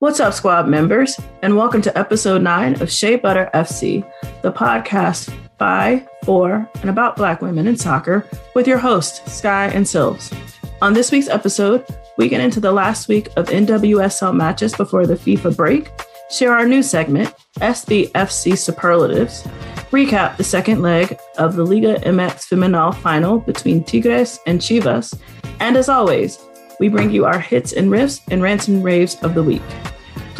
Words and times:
What's 0.00 0.18
up, 0.18 0.32
squad 0.32 0.66
members, 0.66 1.20
and 1.42 1.58
welcome 1.58 1.82
to 1.82 1.98
episode 1.98 2.40
nine 2.40 2.80
of 2.80 2.90
Shea 2.90 3.16
Butter 3.16 3.50
FC, 3.52 4.02
the 4.40 4.50
podcast 4.50 5.30
by, 5.58 6.08
for, 6.24 6.66
and 6.80 6.88
about 6.88 7.16
Black 7.16 7.42
women 7.42 7.66
in 7.66 7.76
soccer 7.76 8.26
with 8.54 8.66
your 8.66 8.78
hosts, 8.78 9.30
Sky 9.30 9.66
and 9.66 9.84
Silves. 9.84 10.34
On 10.80 10.94
this 10.94 11.12
week's 11.12 11.28
episode, 11.28 11.84
we 12.16 12.30
get 12.30 12.40
into 12.40 12.60
the 12.60 12.72
last 12.72 13.08
week 13.08 13.26
of 13.36 13.48
NWSL 13.48 14.34
matches 14.34 14.74
before 14.74 15.06
the 15.06 15.16
FIFA 15.16 15.54
break, 15.54 15.90
share 16.30 16.56
our 16.56 16.66
new 16.66 16.82
segment, 16.82 17.34
SBFC 17.56 18.56
Superlatives, 18.56 19.42
recap 19.90 20.38
the 20.38 20.44
second 20.44 20.80
leg 20.80 21.18
of 21.36 21.56
the 21.56 21.64
Liga 21.66 21.96
MX 21.96 22.48
Femenil 22.48 22.96
final 23.00 23.38
between 23.38 23.84
Tigres 23.84 24.38
and 24.46 24.62
Chivas, 24.62 25.14
and 25.60 25.76
as 25.76 25.90
always, 25.90 26.38
we 26.78 26.88
bring 26.88 27.10
you 27.10 27.26
our 27.26 27.38
hits 27.38 27.74
and 27.74 27.90
riffs 27.90 28.22
and 28.30 28.40
rants 28.40 28.66
and 28.66 28.82
raves 28.82 29.22
of 29.22 29.34
the 29.34 29.42
week. 29.42 29.60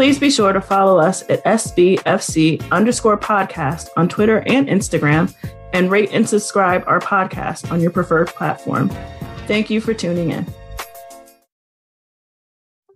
Please 0.00 0.18
be 0.18 0.30
sure 0.30 0.54
to 0.54 0.62
follow 0.62 0.98
us 0.98 1.28
at 1.28 1.44
SBFC 1.44 2.66
underscore 2.70 3.18
podcast 3.18 3.90
on 3.98 4.08
Twitter 4.08 4.42
and 4.46 4.66
Instagram 4.66 5.30
and 5.74 5.90
rate 5.90 6.08
and 6.14 6.26
subscribe 6.26 6.82
our 6.86 7.00
podcast 7.00 7.70
on 7.70 7.82
your 7.82 7.90
preferred 7.90 8.28
platform. 8.28 8.88
Thank 9.46 9.68
you 9.68 9.78
for 9.78 9.92
tuning 9.92 10.30
in. 10.30 10.46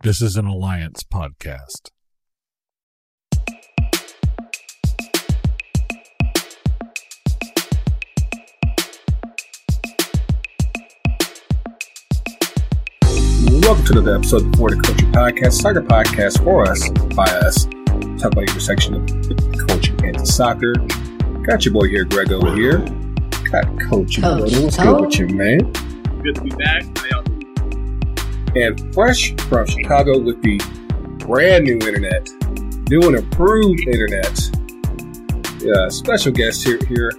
This 0.01 0.19
is 0.19 0.35
an 0.35 0.47
Alliance 0.47 1.03
podcast. 1.03 1.91
Welcome 13.65 13.83
to 13.85 13.91
another 13.93 14.15
episode 14.17 14.43
of 14.43 14.51
the 14.51 14.57
Florida 14.57 14.79
Coaching 14.79 15.11
Podcast, 15.11 15.53
soccer 15.53 15.81
podcast 15.81 16.43
for 16.43 16.69
us, 16.69 16.87
by 17.15 17.23
us. 17.23 17.65
Talk 18.21 18.33
about 18.33 18.45
the 18.45 18.51
intersection 18.51 18.93
of 18.93 19.67
coaching 19.67 20.05
and 20.05 20.27
soccer. 20.27 20.75
Got 21.41 21.65
your 21.65 21.73
boy 21.73 21.87
here, 21.87 22.05
Greg 22.05 22.31
over 22.31 22.53
here. 22.53 22.77
Got 23.49 23.65
Coach 23.89 24.21
Coach 24.21 24.51
What's 24.55 24.77
Toe. 24.77 24.97
good 24.97 25.05
with 25.07 25.17
you, 25.17 25.27
man? 25.29 25.71
Good 26.21 26.35
to 26.35 26.41
be 26.41 26.51
back. 26.51 26.83
How 26.95 27.05
y'all 27.09 27.23
doing? 27.23 28.53
And 28.55 28.93
fresh 28.93 29.33
from 29.49 29.65
Chicago 29.65 30.19
with 30.19 30.43
the 30.43 30.61
brand 31.25 31.63
new 31.63 31.79
internet, 31.79 32.29
new 32.87 33.01
and 33.01 33.15
improved 33.15 33.79
internet. 33.87 34.51
Yeah, 35.59 35.89
special 35.89 36.31
guest 36.31 36.63
here, 36.63 36.77
here, 36.87 37.11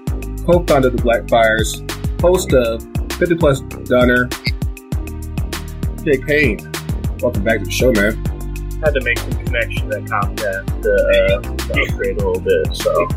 co-founder 0.46 0.86
of 0.86 0.96
the 0.96 1.02
Black 1.02 1.28
Fires, 1.28 1.82
host 2.20 2.52
of 2.52 2.84
50 3.18 3.34
Plus 3.34 3.60
Dunner, 3.88 4.28
Jake 6.06 6.24
Payne. 6.24 6.58
Welcome 7.18 7.42
back 7.42 7.58
to 7.58 7.64
the 7.64 7.70
show, 7.72 7.90
man. 7.90 8.14
Had 8.80 8.94
to 8.94 9.00
make 9.02 9.18
some 9.18 9.32
connection 9.44 9.92
at 9.92 10.02
Comcast 10.02 10.82
to, 10.82 10.92
uh, 10.92 11.82
upgrade 11.82 12.20
a 12.20 12.24
little 12.24 12.38
bit. 12.38 12.76
So 12.76 13.08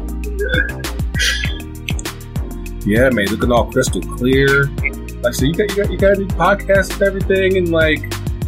Yeah, 2.87 3.11
man, 3.11 3.27
looking 3.27 3.51
all 3.51 3.71
crystal 3.71 4.01
clear. 4.01 4.65
Like, 5.21 5.35
so 5.35 5.45
you 5.45 5.53
got 5.53 5.69
you 5.69 5.75
got 5.75 5.91
you 5.91 5.97
got 5.99 6.15
to 6.15 6.25
podcasts 6.35 6.91
and 6.93 7.03
everything, 7.03 7.57
and 7.57 7.71
like, 7.71 7.99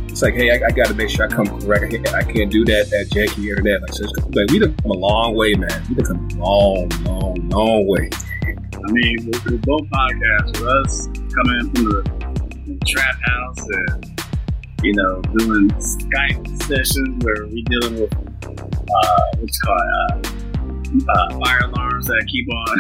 it's 0.09 0.23
like, 0.23 0.33
hey, 0.33 0.49
I, 0.49 0.65
I 0.65 0.71
got 0.71 0.87
to 0.87 0.95
make 0.95 1.11
sure 1.11 1.25
I 1.25 1.27
come 1.27 1.45
correct. 1.61 1.83
I 1.83 1.89
can't, 1.89 2.09
I 2.09 2.23
can't 2.23 2.51
do 2.51 2.65
that 2.65 2.91
at 2.93 3.09
janky 3.11 3.47
internet. 3.47 3.83
Like, 3.83 3.93
so 3.93 4.05
it's, 4.05 4.35
like, 4.35 4.49
we 4.49 4.57
done 4.57 4.75
come 4.77 4.89
a 4.89 4.95
long 4.95 5.35
way, 5.35 5.53
man. 5.53 5.83
We 5.87 5.93
done 5.93 6.05
come 6.07 6.39
a 6.39 6.43
long, 6.43 6.89
long, 7.03 7.49
long 7.49 7.85
way. 7.85 8.09
I 8.43 8.91
mean, 8.91 9.17
we're, 9.21 9.51
we're 9.51 9.57
both 9.59 9.87
podcasts. 9.89 10.57
For 10.57 10.67
us, 10.81 11.05
coming 11.31 11.69
from 11.75 11.83
the 11.85 12.79
trap 12.87 13.19
house 13.23 13.59
and 13.59 14.20
you 14.83 14.93
know 14.93 15.21
doing 15.37 15.69
Skype 15.79 16.63
sessions 16.63 17.23
where 17.23 17.45
we 17.47 17.61
dealing 17.63 18.01
with 18.01 18.13
uh, 18.13 19.21
what's 19.39 19.59
called 19.61 19.81
uh, 19.81 20.21
uh, 21.09 21.39
fire 21.39 21.59
alarms 21.65 22.07
that 22.07 22.27
keep 22.27 22.47
on 22.53 22.77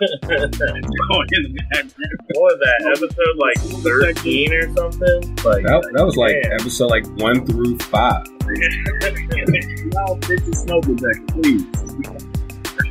going 0.28 1.28
in 1.32 1.42
the 1.42 1.62
background. 1.70 1.94
What 2.34 2.42
was 2.42 2.58
that 2.60 2.78
episode 2.96 3.36
like 3.38 3.58
thirteen 3.82 4.52
or 4.52 4.62
something? 4.76 5.36
Like 5.44 5.64
That, 5.64 5.90
that 5.94 6.04
was 6.04 6.16
like 6.16 6.34
man. 6.34 6.52
episode 6.60 6.88
like 6.90 7.06
one 7.18 7.46
through 7.46 7.78
five. 7.78 8.26
Y'all 8.46 10.18
fix 10.22 10.42
the 10.44 10.54
smoke 10.54 10.84
please. 11.32 11.64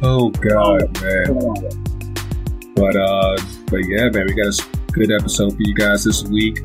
Oh 0.02 0.30
God, 0.30 0.82
man. 1.02 1.28
But 2.76 2.96
uh, 2.96 3.38
but 3.70 3.82
yeah, 3.88 4.10
man, 4.10 4.26
we 4.26 4.34
got 4.34 4.52
a 4.52 4.92
good 4.92 5.12
episode 5.12 5.52
for 5.52 5.62
you 5.62 5.76
guys 5.76 6.04
this 6.04 6.24
week. 6.24 6.60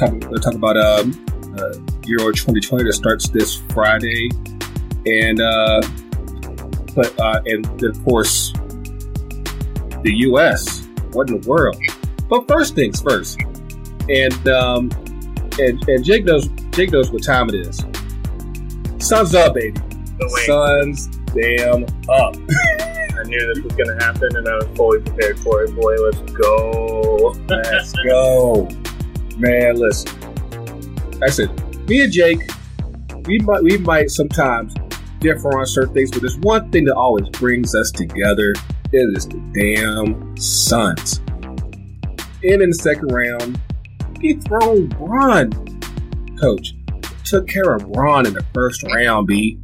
Talk, 0.00 0.18
talk 0.40 0.54
about 0.54 0.78
um, 0.78 1.26
uh, 1.58 1.74
Euro 2.06 2.32
2020 2.32 2.84
that 2.84 2.94
starts 2.94 3.28
this 3.28 3.56
Friday, 3.74 4.30
and 5.04 5.38
uh, 5.42 5.82
but 6.96 7.20
uh, 7.20 7.42
and 7.44 7.66
of 7.82 8.02
course 8.02 8.54
the 10.02 10.12
U.S. 10.30 10.88
What 11.12 11.28
in 11.28 11.38
the 11.38 11.46
world? 11.46 11.76
But 12.30 12.48
first 12.48 12.74
things 12.74 13.02
first, 13.02 13.40
and 14.08 14.48
um, 14.48 14.90
and 15.58 15.86
and 15.86 16.02
Jake 16.02 16.24
knows 16.24 16.48
Jake 16.70 16.92
knows 16.92 17.10
what 17.10 17.22
time 17.22 17.50
it 17.50 17.56
is. 17.56 17.84
Sun's 19.06 19.34
up, 19.34 19.52
baby. 19.52 19.78
Sun's 20.46 21.08
damn 21.34 21.84
up. 22.08 22.36
I 23.20 23.22
knew 23.24 23.54
this 23.54 23.62
was 23.62 23.74
gonna 23.74 24.02
happen, 24.02 24.34
and 24.34 24.48
I 24.48 24.54
was 24.54 24.68
fully 24.78 25.00
prepared 25.00 25.38
for 25.40 25.62
it. 25.62 25.76
Boy, 25.76 25.94
let's 25.96 26.32
go. 26.32 27.36
Let's 27.50 27.92
go. 28.08 28.66
Man, 29.40 29.76
listen. 29.76 30.10
I 31.22 31.30
said, 31.30 31.48
me 31.88 32.02
and 32.02 32.12
Jake, 32.12 32.40
we 33.24 33.38
might 33.38 33.62
we 33.62 33.78
might 33.78 34.10
sometimes 34.10 34.74
differ 35.20 35.58
on 35.58 35.64
certain 35.64 35.94
things, 35.94 36.10
but 36.10 36.20
there's 36.20 36.36
one 36.38 36.70
thing 36.70 36.84
that 36.84 36.94
always 36.94 37.26
brings 37.30 37.74
us 37.74 37.90
together. 37.90 38.52
It 38.92 39.16
is 39.16 39.26
the 39.26 39.38
damn 39.54 40.36
Suns. 40.36 41.18
And 42.42 42.60
in 42.60 42.68
the 42.68 42.74
second 42.74 43.08
round, 43.12 43.58
he 44.20 44.34
thrown 44.34 44.88
Bron. 44.88 45.50
Coach 46.38 46.74
took 47.24 47.48
care 47.48 47.74
of 47.74 47.90
Bron 47.92 48.26
in 48.26 48.34
the 48.34 48.44
first 48.52 48.82
round, 48.82 49.26
B. 49.26 49.58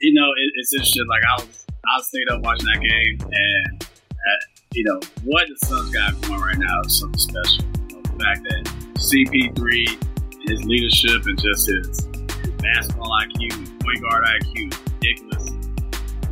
you 0.00 0.14
know, 0.14 0.30
it, 0.30 0.52
it's 0.56 0.72
interesting. 0.72 1.06
Like 1.08 1.22
I 1.28 1.34
was, 1.42 1.66
I 1.70 1.96
was 1.96 2.08
stayed 2.08 2.28
up 2.30 2.42
watching 2.42 2.66
that 2.66 2.80
game, 2.80 3.18
and 3.20 3.84
uh, 3.84 4.44
you 4.72 4.82
know 4.84 5.00
what 5.24 5.46
the 5.46 5.66
Suns 5.66 5.90
got 5.90 6.20
going 6.22 6.40
right 6.40 6.58
now 6.58 6.80
is 6.86 6.98
something 6.98 7.18
special. 7.18 7.64
You 7.88 7.96
know, 7.96 8.02
the 8.02 8.24
fact 8.24 8.42
that 8.48 8.79
CP3, 9.00 10.48
his 10.48 10.62
leadership 10.64 11.24
and 11.24 11.40
just 11.40 11.68
his, 11.68 12.04
his 12.44 12.50
basketball 12.60 13.10
IQ, 13.24 13.58
his 13.58 13.70
point 13.80 14.00
guard 14.02 14.24
IQ, 14.24 14.72
is 14.72 14.78
ridiculous. 14.92 15.44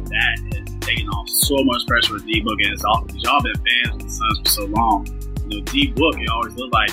That 0.09 0.37
has 0.53 0.75
taken 0.81 1.09
off 1.09 1.29
so 1.29 1.57
much 1.65 1.87
pressure 1.87 2.15
with 2.15 2.27
D 2.27 2.41
Book, 2.41 2.59
and 2.61 2.73
it's 2.73 2.85
all 2.85 3.07
y'all 3.15 3.43
been 3.43 3.55
fans 3.55 3.95
of 3.95 4.03
the 4.03 4.11
Suns 4.11 4.39
for 4.41 4.49
so 4.49 4.65
long. 4.67 5.07
You 5.47 5.59
know, 5.59 5.65
D 5.65 5.93
Book, 5.93 6.17
he 6.17 6.27
always 6.29 6.55
looked 6.55 6.75
like 6.75 6.91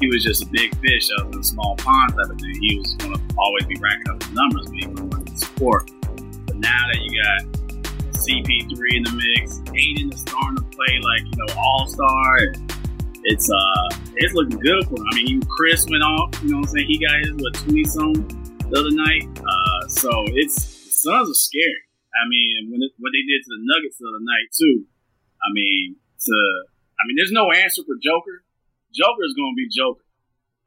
he 0.00 0.08
was 0.08 0.22
just 0.22 0.42
a 0.42 0.46
big 0.46 0.74
fish 0.76 1.08
out 1.18 1.32
in 1.32 1.40
a 1.40 1.44
small 1.44 1.76
pond 1.76 2.12
type 2.12 2.30
of 2.30 2.38
thing. 2.38 2.54
He 2.60 2.78
was 2.78 2.94
going 2.96 3.14
to 3.14 3.20
always 3.38 3.64
be 3.64 3.76
racking 3.80 4.08
up 4.10 4.22
his 4.22 4.32
numbers, 4.32 4.66
but 4.66 4.74
he 4.74 4.86
wasn't 4.86 5.28
to 5.28 5.36
support. 5.36 5.90
But 6.46 6.56
now 6.56 6.82
that 6.92 7.00
you 7.00 7.22
got 7.22 7.56
CP3 8.12 8.96
in 8.96 9.02
the 9.04 9.12
mix, 9.16 9.60
Ayton 9.72 10.12
is 10.12 10.20
starting 10.20 10.56
to 10.56 10.64
play 10.76 11.00
like 11.00 11.24
you 11.24 11.36
know 11.36 11.54
All 11.56 11.86
Star. 11.86 12.52
It's 13.26 13.50
uh, 13.50 13.88
it's 14.16 14.34
looking 14.34 14.58
good 14.60 14.86
for 14.86 14.96
him. 15.02 15.06
I 15.10 15.14
mean, 15.16 15.42
Chris 15.50 15.86
went 15.90 16.02
off. 16.02 16.30
You 16.42 16.50
know 16.54 16.62
what 16.62 16.70
I'm 16.70 16.74
saying? 16.78 16.86
He 16.86 16.98
got 17.02 17.18
his 17.26 17.34
what 17.42 17.54
twenty 17.54 17.84
some 17.84 18.14
the 18.70 18.76
other 18.78 18.94
night. 18.94 19.26
Uh, 19.42 19.80
so 19.88 20.10
it's 20.38 20.54
the 20.86 20.90
Suns 20.94 21.30
are 21.30 21.34
scary. 21.34 21.82
I 22.14 22.24
mean, 22.30 22.70
when 22.70 22.80
it, 22.86 22.94
what 23.02 23.10
they 23.10 23.22
did 23.26 23.42
to 23.44 23.50
the 23.50 23.62
Nuggets 23.66 23.98
the 23.98 24.06
other 24.06 24.22
night 24.22 24.48
too. 24.54 24.86
I 25.42 25.50
mean, 25.52 25.98
to 25.98 26.36
I 26.96 27.02
mean, 27.06 27.18
there's 27.18 27.34
no 27.34 27.50
answer 27.50 27.82
for 27.82 27.98
Joker. 27.98 28.46
Joker 28.94 29.22
is 29.26 29.34
going 29.34 29.52
to 29.52 29.58
be 29.58 29.68
Joker. 29.68 30.06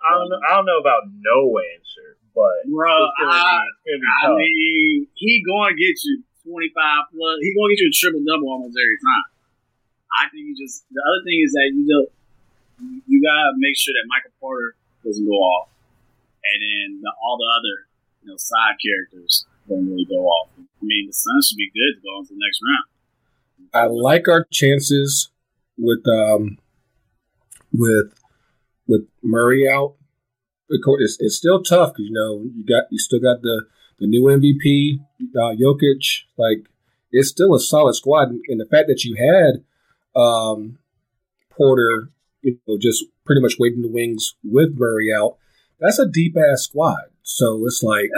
I 0.04 0.20
don't 0.20 0.30
know. 0.30 0.40
I 0.44 0.50
don't 0.60 0.68
know 0.68 0.80
about 0.84 1.08
no 1.12 1.58
answer, 1.80 2.20
but 2.36 2.68
Bro, 2.68 2.92
it's 2.92 3.16
gonna 3.20 3.34
be, 3.34 3.40
I- 3.40 3.72
be 3.88 4.08
I 4.24 4.28
mean, 4.36 5.08
he 5.16 5.44
going 5.48 5.74
to 5.74 5.78
get 5.80 5.96
you 6.04 6.24
25 6.44 6.76
plus. 7.16 7.36
He 7.40 7.56
going 7.56 7.72
to 7.72 7.76
get 7.76 7.82
you 7.84 7.92
a 7.92 7.96
triple 7.96 8.24
double 8.28 8.48
almost 8.52 8.76
every 8.76 9.00
time. 9.00 9.28
I 10.12 10.28
think 10.32 10.44
you 10.44 10.56
just 10.60 10.84
the 10.92 11.02
other 11.04 11.24
thing 11.24 11.40
is 11.40 11.52
that 11.56 11.68
you 11.74 11.84
just 11.88 12.19
you 13.08 13.22
gotta 13.22 13.54
make 13.58 13.76
sure 13.78 13.94
that 13.94 14.08
Michael 14.08 14.32
Porter 14.40 14.76
doesn't 15.04 15.26
go 15.26 15.38
off, 15.38 15.70
and 16.44 16.60
then 16.62 17.02
the, 17.02 17.12
all 17.24 17.38
the 17.38 17.50
other 17.50 17.88
you 18.22 18.30
know 18.30 18.38
side 18.38 18.76
characters 18.84 19.46
don't 19.68 19.90
really 19.90 20.06
go 20.06 20.26
off. 20.26 20.50
I 20.58 20.84
mean, 20.84 21.08
the 21.08 21.14
Suns 21.14 21.48
should 21.48 21.58
be 21.58 21.72
good 21.72 22.00
to 22.00 22.02
go 22.02 22.20
into 22.20 22.34
the 22.34 22.40
next 22.40 22.60
round. 22.64 22.88
I 23.74 23.86
like 23.86 24.28
our 24.28 24.46
chances 24.52 25.30
with 25.78 26.06
um 26.08 26.58
with 27.72 28.14
with 28.88 29.08
Murray 29.24 29.70
out. 29.70 29.96
It's, 30.72 31.18
it's 31.20 31.36
still 31.36 31.64
tough 31.64 31.94
because 31.94 32.06
you 32.06 32.14
know 32.14 32.44
you 32.44 32.64
got 32.66 32.84
you 32.92 33.00
still 33.00 33.20
got 33.20 33.42
the 33.42 33.66
the 34.00 34.08
new 34.08 34.24
MVP, 34.24 35.00
uh, 35.36 35.56
Jokic. 35.56 36.24
Like 36.38 36.70
it's 37.12 37.30
still 37.30 37.56
a 37.56 37.60
solid 37.60 37.96
squad, 37.96 38.30
and 38.48 38.60
the 38.60 38.66
fact 38.66 38.88
that 38.88 39.04
you 39.04 39.16
had 39.16 39.64
um, 40.20 40.78
Porter, 41.50 42.12
you 42.42 42.60
know, 42.68 42.78
just 42.80 43.06
pretty 43.26 43.42
much 43.42 43.56
waiting 43.60 43.82
the 43.82 43.88
wings 43.88 44.36
with 44.44 44.78
Murray 44.78 45.14
out, 45.14 45.38
that's 45.80 46.00
a 46.00 46.08
deep 46.08 46.36
ass 46.38 46.64
squad. 46.64 47.06
So 47.24 47.66
it's 47.66 47.84
like, 47.84 48.10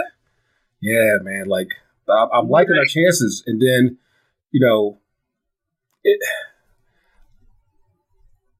yeah, 0.80 1.18
man, 1.22 1.46
like 1.46 1.68
I'm, 2.08 2.28
I'm 2.32 2.48
liking 2.48 2.76
our 2.76 2.84
chances, 2.84 3.42
and 3.46 3.60
then 3.60 3.98
you 4.50 4.60
know, 4.60 4.98
it. 6.04 6.20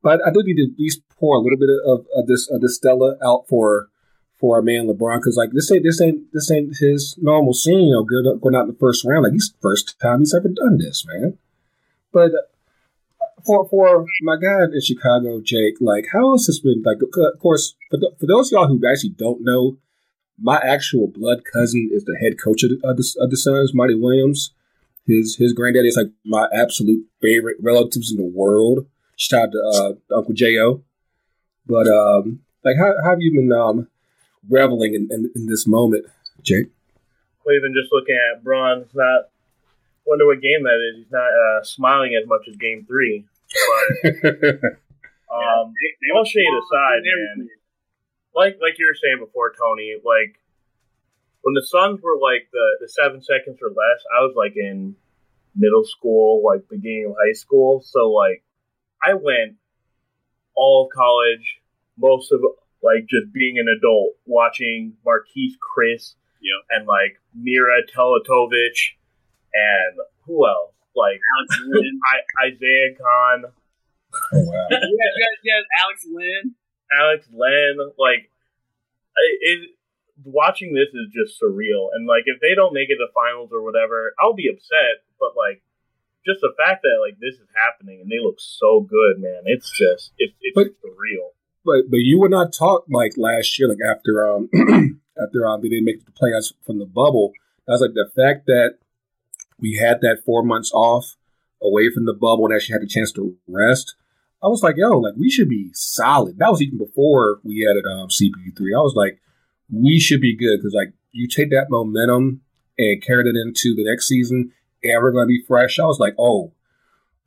But 0.02 0.20
I 0.26 0.30
do 0.30 0.42
need 0.42 0.56
to 0.56 0.72
at 0.72 0.78
least 0.78 1.02
pour 1.10 1.36
a 1.36 1.40
little 1.40 1.58
bit 1.58 1.68
of, 1.86 2.06
of 2.16 2.26
this 2.26 2.50
of 2.50 2.60
this 2.60 2.76
Stella 2.76 3.16
out 3.24 3.46
for 3.48 3.88
for 4.40 4.56
our 4.56 4.62
man 4.62 4.88
LeBron 4.88 5.18
because 5.18 5.36
like 5.36 5.50
this 5.52 5.70
ain't 5.70 5.84
this 5.84 6.00
ain't 6.00 6.32
this 6.32 6.50
ain't 6.50 6.76
his 6.78 7.16
normal 7.20 7.54
scene. 7.54 7.88
You 7.88 7.94
know, 7.94 8.34
going 8.36 8.56
out 8.56 8.62
in 8.62 8.68
the 8.68 8.76
first 8.78 9.04
round. 9.04 9.24
Like 9.24 9.32
he's 9.32 9.54
first 9.60 9.98
time 10.00 10.20
he's 10.20 10.34
ever 10.34 10.48
done 10.48 10.78
this, 10.78 11.06
man. 11.06 11.38
But 12.12 12.32
for 13.44 13.68
for 13.68 14.06
my 14.22 14.36
guy 14.36 14.64
in 14.64 14.80
Chicago, 14.80 15.40
Jake, 15.42 15.74
like 15.80 16.06
how 16.12 16.32
has 16.32 16.46
this 16.46 16.60
been? 16.60 16.82
Like, 16.84 16.98
of 17.02 17.38
course, 17.40 17.74
for, 17.90 17.96
the, 17.96 18.12
for 18.18 18.26
those 18.26 18.52
of 18.52 18.56
y'all 18.56 18.68
who 18.68 18.80
actually 18.90 19.10
don't 19.10 19.42
know, 19.42 19.76
my 20.40 20.56
actual 20.56 21.08
blood 21.08 21.42
cousin 21.50 21.90
is 21.92 22.04
the 22.04 22.16
head 22.20 22.40
coach 22.42 22.62
of 22.62 22.70
the, 22.70 22.88
of 22.88 22.96
the, 22.96 23.14
of 23.20 23.30
the 23.30 23.36
Suns, 23.36 23.72
Monty 23.74 23.94
Williams. 23.94 24.52
His 25.06 25.36
his 25.36 25.52
granddaddy 25.52 25.88
is 25.88 25.96
like 25.96 26.12
my 26.24 26.46
absolute 26.54 27.06
favorite 27.20 27.56
relatives 27.60 28.10
in 28.10 28.16
the 28.16 28.30
world. 28.30 28.86
Shout 29.16 29.48
out 29.48 29.52
to 29.52 29.98
uh, 30.12 30.16
Uncle 30.16 30.34
Jo. 30.34 30.82
But 31.66 31.86
um, 31.88 32.40
like, 32.64 32.76
how, 32.78 32.92
how, 33.02 33.10
have 33.10 33.20
you 33.20 33.32
been 33.32 33.52
um, 33.52 33.88
reveling 34.48 34.94
in, 34.94 35.08
in, 35.10 35.30
in, 35.34 35.46
this 35.46 35.66
moment, 35.66 36.06
Jake? 36.42 36.66
Well, 37.44 37.54
even 37.54 37.74
just 37.74 37.92
looking 37.92 38.16
at 38.16 38.42
Bron's 38.42 38.88
not. 38.94 39.28
Wonder 40.04 40.26
what 40.26 40.40
game 40.40 40.64
that 40.64 40.90
is. 40.90 41.04
He's 41.04 41.12
not 41.12 41.30
uh, 41.30 41.62
smiling 41.62 42.18
as 42.20 42.28
much 42.28 42.48
as 42.48 42.56
Game 42.56 42.84
Three. 42.86 43.24
But 43.52 44.12
um, 45.32 45.74
all 46.14 46.24
shade 46.24 46.46
aside, 46.46 47.02
man. 47.04 47.48
Like 48.34 48.58
like 48.60 48.78
you 48.78 48.86
were 48.86 48.94
saying 48.94 49.18
before, 49.24 49.52
Tony. 49.58 49.94
Like 50.04 50.38
when 51.42 51.54
the 51.54 51.66
Suns 51.66 52.00
were 52.02 52.18
like 52.20 52.48
the 52.52 52.76
the 52.80 52.88
seven 52.88 53.22
seconds 53.22 53.58
or 53.62 53.68
less, 53.68 54.00
I 54.16 54.20
was 54.20 54.34
like 54.36 54.56
in 54.56 54.96
middle 55.54 55.84
school, 55.84 56.42
like 56.44 56.68
beginning 56.68 57.06
of 57.10 57.16
high 57.24 57.34
school. 57.34 57.82
So 57.84 58.10
like 58.10 58.42
I 59.04 59.14
went 59.14 59.56
all 60.54 60.86
of 60.86 60.96
college, 60.96 61.60
most 61.98 62.32
of 62.32 62.40
like 62.82 63.06
just 63.08 63.32
being 63.32 63.58
an 63.58 63.66
adult, 63.68 64.14
watching 64.26 64.94
Marquese 65.06 65.56
Chriss 65.60 66.14
yep. 66.40 66.64
and 66.70 66.86
like 66.86 67.20
Mirza 67.34 67.86
Teletovic 67.94 68.96
and 69.54 69.98
who 70.26 70.46
else? 70.46 70.72
Like 70.94 71.20
Alex 71.20 71.50
Len. 71.66 72.00
I, 72.04 72.46
Isaiah 72.48 72.92
Canaan. 72.96 73.52
Oh, 74.12 74.44
wow. 74.44 74.66
yeah, 74.70 75.12
yeah, 75.16 75.32
yeah, 75.42 75.60
Alex 75.84 76.04
Len. 76.04 76.54
Alex 76.92 77.26
Len. 77.32 77.92
Like, 77.96 78.28
it, 79.16 79.38
it, 79.40 79.70
watching 80.24 80.74
this 80.74 80.92
is 80.92 81.08
just 81.12 81.40
surreal. 81.40 81.88
And 81.94 82.06
like, 82.06 82.24
if 82.26 82.40
they 82.40 82.54
don't 82.54 82.74
make 82.74 82.90
it 82.90 83.00
to 83.00 83.08
finals 83.14 83.50
or 83.52 83.62
whatever, 83.62 84.12
I'll 84.20 84.36
be 84.36 84.48
upset. 84.52 85.00
But 85.18 85.32
like, 85.36 85.62
just 86.26 86.40
the 86.40 86.54
fact 86.56 86.82
that 86.82 87.02
like 87.02 87.18
this 87.18 87.34
is 87.34 87.48
happening 87.54 88.00
and 88.00 88.10
they 88.10 88.22
look 88.22 88.38
so 88.38 88.80
good, 88.80 89.20
man. 89.20 89.42
It's 89.44 89.70
just 89.70 90.12
it's 90.18 90.34
it's 90.40 90.54
but, 90.54 90.66
surreal. 90.82 91.34
But 91.64 91.90
but 91.90 91.98
you 91.98 92.20
were 92.20 92.28
not 92.28 92.52
taught 92.52 92.84
like 92.88 93.12
last 93.16 93.58
year, 93.58 93.68
like 93.68 93.82
after 93.84 94.26
um 94.26 94.48
after 95.22 95.46
um 95.46 95.60
they 95.62 95.68
didn't 95.68 95.84
make 95.84 96.04
the 96.04 96.12
playoffs 96.12 96.52
from 96.64 96.78
the 96.78 96.86
bubble. 96.86 97.32
I 97.68 97.72
was 97.72 97.80
like 97.80 97.94
the 97.94 98.10
fact 98.14 98.46
that 98.46 98.78
we 99.62 99.78
had 99.80 100.00
that 100.02 100.22
four 100.26 100.42
months 100.42 100.70
off 100.74 101.16
away 101.62 101.88
from 101.94 102.04
the 102.04 102.12
bubble 102.12 102.46
and 102.46 102.54
actually 102.54 102.74
had 102.74 102.82
a 102.82 102.86
chance 102.86 103.12
to 103.12 103.36
rest. 103.48 103.94
I 104.42 104.48
was 104.48 104.62
like, 104.62 104.74
yo, 104.76 104.98
like 104.98 105.14
we 105.16 105.30
should 105.30 105.48
be 105.48 105.70
solid. 105.72 106.38
That 106.38 106.50
was 106.50 106.60
even 106.60 106.76
before 106.76 107.40
we 107.44 107.66
added 107.66 107.84
um, 107.86 108.08
CP3. 108.08 108.76
I 108.76 108.82
was 108.82 108.94
like, 108.96 109.20
we 109.72 110.00
should 110.00 110.20
be 110.20 110.36
good 110.36 110.58
because 110.58 110.74
like 110.74 110.92
you 111.12 111.28
take 111.28 111.50
that 111.50 111.70
momentum 111.70 112.40
and 112.76 113.02
carry 113.02 113.28
it 113.28 113.36
into 113.36 113.74
the 113.76 113.88
next 113.88 114.08
season, 114.08 114.52
and 114.82 115.02
we're 115.02 115.12
going 115.12 115.24
to 115.24 115.28
be 115.28 115.44
fresh. 115.46 115.78
I 115.78 115.84
was 115.84 116.00
like, 116.00 116.14
oh, 116.18 116.52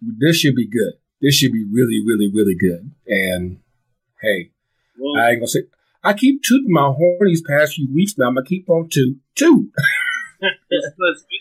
this 0.02 0.38
should 0.38 0.56
be 0.56 0.68
good. 0.68 0.94
This 1.22 1.36
should 1.36 1.54
be 1.54 1.66
really, 1.72 2.02
really, 2.06 2.30
really 2.32 2.56
good. 2.56 2.92
And 3.08 3.60
hey, 4.22 4.52
well, 5.00 5.22
I 5.22 5.32
ain't 5.32 5.40
gonna 5.40 5.48
say. 5.48 5.64
I 6.04 6.14
keep 6.14 6.44
tooting 6.44 6.72
my 6.72 6.92
horn 6.92 7.18
these 7.22 7.42
past 7.42 7.74
few 7.74 7.92
weeks 7.92 8.14
but 8.14 8.28
I'm 8.28 8.36
gonna 8.36 8.46
keep 8.46 8.70
on 8.70 8.90
toot 8.92 9.18
toot. 9.34 9.72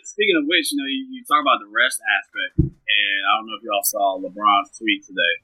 speaking 0.04 0.36
of 0.38 0.44
which, 0.46 0.72
you 0.72 0.78
know, 0.78 0.88
you, 0.88 1.02
you, 1.10 1.20
talk 1.24 1.42
about 1.42 1.60
the 1.60 1.70
rest 1.70 2.00
aspect, 2.04 2.60
and 2.60 3.18
I 3.26 3.30
don't 3.36 3.46
know 3.48 3.56
if 3.58 3.64
y'all 3.64 3.84
saw 3.84 4.20
LeBron's 4.20 4.72
tweet 4.76 5.04
today, 5.04 5.34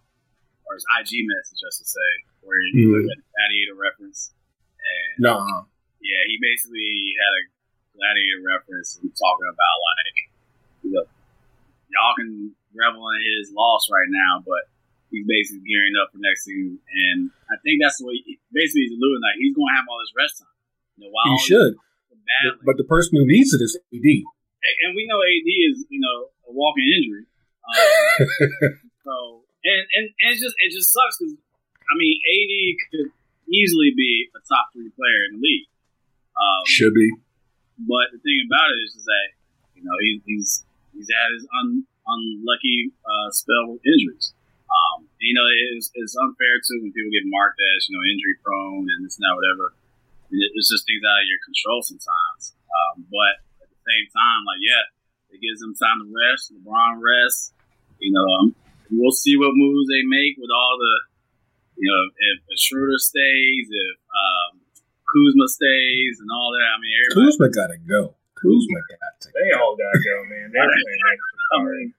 or 0.68 0.78
his 0.78 0.86
IG 1.00 1.26
message, 1.26 1.58
just 1.60 1.82
to 1.82 1.86
say, 1.86 2.10
where 2.44 2.58
he 2.60 2.86
mm-hmm. 2.86 3.06
had 3.08 3.18
a 3.18 3.26
gladiator 3.34 3.76
reference. 3.76 4.32
And 4.80 5.26
no. 5.26 5.66
Yeah, 6.00 6.22
he 6.28 6.40
basically 6.40 7.12
had 7.18 7.32
a 7.36 7.42
gladiator 7.92 8.40
reference 8.40 8.96
and 9.02 9.12
talking 9.12 9.48
about 9.50 9.76
like, 9.84 10.16
you 10.86 10.90
know, 10.96 11.04
y'all 11.92 12.16
can 12.16 12.56
revel 12.72 13.04
in 13.12 13.20
his 13.20 13.52
loss 13.52 13.90
right 13.92 14.08
now, 14.08 14.40
but 14.46 14.70
he's 15.12 15.26
basically 15.26 15.66
gearing 15.66 15.92
up 16.00 16.14
for 16.14 16.22
next 16.22 16.46
season, 16.46 16.78
and 16.78 17.28
I 17.50 17.58
think 17.66 17.82
that's 17.82 17.98
the 18.00 18.06
way. 18.06 18.16
He, 18.24 18.38
basically, 18.54 18.88
he's 18.88 18.96
alluding 18.96 19.20
like 19.20 19.36
he's 19.36 19.52
going 19.52 19.68
to 19.68 19.76
have 19.76 19.86
all 19.90 20.00
this 20.00 20.14
rest 20.16 20.40
time. 20.40 20.56
You 20.96 21.00
know, 21.04 21.10
while 21.12 21.28
he 21.34 21.38
should 21.44 21.74
badly. 22.26 22.62
But 22.64 22.76
the 22.76 22.88
person 22.88 23.16
who 23.16 23.26
needs 23.26 23.52
it 23.52 23.62
is 23.62 23.76
AD. 23.76 24.08
And 24.84 24.92
we 24.92 25.08
know 25.08 25.20
AD 25.20 25.48
is, 25.72 25.84
you 25.88 26.00
know, 26.00 26.28
a 26.48 26.52
walking 26.52 26.84
injury. 26.84 27.24
Um, 27.64 28.78
so, 29.06 29.44
and, 29.64 29.82
and, 29.96 30.04
and 30.10 30.28
it 30.34 30.38
just 30.40 30.56
it 30.58 30.70
just 30.72 30.92
sucks 30.92 31.16
because, 31.16 31.36
I 31.36 31.94
mean, 31.96 32.16
AD 32.20 32.54
could 32.90 33.08
easily 33.48 33.92
be 33.96 34.28
a 34.36 34.40
top 34.44 34.72
three 34.72 34.92
player 34.92 35.20
in 35.30 35.40
the 35.40 35.42
league. 35.42 35.68
Um, 36.36 36.62
Should 36.66 36.94
be. 36.94 37.08
But 37.80 38.12
the 38.12 38.20
thing 38.20 38.44
about 38.44 38.68
it 38.76 38.78
is, 38.84 39.00
is 39.00 39.04
that, 39.08 39.26
you 39.74 39.82
know, 39.84 39.96
he, 40.04 40.20
he's 40.28 40.64
he's 40.92 41.08
had 41.08 41.32
his 41.32 41.48
un, 41.56 41.88
unlucky 42.04 42.92
uh, 43.00 43.28
spell 43.32 43.72
with 43.72 43.80
injuries. 43.88 44.36
Um, 44.70 45.08
you 45.18 45.34
know, 45.34 45.48
it's, 45.74 45.90
it's 45.96 46.14
unfair 46.14 46.62
too 46.62 46.78
when 46.84 46.92
people 46.92 47.10
get 47.10 47.26
marked 47.26 47.58
as, 47.58 47.88
you 47.88 47.96
know, 47.96 48.04
injury 48.06 48.36
prone 48.44 48.86
and 48.86 49.02
this 49.02 49.18
and 49.18 49.24
that, 49.26 49.34
whatever 49.34 49.74
it's 50.30 50.70
just 50.70 50.86
things 50.86 51.02
out 51.02 51.22
of 51.22 51.28
your 51.28 51.42
control 51.42 51.82
sometimes. 51.82 52.54
Um, 52.70 53.06
but 53.10 53.34
at 53.62 53.68
the 53.68 53.80
same 53.82 54.06
time, 54.14 54.40
like 54.46 54.62
yeah, 54.62 54.84
it 55.34 55.42
gives 55.42 55.60
them 55.60 55.74
time 55.74 56.02
to 56.02 56.08
rest. 56.08 56.54
LeBron 56.54 57.02
rests. 57.02 57.52
You 57.98 58.16
know, 58.16 58.26
um, 58.40 58.46
we'll 58.88 59.12
see 59.12 59.36
what 59.36 59.52
moves 59.52 59.86
they 59.92 60.00
make 60.08 60.40
with 60.40 60.48
all 60.48 60.80
the, 60.80 60.94
you 61.76 61.84
know, 61.84 62.00
if, 62.08 62.36
if 62.48 62.56
Schroeder 62.56 62.96
stays, 62.96 63.68
if 63.68 63.96
um, 64.08 64.64
Kuzma 65.04 65.46
stays, 65.52 66.16
and 66.22 66.30
all 66.32 66.56
that. 66.56 66.64
I 66.64 66.78
mean, 66.80 66.94
Kuzma 67.12 67.52
gotta 67.52 67.76
go. 67.76 68.16
Kuzma 68.40 68.80
got 68.88 69.12
to. 69.20 69.28
They 69.36 69.52
all 69.52 69.76
gotta 69.76 70.00
go, 70.00 70.16
man. 70.32 70.48
They're 70.48 70.64
playing 71.52 71.92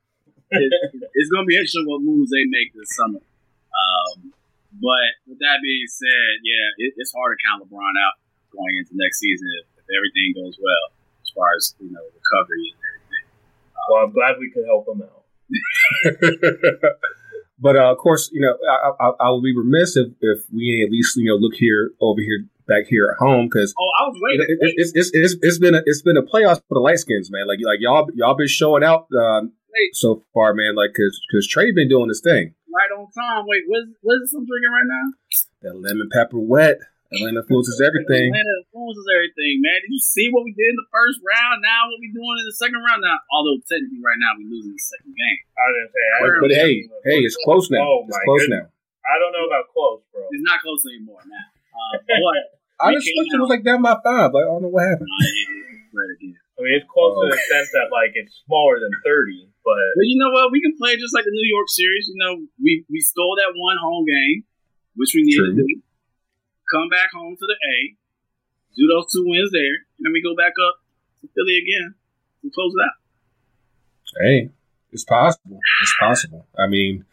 it, 0.51 0.71
it's 1.15 1.31
gonna 1.31 1.47
be 1.47 1.55
interesting 1.55 1.87
what 1.87 2.01
moves 2.03 2.29
they 2.31 2.43
make 2.47 2.73
this 2.75 2.91
summer. 2.95 3.23
Um, 3.71 4.33
but 4.79 5.09
with 5.27 5.39
that 5.39 5.59
being 5.63 5.87
said, 5.87 6.43
yeah, 6.43 6.67
it, 6.77 6.93
it's 6.97 7.13
hard 7.15 7.35
to 7.35 7.39
count 7.43 7.63
LeBron 7.63 7.95
out 7.99 8.15
going 8.51 8.75
into 8.77 8.91
next 8.93 9.19
season 9.19 9.47
if, 9.59 9.65
if 9.79 9.87
everything 9.89 10.35
goes 10.35 10.57
well 10.61 10.85
as 11.23 11.29
far 11.35 11.49
as 11.57 11.75
you 11.79 11.91
know 11.91 12.03
recovery 12.03 12.71
and 12.71 12.79
everything. 12.91 13.25
Um, 13.75 13.85
well, 13.89 14.01
I'm 14.05 14.13
glad 14.13 14.35
we 14.39 14.51
could 14.51 14.65
help 14.67 14.87
him 14.87 15.01
out. 15.03 15.23
but 17.59 17.75
uh, 17.75 17.91
of 17.91 17.97
course, 17.97 18.29
you 18.31 18.41
know, 18.41 18.55
I, 18.69 18.91
I, 18.99 19.27
I 19.27 19.31
would 19.31 19.43
be 19.43 19.55
remiss 19.55 19.97
if, 19.97 20.13
if 20.21 20.43
we 20.51 20.83
at 20.85 20.91
least 20.91 21.17
you 21.17 21.25
know 21.31 21.35
look 21.35 21.55
here 21.55 21.91
over 21.99 22.21
here 22.21 22.45
back 22.67 22.85
here 22.87 23.09
at 23.11 23.17
home 23.17 23.47
because 23.47 23.73
oh, 23.77 23.91
I 23.99 24.07
was 24.07 24.17
waiting. 24.21 24.45
It, 24.47 24.59
it, 24.61 24.73
it's, 24.77 24.91
it's, 24.95 25.11
it's, 25.13 25.35
it's 25.41 25.59
been 25.59 25.75
a, 25.75 25.81
it's 25.85 26.01
been 26.01 26.17
a 26.17 26.23
playoff 26.23 26.61
for 26.67 26.75
the 26.75 26.79
light 26.79 26.99
skins, 26.99 27.31
man. 27.31 27.47
Like 27.47 27.59
like 27.63 27.79
y'all 27.79 28.07
y'all 28.15 28.35
been 28.35 28.47
showing 28.47 28.83
out 28.83 29.07
um, 29.17 29.53
so 29.93 30.23
far, 30.33 30.53
man. 30.53 30.75
Like 30.75 30.91
because 30.93 31.19
because 31.29 31.47
Trey 31.47 31.71
been 31.71 31.89
doing 31.89 32.07
this 32.07 32.21
thing 32.21 32.53
right 32.73 32.91
on 32.97 33.07
time. 33.11 33.45
Wait, 33.47 33.63
what 33.67 33.79
is, 33.83 33.89
what 34.01 34.15
is 34.15 34.21
this 34.21 34.33
I'm 34.33 34.45
drinking 34.45 34.71
right 34.71 34.87
now? 34.87 35.07
That 35.61 35.75
lemon 35.79 36.09
pepper 36.11 36.39
wet. 36.39 36.79
Atlanta 37.11 37.43
influences 37.43 37.83
everything. 37.83 38.31
Atlanta 38.31 38.55
influences 38.63 39.07
everything, 39.11 39.59
man. 39.59 39.83
Did 39.83 39.91
you 39.91 39.99
see 39.99 40.31
what 40.31 40.47
we 40.47 40.55
did 40.55 40.71
in 40.71 40.79
the 40.79 40.87
first 40.95 41.19
round? 41.19 41.59
Now 41.59 41.91
what 41.91 41.99
we 41.99 42.07
doing 42.15 42.35
in 42.39 42.47
the 42.47 42.55
second 42.55 42.79
round? 42.79 43.03
Now, 43.03 43.19
although 43.35 43.59
technically 43.67 43.99
right 43.99 44.15
now 44.15 44.39
we 44.39 44.47
losing 44.47 44.71
the 44.71 44.79
second 44.79 45.11
game. 45.11 45.39
I 45.59 45.63
was 45.67 45.75
gonna 45.75 45.91
say, 45.91 46.05
but, 46.23 46.31
but 46.47 46.51
hey, 46.55 46.71
hey, 47.03 47.19
it's 47.27 47.35
close 47.43 47.67
now. 47.67 47.83
Oh, 47.83 48.07
it's 48.07 48.15
close 48.23 48.47
goodness. 48.47 48.71
now. 48.71 49.11
I 49.11 49.15
don't 49.19 49.35
know 49.35 49.43
about 49.43 49.67
close, 49.75 49.99
bro. 50.15 50.23
It's 50.31 50.45
not 50.47 50.63
close 50.63 50.87
anymore 50.87 51.19
now. 51.27 51.47
Uh, 51.75 51.99
but 52.07 52.41
I 52.79 52.95
just 52.95 53.11
wish 53.11 53.27
it 53.27 53.43
was 53.43 53.51
like 53.51 53.67
down 53.67 53.83
by 53.83 53.99
five. 53.99 54.31
Like 54.31 54.47
I 54.47 54.51
don't 54.55 54.63
know 54.63 54.71
what 54.71 54.87
happened. 54.87 55.11
right 55.91 56.11
again. 56.15 56.39
I 56.55 56.63
mean, 56.63 56.79
it's 56.79 56.87
close 56.87 57.11
oh. 57.19 57.27
to 57.27 57.35
the 57.35 57.41
sense 57.51 57.75
that 57.75 57.91
like 57.91 58.15
it's 58.15 58.39
smaller 58.47 58.79
than 58.79 58.95
thirty, 59.03 59.51
but 59.67 59.83
but 59.99 60.07
you 60.07 60.15
know 60.15 60.31
what? 60.31 60.55
We 60.55 60.63
can 60.63 60.79
play 60.79 60.95
just 60.95 61.11
like 61.11 61.27
the 61.27 61.35
New 61.35 61.49
York 61.51 61.67
series. 61.67 62.07
You 62.07 62.19
know, 62.23 62.33
we 62.55 62.87
we 62.87 63.03
stole 63.03 63.35
that 63.35 63.51
one 63.51 63.75
home 63.83 64.07
game, 64.07 64.47
which 64.95 65.11
we 65.11 65.27
needed 65.27 65.51
True. 65.51 65.59
to 65.59 65.59
do 65.59 65.90
come 66.71 66.87
back 66.89 67.11
home 67.13 67.35
to 67.35 67.45
the 67.45 67.57
A, 67.59 67.75
do 68.75 68.87
those 68.87 69.11
two 69.11 69.27
wins 69.27 69.51
there, 69.51 69.83
and 69.99 70.07
then 70.07 70.13
we 70.13 70.23
go 70.23 70.35
back 70.35 70.55
up 70.55 70.79
to 71.21 71.27
Philly 71.35 71.59
again 71.59 71.93
and 72.43 72.53
close 72.53 72.73
it 72.73 72.83
out. 72.87 72.97
Hey, 74.23 74.49
it's 74.91 75.03
possible. 75.03 75.59
It's 75.81 75.95
possible. 75.99 76.47
I 76.57 76.67
mean, 76.67 77.05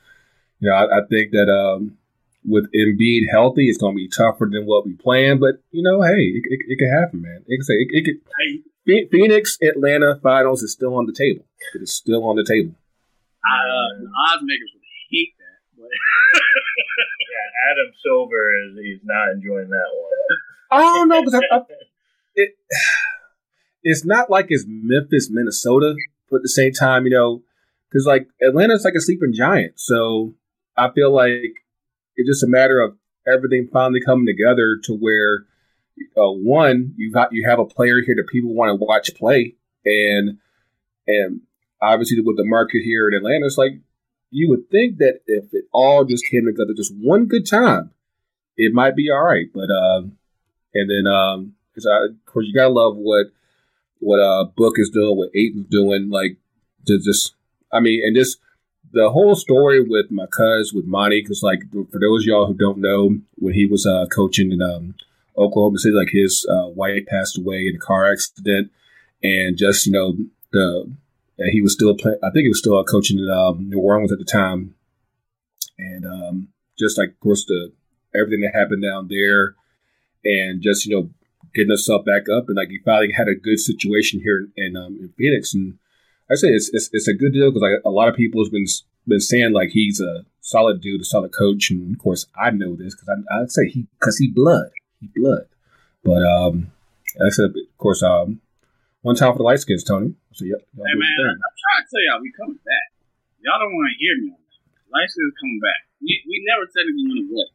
you 0.60 0.70
know, 0.70 0.74
I, 0.74 0.98
I 0.98 1.00
think 1.08 1.32
that 1.32 1.50
um, 1.50 1.98
with 2.46 2.70
Embiid 2.72 3.30
healthy, 3.30 3.68
it's 3.68 3.78
going 3.78 3.94
to 3.94 3.96
be 3.96 4.08
tougher 4.08 4.48
than 4.50 4.66
what 4.66 4.86
we 4.86 4.94
planned. 4.94 5.40
But 5.40 5.62
you 5.70 5.82
know, 5.82 6.02
hey, 6.02 6.38
it, 6.38 6.44
it, 6.46 6.60
it 6.66 6.78
could 6.78 6.90
happen, 6.90 7.22
man. 7.22 7.44
It 7.46 7.58
could 7.58 7.66
say 7.66 7.74
it, 7.74 7.88
it 7.90 8.04
could. 8.04 8.20
Hey. 8.40 8.62
Phoenix 9.10 9.58
Atlanta 9.60 10.18
finals 10.22 10.62
is 10.62 10.72
still 10.72 10.96
on 10.96 11.04
the 11.04 11.12
table. 11.12 11.44
It 11.74 11.82
is 11.82 11.92
still 11.92 12.24
on 12.24 12.36
the 12.36 12.44
table. 12.44 12.72
Uh, 13.44 14.00
the 14.00 14.08
odds 14.32 14.42
makers 14.42 14.72
would 14.72 14.88
hate 15.10 15.34
that, 15.36 15.60
but 15.76 15.92
yeah, 16.98 17.72
Adam 17.72 17.92
Silver 18.02 18.50
is 18.64 18.78
he's 18.82 19.00
not 19.04 19.30
enjoying 19.30 19.70
that 19.70 19.88
one. 19.94 20.38
Oh 20.70 21.04
no, 21.08 21.24
because 21.24 21.42
it 22.34 22.50
it's 23.82 24.04
not 24.04 24.30
like 24.30 24.46
it's 24.48 24.64
Memphis, 24.66 25.30
Minnesota, 25.30 25.94
but 26.30 26.38
at 26.38 26.42
the 26.42 26.48
same 26.48 26.72
time, 26.72 27.04
you 27.04 27.10
know, 27.10 27.42
because 27.88 28.06
like 28.06 28.28
Atlanta's 28.42 28.84
like 28.84 28.94
a 28.94 29.00
sleeping 29.00 29.32
giant. 29.32 29.74
So 29.76 30.34
I 30.76 30.90
feel 30.90 31.12
like 31.12 31.64
it's 32.16 32.28
just 32.28 32.42
a 32.42 32.48
matter 32.48 32.80
of 32.80 32.96
everything 33.26 33.68
finally 33.72 34.00
coming 34.00 34.26
together 34.26 34.78
to 34.84 34.94
where 34.94 35.44
uh, 36.16 36.30
one 36.30 36.94
you 36.96 37.12
got 37.12 37.32
you 37.32 37.48
have 37.48 37.58
a 37.58 37.64
player 37.64 38.00
here 38.04 38.14
that 38.16 38.28
people 38.28 38.54
want 38.54 38.70
to 38.70 38.84
watch 38.84 39.14
play, 39.14 39.54
and 39.84 40.38
and 41.06 41.40
obviously 41.80 42.20
with 42.20 42.36
the 42.36 42.44
market 42.44 42.82
here 42.82 43.08
in 43.08 43.14
Atlanta, 43.14 43.46
it's 43.46 43.58
like 43.58 43.72
you 44.30 44.48
would 44.48 44.70
think 44.70 44.98
that 44.98 45.20
if 45.26 45.44
it 45.52 45.64
all 45.72 46.04
just 46.04 46.24
came 46.30 46.46
together 46.46 46.74
just 46.76 46.94
one 46.96 47.26
good 47.26 47.46
time, 47.46 47.90
it 48.56 48.72
might 48.74 48.96
be 48.96 49.10
all 49.10 49.24
right. 49.24 49.46
But 49.52 49.70
uh, 49.70 50.02
and 50.74 50.90
then 50.90 51.06
um, 51.10 51.54
because 51.74 51.86
of 51.86 52.16
course 52.26 52.46
you 52.46 52.54
gotta 52.54 52.72
love 52.72 52.96
what 52.96 53.26
what 54.00 54.20
uh 54.20 54.44
Book 54.56 54.74
is 54.76 54.90
doing, 54.90 55.16
what 55.16 55.30
Ayton's 55.34 55.68
doing, 55.70 56.10
like 56.10 56.36
to 56.86 56.98
just 56.98 57.34
I 57.72 57.80
mean, 57.80 58.02
and 58.04 58.16
just 58.16 58.38
the 58.92 59.10
whole 59.10 59.34
story 59.34 59.82
with 59.82 60.10
my 60.10 60.26
cuz 60.26 60.72
with 60.72 60.86
Monty, 60.86 61.20
because 61.22 61.42
like 61.42 61.60
for 61.70 62.00
those 62.00 62.24
y'all 62.24 62.46
who 62.46 62.54
don't 62.54 62.78
know, 62.78 63.18
when 63.36 63.54
he 63.54 63.66
was 63.66 63.86
uh, 63.86 64.06
coaching 64.14 64.52
in 64.52 64.62
um, 64.62 64.94
Oklahoma 65.36 65.78
City, 65.78 65.94
like 65.94 66.10
his 66.10 66.46
uh, 66.50 66.68
wife 66.68 67.06
passed 67.06 67.38
away 67.38 67.66
in 67.66 67.76
a 67.76 67.78
car 67.78 68.10
accident, 68.10 68.70
and 69.22 69.56
just 69.56 69.86
you 69.86 69.92
know 69.92 70.16
the 70.52 70.90
he 71.38 71.60
was 71.60 71.72
still 71.72 71.96
playing. 71.96 72.18
I 72.22 72.30
think 72.30 72.44
he 72.44 72.48
was 72.48 72.58
still 72.58 72.82
coaching 72.84 73.18
in 73.18 73.30
um, 73.30 73.68
New 73.68 73.80
Orleans 73.80 74.12
at 74.12 74.18
the 74.18 74.24
time, 74.24 74.74
and 75.78 76.04
um, 76.04 76.48
just 76.78 76.98
like 76.98 77.10
of 77.10 77.20
course 77.20 77.44
the 77.46 77.72
everything 78.14 78.40
that 78.40 78.58
happened 78.58 78.82
down 78.82 79.08
there, 79.08 79.54
and 80.24 80.62
just 80.62 80.86
you 80.86 80.94
know 80.94 81.10
getting 81.54 81.70
himself 81.70 82.04
back 82.04 82.28
up, 82.28 82.48
and 82.48 82.56
like 82.56 82.68
he 82.68 82.78
finally 82.84 83.12
had 83.12 83.28
a 83.28 83.34
good 83.34 83.58
situation 83.58 84.20
here 84.20 84.48
in, 84.56 84.76
um, 84.76 84.98
in 85.00 85.12
Phoenix, 85.16 85.54
and 85.54 85.78
I 86.30 86.34
say 86.34 86.48
it's, 86.48 86.70
it's, 86.72 86.90
it's 86.92 87.08
a 87.08 87.14
good 87.14 87.32
deal 87.32 87.50
because 87.50 87.62
like 87.62 87.82
a 87.84 87.90
lot 87.90 88.08
of 88.08 88.16
people 88.16 88.42
has 88.42 88.50
been 88.50 88.66
been 89.06 89.20
saying 89.20 89.52
like 89.52 89.70
he's 89.70 90.00
a 90.00 90.26
solid 90.40 90.80
dude, 90.80 91.00
a 91.00 91.04
solid 91.04 91.32
coach, 91.32 91.70
and 91.70 91.94
of 91.94 91.98
course 91.98 92.26
I 92.36 92.50
know 92.50 92.76
this 92.76 92.94
because 92.94 93.08
I, 93.30 93.40
would 93.40 93.52
say 93.52 93.68
he 93.68 93.86
because 93.98 94.18
he 94.18 94.28
blood, 94.28 94.70
he 95.00 95.08
blood. 95.14 95.46
But 96.04 96.22
um, 96.22 96.72
like 97.18 97.28
I 97.28 97.30
said, 97.30 97.50
of 97.50 97.78
course, 97.78 98.02
um, 98.02 98.40
one 99.08 99.16
time 99.16 99.32
for 99.32 99.38
the 99.40 99.48
light 99.48 99.58
skins, 99.58 99.82
Tony. 99.82 100.12
So 100.36 100.44
yep. 100.44 100.60
Hey 100.76 100.94
man, 101.00 101.32
I'm 101.32 101.56
trying 101.56 101.80
to 101.80 101.88
tell 101.88 102.04
y'all 102.04 102.20
we 102.20 102.28
coming 102.36 102.60
back. 102.60 102.88
Y'all 103.40 103.56
don't 103.56 103.72
want 103.72 103.88
to 103.88 103.96
hear 103.96 104.14
me 104.20 104.28
on 104.28 104.36
that. 104.36 104.92
Light 104.92 105.08
skins 105.08 105.32
coming 105.40 105.60
back. 105.64 105.80
We, 106.04 106.20
we 106.28 106.44
never 106.44 106.68
technically 106.68 107.08
went 107.08 107.24
away. 107.24 107.48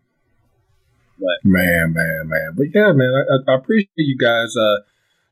But 1.22 1.38
man, 1.46 1.94
man, 1.94 2.26
man. 2.26 2.50
But 2.58 2.74
yeah, 2.74 2.92
man, 2.92 3.14
I, 3.14 3.52
I 3.52 3.56
appreciate 3.56 3.94
you 4.02 4.18
guys 4.18 4.58
uh, 4.58 4.82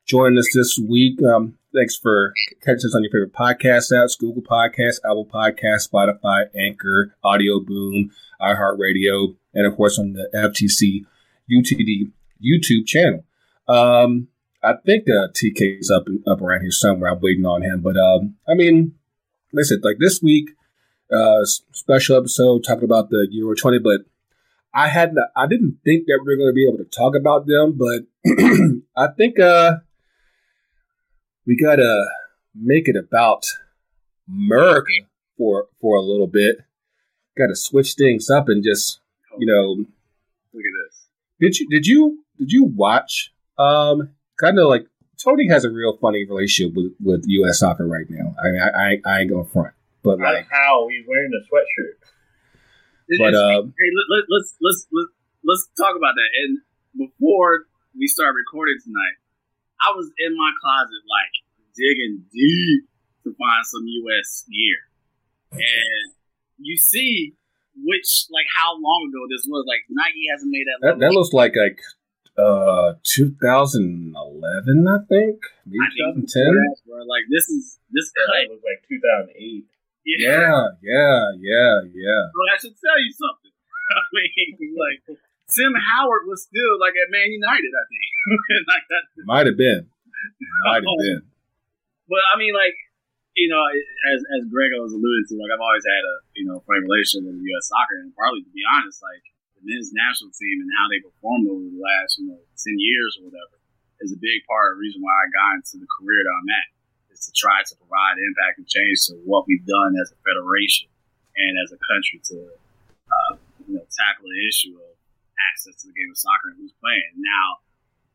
joining 0.06 0.38
us 0.38 0.46
this 0.54 0.78
week. 0.78 1.18
Um, 1.26 1.58
Thanks 1.74 1.96
for 1.96 2.34
catching 2.60 2.84
us 2.84 2.94
on 2.94 3.02
your 3.02 3.10
favorite 3.10 3.32
podcast 3.32 3.92
apps 3.92 4.18
Google 4.18 4.42
Podcasts, 4.42 5.00
Apple 5.04 5.26
Podcasts, 5.26 5.88
Spotify, 5.90 6.44
Anchor, 6.54 7.16
Audio 7.24 7.60
Boom, 7.60 8.10
iHeartRadio, 8.42 9.34
and 9.54 9.66
of 9.66 9.74
course 9.74 9.98
on 9.98 10.12
the 10.12 10.28
FTC 10.34 11.06
UTD 11.50 12.12
YouTube 12.44 12.86
channel. 12.86 13.24
Um, 13.68 14.28
I 14.62 14.74
think 14.86 15.08
uh, 15.08 15.28
TK 15.32 15.80
is 15.80 15.90
up 15.90 16.04
up 16.26 16.40
around 16.40 16.62
here 16.62 16.70
somewhere. 16.70 17.10
I'm 17.10 17.20
waiting 17.20 17.46
on 17.46 17.62
him, 17.62 17.80
but 17.80 17.96
um, 17.96 18.36
I 18.48 18.54
mean, 18.54 18.94
listen, 19.52 19.80
like 19.82 19.96
this 19.98 20.22
week, 20.22 20.50
uh, 21.12 21.44
special 21.44 22.16
episode 22.16 22.64
talking 22.64 22.84
about 22.84 23.10
the 23.10 23.26
Euro 23.30 23.54
20, 23.54 23.80
but 23.80 24.02
I 24.72 24.88
had 24.88 25.14
I 25.36 25.46
didn't 25.46 25.78
think 25.84 26.06
that 26.06 26.20
we 26.24 26.32
are 26.32 26.36
going 26.36 26.48
to 26.48 26.54
be 26.54 26.66
able 26.66 26.78
to 26.78 26.84
talk 26.84 27.14
about 27.16 27.46
them, 27.46 27.76
but 27.76 28.06
I 28.96 29.08
think 29.16 29.38
uh, 29.40 29.78
we 31.46 31.56
gotta 31.56 32.06
make 32.54 32.88
it 32.88 32.96
about 32.96 33.44
America 34.28 34.92
for 35.36 35.66
for 35.80 35.96
a 35.96 36.02
little 36.02 36.28
bit. 36.28 36.58
Got 37.36 37.48
to 37.48 37.56
switch 37.56 37.94
things 37.94 38.30
up 38.30 38.48
and 38.48 38.62
just 38.62 39.00
you 39.38 39.46
know. 39.46 39.84
Look 40.54 40.64
at 40.66 40.90
this. 40.90 41.08
Did 41.40 41.58
you 41.58 41.68
did 41.68 41.86
you 41.86 42.24
did 42.38 42.52
you 42.52 42.64
watch? 42.64 43.32
Um, 43.58 44.10
kind 44.42 44.58
of 44.58 44.66
like 44.66 44.86
Tony 45.22 45.48
has 45.48 45.64
a 45.64 45.70
real 45.70 45.96
funny 45.98 46.26
relationship 46.26 46.74
with 46.74 46.92
with 47.00 47.24
U.S. 47.26 47.60
soccer 47.60 47.86
right 47.86 48.06
now. 48.10 48.34
I 48.42 48.50
mean, 48.50 48.60
I 48.60 48.68
I, 48.68 48.88
I 49.06 49.20
ain't 49.20 49.30
going 49.30 49.46
front, 49.46 49.74
but 50.02 50.18
like 50.18 50.48
how 50.50 50.88
he's 50.90 51.06
wearing 51.06 51.30
a 51.30 51.42
sweatshirt. 51.46 51.96
But 53.18 53.34
uh, 53.34 53.62
hey, 53.62 53.90
let, 53.94 54.24
let's 54.28 54.56
let's 54.60 54.86
let's 54.90 55.12
let's 55.44 55.68
talk 55.78 55.94
about 55.94 56.14
that. 56.18 56.30
And 56.42 56.58
before 56.98 57.66
we 57.96 58.06
start 58.06 58.34
recording 58.34 58.78
tonight, 58.82 59.16
I 59.80 59.94
was 59.94 60.10
in 60.18 60.36
my 60.36 60.50
closet 60.60 61.02
like 61.06 61.34
digging 61.76 62.24
deep 62.32 62.88
to 63.24 63.30
find 63.38 63.62
some 63.64 63.86
US 63.86 64.44
gear. 64.50 64.80
And 65.52 66.14
you 66.58 66.76
see 66.76 67.34
which 67.76 68.26
like 68.30 68.46
how 68.48 68.74
long 68.74 69.08
ago 69.08 69.26
this 69.30 69.46
was. 69.48 69.64
Like 69.68 69.84
Nike 69.88 70.26
hasn't 70.32 70.50
made 70.50 70.66
that. 70.66 70.78
That, 70.82 70.98
that 71.00 71.12
looks 71.12 71.32
like 71.32 71.54
like 71.56 71.80
uh 72.38 72.94
2011, 73.04 74.88
I 74.88 74.98
think, 75.08 75.36
maybe 75.66 76.24
2010. 76.26 77.04
like 77.06 77.28
this 77.30 77.48
is 77.48 77.78
this 77.92 78.12
yeah, 78.16 78.48
cut 78.48 78.56
was 78.56 78.62
like 78.64 78.80
2008. 78.88 79.64
Yeah. 80.04 80.18
yeah, 80.18 80.62
yeah, 80.82 81.20
yeah, 81.38 81.74
yeah. 81.94 82.24
Well, 82.34 82.50
I 82.50 82.58
should 82.58 82.74
tell 82.74 82.98
you 82.98 83.12
something. 83.12 83.52
I 83.92 84.02
mean, 84.16 84.74
like 84.74 85.18
Tim 85.52 85.76
Howard 85.76 86.24
was 86.24 86.48
still 86.48 86.80
like 86.80 86.96
at 86.96 87.12
Man 87.12 87.28
United, 87.28 87.72
I 87.76 87.84
think. 87.86 88.08
like 88.72 88.86
that. 88.88 89.04
Might 89.28 89.46
have 89.46 89.60
been. 89.60 89.86
Might 90.64 90.82
have 90.82 90.98
been. 91.04 91.22
But 92.08 92.24
I 92.32 92.38
mean, 92.40 92.56
like 92.56 92.76
you 93.36 93.48
know, 93.48 93.62
as 94.12 94.20
as 94.40 94.48
Greg 94.48 94.72
was 94.80 94.92
alluding 94.92 95.28
to, 95.28 95.34
like 95.40 95.52
I've 95.52 95.60
always 95.60 95.84
had 95.84 96.02
a 96.04 96.16
you 96.36 96.44
know 96.48 96.64
funny 96.64 96.84
relationship 96.84 97.28
with 97.28 97.40
U.S. 97.40 97.68
soccer, 97.68 98.00
and 98.00 98.12
partly 98.16 98.44
to 98.44 98.52
be 98.52 98.64
honest, 98.64 99.00
like 99.04 99.24
men's 99.62 99.94
national 99.94 100.34
team 100.34 100.60
and 100.60 100.70
how 100.76 100.86
they 100.90 101.00
performed 101.00 101.46
over 101.48 101.62
the 101.62 101.78
last 101.78 102.18
you 102.18 102.26
know 102.28 102.40
ten 102.58 102.76
years 102.78 103.18
or 103.18 103.30
whatever 103.30 103.58
is 104.02 104.10
a 104.10 104.18
big 104.18 104.42
part 104.50 104.74
of 104.74 104.78
the 104.78 104.82
reason 104.82 104.98
why 104.98 105.14
I 105.14 105.26
got 105.30 105.62
into 105.62 105.78
the 105.78 105.86
career 105.86 106.20
that 106.26 106.34
I'm 106.34 106.50
at. 106.50 106.68
Is 107.14 107.28
to 107.28 107.32
try 107.36 107.60
to 107.60 107.74
provide 107.76 108.16
impact 108.18 108.56
and 108.56 108.66
change 108.66 109.04
to 109.12 109.20
what 109.28 109.44
we've 109.44 109.62
done 109.68 109.92
as 110.00 110.10
a 110.10 110.18
federation 110.24 110.88
and 111.36 111.52
as 111.60 111.70
a 111.70 111.80
country 111.80 112.18
to 112.32 112.36
uh, 113.06 113.32
you 113.68 113.76
know 113.78 113.84
tackle 113.92 114.26
the 114.26 114.42
issue 114.48 114.74
of 114.80 114.92
access 115.50 115.76
to 115.82 115.88
the 115.90 115.96
game 115.96 116.10
of 116.10 116.18
soccer 116.18 116.52
and 116.52 116.58
who's 116.58 116.74
playing. 116.80 117.20
Now, 117.20 117.62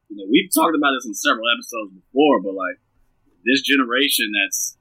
you 0.10 0.16
know, 0.18 0.28
we've 0.30 0.50
talked 0.50 0.76
about 0.76 0.96
this 0.96 1.08
in 1.08 1.14
several 1.14 1.48
episodes 1.52 1.92
before, 1.94 2.40
but 2.42 2.56
like 2.56 2.80
this 3.44 3.62
generation 3.62 4.32
that's, 4.32 4.78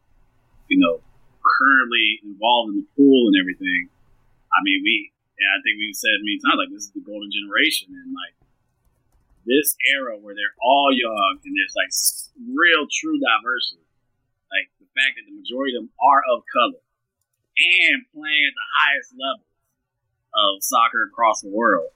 you 0.70 0.78
know, 0.78 1.02
currently 1.42 2.23
involved 2.23 2.75
in 2.75 2.76
the 2.82 2.88
pool 2.94 3.30
and 3.30 3.37
everything, 3.38 3.90
I 4.54 4.62
mean, 4.62 4.82
we, 4.82 5.12
yeah, 5.37 5.52
I 5.52 5.59
think 5.61 5.76
we've 5.76 5.97
said 5.97 6.16
it 6.16 6.25
many 6.25 6.40
times, 6.40 6.59
like, 6.59 6.73
this 6.73 6.88
is 6.88 6.95
the 6.97 7.05
golden 7.05 7.28
generation. 7.28 7.93
And 7.93 8.12
like, 8.16 8.37
this 9.47 9.78
era 9.95 10.19
where 10.19 10.35
they're 10.35 10.59
all 10.59 10.90
young 10.90 11.38
and 11.47 11.55
there's 11.55 11.78
like 11.78 11.95
real 12.50 12.85
true 12.90 13.16
diversity. 13.16 13.87
Like 14.50 14.69
the 14.83 14.90
fact 14.93 15.16
that 15.16 15.25
the 15.31 15.38
majority 15.38 15.78
of 15.78 15.87
them 15.87 15.95
are 16.02 16.23
of 16.35 16.43
color 16.50 16.83
and 16.83 18.05
playing 18.11 18.45
at 18.50 18.55
the 18.59 18.69
highest 18.83 19.11
level 19.14 19.47
of 20.35 20.61
soccer 20.61 21.07
across 21.07 21.40
the 21.40 21.55
world. 21.55 21.95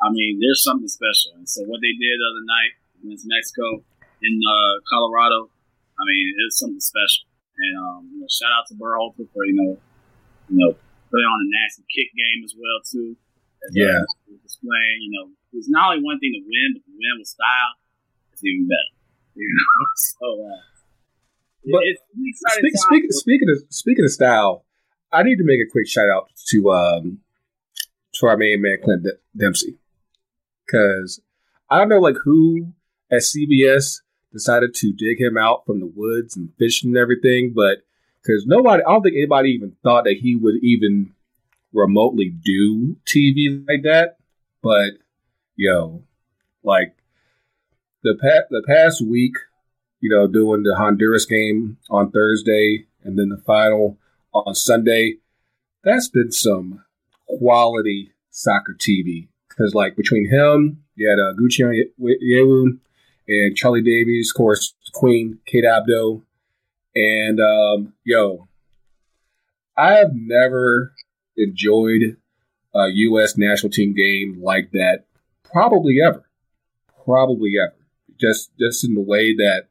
I 0.00 0.08
mean, 0.10 0.40
there's 0.40 0.64
something 0.64 0.88
special. 0.88 1.36
And 1.36 1.48
so 1.48 1.62
what 1.68 1.84
they 1.84 1.94
did 1.94 2.16
the 2.16 2.26
other 2.32 2.44
night 2.48 2.72
against 3.00 3.28
Mexico 3.28 3.84
in 4.24 4.34
uh, 4.40 4.74
Colorado, 4.88 5.52
I 6.00 6.02
mean, 6.08 6.32
it's 6.48 6.58
something 6.58 6.80
special. 6.80 7.28
And 7.56 7.74
um, 7.76 8.00
you 8.12 8.18
know, 8.24 8.28
shout 8.28 8.52
out 8.56 8.68
to 8.68 8.74
Berhalter 8.74 9.28
for 9.32 9.44
you 9.44 9.56
know, 9.56 9.72
you 10.48 10.56
know, 10.60 10.72
putting 11.16 11.32
on 11.32 11.40
a 11.40 11.48
nasty 11.48 11.88
kick 11.88 12.12
game 12.12 12.44
as 12.44 12.52
well 12.52 12.78
too. 12.84 13.16
As 13.64 13.72
yeah, 13.72 14.04
displaying. 14.44 15.00
You 15.00 15.10
know, 15.16 15.26
it's 15.56 15.72
not 15.72 15.96
only 15.96 16.04
one 16.04 16.20
thing 16.20 16.36
to 16.36 16.44
win, 16.44 16.76
but 16.76 16.84
to 16.84 16.92
win 16.92 17.16
with 17.16 17.28
style, 17.32 17.72
it's 18.32 18.44
even 18.44 18.68
better. 18.68 18.92
You 19.36 19.52
know, 19.52 19.84
so. 19.96 20.26
Uh, 20.48 20.64
but 21.70 21.82
it's 21.84 22.00
speak, 22.56 22.72
speak, 22.74 23.02
speaking 23.12 23.48
of 23.50 23.58
speaking 23.68 24.04
of 24.04 24.10
style, 24.10 24.64
I 25.12 25.22
need 25.22 25.36
to 25.36 25.44
make 25.44 25.60
a 25.60 25.70
quick 25.70 25.86
shout 25.86 26.08
out 26.08 26.30
to 26.48 26.70
um 26.70 27.18
to 28.14 28.26
our 28.26 28.38
main 28.38 28.62
man 28.62 28.78
Clint 28.82 29.06
Dempsey 29.36 29.76
because 30.64 31.20
I 31.68 31.76
don't 31.78 31.90
know 31.90 32.00
like 32.00 32.16
who 32.24 32.72
at 33.10 33.20
CBS 33.20 34.00
decided 34.32 34.74
to 34.74 34.92
dig 34.92 35.20
him 35.20 35.36
out 35.36 35.66
from 35.66 35.80
the 35.80 35.92
woods 35.94 36.36
and 36.36 36.50
fish 36.58 36.82
and 36.82 36.96
everything, 36.96 37.52
but 37.54 37.78
because 38.26 38.46
nobody, 38.46 38.82
I 38.82 38.92
don't 38.92 39.02
think 39.02 39.16
anybody 39.16 39.50
even 39.50 39.76
thought 39.82 40.04
that 40.04 40.18
he 40.20 40.36
would 40.36 40.56
even 40.62 41.12
remotely 41.72 42.30
do 42.30 42.96
TV 43.06 43.66
like 43.68 43.82
that, 43.82 44.16
but 44.62 44.94
yo, 45.54 46.02
like 46.62 46.96
the 48.02 48.16
past 48.20 48.44
the 48.50 48.64
past 48.66 49.06
week, 49.06 49.34
you 50.00 50.10
know, 50.10 50.26
doing 50.26 50.62
the 50.62 50.74
Honduras 50.76 51.26
game 51.26 51.78
on 51.90 52.10
Thursday 52.10 52.86
and 53.04 53.18
then 53.18 53.28
the 53.28 53.42
final 53.46 53.98
on 54.32 54.54
Sunday, 54.54 55.16
that's 55.84 56.08
been 56.08 56.32
some 56.32 56.84
quality 57.26 58.12
soccer 58.30 58.74
TV. 58.78 59.28
Because 59.48 59.74
like 59.74 59.96
between 59.96 60.28
him, 60.28 60.82
you 60.96 61.08
had 61.08 61.18
uh, 61.18 61.32
Oguchi 61.34 61.84
Onyewu 62.00 62.78
and 63.28 63.56
Charlie 63.56 63.82
Davies, 63.82 64.32
of 64.34 64.36
course, 64.36 64.74
Queen 64.92 65.38
Kate 65.46 65.64
Abdo, 65.64 66.22
and 66.96 67.38
um, 67.38 67.92
yo, 68.04 68.48
I 69.76 69.94
have 69.94 70.12
never 70.14 70.94
enjoyed 71.36 72.16
a 72.74 72.88
U.S. 72.88 73.36
national 73.36 73.70
team 73.70 73.94
game 73.94 74.40
like 74.42 74.70
that. 74.72 75.04
Probably 75.44 75.98
ever. 76.00 76.24
Probably 77.04 77.52
ever. 77.62 77.76
Just 78.18 78.50
just 78.58 78.82
in 78.82 78.94
the 78.94 79.00
way 79.00 79.34
that 79.34 79.68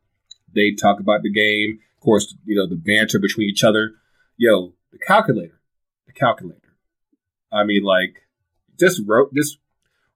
they 0.54 0.72
talk 0.72 1.00
about 1.00 1.24
the 1.24 1.32
game. 1.32 1.80
Of 1.98 2.04
course, 2.04 2.36
you 2.46 2.56
know 2.56 2.68
the 2.68 2.76
banter 2.76 3.20
between 3.20 3.50
each 3.50 3.64
other. 3.64 3.96
Yo, 4.38 4.74
the 4.92 5.00
calculator, 5.00 5.60
the 6.06 6.14
calculator. 6.14 6.62
I 7.52 7.64
mean, 7.64 7.84
like 7.84 8.28
just 8.80 9.02
wrote 9.06 9.34
just 9.34 9.58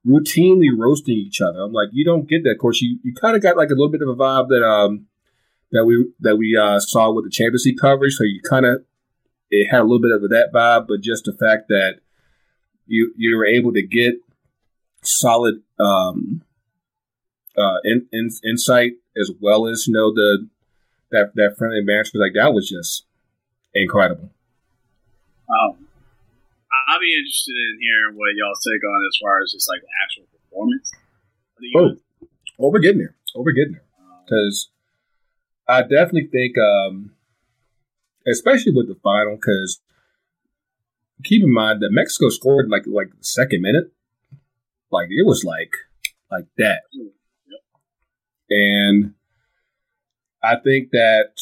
routinely 0.06 0.70
roasting 0.78 1.18
each 1.18 1.42
other. 1.42 1.60
I'm 1.60 1.74
like, 1.74 1.90
you 1.92 2.06
don't 2.06 2.30
get 2.30 2.44
that. 2.44 2.52
Of 2.52 2.58
course, 2.60 2.82
you, 2.82 3.00
you 3.04 3.14
kind 3.16 3.36
of 3.36 3.42
got 3.42 3.58
like 3.58 3.70
a 3.70 3.74
little 3.74 3.90
bit 3.90 4.04
of 4.04 4.10
a 4.10 4.16
vibe 4.16 4.50
that 4.50 4.64
um 4.64 5.08
that 5.72 5.86
we 5.86 6.12
that 6.20 6.38
we 6.38 6.58
uh, 6.58 6.80
saw 6.80 7.12
with 7.12 7.26
the 7.26 7.32
Champions 7.32 7.66
League 7.66 7.80
coverage. 7.80 8.14
So 8.14 8.24
you 8.24 8.42
kind 8.48 8.66
of 8.66 8.84
it 9.50 9.68
had 9.70 9.82
a 9.82 9.84
little 9.84 10.02
bit 10.02 10.12
of 10.12 10.22
that 10.30 10.52
vibe, 10.54 10.88
but 10.88 11.02
just 11.02 11.26
the 11.26 11.34
fact 11.34 11.68
that 11.70 12.00
you 12.88 13.14
you 13.18 13.38
were 13.38 13.46
able 13.46 13.74
to 13.74 13.82
get 13.82 14.16
solid 15.04 15.62
um, 15.80 16.42
uh, 17.58 17.78
in, 17.84 18.08
in, 18.12 18.30
insight 18.44 18.94
as 19.18 19.32
well 19.40 19.68
as 19.68 19.88
you 19.88 19.94
know 19.94 20.14
the 20.14 20.48
that 21.12 21.32
that 21.36 21.56
friendly 21.58 21.82
match 21.82 22.10
was 22.14 22.22
like 22.22 22.34
that 22.36 22.54
was 22.54 22.70
just 22.70 23.06
incredible. 23.74 24.30
Um, 25.50 25.88
I'll 26.90 27.00
be 27.00 27.14
interested 27.18 27.56
in 27.56 27.78
hearing 27.82 28.18
what 28.18 28.34
y'all 28.36 28.54
take 28.54 28.84
on 28.84 29.06
as 29.08 29.18
far 29.22 29.42
as 29.42 29.52
just 29.52 29.70
like 29.70 29.82
the 29.82 29.88
actual 30.04 30.26
performance. 30.32 30.92
Oh, 31.76 31.96
oh, 32.60 32.70
we're 32.70 32.80
getting 32.80 33.00
there. 33.00 33.16
Oh, 33.36 33.42
we're 33.42 33.52
getting 33.54 33.74
there 33.74 33.84
because 34.26 34.70
um, 34.70 34.79
I 35.70 35.82
definitely 35.82 36.28
think. 36.32 36.56
Um, 36.58 37.12
especially 38.28 38.74
with 38.74 38.88
the 38.88 38.96
final, 39.02 39.36
because 39.36 39.82
keep 41.24 41.44
in 41.44 41.54
mind 41.54 41.82
that 41.82 41.92
Mexico 41.92 42.30
scored 42.30 42.70
like 42.70 42.84
like 42.88 43.10
the 43.10 43.24
second 43.24 43.62
minute, 43.62 43.92
like 44.92 45.08
it 45.10 45.26
was 45.26 45.44
like 45.44 45.74
like 46.32 46.46
that, 46.58 46.82
and 48.50 49.14
I 50.44 50.56
think 50.58 50.92
that 50.92 51.34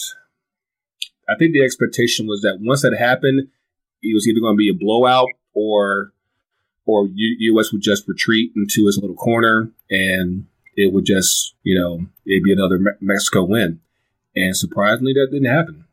I 1.29 1.35
think 1.35 1.53
the 1.53 1.63
expectation 1.63 2.27
was 2.27 2.41
that 2.41 2.59
once 2.61 2.81
that 2.81 2.95
happened, 2.97 3.49
it 4.01 4.13
was 4.13 4.27
either 4.27 4.39
going 4.39 4.55
to 4.55 4.57
be 4.57 4.69
a 4.69 4.73
blowout 4.73 5.29
or 5.53 6.13
or 6.85 7.09
U.S. 7.11 7.73
would 7.73 7.81
just 7.81 8.07
retreat 8.07 8.53
into 8.55 8.85
his 8.85 8.97
little 8.97 9.15
corner 9.15 9.69
and 9.89 10.47
it 10.77 10.93
would 10.93 11.05
just 11.05 11.53
you 11.63 11.77
know 11.77 12.05
it'd 12.25 12.43
be 12.43 12.53
another 12.53 12.79
Me- 12.79 12.91
Mexico 13.01 13.43
win, 13.43 13.81
and 14.37 14.55
surprisingly 14.55 15.13
that 15.13 15.29
didn't 15.31 15.51
happen. 15.51 15.85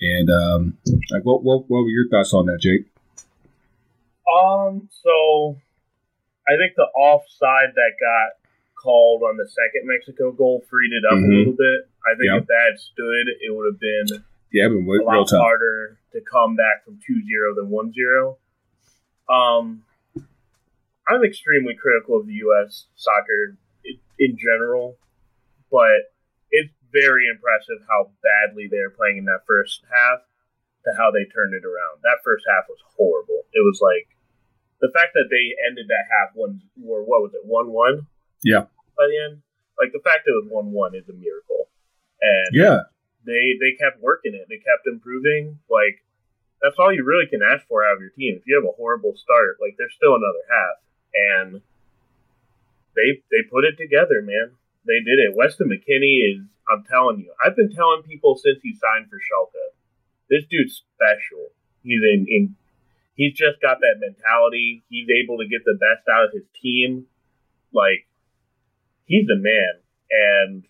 And 0.00 0.30
um, 0.30 0.78
like, 1.10 1.22
what, 1.22 1.44
what 1.44 1.70
what 1.70 1.82
were 1.82 1.88
your 1.88 2.08
thoughts 2.08 2.34
on 2.34 2.46
that, 2.46 2.60
Jake? 2.60 2.86
Um, 4.26 4.88
so 4.90 5.56
I 6.48 6.56
think 6.56 6.74
the 6.76 6.88
offside 6.96 7.74
that 7.74 7.92
got 8.00 8.42
called 8.74 9.22
on 9.22 9.36
the 9.36 9.48
second 9.48 9.86
Mexico 9.86 10.32
goal 10.32 10.64
freed 10.68 10.92
it 10.92 11.04
up 11.06 11.18
mm-hmm. 11.18 11.32
a 11.32 11.36
little 11.36 11.52
bit. 11.52 11.88
I 12.02 12.18
think 12.18 12.32
yep. 12.32 12.42
if 12.42 12.46
that 12.48 12.80
stood, 12.80 13.26
it 13.40 13.54
would 13.54 13.66
have 13.70 13.78
been 13.78 14.24
yeah, 14.52 14.68
been 14.68 14.86
a 14.86 15.04
lot 15.04 15.30
harder 15.30 15.98
to 16.12 16.20
come 16.20 16.56
back 16.56 16.84
from 16.84 16.98
2-0 17.08 17.54
than 17.56 17.70
1-0. 17.70 18.36
Um, 19.32 19.82
I'm 21.08 21.24
extremely 21.24 21.74
critical 21.74 22.18
of 22.18 22.26
the 22.26 22.34
U.S. 22.34 22.86
soccer 22.96 23.56
in, 23.84 23.98
in 24.18 24.36
general, 24.36 24.96
but 25.70 26.12
it's 26.50 26.72
very 26.92 27.26
impressive 27.26 27.80
how 27.88 28.12
badly 28.20 28.68
they 28.68 28.78
were 28.78 28.94
playing 28.94 29.18
in 29.18 29.26
that 29.26 29.48
first 29.48 29.82
half 29.88 30.22
to 30.84 30.92
how 30.96 31.10
they 31.10 31.24
turned 31.32 31.56
it 31.56 31.64
around. 31.64 32.04
That 32.04 32.20
first 32.22 32.44
half 32.46 32.68
was 32.68 32.78
horrible. 32.96 33.48
It 33.52 33.64
was 33.64 33.80
like 33.80 34.12
the 34.80 34.92
fact 34.92 35.14
that 35.14 35.30
they 35.30 35.56
ended 35.66 35.88
that 35.88 36.10
half 36.10 36.34
one 36.34 36.60
or 36.84 37.02
what 37.02 37.22
was 37.22 37.32
it 37.34 37.46
one 37.46 37.72
one? 37.72 38.06
Yeah. 38.44 38.68
By 38.98 39.08
the 39.08 39.18
end, 39.18 39.42
like 39.78 39.92
the 39.92 40.04
fact 40.04 40.26
that 40.26 40.34
it 40.34 40.42
was 40.42 40.50
one 40.50 40.72
one 40.72 40.94
is 40.94 41.08
a 41.08 41.16
miracle. 41.16 41.70
And 42.20 42.50
yeah, 42.52 42.86
they 43.26 43.58
they 43.58 43.74
kept 43.78 44.02
working 44.02 44.34
it. 44.34 44.46
They 44.48 44.62
kept 44.62 44.86
improving. 44.86 45.58
Like 45.70 46.02
that's 46.60 46.78
all 46.78 46.92
you 46.92 47.02
really 47.02 47.26
can 47.26 47.42
ask 47.42 47.66
for 47.66 47.82
out 47.82 47.96
of 47.96 48.00
your 48.00 48.14
team. 48.14 48.38
If 48.38 48.46
you 48.46 48.54
have 48.54 48.68
a 48.68 48.76
horrible 48.76 49.14
start, 49.16 49.58
like 49.58 49.74
there's 49.78 49.94
still 49.94 50.14
another 50.14 50.44
half, 50.46 50.76
and 51.14 51.50
they 52.94 53.22
they 53.30 53.42
put 53.50 53.64
it 53.64 53.78
together, 53.78 54.22
man. 54.22 54.54
They 54.86 55.02
did 55.02 55.18
it. 55.18 55.34
Weston 55.34 55.70
McKennie 55.70 56.30
is 56.30 56.46
I'm 56.72 56.84
telling 56.88 57.20
you, 57.20 57.32
I've 57.44 57.56
been 57.56 57.70
telling 57.70 58.02
people 58.02 58.36
since 58.36 58.58
he 58.62 58.72
signed 58.72 59.10
for 59.10 59.20
Schalke, 59.20 59.76
this 60.30 60.44
dude's 60.48 60.82
special. 60.96 61.52
He's 61.82 62.00
in, 62.00 62.26
in 62.28 62.56
he's 63.14 63.34
just 63.34 63.60
got 63.60 63.78
that 63.80 64.00
mentality. 64.00 64.82
He's 64.88 65.08
able 65.10 65.38
to 65.38 65.46
get 65.46 65.64
the 65.64 65.76
best 65.76 66.08
out 66.08 66.24
of 66.24 66.32
his 66.32 66.48
team. 66.60 67.06
Like 67.72 68.06
he's 69.04 69.26
the 69.26 69.36
man, 69.36 69.84
and 70.10 70.64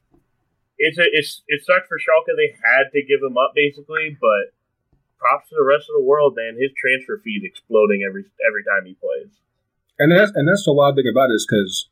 it's 0.79 0.99
a, 0.99 1.07
it's 1.13 1.43
it 1.47 1.65
sucked 1.65 1.87
for 1.87 1.99
Schalke. 1.99 2.35
They 2.35 2.55
had 2.59 2.91
to 2.93 3.03
give 3.03 3.23
him 3.23 3.39
up 3.39 3.53
basically, 3.55 4.17
but 4.21 4.51
props 5.19 5.49
to 5.51 5.55
the 5.55 5.65
rest 5.65 5.87
of 5.87 5.95
the 5.95 6.05
world, 6.05 6.35
man. 6.37 6.59
His 6.59 6.75
transfer 6.75 7.21
fees 7.23 7.43
exploding 7.45 8.03
every 8.03 8.25
every 8.47 8.65
time 8.65 8.87
he 8.87 8.95
plays. 8.95 9.31
And 9.99 10.11
that's 10.11 10.33
and 10.35 10.49
that's 10.49 10.65
the 10.65 10.73
wild 10.73 10.97
thing 10.97 11.07
about 11.07 11.31
it 11.31 11.39
is 11.39 11.47
because 11.47 11.89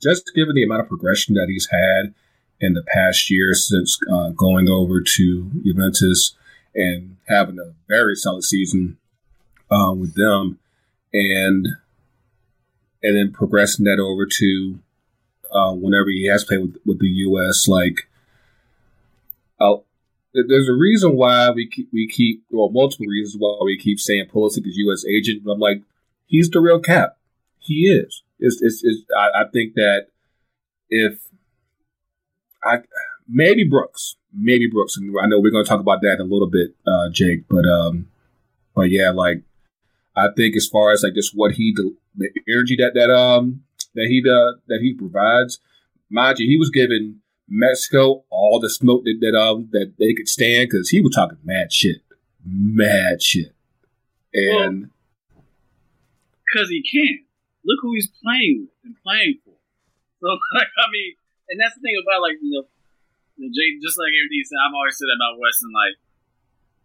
just 0.00 0.30
given 0.34 0.54
the 0.54 0.62
amount 0.62 0.82
of 0.82 0.88
progression 0.88 1.34
that 1.34 1.48
he's 1.48 1.68
had 1.70 2.14
in 2.60 2.74
the 2.74 2.82
past 2.82 3.30
year 3.30 3.54
since 3.54 3.98
uh, 4.10 4.30
going 4.30 4.68
over 4.68 5.00
to 5.00 5.50
Juventus 5.64 6.34
and 6.74 7.16
having 7.26 7.58
a 7.58 7.72
very 7.88 8.14
solid 8.14 8.44
season 8.44 8.98
uh, 9.70 9.92
with 9.92 10.14
them, 10.14 10.58
and 11.12 11.68
and 13.02 13.16
then 13.16 13.32
progressing 13.32 13.84
that 13.86 13.98
over 13.98 14.26
to 14.26 14.78
uh, 15.50 15.72
whenever 15.72 16.10
he 16.10 16.26
has 16.26 16.44
played 16.44 16.60
with, 16.60 16.76
with 16.84 17.00
the 17.00 17.08
U.S. 17.08 17.66
Like, 17.66 18.08
uh, 19.60 19.76
there's 20.32 20.68
a 20.68 20.74
reason 20.74 21.16
why 21.16 21.50
we 21.50 21.68
keep, 21.68 21.88
we 21.92 22.06
keep 22.08 22.44
well 22.50 22.70
multiple 22.70 23.06
reasons 23.06 23.40
why 23.40 23.58
we 23.64 23.78
keep 23.78 23.98
saying 23.98 24.26
Pulisic 24.32 24.66
is 24.66 24.76
U.S. 24.76 25.04
agent, 25.06 25.44
but 25.44 25.52
I'm 25.52 25.60
like, 25.60 25.82
he's 26.26 26.50
the 26.50 26.60
real 26.60 26.80
cap. 26.80 27.16
He 27.58 27.86
is. 27.88 28.22
It's, 28.38 28.60
it's, 28.62 28.82
it's 28.84 29.02
I, 29.16 29.42
I 29.42 29.44
think 29.52 29.74
that 29.74 30.06
if 30.88 31.20
I 32.64 32.78
maybe 33.28 33.64
Brooks, 33.64 34.16
maybe 34.32 34.68
Brooks. 34.68 34.96
And 34.96 35.14
I 35.20 35.26
know 35.26 35.40
we're 35.40 35.50
going 35.50 35.64
to 35.64 35.68
talk 35.68 35.80
about 35.80 36.02
that 36.02 36.14
in 36.14 36.20
a 36.20 36.24
little 36.24 36.48
bit, 36.48 36.74
uh, 36.86 37.10
Jake. 37.12 37.48
But 37.48 37.66
um, 37.66 38.08
but 38.74 38.90
yeah, 38.90 39.10
like 39.10 39.42
I 40.16 40.28
think 40.36 40.56
as 40.56 40.66
far 40.66 40.92
as 40.92 41.02
like 41.02 41.14
just 41.14 41.32
what 41.34 41.52
he 41.52 41.74
the 42.16 42.30
energy 42.48 42.76
that 42.76 42.94
that 42.94 43.10
um 43.10 43.62
that 43.94 44.06
he 44.06 44.20
uh, 44.20 44.60
that 44.68 44.80
he 44.80 44.94
provides, 44.94 45.60
mind 46.08 46.38
you, 46.38 46.46
he 46.46 46.56
was 46.56 46.70
giving 46.70 47.20
Mexico 47.48 48.24
all 48.30 48.60
the 48.60 48.70
smoke 48.70 49.04
that 49.04 49.18
that 49.20 49.38
um 49.38 49.68
that 49.72 49.94
they 49.98 50.14
could 50.14 50.28
stand 50.28 50.68
because 50.70 50.90
he 50.90 51.00
was 51.00 51.14
talking 51.14 51.38
mad 51.44 51.72
shit, 51.72 52.02
mad 52.44 53.22
shit, 53.22 53.54
and 54.34 54.90
because 56.44 56.68
well, 56.68 56.68
he 56.68 56.82
can't 56.82 57.26
Look 57.64 57.78
who 57.82 57.94
he's 57.94 58.08
playing 58.22 58.66
with 58.66 58.70
and 58.84 58.96
playing 59.02 59.38
for. 59.44 59.54
So 60.20 60.28
like, 60.54 60.68
I 60.76 60.90
mean, 60.90 61.14
and 61.50 61.58
that's 61.58 61.74
the 61.74 61.82
thing 61.82 61.98
about 61.98 62.22
like 62.22 62.38
you 62.38 62.54
know, 62.54 62.64
Jay, 63.50 63.76
just 63.82 63.98
like 63.98 64.14
everything 64.14 64.46
said, 64.46 64.62
I've 64.62 64.72
always 64.72 64.94
said 64.94 65.10
about 65.10 65.42
Weston. 65.42 65.74
Like, 65.74 65.98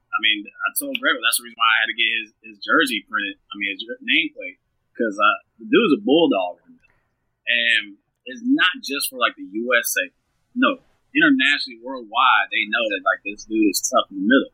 I 0.10 0.18
mean, 0.26 0.50
I 0.50 0.68
told 0.74 0.98
Greg 0.98 1.22
that's 1.22 1.38
the 1.38 1.46
reason 1.46 1.60
why 1.62 1.70
I 1.70 1.80
had 1.86 1.90
to 1.94 1.98
get 1.98 2.10
his, 2.10 2.28
his 2.42 2.58
jersey 2.66 3.06
printed. 3.06 3.38
I 3.38 3.54
mean, 3.62 3.70
his 3.78 3.86
nameplate 4.02 4.58
because 4.90 5.16
uh, 5.16 5.38
the 5.62 5.70
dude's 5.70 6.00
a 6.00 6.02
bulldog, 6.02 6.66
and 6.66 8.00
it's 8.26 8.42
not 8.42 8.74
just 8.82 9.14
for 9.14 9.22
like 9.22 9.38
the 9.38 9.46
USA. 9.46 10.10
No, 10.58 10.82
internationally, 11.14 11.84
worldwide, 11.84 12.50
they 12.50 12.66
know 12.66 12.86
that 12.96 13.04
like 13.06 13.22
this 13.22 13.46
dude 13.46 13.70
is 13.70 13.86
tough 13.86 14.10
in 14.10 14.24
the 14.24 14.28
middle. 14.28 14.54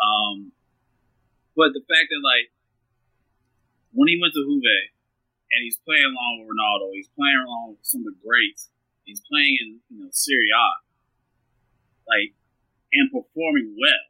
Um, 0.00 0.36
but 1.52 1.76
the 1.76 1.84
fact 1.84 2.08
that 2.08 2.22
like 2.24 2.48
when 3.92 4.08
he 4.08 4.16
went 4.16 4.32
to 4.32 4.42
Juve 4.46 4.88
and 5.52 5.60
he's 5.66 5.76
playing 5.84 6.08
along 6.08 6.40
with 6.40 6.54
Ronaldo, 6.54 6.94
he's 6.96 7.10
playing 7.12 7.42
along 7.42 7.76
with 7.76 7.84
some 7.84 8.06
of 8.06 8.14
the 8.14 8.18
greats 8.22 8.72
He's 9.04 9.22
playing 9.26 9.58
in 9.60 9.68
you 9.90 10.04
know 10.04 10.10
Serie 10.12 10.50
A, 10.54 10.66
like 12.06 12.34
and 12.92 13.08
performing 13.10 13.74
well. 13.74 14.06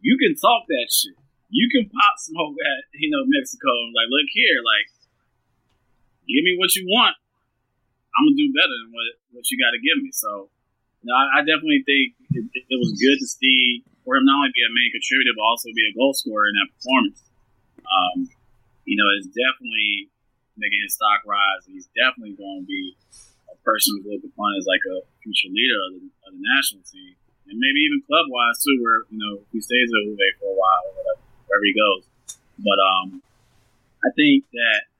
You 0.00 0.16
can 0.20 0.36
talk 0.36 0.66
that 0.68 0.88
shit. 0.92 1.16
you 1.48 1.68
can 1.70 1.88
pop 1.88 2.18
smoke 2.18 2.56
at 2.58 2.80
you 2.98 3.10
know 3.10 3.22
Mexico 3.26 3.70
and 3.86 3.94
like, 3.94 4.10
look 4.10 4.28
here, 4.32 4.58
like, 4.64 4.88
give 6.26 6.42
me 6.44 6.56
what 6.58 6.74
you 6.74 6.84
want. 6.88 7.16
I'm 8.14 8.26
gonna 8.26 8.38
do 8.38 8.50
better 8.52 8.74
than 8.84 8.90
what 8.90 9.06
what 9.34 9.44
you 9.50 9.56
got 9.58 9.74
to 9.74 9.80
give 9.82 9.98
me. 10.02 10.10
So, 10.14 10.50
you 11.02 11.10
know, 11.10 11.16
I, 11.18 11.38
I 11.38 11.46
definitely 11.46 11.82
think 11.82 12.14
it, 12.30 12.46
it, 12.70 12.78
was 12.78 12.94
good 12.94 13.18
to 13.18 13.26
see 13.26 13.82
for 14.06 14.16
him 14.16 14.24
not 14.24 14.46
only 14.46 14.54
be 14.54 14.62
a 14.62 14.70
main 14.70 14.90
contributor 14.94 15.34
but 15.34 15.42
also 15.42 15.74
be 15.74 15.84
a 15.90 15.94
goal 15.98 16.14
scorer 16.14 16.46
in 16.46 16.54
that 16.62 16.70
performance. 16.78 17.20
Um, 17.82 18.30
you 18.86 18.94
know, 18.94 19.08
it's 19.18 19.28
definitely 19.34 20.10
making 20.56 20.78
his 20.82 20.94
stock 20.94 21.26
rise. 21.26 21.66
and 21.66 21.74
He's 21.74 21.90
definitely 21.98 22.38
going 22.38 22.62
to 22.62 22.66
be 22.66 22.94
person 23.64 23.96
who's 23.96 24.06
looked 24.06 24.28
upon 24.28 24.54
as 24.60 24.68
like 24.68 24.84
a 24.84 25.02
future 25.24 25.50
leader 25.50 25.80
of 25.88 25.90
the, 25.98 26.02
of 26.28 26.30
the 26.36 26.44
national 26.54 26.84
team, 26.84 27.16
and 27.48 27.56
maybe 27.56 27.80
even 27.88 28.04
club 28.04 28.28
wise 28.28 28.60
too, 28.60 28.76
where 28.78 29.08
you 29.08 29.18
know 29.18 29.40
he 29.50 29.58
stays 29.58 29.88
at 29.88 30.04
Juve 30.04 30.28
for 30.38 30.52
a 30.52 30.56
while 30.56 30.82
or 30.86 30.92
whatever, 31.00 31.22
wherever 31.48 31.66
he 31.66 31.74
goes. 31.74 32.04
But 32.60 32.78
um, 32.78 33.24
I 34.04 34.12
think 34.14 34.46
that 34.52 34.92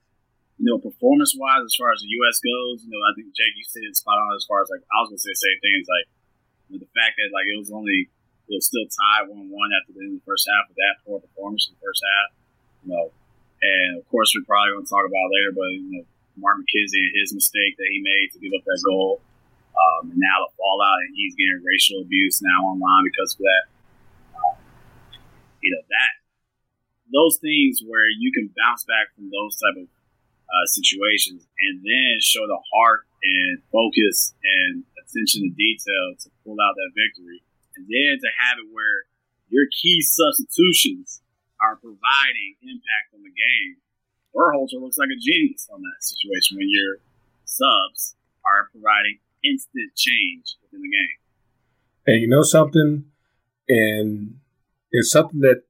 you 0.57 0.71
know, 0.71 0.79
performance 0.79 1.35
wise, 1.35 1.67
as 1.67 1.75
far 1.75 1.91
as 1.91 1.99
the 1.99 2.07
U.S. 2.23 2.39
goes, 2.39 2.87
you 2.87 2.91
know, 2.95 3.01
I 3.03 3.11
think 3.11 3.35
Jake, 3.35 3.59
you 3.59 3.67
said 3.67 3.83
it 3.83 3.95
spot 3.95 4.15
on 4.15 4.35
as 4.39 4.47
far 4.47 4.63
as 4.63 4.71
like 4.71 4.83
I 4.87 5.03
was 5.03 5.11
gonna 5.11 5.19
say 5.19 5.35
the 5.35 5.43
same 5.43 5.59
things 5.59 5.85
like 5.87 6.07
you 6.67 6.71
know, 6.75 6.81
the 6.87 6.91
fact 6.95 7.19
that 7.19 7.35
like 7.35 7.47
it 7.47 7.59
was 7.59 7.71
only 7.75 8.07
it 8.47 8.53
was 8.55 8.71
still 8.71 8.87
tied 8.87 9.27
one 9.27 9.51
one 9.51 9.71
after 9.75 9.91
the 9.91 9.99
end 9.99 10.15
of 10.15 10.23
the 10.23 10.27
first 10.27 10.47
half 10.47 10.71
with 10.71 10.79
that 10.79 11.03
poor 11.03 11.19
performance 11.19 11.67
in 11.67 11.75
the 11.75 11.83
first 11.83 11.99
half, 11.99 12.29
you 12.87 12.89
know, 12.95 13.05
and 13.59 13.99
of 13.99 14.07
course 14.07 14.31
we're 14.31 14.47
probably 14.47 14.79
gonna 14.79 14.87
talk 14.87 15.03
about 15.03 15.27
later, 15.27 15.51
but 15.51 15.69
you 15.75 15.91
know, 15.99 16.05
Mark 16.37 16.59
McKenzie 16.59 17.03
and 17.03 17.15
his 17.15 17.33
mistake 17.33 17.75
that 17.77 17.89
he 17.89 17.99
made 18.03 18.31
to 18.33 18.39
give 18.39 18.53
up 18.55 18.63
that 18.63 18.81
goal, 18.85 19.21
um, 19.75 20.11
and 20.11 20.19
now 20.19 20.37
the 20.45 20.51
fallout, 20.55 20.99
and 21.07 21.15
he's 21.15 21.35
getting 21.35 21.61
racial 21.63 22.01
abuse 22.03 22.41
now 22.43 22.71
online 22.71 23.03
because 23.07 23.35
of 23.35 23.41
that. 23.43 23.63
Um, 24.35 24.55
you 25.63 25.71
know 25.73 25.83
that 25.87 26.13
those 27.13 27.37
things 27.37 27.81
where 27.85 28.09
you 28.09 28.31
can 28.33 28.49
bounce 28.57 28.83
back 28.85 29.13
from 29.13 29.29
those 29.29 29.53
type 29.55 29.77
of 29.85 29.87
uh, 29.87 30.65
situations, 30.69 31.45
and 31.61 31.81
then 31.81 32.13
show 32.21 32.45
the 32.45 32.61
heart 32.73 33.07
and 33.23 33.61
focus 33.73 34.33
and 34.43 34.85
attention 35.01 35.49
to 35.49 35.51
detail 35.53 36.05
to 36.21 36.29
pull 36.45 36.57
out 36.61 36.75
that 36.77 36.91
victory, 36.93 37.41
and 37.77 37.85
then 37.89 38.17
to 38.21 38.29
have 38.45 38.61
it 38.61 38.69
where 38.69 39.09
your 39.49 39.65
key 39.69 40.01
substitutions 40.01 41.21
are 41.61 41.77
providing 41.77 42.57
impact 42.61 43.13
on 43.13 43.23
the 43.23 43.33
game. 43.33 43.77
Berhalter 44.35 44.81
looks 44.81 44.97
like 44.97 45.09
a 45.09 45.19
genius 45.19 45.67
on 45.71 45.81
that 45.81 46.03
situation 46.03 46.57
when 46.57 46.67
your 46.69 46.97
subs 47.45 48.15
are 48.45 48.69
providing 48.71 49.19
instant 49.43 49.95
change 49.95 50.57
within 50.61 50.81
the 50.81 50.89
game. 50.89 51.17
And 52.07 52.21
you 52.21 52.27
know 52.27 52.43
something, 52.43 53.05
and 53.69 54.35
it's 54.91 55.11
something 55.11 55.39
that 55.41 55.63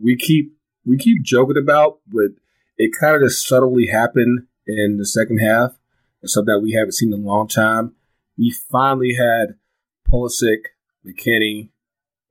we 0.00 0.16
keep 0.16 0.52
we 0.84 0.96
keep 0.96 1.22
joking 1.22 1.56
about, 1.56 1.98
but 2.08 2.30
it 2.76 2.92
kind 2.98 3.16
of 3.16 3.22
just 3.22 3.46
subtly 3.46 3.86
happened 3.86 4.46
in 4.66 4.96
the 4.96 5.06
second 5.06 5.38
half. 5.38 5.78
It's 6.22 6.34
something 6.34 6.54
that 6.54 6.60
we 6.60 6.72
haven't 6.72 6.92
seen 6.92 7.12
in 7.12 7.22
a 7.22 7.26
long 7.26 7.48
time. 7.48 7.94
We 8.36 8.50
finally 8.50 9.14
had 9.14 9.56
Pulisic, 10.10 10.64
McKennie, 11.06 11.70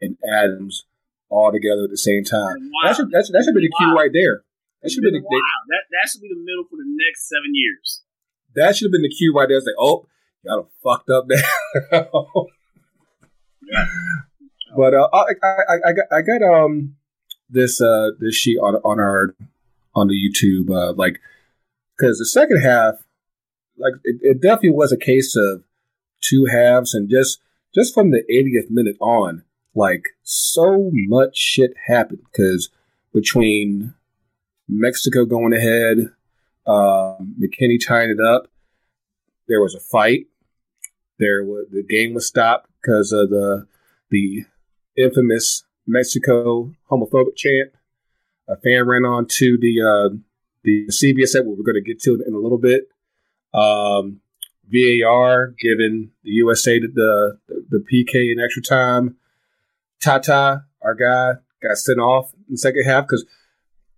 and 0.02 0.18
Adams 0.30 0.86
all 1.30 1.52
together 1.52 1.84
at 1.84 1.90
the 1.90 1.98
same 1.98 2.24
time. 2.24 2.72
Wow. 2.72 2.90
That 2.90 2.96
should 2.96 3.12
that 3.12 3.26
should, 3.26 3.36
that 3.36 3.44
should 3.44 3.56
be 3.56 3.62
the 3.62 3.74
cue 3.78 3.96
right 3.96 4.12
there. 4.14 4.44
That 4.82 4.92
should 4.92 5.02
be 5.02 5.12
the 5.12 5.22
wow. 5.24 5.40
That 5.70 5.84
that 5.92 6.10
should 6.10 6.22
be 6.22 6.30
the 6.30 6.40
middle 6.40 6.66
for 6.70 6.78
the 6.78 6.86
next 6.86 7.28
seven 7.28 7.52
years. 7.54 8.04
That 8.56 8.76
should 8.76 8.88
have 8.88 8.92
been 8.92 9.02
the 9.04 9.10
cue 9.10 9.34
right 9.36 9.48
there. 9.48 9.58
It's 9.58 9.66
like, 9.66 9.76
oh, 9.80 10.08
y'all 10.44 10.70
fucked 10.84 11.10
up 11.10 11.26
there. 11.28 11.44
yeah. 13.62 13.86
But 14.76 14.94
uh, 14.94 15.10
I, 15.14 15.34
I, 15.44 15.76
I 15.88 15.94
got 15.94 16.06
I 16.12 16.22
got 16.22 16.42
um 16.44 16.96
this 17.50 17.82
uh 17.82 18.12
this 18.20 18.36
sheet 18.36 18.58
on 18.60 18.76
on 18.76 19.00
our 19.00 19.36
on 19.96 20.08
the 20.08 20.14
YouTube, 20.14 20.70
uh, 20.70 20.94
like 20.94 21.20
because 21.98 22.20
the 22.20 22.26
second 22.26 22.62
half, 22.62 22.96
like 23.78 23.94
it, 24.04 24.18
it, 24.22 24.42
definitely 24.42 24.72
was 24.72 24.92
a 24.92 24.98
case 24.98 25.36
of 25.36 25.64
two 26.22 26.46
halves, 26.46 26.94
and 26.94 27.10
just 27.10 27.42
just 27.74 27.94
from 27.94 28.12
the 28.12 28.24
80th 28.32 28.70
minute 28.70 28.98
on, 29.00 29.44
like 29.74 30.10
so 30.24 30.92
much 30.94 31.36
shit 31.36 31.72
happened 31.88 32.22
because 32.32 32.70
between 33.14 33.96
Mexico 34.68 35.26
going 35.26 35.54
ahead, 35.54 36.12
uh, 36.66 37.16
McKennie 37.40 37.80
tying 37.86 38.10
it 38.10 38.20
up, 38.20 38.48
there 39.48 39.62
was 39.62 39.76
a 39.76 39.80
fight. 39.80 40.28
There 41.20 41.44
was 41.44 41.68
the 41.72 41.84
game 41.84 42.14
was 42.14 42.28
stopped 42.28 42.70
because 42.82 43.12
of 43.12 43.30
the 43.30 43.68
the 44.10 44.46
infamous 44.98 45.64
Mexico 45.88 46.74
homophobic 46.92 47.36
chant 47.36 47.72
a 48.48 48.56
fan 48.58 48.88
ran 48.88 49.06
on 49.06 49.26
to 49.28 49.58
the 49.58 49.82
uh, 49.82 50.16
the 50.64 50.88
CBS 50.88 51.30
set, 51.30 51.46
what 51.46 51.58
we're 51.58 51.64
going 51.64 51.76
to 51.76 51.82
get 51.82 52.02
to 52.02 52.24
in 52.26 52.34
a 52.34 52.38
little 52.38 52.58
bit. 52.58 52.90
Um, 53.54 54.22
VAR 54.70 55.54
giving 55.60 56.12
the 56.24 56.32
USA 56.32 56.80
the, 56.80 57.38
the, 57.48 57.66
the 57.70 57.80
PK 57.80 58.32
in 58.32 58.40
extra 58.40 58.62
time. 58.62 59.16
Tata, 60.02 60.66
our 60.82 60.94
guy, 60.94 61.40
got 61.64 61.78
sent 61.78 62.00
off 62.00 62.34
in 62.34 62.54
the 62.54 62.58
second 62.58 62.84
half 62.84 63.06
because 63.06 63.26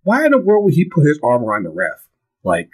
why 0.02 0.24
in 0.24 0.32
the 0.32 0.38
world 0.38 0.64
would 0.64 0.74
he 0.74 0.84
put 0.84 1.06
his 1.06 1.20
arm 1.22 1.44
around 1.44 1.64
the 1.64 1.70
ref? 1.70 2.06
Like, 2.42 2.70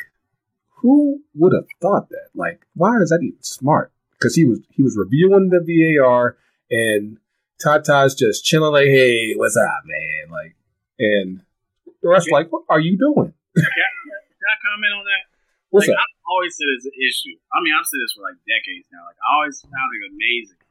who 0.80 1.20
would 1.34 1.52
have 1.52 1.66
thought 1.80 2.08
that? 2.10 2.28
Like, 2.34 2.66
why 2.74 2.96
is 2.98 3.10
that 3.10 3.22
even 3.22 3.42
smart? 3.42 3.92
Because 4.12 4.34
he 4.34 4.44
was 4.44 4.60
he 4.70 4.82
was 4.82 4.96
reviewing 4.96 5.50
the 5.50 5.60
VAR 5.60 6.36
and 6.70 7.18
Tata's 7.58 8.14
just 8.14 8.44
chilling 8.44 8.72
like, 8.72 8.88
hey, 8.88 9.34
what's 9.34 9.56
up, 9.56 9.82
man? 9.84 10.30
Like, 10.30 10.54
and 10.98 11.40
the 12.02 12.08
rest 12.08 12.30
like, 12.30 12.52
what 12.52 12.64
are 12.68 12.80
you 12.80 12.96
doing? 12.96 13.32
can, 13.56 13.64
I, 13.64 13.90
can 14.28 14.48
I 14.52 14.56
comment 14.60 14.92
on 14.92 15.04
that? 15.04 15.24
What's 15.70 15.88
like, 15.88 15.96
that? 15.96 16.00
I've 16.00 16.28
always 16.28 16.56
said 16.56 16.68
it's 16.76 16.86
an 16.86 16.96
issue. 16.96 17.36
I 17.52 17.60
mean, 17.64 17.72
I've 17.72 17.88
said 17.88 18.00
this 18.00 18.12
for 18.12 18.24
like 18.24 18.38
decades 18.44 18.88
now. 18.92 19.04
Like, 19.08 19.20
I 19.20 19.28
always 19.40 19.60
found 19.60 19.90
it 19.96 20.12
amazing 20.12 20.62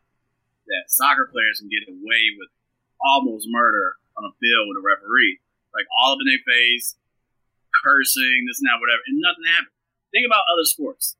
that 0.69 0.89
soccer 0.89 1.29
players 1.29 1.61
can 1.61 1.69
get 1.69 1.85
away 1.85 2.23
with 2.37 2.49
almost 3.01 3.45
murder 3.49 3.97
on 4.17 4.25
a 4.25 4.33
field 4.41 4.65
with 4.69 4.81
a 4.81 4.85
referee. 4.85 5.41
Like, 5.75 5.87
all 5.99 6.15
up 6.15 6.23
in 6.23 6.27
their 6.31 6.43
face, 6.47 6.95
cursing, 7.83 8.47
this 8.47 8.63
and 8.63 8.71
that, 8.71 8.79
whatever, 8.79 9.03
and 9.11 9.19
nothing 9.19 9.45
happened. 9.45 9.75
Think 10.15 10.23
about 10.23 10.47
other 10.47 10.63
sports. 10.63 11.19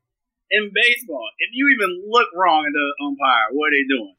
In 0.49 0.71
baseball, 0.71 1.27
if 1.41 1.51
you 1.51 1.67
even 1.75 2.07
look 2.07 2.31
wrong 2.31 2.63
at 2.63 2.71
the 2.71 2.87
umpire, 3.03 3.51
what 3.51 3.69
are 3.69 3.75
they 3.75 3.85
doing? 3.89 4.15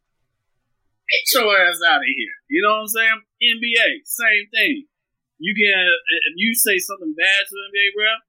Get 1.08 1.22
your 1.32 1.54
ass 1.54 1.80
out 1.86 2.02
of 2.02 2.10
here. 2.10 2.36
You 2.50 2.60
know 2.66 2.82
what 2.82 2.90
I'm 2.90 2.92
saying? 2.92 3.20
NBA, 3.40 4.04
same 4.04 4.50
thing. 4.50 4.90
You 5.38 5.54
can 5.54 5.86
if 6.26 6.34
you 6.34 6.54
say 6.54 6.78
something 6.78 7.14
bad 7.14 7.40
to 7.46 7.52
the 7.54 7.64
NBA 7.70 7.88
ref, 7.94 8.20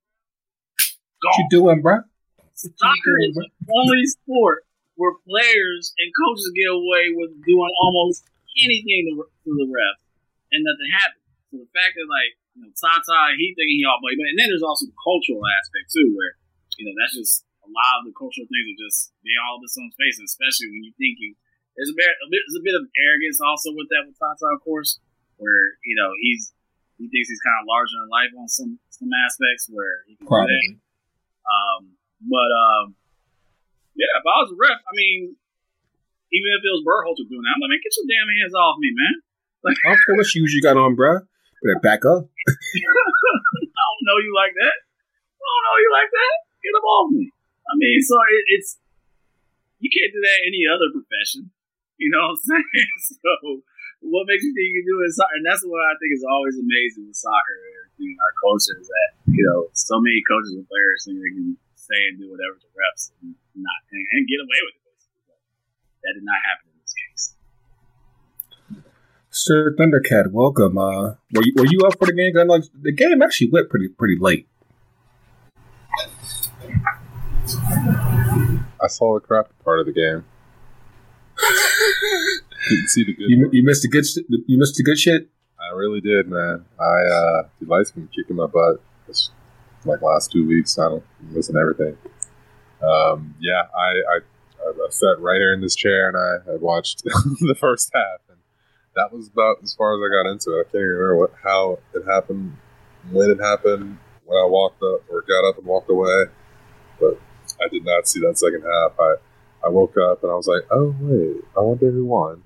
what 1.23 1.37
you 1.39 1.47
doing, 1.49 1.81
bro? 1.81 1.99
Soccer 2.53 3.15
is 3.25 3.35
the 3.35 3.49
only 3.73 4.05
sport 4.05 4.65
where 4.95 5.13
players 5.27 5.93
and 5.97 6.11
coaches 6.13 6.51
get 6.55 6.69
away 6.69 7.13
with 7.13 7.31
doing 7.45 7.69
almost 7.81 8.23
anything 8.63 9.13
to, 9.13 9.23
to 9.23 9.51
the 9.57 9.67
ref, 9.69 9.97
and 10.51 10.65
nothing 10.65 10.89
happens. 10.91 11.16
So 11.49 11.63
the 11.63 11.71
fact 11.71 11.95
that 11.95 12.07
like 12.07 12.35
you 12.55 12.67
know 12.67 12.71
Tata, 12.75 13.35
he 13.39 13.55
thinking 13.55 13.79
he 13.79 13.87
all 13.87 14.01
but 14.03 14.13
and 14.13 14.35
then 14.35 14.51
there's 14.51 14.65
also 14.65 14.87
the 14.87 14.99
cultural 14.99 15.43
aspect 15.47 15.91
too, 15.93 16.11
where 16.11 16.35
you 16.75 16.83
know 16.87 16.95
that's 16.99 17.15
just 17.15 17.47
a 17.63 17.69
lot 17.71 18.03
of 18.03 18.07
the 18.07 18.15
cultural 18.15 18.47
things 18.47 18.67
are 18.67 18.81
just 18.83 19.15
being 19.23 19.39
all 19.43 19.59
of 19.59 19.67
someone's 19.71 19.95
face, 19.95 20.19
and 20.19 20.27
especially 20.27 20.71
when 20.71 20.83
you 20.83 20.93
think 20.99 21.19
you 21.19 21.35
there's 21.75 21.93
a 21.93 21.97
bit, 21.97 22.09
a 22.09 22.27
bit 22.27 22.41
there's 22.47 22.59
a 22.59 22.65
bit 22.65 22.75
of 22.75 22.83
arrogance 22.99 23.39
also 23.39 23.71
with 23.71 23.87
that 23.93 24.03
with 24.07 24.17
Tata, 24.19 24.49
of 24.51 24.59
course, 24.65 24.99
where 25.39 25.77
you 25.87 25.95
know 25.95 26.11
he's 26.19 26.51
he 26.97 27.05
thinks 27.07 27.29
he's 27.29 27.43
kind 27.45 27.61
of 27.61 27.69
larger 27.69 27.95
than 27.95 28.09
life 28.09 28.33
on 28.35 28.49
some 28.49 28.81
some 28.89 29.13
aspects 29.13 29.69
where 29.69 30.03
he 30.09 30.17
can 30.17 30.25
Probably. 30.25 30.81
Um, 31.47 31.95
but 32.27 32.49
um, 32.51 32.85
yeah, 33.95 34.09
if 34.17 34.25
I 34.25 34.35
was 34.41 34.51
a 34.51 34.57
ref, 34.57 34.81
I 34.83 34.93
mean, 34.97 35.37
even 36.33 36.49
if 36.53 36.61
it 36.65 36.73
was 36.73 36.83
Berhalter 36.83 37.25
doing 37.29 37.45
that, 37.45 37.55
I'm 37.55 37.61
like, 37.61 37.77
man, 37.77 37.81
get 37.85 37.93
your 37.95 38.09
damn 38.09 38.27
hands 38.27 38.55
off 38.57 38.75
me, 38.81 38.91
man. 38.91 39.15
Like, 39.63 39.77
I 39.85 39.93
don't 39.93 40.01
care 40.05 40.15
what 40.17 40.27
shoes 40.27 40.53
you 40.53 40.61
got 40.61 40.77
on, 40.77 40.97
bro. 40.97 41.25
Better 41.63 41.81
back 41.81 42.01
up. 42.05 42.27
I 42.27 43.83
don't 43.83 44.03
know 44.05 44.17
you 44.21 44.33
like 44.33 44.53
that. 44.53 44.77
I 44.77 45.45
don't 45.45 45.63
know 45.65 45.77
you 45.81 45.91
like 45.93 46.11
that. 46.13 46.33
Get 46.61 46.73
them 46.73 46.85
off 46.85 47.09
me. 47.09 47.33
I 47.67 47.73
mean, 47.75 47.99
so 48.01 48.15
it, 48.29 48.43
it's 48.57 48.77
you 49.81 49.89
can't 49.89 50.13
do 50.13 50.21
that 50.21 50.37
in 50.45 50.53
any 50.53 50.63
other 50.69 50.89
profession. 50.93 51.49
You 51.97 52.13
know 52.13 52.29
what 52.29 52.37
I'm 52.37 52.61
saying? 52.61 52.91
So 53.21 53.31
what 54.05 54.29
makes 54.29 54.45
you 54.45 54.53
think 54.53 54.69
you 54.69 54.85
can 54.85 54.87
do 54.87 55.01
it 55.01 55.09
in 55.09 55.13
soccer? 55.17 55.33
And 55.37 55.45
that's 55.45 55.65
what 55.65 55.81
I 55.81 55.97
think 55.97 56.13
is 56.13 56.25
always 56.25 56.57
amazing 56.57 57.09
with 57.09 57.17
soccer 57.17 57.57
and. 57.57 57.87
Our 57.97 58.33
culture 58.45 58.77
is 58.77 58.85
that 58.85 59.09
you 59.25 59.41
know 59.41 59.73
so 59.73 59.97
many 59.97 60.21
coaches 60.21 60.53
and 60.53 60.69
players 60.69 61.01
think 61.01 61.17
they 61.17 61.33
can 61.33 61.57
say 61.73 61.97
and 62.13 62.21
do 62.21 62.29
whatever 62.29 62.61
to 62.61 62.69
refs 62.77 63.09
and 63.25 63.33
not 63.57 63.81
and, 63.89 64.05
and 64.13 64.21
get 64.29 64.37
away 64.37 64.59
with 64.69 64.77
it. 64.77 64.85
That 66.05 66.13
did 66.13 66.21
not 66.21 66.37
happen. 66.45 66.76
Sir 69.39 69.75
Thundercat, 69.77 70.31
welcome. 70.31 70.79
Uh, 70.79 71.13
were 71.31 71.43
you 71.43 71.53
were 71.55 71.67
you 71.67 71.81
up 71.85 71.99
for 71.99 72.07
the 72.07 72.13
game? 72.13 72.35
I 72.35 72.41
Like, 72.41 72.63
the 72.73 72.91
game 72.91 73.21
actually 73.21 73.51
went 73.51 73.69
pretty 73.69 73.87
pretty 73.87 74.17
late. 74.19 74.47
I 78.81 78.87
saw 78.87 79.13
the 79.13 79.19
crappy 79.19 79.51
part 79.63 79.79
of 79.79 79.85
the 79.85 79.93
game. 79.93 80.25
Didn't 82.67 82.87
see 82.87 83.03
the 83.03 83.13
good. 83.13 83.29
You, 83.29 83.49
you 83.53 83.63
missed 83.63 83.83
the 83.83 83.89
good. 83.89 84.05
You 84.47 84.57
missed 84.57 84.75
the 84.75 84.83
good 84.83 84.97
shit. 84.97 85.29
I, 85.59 85.75
really 85.75 86.01
did, 86.01 86.27
man. 86.27 86.65
I 86.79 86.83
uh, 86.83 87.43
the 87.61 87.67
lights 87.67 87.91
been 87.91 88.07
kicking 88.07 88.37
my 88.37 88.47
butt. 88.47 88.81
Like 89.85 90.01
last 90.01 90.31
two 90.31 90.47
weeks, 90.47 90.79
I 90.79 90.89
don't 90.89 91.03
listen 91.31 91.53
to 91.53 91.61
everything. 91.61 91.95
Um, 92.81 93.35
yeah, 93.39 93.67
I, 93.75 94.15
I 94.15 94.19
I 94.67 94.87
sat 94.89 95.19
right 95.19 95.37
here 95.37 95.53
in 95.53 95.61
this 95.61 95.75
chair 95.75 96.07
and 96.07 96.17
I, 96.17 96.53
I 96.53 96.55
watched 96.55 97.03
the 97.03 97.55
first 97.57 97.91
half, 97.93 98.26
that 98.97 99.13
was 99.13 99.27
about 99.27 99.57
as 99.63 99.73
far 99.73 99.93
as 99.93 100.01
I 100.01 100.09
got 100.09 100.29
into 100.29 100.57
it. 100.57 100.61
I 100.61 100.63
can't 100.63 100.75
even 100.75 100.89
remember 100.89 101.17
what 101.17 101.33
how 101.43 101.79
it 101.93 102.03
happened, 102.05 102.57
when 103.11 103.29
it 103.29 103.39
happened, 103.39 103.99
when 104.25 104.37
I 104.37 104.45
walked 104.45 104.81
up 104.81 105.05
or 105.09 105.21
got 105.21 105.47
up 105.47 105.57
and 105.57 105.65
walked 105.65 105.89
away, 105.89 106.25
but 106.99 107.19
I 107.61 107.67
did 107.69 107.85
not 107.85 108.07
see 108.07 108.19
that 108.21 108.37
second 108.37 108.63
half. 108.63 108.99
I 108.99 109.15
I 109.65 109.69
woke 109.69 109.95
up 109.97 110.23
and 110.23 110.31
I 110.31 110.35
was 110.35 110.47
like, 110.47 110.63
oh 110.71 110.95
wait, 110.99 111.43
I 111.55 111.61
wonder 111.61 111.91
who 111.91 112.05
won. 112.05 112.43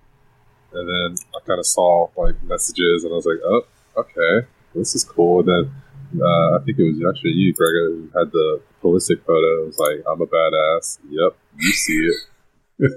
And 0.74 0.88
then 0.88 1.16
I 1.36 1.46
kind 1.46 1.60
of 1.60 1.66
saw 1.66 2.10
like 2.16 2.42
messages 2.44 3.04
and 3.04 3.14
I 3.14 3.16
was 3.16 3.26
like, 3.26 3.42
oh, 3.44 3.64
okay, 3.98 4.48
this 4.76 4.96
is 4.96 5.04
cool. 5.04 5.40
And 5.40 5.50
then 5.50 6.22
uh, 6.22 6.58
I 6.58 6.60
think 6.66 6.80
it 6.80 6.84
was 6.84 7.16
actually 7.16 7.32
you, 7.32 7.54
Greg, 7.54 7.74
who 7.74 8.10
had 8.18 8.32
the 8.32 8.62
Pulisic 8.84 9.24
photo. 9.26 9.64
It 9.64 9.68
was 9.68 9.80
like, 9.80 10.04
I'm 10.08 10.22
a 10.22 10.28
badass. 10.28 11.00
Yep, 11.10 11.38
you 11.58 11.72
see 11.72 12.12
it. 12.12 12.16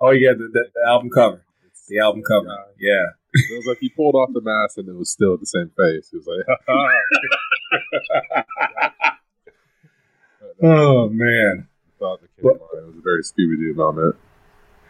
oh 0.00 0.10
yeah, 0.10 0.32
the, 0.32 0.48
the, 0.52 0.86
album 0.86 1.10
cover. 1.10 1.40
The 1.88 1.98
album 1.98 2.22
cover. 2.26 2.46
Yeah. 2.78 3.06
It 3.32 3.56
was 3.56 3.66
like 3.66 3.78
he 3.80 3.88
pulled 3.88 4.14
off 4.14 4.30
the 4.32 4.40
mask 4.40 4.78
and 4.78 4.88
it 4.88 4.94
was 4.94 5.10
still 5.10 5.36
the 5.36 5.46
same 5.46 5.70
face. 5.76 6.10
He 6.10 6.16
was 6.16 6.26
like, 6.26 6.46
oh 10.62 11.08
man. 11.08 11.68
Thought 11.98 12.20
that 12.22 12.36
came 12.36 12.50
It 12.50 12.86
was 12.86 12.96
a 12.96 13.00
very 13.02 13.22
Scooby 13.22 13.58
Doo 13.58 13.74
moment. 13.74 14.16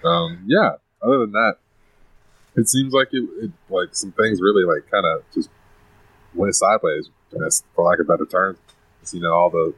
Um, 0.05 0.45
yeah. 0.47 0.73
Other 1.03 1.19
than 1.19 1.33
that, 1.33 1.57
it 2.57 2.69
seems 2.69 2.93
like 2.93 3.09
it, 3.13 3.25
it 3.43 3.51
like 3.69 3.95
some 3.95 4.13
things 4.13 4.41
really 4.41 4.65
like 4.65 4.89
kind 4.91 5.05
of 5.05 5.23
just 5.35 5.51
went 6.35 6.55
sideways. 6.55 7.11
For 7.75 7.85
lack 7.85 7.99
of 7.99 8.07
better 8.07 8.27
terms, 8.27 8.59
you 9.13 9.21
know 9.21 9.33
all 9.33 9.51
the 9.51 9.75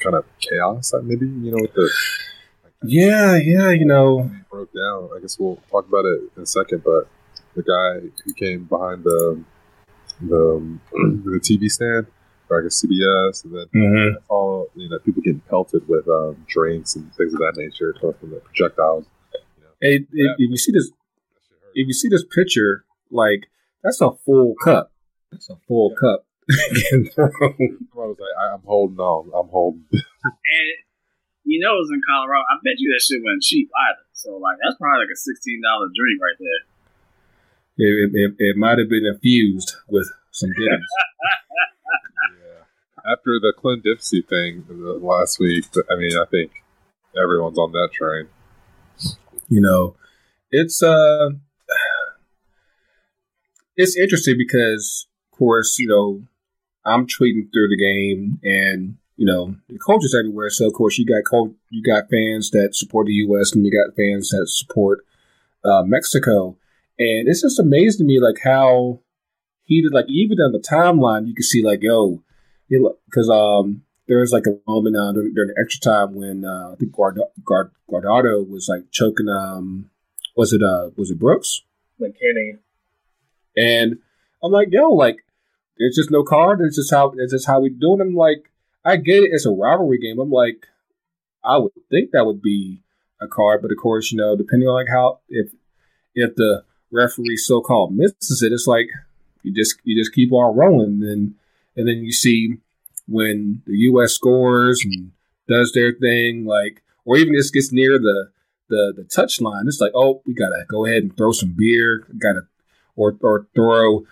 kind 0.00 0.16
of 0.16 0.24
chaos, 0.40 0.90
that 0.90 1.04
maybe 1.04 1.26
you 1.26 1.52
know 1.52 1.62
with 1.62 1.74
the. 1.74 1.90
Like, 2.82 2.92
yeah, 2.92 3.36
yeah, 3.36 3.70
you 3.70 3.84
know, 3.84 4.30
broke 4.50 4.72
down. 4.72 5.10
I 5.14 5.20
guess 5.20 5.38
we'll 5.38 5.58
talk 5.70 5.86
about 5.88 6.04
it 6.04 6.20
in 6.36 6.42
a 6.42 6.46
second, 6.46 6.82
but 6.84 7.08
the 7.54 7.62
guy 7.62 8.08
who 8.24 8.32
came 8.34 8.64
behind 8.64 9.04
the 9.04 9.42
the 10.20 10.78
the 10.92 11.40
TV 11.42 11.70
stand, 11.70 12.06
or 12.48 12.60
I 12.60 12.62
guess 12.64 12.82
CBS, 12.84 13.44
and 13.44 13.54
then 13.54 13.66
mm-hmm. 13.74 14.16
all 14.28 14.68
you 14.74 14.88
know 14.88 14.98
people 14.98 15.22
getting 15.22 15.40
pelted 15.40 15.88
with 15.88 16.08
um, 16.08 16.44
drinks 16.48 16.96
and 16.96 17.12
things 17.14 17.34
of 17.34 17.40
that 17.40 17.54
nature 17.56 17.94
coming 18.00 18.16
from 18.18 18.30
the 18.30 18.40
projectiles. 18.40 19.04
You 19.34 19.64
know, 19.64 19.70
hey, 19.80 19.94
if, 19.96 20.36
if 20.38 20.50
you 20.50 20.56
see 20.56 20.72
this, 20.72 20.90
if 21.74 21.86
you 21.86 21.92
see 21.92 22.08
this 22.08 22.24
picture, 22.24 22.84
like 23.10 23.50
that's 23.82 24.00
a 24.00 24.12
full 24.24 24.54
cup. 24.62 24.92
That's 25.32 25.50
a 25.50 25.56
full 25.68 25.90
yeah. 25.90 26.00
cup. 26.00 26.26
I 26.50 26.96
was 27.94 28.16
like, 28.18 28.28
I, 28.40 28.54
am 28.54 28.62
holding 28.66 28.98
on. 28.98 29.30
I'm 29.32 29.48
holding. 29.50 29.84
and 29.92 30.02
you 31.50 31.58
know, 31.58 31.74
it 31.74 31.82
was 31.82 31.90
in 31.90 32.00
Colorado. 32.06 32.46
I 32.46 32.62
bet 32.62 32.78
you 32.78 32.94
that 32.94 33.02
shit 33.02 33.18
wasn't 33.24 33.42
cheap 33.42 33.68
either. 33.74 34.06
So 34.14 34.38
like, 34.38 34.58
that's 34.62 34.78
probably 34.78 35.02
like 35.02 35.12
a 35.12 35.18
sixteen 35.18 35.60
dollar 35.60 35.90
drink 35.90 36.22
right 36.22 36.38
there. 36.38 36.62
It, 37.82 38.10
it, 38.14 38.34
it 38.38 38.56
might 38.56 38.78
have 38.78 38.88
been 38.88 39.04
infused 39.04 39.74
with 39.88 40.12
some 40.30 40.50
goodies. 40.50 40.78
yeah. 42.38 43.10
After 43.12 43.40
the 43.40 43.52
Clint 43.56 43.82
Dempsey 43.82 44.22
thing 44.22 44.64
last 44.68 45.40
week, 45.40 45.64
I 45.90 45.96
mean, 45.96 46.16
I 46.16 46.24
think 46.30 46.52
everyone's 47.20 47.58
on 47.58 47.72
that 47.72 47.90
train. 47.92 48.28
You 49.48 49.60
know, 49.60 49.96
it's 50.52 50.82
uh, 50.84 51.30
it's 53.76 53.96
interesting 53.96 54.36
because, 54.38 55.08
of 55.32 55.38
course, 55.38 55.80
you 55.80 55.88
know, 55.88 56.22
I'm 56.84 57.06
tweeting 57.06 57.50
through 57.52 57.70
the 57.70 57.76
game, 57.76 58.38
and 58.44 58.98
you 59.20 59.26
know 59.26 59.54
the 59.68 59.78
culture's 59.78 60.14
everywhere. 60.18 60.48
So 60.48 60.66
of 60.66 60.72
course 60.72 60.96
you 60.96 61.04
got 61.04 61.28
cult- 61.28 61.52
you 61.68 61.82
got 61.82 62.08
fans 62.10 62.50
that 62.52 62.74
support 62.74 63.06
the 63.06 63.12
U.S. 63.28 63.52
and 63.52 63.66
you 63.66 63.70
got 63.70 63.94
fans 63.94 64.30
that 64.30 64.46
support 64.48 65.04
uh, 65.62 65.82
Mexico, 65.82 66.56
and 66.98 67.28
it's 67.28 67.42
just 67.42 67.60
amazing 67.60 67.98
to 67.98 68.04
me 68.04 68.18
like 68.18 68.38
how 68.42 69.00
heated. 69.64 69.92
Like 69.92 70.06
even 70.08 70.38
on 70.38 70.52
the 70.52 70.58
timeline, 70.58 71.28
you 71.28 71.34
can 71.34 71.42
see 71.42 71.62
like 71.62 71.82
yo, 71.82 72.22
because 72.70 73.28
um 73.28 73.82
there 74.08 74.20
was 74.20 74.32
like 74.32 74.46
a 74.46 74.58
moment 74.66 74.96
uh, 74.96 75.12
during, 75.12 75.34
during, 75.34 75.50
the 75.54 75.60
extra 75.60 75.80
time 75.82 76.14
when 76.14 76.46
uh, 76.46 76.72
I 76.72 76.76
think 76.76 76.92
Guard- 76.92 77.20
Guard- 77.44 77.72
Guardado 77.90 78.48
was 78.48 78.68
like 78.70 78.90
choking. 78.90 79.28
Um, 79.28 79.90
was 80.34 80.54
it 80.54 80.62
uh 80.62 80.88
was 80.96 81.10
it 81.10 81.18
Brooks? 81.18 81.60
McKennie. 82.00 82.58
And 83.54 83.98
I'm 84.42 84.50
like, 84.50 84.68
yo, 84.70 84.88
like 84.88 85.18
there's 85.78 85.96
just 85.96 86.10
no 86.10 86.22
card. 86.22 86.62
It's 86.62 86.76
just 86.76 86.90
how 86.90 87.12
it's 87.18 87.32
just 87.32 87.46
how 87.46 87.60
we 87.60 87.68
do 87.68 87.94
it. 87.94 88.00
I'm 88.00 88.14
like, 88.14 88.49
I 88.84 88.96
get 88.96 89.22
it. 89.22 89.30
It's 89.32 89.46
a 89.46 89.50
rivalry 89.50 89.98
game. 89.98 90.18
I'm 90.18 90.30
like, 90.30 90.66
I 91.44 91.58
would 91.58 91.72
think 91.90 92.10
that 92.10 92.26
would 92.26 92.42
be 92.42 92.82
a 93.20 93.26
card, 93.26 93.62
but 93.62 93.70
of 93.70 93.76
course, 93.78 94.10
you 94.10 94.18
know, 94.18 94.36
depending 94.36 94.68
on 94.68 94.74
like 94.74 94.92
how 94.92 95.20
if 95.28 95.52
if 96.14 96.34
the 96.36 96.64
referee 96.90 97.36
so 97.36 97.60
called 97.60 97.94
misses 97.94 98.42
it, 98.42 98.52
it's 98.52 98.66
like 98.66 98.88
you 99.42 99.54
just 99.54 99.76
you 99.84 100.00
just 100.00 100.14
keep 100.14 100.32
on 100.32 100.56
rolling, 100.56 101.02
and 101.02 101.34
and 101.76 101.88
then 101.88 102.04
you 102.04 102.12
see 102.12 102.56
when 103.06 103.62
the 103.66 103.76
U.S. 103.76 104.12
scores 104.12 104.82
and 104.84 105.12
does 105.48 105.72
their 105.72 105.92
thing, 105.92 106.44
like 106.44 106.82
or 107.04 107.16
even 107.16 107.34
just 107.34 107.52
gets 107.52 107.72
near 107.72 107.98
the 107.98 108.30
the 108.68 108.92
the 108.96 109.04
touch 109.04 109.40
line, 109.40 109.64
it's 109.66 109.80
like, 109.80 109.92
oh, 109.94 110.22
we 110.26 110.34
gotta 110.34 110.64
go 110.68 110.86
ahead 110.86 111.02
and 111.02 111.16
throw 111.16 111.32
some 111.32 111.54
beer, 111.56 112.06
gotta 112.18 112.42
or 112.96 113.16
or 113.20 113.46
throw 113.54 114.04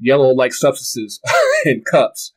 yellow 0.00 0.30
like 0.30 0.52
substances 0.52 1.20
in 1.64 1.82
cups, 1.82 2.32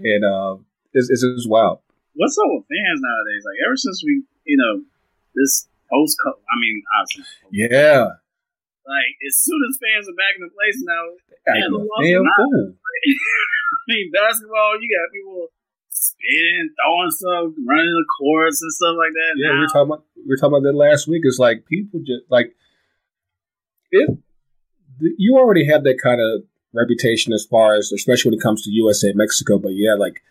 and 0.00 0.24
uh, 0.24 0.56
it's, 0.92 1.10
it's 1.10 1.22
just 1.22 1.48
wild. 1.48 1.80
What's 2.14 2.38
up 2.38 2.46
with 2.48 2.66
fans 2.70 3.00
nowadays? 3.02 3.42
Like 3.44 3.58
ever 3.66 3.76
since 3.76 4.02
we, 4.04 4.22
you 4.44 4.56
know, 4.56 4.82
this 5.34 5.68
post, 5.90 6.16
I 6.26 6.54
mean, 6.60 6.82
obviously, 6.94 7.24
yeah. 7.50 8.22
Like 8.86 9.12
as 9.26 9.34
soon 9.38 9.60
as 9.68 9.78
fans 9.80 10.06
are 10.08 10.18
back 10.18 10.36
in 10.36 10.44
the 10.44 10.52
place 10.52 10.78
now, 10.84 11.04
damn 11.46 11.72
cool. 11.72 12.74
I 13.74 13.84
mean, 13.88 14.12
basketball, 14.12 14.78
you 14.80 14.88
got 14.92 15.12
people 15.12 15.48
spitting, 15.90 16.70
throwing 16.76 17.10
stuff, 17.10 17.52
running 17.66 17.94
the 17.94 18.06
courts 18.18 18.62
and 18.62 18.72
stuff 18.72 18.94
like 18.98 19.12
that. 19.12 19.32
Yeah, 19.36 19.48
now. 19.48 19.58
we 19.58 19.64
are 19.64 19.68
talking 19.68 19.90
about 19.90 20.04
we 20.14 20.32
are 20.32 20.36
talking 20.36 20.54
about 20.54 20.66
that 20.68 20.76
last 20.76 21.08
week. 21.08 21.22
It's 21.24 21.38
like 21.38 21.66
people 21.66 22.00
just 22.00 22.30
like 22.30 22.54
it. 23.90 24.10
You 25.00 25.36
already 25.38 25.66
have 25.66 25.84
that 25.84 25.98
kind 26.02 26.20
of 26.20 26.44
reputation 26.74 27.32
as 27.32 27.46
far 27.46 27.74
as, 27.74 27.92
especially 27.92 28.30
when 28.30 28.38
it 28.38 28.42
comes 28.42 28.62
to 28.62 28.70
USA 28.70 29.12
Mexico. 29.14 29.58
But 29.58 29.72
yeah, 29.74 29.94
like 29.94 30.22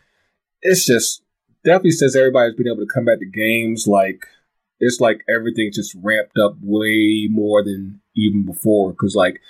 it's 0.61 0.85
just 0.85 1.23
definitely 1.63 1.91
says 1.91 2.15
everybody's 2.15 2.55
been 2.55 2.67
able 2.67 2.85
to 2.85 2.93
come 2.93 3.05
back 3.05 3.19
to 3.19 3.25
games. 3.25 3.87
Like 3.87 4.25
it's 4.79 4.99
like 4.99 5.23
everything's 5.33 5.75
just 5.75 5.95
ramped 6.01 6.37
up 6.37 6.55
way 6.61 7.27
more 7.29 7.63
than 7.63 8.01
even 8.15 8.45
before 8.45 8.91
because 8.91 9.15
like 9.15 9.41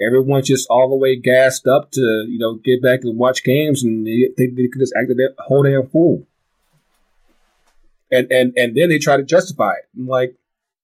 everyone's 0.00 0.48
just 0.48 0.68
all 0.68 0.88
the 0.88 0.96
way 0.96 1.16
gassed 1.16 1.66
up 1.66 1.90
to 1.92 2.26
you 2.28 2.38
know 2.38 2.54
get 2.54 2.82
back 2.82 3.00
and 3.02 3.18
watch 3.18 3.44
games 3.44 3.82
and 3.82 4.06
they 4.06 4.28
they 4.36 4.46
can 4.46 4.80
just 4.80 4.94
act 4.96 5.10
a 5.10 5.42
whole 5.42 5.62
damn 5.62 5.88
fool. 5.88 6.26
And 8.10 8.30
and 8.32 8.52
and 8.56 8.76
then 8.76 8.88
they 8.88 8.98
try 8.98 9.16
to 9.16 9.22
justify 9.22 9.72
it. 9.72 9.88
I'm 9.96 10.08
like, 10.08 10.34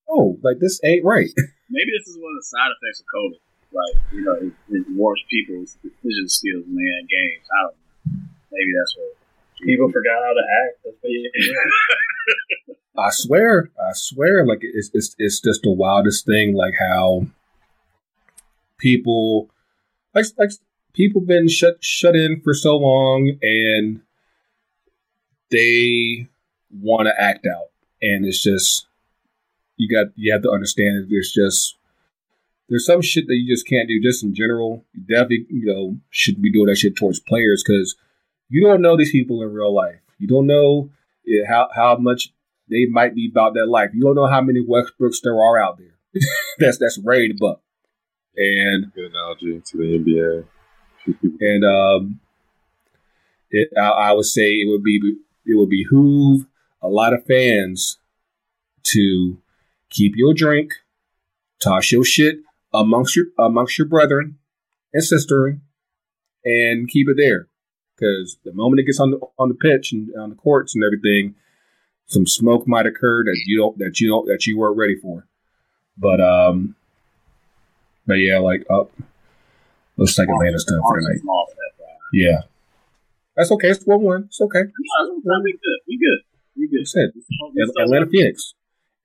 oh, 0.09 0.39
like 0.43 0.59
this 0.61 0.81
ain't 0.85 1.05
right. 1.05 1.31
Maybe 1.69 1.91
this 1.99 2.07
is 2.07 2.17
one 2.17 2.31
of 2.31 2.39
the 2.39 2.45
side 2.45 2.71
effects 2.71 3.01
of 3.01 3.07
COVID. 3.13 3.46
Like, 3.73 3.97
you 4.13 4.23
know, 4.23 4.35
it, 4.35 4.53
it 4.71 4.87
warps 4.91 5.23
people's 5.29 5.77
decision 5.83 6.29
skills 6.29 6.65
when 6.67 6.77
they 6.77 6.91
had 6.97 7.09
games. 7.09 7.47
I 7.51 7.63
don't 7.63 7.77
know. 7.77 8.27
Maybe 8.53 8.73
that's 8.79 8.97
what. 8.97 9.17
People 9.63 9.91
forgot 9.91 10.23
how 10.23 10.35
to 10.35 10.45
act. 10.65 10.87
I 12.99 13.11
swear, 13.11 13.71
I 13.79 13.93
swear, 13.95 14.45
like 14.47 14.59
it's, 14.61 14.91
it's 14.93 15.15
it's 15.19 15.41
just 15.41 15.63
the 15.63 15.71
wildest 15.71 16.27
thing. 16.27 16.55
Like 16.55 16.75
how 16.79 17.27
people, 18.79 19.51
like 20.15 20.27
like 20.39 20.51
people 20.93 21.21
been 21.23 21.49
shut 21.49 21.83
shut 21.83 22.15
in 22.15 22.41
for 22.43 22.53
so 22.53 22.77
long, 22.77 23.39
and 23.43 24.03
they 25.51 26.29
want 26.71 27.09
to 27.09 27.19
act 27.19 27.47
out, 27.47 27.69
and 28.03 28.27
it's 28.27 28.43
just 28.43 28.87
you 29.77 29.89
got 29.95 30.13
you 30.17 30.33
have 30.33 30.43
to 30.43 30.51
understand 30.51 30.99
that 30.99 31.07
there's 31.09 31.33
just 31.33 31.77
there's 32.69 32.87
some 32.87 33.03
shit 33.03 33.27
that 33.27 33.37
you 33.37 33.53
just 33.53 33.67
can't 33.67 33.89
do 33.89 34.01
just 34.01 34.25
in 34.25 34.35
general. 34.35 34.85
You 34.93 35.03
definitely, 35.03 35.47
you 35.51 35.67
know, 35.67 35.97
shouldn't 36.11 36.43
be 36.43 36.53
doing 36.53 36.67
that 36.67 36.77
shit 36.77 36.97
towards 36.97 37.21
players 37.21 37.63
because 37.67 37.97
you 38.49 38.67
don't 38.67 38.83
know 38.83 38.97
these 38.97 39.13
people 39.13 39.43
in 39.43 39.53
real 39.53 39.75
life. 39.75 40.01
You 40.19 40.27
don't 40.27 40.47
know 40.47 40.91
how 41.49 41.69
how 41.75 41.97
much 41.97 42.33
they 42.69 42.87
might 42.87 43.15
be 43.15 43.29
about 43.31 43.55
that 43.55 43.67
life. 43.67 43.91
You 43.95 44.03
don't 44.03 44.17
know 44.17 44.27
how 44.27 44.41
many 44.41 44.61
Westbrooks 44.61 45.21
there 45.23 45.41
are 45.41 45.59
out 45.59 45.79
there. 45.79 46.23
that's 46.59 46.79
that's 46.79 46.99
ready 46.99 47.29
to 47.29 47.37
buck. 47.39 47.61
And 48.37 48.93
good 48.93 49.11
analogy 49.13 49.63
to 49.65 49.79
the 49.79 50.45
NBA. 51.07 51.37
And 51.41 51.65
um, 51.65 52.21
it, 53.51 53.69
I, 53.79 53.89
I 53.89 54.13
would 54.13 54.27
say 54.27 54.55
it 54.55 54.69
would 54.69 54.83
be 54.83 55.17
it 55.45 55.57
would 55.57 55.71
behoove 55.71 56.47
a 56.83 56.89
lot 56.89 57.13
of 57.13 57.25
fans 57.25 57.99
to 58.83 59.39
keep 59.89 60.15
your 60.17 60.35
drink, 60.35 60.73
toss 61.61 61.93
your 61.93 62.05
shit 62.05 62.39
amongst 62.81 63.17
your 63.17 63.27
amongst 63.39 63.79
your 63.79 63.87
brethren 63.87 64.39
and 64.93 65.05
sister, 65.05 65.59
and 66.45 66.89
keep 66.89 67.09
it 67.09 67.17
there. 67.17 67.49
Because 67.97 68.39
the 68.45 68.53
moment 68.53 68.81
it 68.81 68.85
gets 68.85 69.01
on 69.01 69.11
the 69.11 69.21
on 69.39 69.49
the 69.49 69.55
pitch 69.55 69.93
and 69.93 70.15
on 70.17 70.31
the 70.31 70.37
courts 70.37 70.75
and 70.75 70.85
everything, 70.85 71.35
some 72.07 72.27
smoke 72.27 72.69
might 72.69 72.87
occur 72.87 73.25
that 73.25 73.41
you 73.47 73.59
don't 73.59 73.79
that 73.79 74.01
you 74.01 74.09
don't 74.09 74.27
that 74.27 74.47
you 74.47 74.59
weren't 74.59 74.77
ready 74.77 74.97
for. 74.97 75.27
But 75.97 76.21
um, 76.21 76.77
but 78.07 78.15
yeah, 78.15 78.39
like 78.39 78.63
up. 78.71 78.91
Uh, 78.99 79.03
looks 79.97 80.19
like 80.19 80.29
Atlanta 80.29 80.59
stuff 80.59 80.83
for 80.83 81.01
tonight. 81.01 81.21
Yeah, 82.13 82.43
that's 83.35 83.51
okay. 83.53 83.71
It's 83.71 83.85
one 83.85 84.03
one. 84.03 84.25
It's 84.25 84.41
okay. 84.41 84.61
No, 84.61 85.41
we 85.43 85.53
good. 85.53 85.81
We 85.89 85.99
good. 85.99 86.21
We 86.57 86.69
good. 86.69 86.87
Said 86.87 87.11
Atlanta 87.79 88.07
Phoenix. 88.07 88.55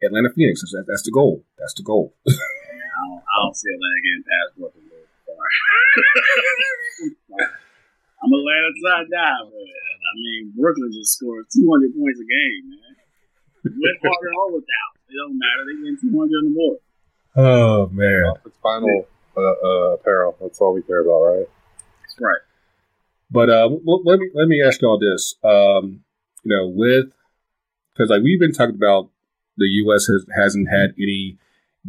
Atlanta 0.04 0.30
Phoenix. 0.36 0.62
That's, 0.62 0.88
that's 0.88 1.04
the 1.04 1.12
goal. 1.12 1.44
That's 1.58 1.74
the 1.74 1.84
goal. 1.84 2.14
yeah, 3.02 3.08
I, 3.08 3.08
don't, 3.10 3.24
I 3.26 3.36
don't 3.42 3.58
see 3.58 3.74
Atlanta 3.74 4.00
getting 4.06 4.26
past 4.30 4.50
Brooklyn. 4.58 4.86
I'm 8.22 8.30
Atlanta 8.30 8.70
side 8.86 9.10
down, 9.10 9.50
but 9.50 9.66
I 9.66 10.12
mean 10.16 10.54
Brooklyn 10.54 10.94
just 10.94 11.18
scored 11.18 11.46
200 11.50 11.98
points 11.98 12.22
a 12.22 12.28
game, 12.30 12.70
man. 12.70 12.94
With 13.66 13.98
or 14.06 14.14
or 14.14 14.54
without, 14.54 14.94
it 15.10 15.18
don't 15.18 15.38
matter. 15.38 15.66
They 15.66 15.82
getting 15.82 15.98
200 15.98 16.14
on 16.14 16.46
the 16.46 16.54
board. 16.54 16.80
Oh 17.36 17.90
man, 17.90 18.34
it's 18.46 18.58
final 18.62 19.08
uh, 19.38 19.42
uh, 19.42 19.94
apparel. 19.96 20.38
That's 20.42 20.60
all 20.62 20.74
we 20.74 20.82
care 20.82 21.02
about, 21.02 21.22
right? 21.22 21.48
That's 22.02 22.16
right. 22.20 22.42
But 23.32 23.50
uh, 23.50 23.70
well, 23.84 24.02
let 24.04 24.20
me 24.20 24.30
let 24.34 24.48
me 24.48 24.62
ask 24.62 24.82
y'all 24.82 25.00
this. 25.00 25.36
Um, 25.44 26.04
you 26.44 26.56
know, 26.56 26.68
with 26.68 27.14
because 27.94 28.10
like 28.10 28.22
we've 28.24 28.40
been 28.40 28.52
talking 28.54 28.76
about, 28.76 29.10
the 29.58 29.68
U.S. 29.86 30.08
has 30.08 30.26
hasn't 30.36 30.70
had 30.70 30.94
any 30.98 31.38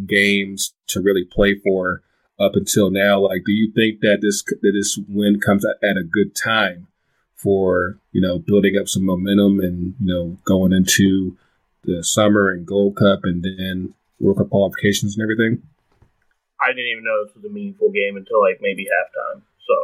games 0.06 0.74
to 0.88 1.00
really 1.00 1.24
play 1.24 1.54
for 1.54 2.02
up 2.38 2.52
until 2.54 2.90
now. 2.90 3.20
Like, 3.20 3.42
do 3.44 3.52
you 3.52 3.72
think 3.72 4.00
that 4.00 4.18
this 4.20 4.42
that 4.42 4.72
this 4.72 4.98
win 5.08 5.40
comes 5.40 5.64
at, 5.64 5.76
at 5.82 5.96
a 5.96 6.04
good 6.04 6.34
time 6.34 6.88
for 7.34 7.98
you 8.12 8.20
know 8.20 8.38
building 8.38 8.76
up 8.78 8.88
some 8.88 9.04
momentum 9.04 9.60
and 9.60 9.94
you 10.00 10.06
know 10.06 10.38
going 10.44 10.72
into 10.72 11.36
the 11.84 12.02
summer 12.02 12.50
and 12.50 12.66
Gold 12.66 12.96
Cup 12.96 13.20
and 13.24 13.42
then 13.42 13.94
World 14.20 14.38
Cup 14.38 14.50
qualifications 14.50 15.16
and 15.16 15.22
everything? 15.22 15.62
I 16.60 16.68
didn't 16.68 16.90
even 16.90 17.04
know 17.04 17.24
this 17.24 17.34
was 17.34 17.44
a 17.44 17.52
meaningful 17.52 17.90
game 17.90 18.16
until 18.16 18.40
like 18.40 18.60
maybe 18.60 18.86
halftime. 18.86 19.42
So 19.66 19.74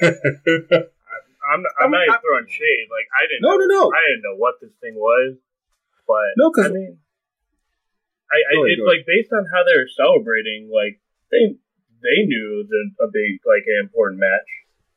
I'm, 1.48 1.64
I'm, 1.64 1.64
I'm 1.80 1.90
not 1.90 2.04
even 2.04 2.20
throwing 2.20 2.46
shade. 2.48 2.88
Like 2.90 3.08
I 3.16 3.24
didn't. 3.24 3.42
No, 3.42 3.56
know, 3.56 3.64
no, 3.64 3.88
no. 3.88 3.92
I 3.92 4.04
didn't 4.08 4.22
know 4.22 4.36
what 4.36 4.60
this 4.60 4.70
thing 4.80 4.94
was, 4.94 5.36
but 6.06 6.36
no, 6.36 6.50
because 6.50 6.70
I 6.70 6.74
mean, 6.74 6.98
I, 8.28 8.38
I 8.44 8.52
ahead, 8.60 8.76
it's 8.76 8.84
like 8.84 9.08
based 9.08 9.32
on 9.32 9.48
how 9.48 9.64
they 9.64 9.72
were 9.72 9.88
celebrating, 9.88 10.68
like 10.68 11.00
they 11.32 11.56
they 12.02 12.18
knew 12.28 12.60
it 12.60 12.68
was 12.68 12.72
a, 12.72 12.84
a 13.04 13.08
big 13.08 13.40
like 13.48 13.64
an 13.66 13.88
important 13.88 14.20
match. 14.20 14.48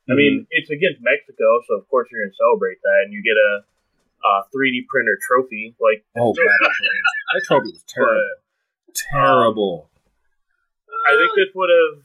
Mm-hmm. 0.04 0.12
I 0.12 0.14
mean, 0.16 0.34
mm-hmm. 0.44 0.58
it's 0.58 0.70
against 0.70 1.00
Mexico, 1.00 1.62
so 1.68 1.80
of 1.80 1.88
course 1.88 2.08
you're 2.10 2.22
gonna 2.22 2.36
celebrate 2.36 2.82
that, 2.82 3.08
and 3.08 3.12
you 3.12 3.22
get 3.22 3.38
a, 3.38 3.64
a 4.26 4.32
3D 4.52 4.86
printer 4.86 5.18
trophy. 5.20 5.74
Like, 5.80 6.04
oh, 6.16 6.32
God, 6.32 6.44
that 6.44 7.42
trophy 7.46 7.72
was 7.72 7.84
terrible. 7.88 8.20
But, 8.86 8.94
terrible. 8.94 9.90
Um, 10.88 11.00
I 11.08 11.12
think 11.16 11.32
this 11.36 11.54
would 11.54 11.70
have. 11.70 12.04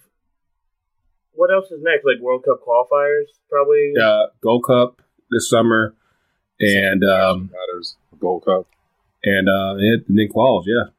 What 1.34 1.54
else 1.54 1.70
is 1.70 1.84
next? 1.84 2.06
Like 2.06 2.20
World 2.22 2.46
Cup 2.46 2.64
qualifiers, 2.66 3.30
probably. 3.50 3.94
Yeah, 3.96 4.32
Gold 4.42 4.66
Cup 4.66 5.02
this 5.30 5.50
summer, 5.50 5.94
and 6.60 7.04
um, 7.04 7.52
matters 7.54 7.98
Gold 8.20 8.46
Cup, 8.46 8.68
and 9.24 9.50
uh, 9.50 9.76
and 9.78 10.04
then 10.08 10.30
quals. 10.34 10.64
Yeah. 10.66 10.90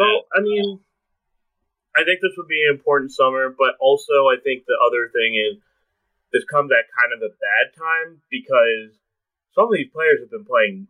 So 0.00 0.24
I 0.32 0.40
mean, 0.40 0.80
I 1.92 2.04
think 2.08 2.24
this 2.24 2.32
would 2.38 2.48
be 2.48 2.64
an 2.64 2.72
important 2.72 3.12
summer, 3.12 3.52
but 3.52 3.76
also 3.80 4.32
I 4.32 4.40
think 4.42 4.64
the 4.64 4.80
other 4.80 5.12
thing 5.12 5.36
is 5.36 5.60
this 6.32 6.44
comes 6.48 6.72
at 6.72 6.88
kind 6.88 7.12
of 7.12 7.20
a 7.20 7.28
bad 7.36 7.76
time 7.76 8.22
because 8.30 8.96
some 9.52 9.68
of 9.68 9.74
these 9.76 9.92
players 9.92 10.24
have 10.24 10.30
been 10.30 10.48
playing 10.48 10.88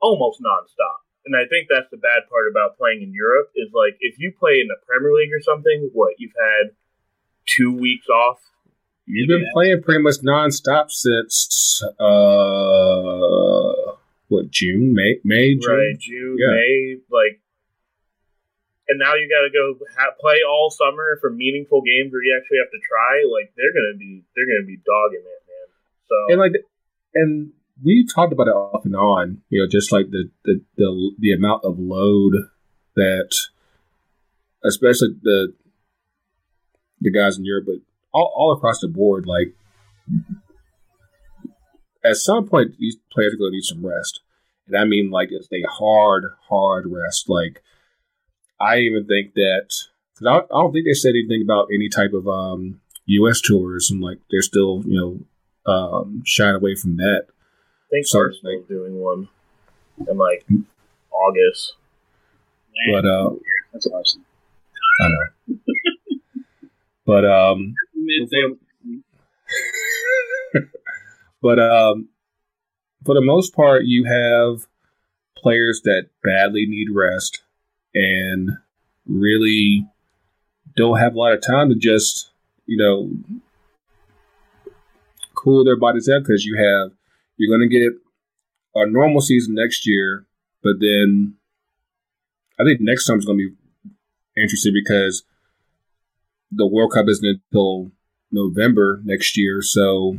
almost 0.00 0.42
nonstop. 0.44 1.00
And 1.24 1.34
I 1.34 1.48
think 1.48 1.68
that's 1.70 1.88
the 1.90 1.96
bad 1.96 2.28
part 2.28 2.50
about 2.50 2.76
playing 2.76 3.02
in 3.02 3.12
Europe 3.12 3.50
is 3.56 3.72
like 3.72 3.96
if 4.00 4.18
you 4.18 4.32
play 4.36 4.60
in 4.60 4.68
the 4.68 4.76
Premier 4.86 5.12
League 5.16 5.32
or 5.32 5.40
something, 5.40 5.88
what 5.94 6.14
you've 6.18 6.36
had 6.36 6.76
two 7.46 7.72
weeks 7.72 8.08
off. 8.08 8.38
You've 9.06 9.28
been 9.28 9.42
yeah. 9.42 9.54
playing 9.54 9.82
pretty 9.82 10.02
much 10.02 10.20
nonstop 10.20 10.90
since 10.90 11.82
uh 11.98 13.96
what 14.28 14.50
June, 14.50 14.92
May, 14.92 15.20
May, 15.24 15.54
June? 15.54 15.72
right? 15.72 15.98
June, 15.98 16.36
yeah. 16.38 16.50
May, 16.50 16.96
like 17.10 17.40
and 18.88 18.98
now 18.98 19.14
you 19.14 19.28
got 19.28 19.42
to 19.42 19.52
go 19.52 19.84
ha- 19.96 20.14
play 20.20 20.38
all 20.48 20.70
summer 20.70 21.18
for 21.20 21.30
meaningful 21.30 21.82
games 21.82 22.12
where 22.12 22.22
you 22.22 22.36
actually 22.36 22.58
have 22.58 22.70
to 22.70 22.80
try. 22.86 23.24
Like 23.26 23.52
they're 23.56 23.74
gonna 23.74 23.98
be 23.98 24.22
they're 24.34 24.46
gonna 24.46 24.66
be 24.66 24.78
dogging 24.84 25.26
it, 25.26 25.42
man. 25.50 25.68
So 26.06 26.16
and 26.30 26.38
like 26.40 26.54
and 27.14 27.52
we 27.82 28.06
talked 28.06 28.32
about 28.32 28.48
it 28.48 28.54
off 28.54 28.84
and 28.84 28.96
on, 28.96 29.42
you 29.50 29.60
know, 29.60 29.68
just 29.68 29.92
like 29.92 30.10
the 30.10 30.30
the 30.44 30.62
the, 30.76 31.12
the 31.18 31.32
amount 31.32 31.64
of 31.64 31.78
load 31.78 32.32
that, 32.94 33.34
especially 34.64 35.16
the 35.22 35.52
the 37.00 37.10
guys 37.10 37.36
in 37.36 37.44
Europe, 37.44 37.66
but 37.66 37.76
all, 38.12 38.32
all 38.34 38.52
across 38.52 38.80
the 38.80 38.88
board, 38.88 39.26
like 39.26 39.54
at 42.04 42.16
some 42.16 42.48
point 42.48 42.78
these 42.78 42.96
players 43.12 43.34
are 43.34 43.36
going 43.36 43.52
to 43.52 43.56
need 43.56 43.64
some 43.64 43.84
rest, 43.84 44.20
and 44.66 44.76
I 44.76 44.84
mean 44.84 45.10
like 45.10 45.28
it's 45.30 45.48
a 45.52 45.62
hard, 45.68 46.24
hard 46.48 46.86
rest, 46.88 47.28
like 47.28 47.62
I 48.60 48.78
even 48.78 49.06
think 49.06 49.34
that 49.34 49.68
because 50.14 50.26
I, 50.26 50.36
I, 50.36 50.60
don't 50.60 50.72
think 50.72 50.86
they 50.86 50.94
said 50.94 51.10
anything 51.10 51.42
about 51.42 51.68
any 51.72 51.88
type 51.88 52.12
of 52.12 52.26
um, 52.26 52.80
U.S. 53.06 53.40
tours, 53.40 53.90
and 53.90 54.00
like 54.00 54.18
they're 54.30 54.42
still 54.42 54.82
you 54.86 54.98
know 55.66 55.72
um, 55.72 56.22
shying 56.24 56.56
away 56.56 56.74
from 56.74 56.96
that. 56.96 57.26
I 57.28 57.88
think 57.90 58.06
so, 58.06 58.20
like, 58.42 58.66
doing 58.68 58.98
one 58.98 59.28
in 60.08 60.16
like 60.16 60.46
August. 61.10 61.74
Man, 62.86 63.02
but 63.02 63.08
uh, 63.08 63.30
that's 63.72 63.86
awesome. 63.86 64.24
I 65.00 65.08
know. 65.08 65.58
but 67.04 67.24
um, 67.24 67.74
but 71.42 71.58
um, 71.58 72.08
for 73.04 73.14
the 73.14 73.20
most 73.20 73.54
part, 73.54 73.82
you 73.84 74.04
have 74.04 74.66
players 75.36 75.82
that 75.84 76.08
badly 76.24 76.66
need 76.66 76.88
rest 76.90 77.42
and 77.96 78.50
really 79.06 79.86
don't 80.76 80.98
have 80.98 81.14
a 81.14 81.18
lot 81.18 81.32
of 81.32 81.40
time 81.40 81.70
to 81.70 81.74
just, 81.74 82.30
you 82.66 82.76
know, 82.76 83.10
cool 85.34 85.64
their 85.64 85.78
bodies 85.78 86.06
down 86.06 86.20
because 86.20 86.44
you 86.44 86.56
have, 86.56 86.92
you're 87.36 87.56
going 87.56 87.68
to 87.68 87.74
get 87.74 87.92
a 88.74 88.86
normal 88.86 89.22
season 89.22 89.54
next 89.54 89.86
year, 89.86 90.26
but 90.62 90.74
then 90.80 91.34
I 92.60 92.64
think 92.64 92.80
next 92.80 93.06
time 93.06 93.18
is 93.18 93.24
going 93.24 93.38
to 93.38 93.50
be 93.50 94.42
interesting 94.42 94.74
because 94.74 95.22
the 96.52 96.66
World 96.66 96.92
Cup 96.92 97.06
isn't 97.08 97.40
until 97.50 97.90
November 98.30 99.00
next 99.04 99.38
year. 99.38 99.62
So 99.62 100.18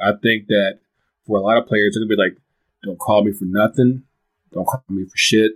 I 0.00 0.12
think 0.22 0.46
that 0.46 0.78
for 1.26 1.38
a 1.38 1.40
lot 1.40 1.58
of 1.58 1.66
players, 1.66 1.96
it'll 1.96 2.08
be 2.08 2.16
like, 2.16 2.36
don't 2.84 2.98
call 2.98 3.24
me 3.24 3.32
for 3.32 3.44
nothing. 3.44 4.04
Don't 4.52 4.66
call 4.66 4.84
me 4.88 5.04
for 5.04 5.16
shit. 5.16 5.52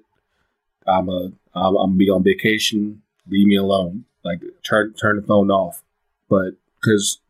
I'm 0.86 1.08
a 1.08 1.32
I'm, 1.54 1.96
be 1.96 2.10
on 2.10 2.22
vacation. 2.22 3.02
Leave 3.28 3.46
me 3.46 3.56
alone. 3.56 4.04
Like 4.24 4.40
turn 4.62 4.94
turn 4.94 5.16
the 5.16 5.22
phone 5.22 5.50
off. 5.50 5.82
But 6.28 6.54
because 6.80 7.20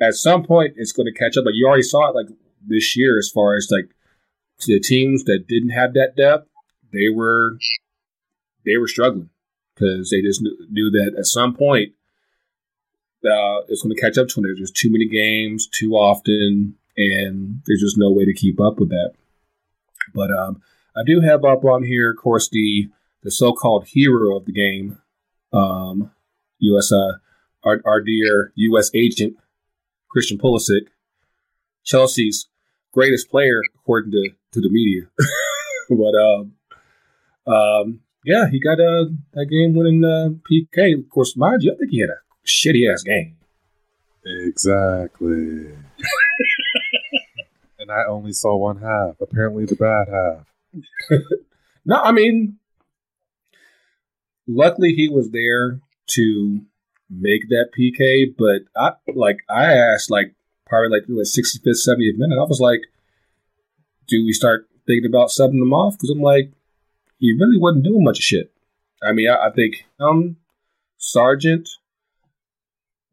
at 0.00 0.14
some 0.14 0.44
point 0.44 0.74
it's 0.76 0.92
going 0.92 1.06
to 1.06 1.18
catch 1.18 1.36
up. 1.36 1.44
Like 1.44 1.54
you 1.54 1.66
already 1.66 1.82
saw 1.82 2.08
it 2.08 2.14
like 2.14 2.28
this 2.66 2.96
year 2.96 3.18
as 3.18 3.30
far 3.32 3.56
as 3.56 3.68
like 3.70 3.90
the 4.66 4.80
teams 4.80 5.24
that 5.24 5.46
didn't 5.48 5.70
have 5.70 5.94
that 5.94 6.16
depth, 6.16 6.48
they 6.92 7.08
were 7.08 7.58
they 8.64 8.76
were 8.76 8.88
struggling 8.88 9.30
because 9.74 10.10
they 10.10 10.20
just 10.20 10.42
knew 10.42 10.90
that 10.90 11.14
at 11.16 11.26
some 11.26 11.54
point 11.54 11.92
uh, 13.24 13.62
it's 13.68 13.82
going 13.82 13.94
to 13.94 14.00
catch 14.00 14.18
up 14.18 14.28
to 14.28 14.34
them. 14.36 14.44
There's 14.44 14.58
just 14.58 14.76
too 14.76 14.90
many 14.90 15.06
games, 15.06 15.66
too 15.66 15.92
often, 15.94 16.74
and 16.96 17.62
there's 17.66 17.80
just 17.80 17.98
no 17.98 18.10
way 18.10 18.24
to 18.24 18.32
keep 18.32 18.60
up 18.60 18.78
with 18.78 18.90
that. 18.90 19.12
But 20.14 20.30
um, 20.30 20.62
I 20.96 21.02
do 21.06 21.20
have 21.20 21.44
up 21.44 21.64
on 21.64 21.84
here, 21.84 22.10
of 22.10 22.16
course, 22.16 22.48
the 22.50 22.88
the 23.22 23.30
so-called 23.30 23.86
hero 23.88 24.36
of 24.36 24.44
the 24.44 24.52
game, 24.52 24.98
um, 25.52 26.12
U.S. 26.60 26.92
Uh, 26.92 27.18
our, 27.64 27.80
our 27.84 28.00
dear 28.00 28.52
U.S. 28.54 28.90
agent 28.94 29.36
Christian 30.08 30.38
Pulisic, 30.38 30.88
Chelsea's 31.84 32.48
greatest 32.92 33.30
player 33.30 33.60
according 33.74 34.12
to, 34.12 34.30
to 34.52 34.60
the 34.60 34.70
media. 34.70 35.08
but 35.90 36.14
um, 36.14 36.52
um, 37.46 38.00
yeah, 38.24 38.48
he 38.50 38.60
got 38.60 38.78
a, 38.80 39.14
a 39.34 39.46
game 39.46 39.74
winning 39.74 40.04
uh, 40.04 40.30
PK. 40.50 40.98
Of 40.98 41.08
course, 41.10 41.36
mind 41.36 41.62
you, 41.62 41.72
I 41.72 41.76
think 41.76 41.90
he 41.90 42.00
had 42.00 42.10
a 42.10 42.18
shitty 42.46 42.92
ass 42.92 43.02
game. 43.02 43.36
Exactly. 44.24 45.72
and 47.78 47.90
I 47.90 48.04
only 48.08 48.32
saw 48.32 48.56
one 48.56 48.80
half. 48.80 49.20
Apparently, 49.20 49.64
the 49.64 49.76
bad 49.76 50.08
half. 50.08 50.46
no, 51.84 51.96
I 51.96 52.12
mean, 52.12 52.58
luckily 54.46 54.94
he 54.94 55.08
was 55.08 55.30
there 55.30 55.80
to 56.10 56.60
make 57.10 57.48
that 57.48 57.70
PK. 57.78 58.34
But 58.36 58.62
I 58.76 58.92
like 59.14 59.38
I 59.48 59.72
asked 59.74 60.10
like 60.10 60.34
probably 60.66 60.90
like 60.90 61.06
the 61.06 61.24
sixty 61.24 61.60
fifth, 61.62 61.78
seventieth 61.80 62.16
minute. 62.16 62.38
I 62.38 62.44
was 62.44 62.60
like, 62.60 62.80
do 64.06 64.24
we 64.24 64.32
start 64.32 64.68
thinking 64.86 65.08
about 65.08 65.28
subbing 65.28 65.62
him 65.62 65.72
off? 65.72 65.94
Because 65.94 66.10
I'm 66.10 66.22
like, 66.22 66.52
he 67.18 67.32
really 67.32 67.58
wasn't 67.58 67.84
doing 67.84 68.04
much 68.04 68.18
shit. 68.18 68.52
I 69.02 69.12
mean, 69.12 69.28
I, 69.28 69.48
I 69.48 69.50
think 69.52 69.84
um 70.00 70.36
Sargent. 70.98 71.68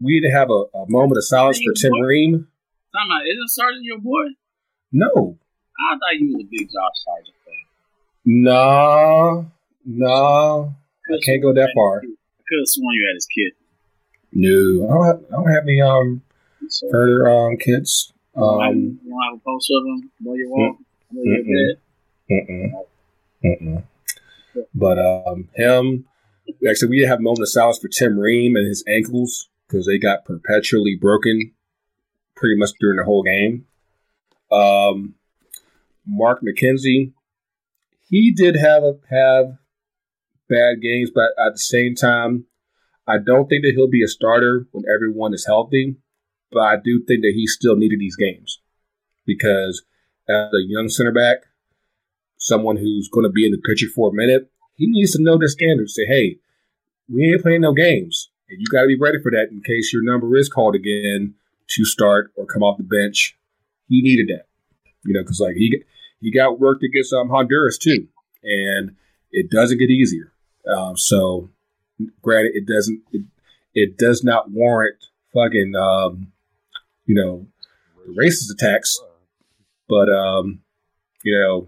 We 0.02 0.20
need 0.20 0.28
to 0.28 0.32
have 0.32 0.50
a, 0.50 0.64
a 0.78 0.90
moment 0.90 1.18
of 1.18 1.24
silence 1.24 1.58
for 1.64 1.72
Tim 1.74 2.02
Ream. 2.02 2.48
Time 2.94 3.12
out. 3.12 3.22
Isn't 3.26 3.48
Sargent 3.48 3.84
your 3.86 4.00
boy? 4.00 4.36
No, 4.92 5.38
I 5.80 5.96
thought 5.96 6.20
you 6.20 6.36
was 6.36 6.44
a 6.44 6.48
big 6.50 6.68
Josh 6.68 6.98
Sargent 7.06 7.36
fan. 7.45 7.45
No, 8.26 9.50
no. 9.86 10.74
I 11.08 11.18
can't 11.24 11.42
go 11.42 11.54
that 11.54 11.72
far. 11.76 11.98
I 12.00 12.02
could 12.02 12.60
have 12.60 12.68
sworn 12.68 12.96
you 12.96 13.08
had 13.08 13.16
his 13.16 13.28
kid. 13.28 13.54
No, 14.34 14.86
I 14.90 14.94
don't 14.94 15.06
have, 15.06 15.24
I 15.30 15.36
don't 15.44 15.52
have 15.54 15.64
any 15.64 15.82
um 15.82 16.22
So, 16.68 16.90
further 16.92 17.28
um 17.30 17.58
kids. 17.58 18.12
um, 18.36 19.00
you 19.04 19.10
don't 19.10 19.24
have 19.32 19.40
a 19.40 19.44
post 19.46 19.72
of 19.72 19.86
him 19.86 20.12
while 20.22 20.38
you 20.38 20.50
walk? 20.50 20.78
While 21.12 21.26
you're 21.26 21.36
in 21.36 21.46
Mm-mm. 22.30 22.48
bed? 22.50 22.86
Mm-mm. 23.44 23.84
Mm-mm. 24.58 24.66
But 24.74 25.00
um, 25.00 25.50
him, 25.56 26.06
actually, 26.68 26.90
we 26.90 27.00
did 27.00 27.08
have 27.08 27.20
a 27.20 27.22
moment 27.22 27.42
of 27.44 27.50
silence 27.50 27.78
for 27.80 27.88
Tim 27.90 28.18
Ream 28.18 28.56
and 28.56 28.68
his 28.68 28.84
ankles 28.88 29.50
because 29.68 29.86
they 29.86 29.98
got 29.98 30.26
perpetually 30.26 30.96
broken 31.00 31.52
pretty 32.36 32.58
much 32.58 32.72
during 32.80 32.98
the 32.98 33.04
whole 33.04 33.24
game. 33.24 33.66
Um, 34.52 35.16
Mark 36.08 36.42
McKenzie, 36.42 37.12
he 38.08 38.34
did 38.34 38.56
have 38.56 38.84
a, 38.84 38.94
have 39.10 39.58
bad 40.50 40.82
games, 40.82 41.12
but 41.14 41.32
at 41.44 41.54
the 41.54 41.60
same 41.60 41.96
time, 41.96 42.46
I 43.08 43.18
don't 43.24 43.48
think 43.48 43.64
that 43.64 43.74
he'll 43.76 43.90
be 43.90 44.04
a 44.04 44.08
starter 44.08 44.68
when 44.72 44.84
everyone 44.94 45.34
is 45.34 45.46
healthy. 45.46 45.98
But 46.52 46.62
I 46.62 46.76
do 46.84 47.04
think 47.06 47.22
that 47.22 47.34
he 47.36 47.48
still 47.48 47.76
needed 47.76 48.00
these 48.00 48.16
games 48.16 48.62
because 49.26 49.84
as 50.30 50.54
a 50.54 50.64
young 50.66 50.90
center 50.90 51.12
back, 51.12 51.40
someone 52.38 52.78
who's 52.78 53.10
going 53.12 53.26
to 53.26 53.32
be 53.32 53.46
in 53.46 53.52
the 53.52 53.58
picture 53.58 53.88
for 53.94 54.10
a 54.10 54.14
minute, 54.14 54.50
he 54.76 54.88
needs 54.88 55.12
to 55.14 55.24
know 55.24 55.38
the 55.38 55.50
standards. 55.50 55.96
Say, 55.96 56.06
hey, 56.06 56.38
we 57.12 57.32
ain't 57.32 57.42
playing 57.42 57.62
no 57.62 57.74
games, 57.74 58.30
and 58.50 58.60
you 58.60 58.68
got 58.72 58.82
to 58.82 58.88
be 58.88 58.98
ready 58.98 59.18
for 59.22 59.32
that 59.32 59.50
in 59.52 59.62
case 59.62 59.92
your 59.92 60.04
number 60.04 60.36
is 60.38 60.50
called 60.50 60.76
again 60.76 61.36
to 61.70 61.86
start 61.86 62.32
or 62.36 62.46
come 62.46 62.64
off 62.64 62.78
the 62.78 62.84
bench. 62.84 63.38
He 63.88 64.02
needed 64.02 64.28
that, 64.30 64.46
you 65.04 65.14
know, 65.14 65.22
because 65.22 65.40
like 65.40 65.56
he 65.56 65.84
he 66.26 66.32
got 66.32 66.60
worked 66.60 66.84
against 66.84 67.14
um, 67.14 67.30
Honduras 67.30 67.78
too, 67.78 68.08
and 68.44 68.96
it 69.32 69.52
doesn't 69.52 69.78
get 69.78 69.92
easier. 69.92 70.32
Um, 70.68 70.98
so, 70.98 71.52
granted, 72.24 72.54
it 72.56 72.66
doesn't 72.66 73.04
it, 73.12 73.22
it 73.76 73.98
does 74.00 74.24
not 74.24 74.50
warrant 74.50 74.98
fucking 75.36 75.76
um, 75.76 76.32
you 77.06 77.14
know 77.14 77.46
racist 78.10 78.52
attacks, 78.52 79.00
but 79.88 80.10
um, 80.10 80.62
you 81.24 81.38
know 81.40 81.68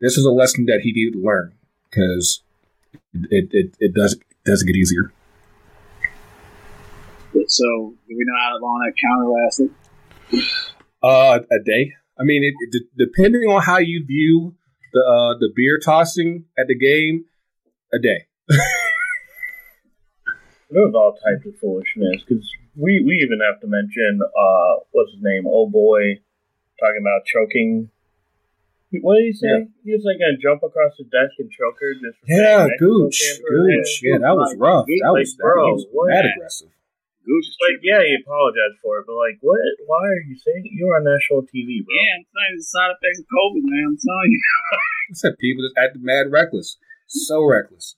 this 0.00 0.16
is 0.16 0.24
a 0.24 0.30
lesson 0.30 0.64
that 0.64 0.80
he 0.82 0.92
needed 0.92 1.18
to 1.18 1.22
learn 1.22 1.52
because 1.90 2.42
it, 3.12 3.50
it, 3.52 3.74
it 3.80 3.94
does 3.94 4.18
doesn't 4.46 4.66
get 4.66 4.76
easier. 4.76 5.12
So, 7.46 7.94
do 8.08 8.16
we 8.16 8.24
know 8.24 8.38
how 8.40 8.58
long 8.62 8.80
that 8.86 8.94
counter 8.98 9.28
lasted? 9.28 9.70
Uh, 11.02 11.40
a 11.52 11.62
day. 11.62 11.92
I 12.20 12.24
mean, 12.24 12.44
it, 12.44 12.54
it, 12.60 12.82
depending 12.96 13.48
on 13.48 13.62
how 13.62 13.78
you 13.78 14.04
view 14.04 14.54
the 14.92 15.00
uh, 15.00 15.38
the 15.38 15.50
beer 15.54 15.78
tossing 15.78 16.44
at 16.58 16.66
the 16.66 16.76
game, 16.76 17.24
a 17.92 17.98
day. 17.98 18.26
There 20.70 20.86
was 20.86 20.94
all 20.94 21.18
types 21.18 21.46
of 21.46 21.58
foolishness 21.58 22.22
because 22.22 22.46
we, 22.76 23.02
we 23.02 23.18
even 23.26 23.40
have 23.42 23.60
to 23.60 23.66
mention 23.66 24.20
uh 24.22 24.86
what's 24.92 25.10
his 25.10 25.20
name 25.20 25.42
oh 25.46 25.66
boy 25.68 26.22
talking 26.78 27.02
about 27.02 27.26
choking. 27.26 27.90
What 29.02 29.18
did 29.18 29.26
he 29.26 29.32
say? 29.32 29.46
Yeah. 29.50 29.64
He 29.84 29.92
was 29.92 30.06
like 30.06 30.18
gonna 30.22 30.38
jump 30.38 30.62
across 30.62 30.94
the 30.98 31.04
desk 31.10 31.34
and 31.38 31.50
choke 31.50 31.74
her. 31.82 31.94
Just 31.94 32.18
Yeah, 32.26 32.66
Gooch, 32.78 33.18
came 33.18 33.42
for 33.42 33.50
her. 33.50 33.66
Gooch. 33.66 34.00
Yeah, 34.02 34.18
that 34.18 34.34
was 34.34 34.54
rough. 34.58 34.86
That 34.86 35.10
was, 35.10 35.34
that 35.34 35.42
bro, 35.42 35.74
was 35.74 35.86
mad 36.06 36.26
aggressive. 36.38 36.70
Gooch 37.24 37.46
is 37.48 37.56
Like, 37.60 37.80
yeah, 37.84 38.00
he 38.00 38.16
apologized 38.16 38.80
for 38.82 38.98
it, 38.98 39.04
but 39.06 39.14
like, 39.14 39.38
what? 39.40 39.60
Why 39.86 40.08
are 40.08 40.24
you 40.24 40.36
saying 40.36 40.64
you're 40.72 40.96
on 40.96 41.04
national 41.04 41.44
TV, 41.48 41.84
bro? 41.84 41.92
Yeah, 41.92 42.16
I'm 42.16 42.24
telling 42.32 42.52
you, 42.52 42.58
the 42.58 42.64
side 42.64 42.90
effects 42.96 43.20
of 43.20 43.26
COVID, 43.28 43.64
man. 43.64 43.84
I'm 43.92 43.98
telling 44.00 44.30
you. 44.32 44.40
I 45.10 45.14
said 45.14 45.38
people 45.38 45.64
just 45.64 45.76
acted 45.76 46.02
mad 46.02 46.32
reckless, 46.32 46.78
so 47.06 47.44
reckless. 47.44 47.96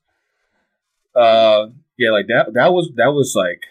Uh, 1.15 1.71
yeah, 1.99 2.11
like 2.11 2.27
that. 2.29 2.55
That 2.55 2.73
was 2.73 2.91
that 2.97 3.13
was 3.13 3.35
like 3.37 3.63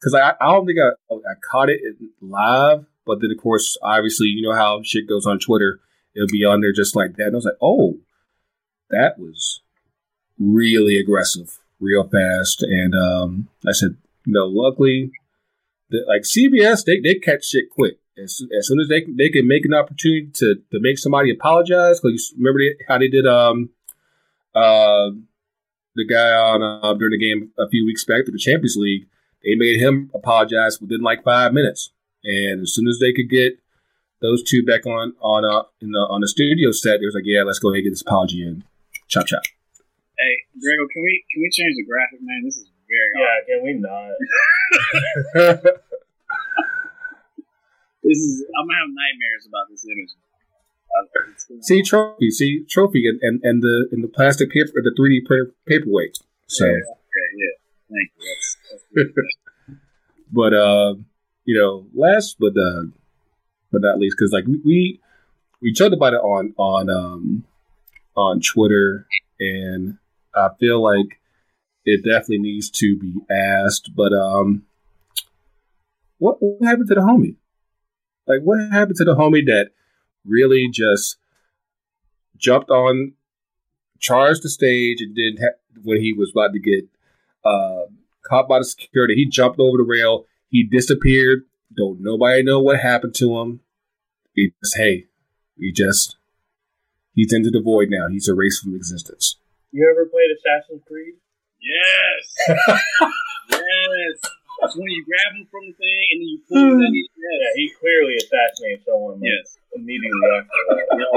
because 0.00 0.14
I 0.14 0.32
I 0.40 0.52
don't 0.52 0.66
think 0.66 0.78
I 0.80 1.14
I 1.14 1.34
caught 1.50 1.68
it 1.68 1.80
live, 2.20 2.86
but 3.06 3.20
then 3.20 3.30
of 3.30 3.42
course 3.42 3.76
obviously 3.82 4.28
you 4.28 4.42
know 4.42 4.54
how 4.56 4.80
shit 4.82 5.08
goes 5.08 5.26
on 5.26 5.38
Twitter. 5.38 5.80
It'll 6.14 6.26
be 6.26 6.44
on 6.44 6.60
there 6.60 6.72
just 6.72 6.96
like 6.96 7.16
that, 7.16 7.28
and 7.28 7.34
I 7.34 7.36
was 7.36 7.44
like, 7.44 7.60
oh, 7.62 7.98
that 8.90 9.18
was 9.18 9.62
really 10.38 10.98
aggressive, 10.98 11.58
real 11.78 12.08
fast, 12.08 12.62
and 12.62 12.94
um, 12.94 13.48
I 13.66 13.72
said, 13.72 13.96
you 14.24 14.32
know, 14.32 14.46
luckily, 14.46 15.10
the, 15.90 16.04
like 16.06 16.22
CBS, 16.22 16.84
they 16.84 17.00
they 17.00 17.14
catch 17.16 17.44
shit 17.46 17.70
quick. 17.70 17.98
As, 18.22 18.42
as 18.56 18.66
soon 18.66 18.80
as 18.80 18.88
they 18.88 19.04
they 19.16 19.28
can 19.28 19.46
make 19.46 19.64
an 19.64 19.74
opportunity 19.74 20.30
to, 20.34 20.56
to 20.72 20.80
make 20.80 20.98
somebody 20.98 21.30
apologize, 21.30 22.00
because 22.00 22.32
remember 22.36 22.60
they, 22.60 22.84
how 22.86 22.98
they 22.98 23.08
did 23.08 23.26
um 23.26 23.70
uh 24.54 25.10
the 25.96 26.06
guy 26.06 26.30
on 26.30 26.62
uh, 26.62 26.94
during 26.94 27.18
the 27.18 27.18
game 27.18 27.50
a 27.58 27.68
few 27.68 27.84
weeks 27.84 28.04
back 28.04 28.24
to 28.24 28.30
the 28.30 28.38
Champions 28.38 28.76
League, 28.76 29.06
they 29.42 29.54
made 29.54 29.80
him 29.80 30.10
apologize 30.14 30.80
within 30.80 31.00
like 31.00 31.24
five 31.24 31.52
minutes, 31.52 31.92
and 32.24 32.62
as 32.62 32.74
soon 32.74 32.88
as 32.88 32.98
they 32.98 33.12
could 33.12 33.28
get 33.28 33.58
those 34.20 34.42
two 34.42 34.64
back 34.64 34.86
on 34.86 35.14
on 35.20 35.44
uh 35.44 35.64
in 35.80 35.92
the 35.92 35.98
on 35.98 36.20
the 36.20 36.28
studio 36.28 36.70
set, 36.70 37.00
they 37.00 37.06
was 37.06 37.14
like, 37.14 37.24
yeah, 37.26 37.42
let's 37.42 37.58
go 37.58 37.68
ahead 37.70 37.78
and 37.78 37.84
get 37.84 37.90
this 37.90 38.02
apology 38.02 38.46
in, 38.46 38.64
chop 39.08 39.26
chop. 39.26 39.42
Hey, 40.18 40.36
Grego, 40.60 40.86
can 40.92 41.02
we 41.02 41.24
can 41.32 41.42
we 41.42 41.50
change 41.50 41.74
the 41.76 41.84
graphic, 41.88 42.20
man? 42.20 42.42
This 42.44 42.56
is 42.56 42.69
very 42.90 43.10
odd. 43.14 43.22
Yeah, 43.22 43.36
can 43.46 43.58
we 43.64 43.72
not? 43.78 45.70
This 48.02 48.16
is 48.18 48.44
I'm 48.58 48.66
gonna 48.66 48.78
have 48.80 48.88
nightmares 48.88 49.46
about 49.46 49.68
this 49.70 49.84
image. 49.84 50.12
It's 51.30 51.44
gonna- 51.48 51.62
see 51.62 51.82
trophy, 51.82 52.30
see 52.30 52.64
trophy, 52.68 53.06
and, 53.06 53.20
and 53.22 53.40
and 53.44 53.62
the 53.62 53.88
in 53.92 54.00
the 54.00 54.08
plastic 54.08 54.50
paper, 54.50 54.72
the 54.82 54.92
three 54.96 55.20
D 55.20 55.26
printer 55.26 55.52
paperweight. 55.66 56.18
So. 56.46 56.64
Okay, 56.66 56.80
yeah. 57.36 57.56
Thank 57.90 58.10
you. 58.16 58.24
That's, 58.96 59.14
that's 59.14 59.28
but 60.32 60.54
uh, 60.54 60.94
you 61.44 61.58
know, 61.58 61.86
last 61.94 62.36
but 62.40 62.56
uh, 62.56 62.84
but 63.70 63.82
not 63.82 63.98
least, 63.98 64.16
because 64.18 64.32
like 64.32 64.46
we, 64.46 64.60
we 64.64 65.00
we 65.60 65.72
joked 65.72 65.94
about 65.94 66.14
it 66.14 66.20
on 66.22 66.54
on 66.56 66.88
um 66.88 67.44
on 68.16 68.40
Twitter, 68.40 69.06
and 69.38 69.98
I 70.34 70.48
feel 70.58 70.82
like 70.82 71.19
it 71.84 72.04
definitely 72.04 72.38
needs 72.38 72.70
to 72.70 72.96
be 72.96 73.14
asked. 73.30 73.90
But 73.94 74.12
um, 74.12 74.64
what, 76.18 76.36
what 76.40 76.66
happened 76.66 76.88
to 76.88 76.94
the 76.94 77.00
homie? 77.00 77.36
Like, 78.26 78.40
what 78.42 78.60
happened 78.70 78.96
to 78.96 79.04
the 79.04 79.16
homie 79.16 79.46
that 79.46 79.70
really 80.24 80.68
just 80.72 81.16
jumped 82.36 82.70
on, 82.70 83.12
charged 83.98 84.42
the 84.42 84.48
stage, 84.48 85.00
and 85.00 85.16
then 85.16 85.42
ha- 85.42 85.80
when 85.82 86.00
he 86.00 86.12
was 86.12 86.30
about 86.30 86.52
to 86.52 86.58
get 86.58 86.84
uh, 87.44 87.86
caught 88.22 88.48
by 88.48 88.58
the 88.58 88.64
security. 88.64 89.14
He 89.14 89.28
jumped 89.28 89.58
over 89.58 89.78
the 89.78 89.84
rail. 89.84 90.26
He 90.48 90.64
disappeared. 90.64 91.44
Don't 91.76 92.00
nobody 92.00 92.42
know 92.42 92.60
what 92.60 92.80
happened 92.80 93.14
to 93.16 93.38
him. 93.38 93.60
He 94.34 94.52
just 94.62 94.76
hey, 94.76 95.06
he 95.58 95.72
just 95.72 96.16
he's 97.14 97.32
into 97.32 97.50
the 97.50 97.60
void 97.60 97.88
now. 97.90 98.08
He's 98.10 98.28
erased 98.28 98.62
from 98.62 98.74
existence. 98.74 99.36
You 99.72 99.88
ever 99.90 100.06
played 100.06 100.30
Assassin's 100.36 100.82
Creed? 100.86 101.14
Yes. 101.60 102.22
yes. 103.52 104.16
That's 104.60 104.76
when 104.76 104.88
you 104.92 105.00
grab 105.08 105.30
him 105.40 105.48
from 105.48 105.64
the 105.68 105.76
thing 105.76 106.00
and 106.12 106.18
then 106.20 106.28
you 106.28 106.38
pull 106.44 106.60
him. 106.60 106.80
in. 106.84 106.92
Hmm. 106.92 107.20
Yeah, 107.20 107.50
he 107.56 107.64
clearly 107.80 108.16
assassinated 108.20 108.84
someone. 108.84 109.16
Like, 109.20 109.32
Yes. 109.32 109.56
immediately 109.72 110.24
after 110.36 110.60
that. 110.76 110.84
Yo, 111.00 111.08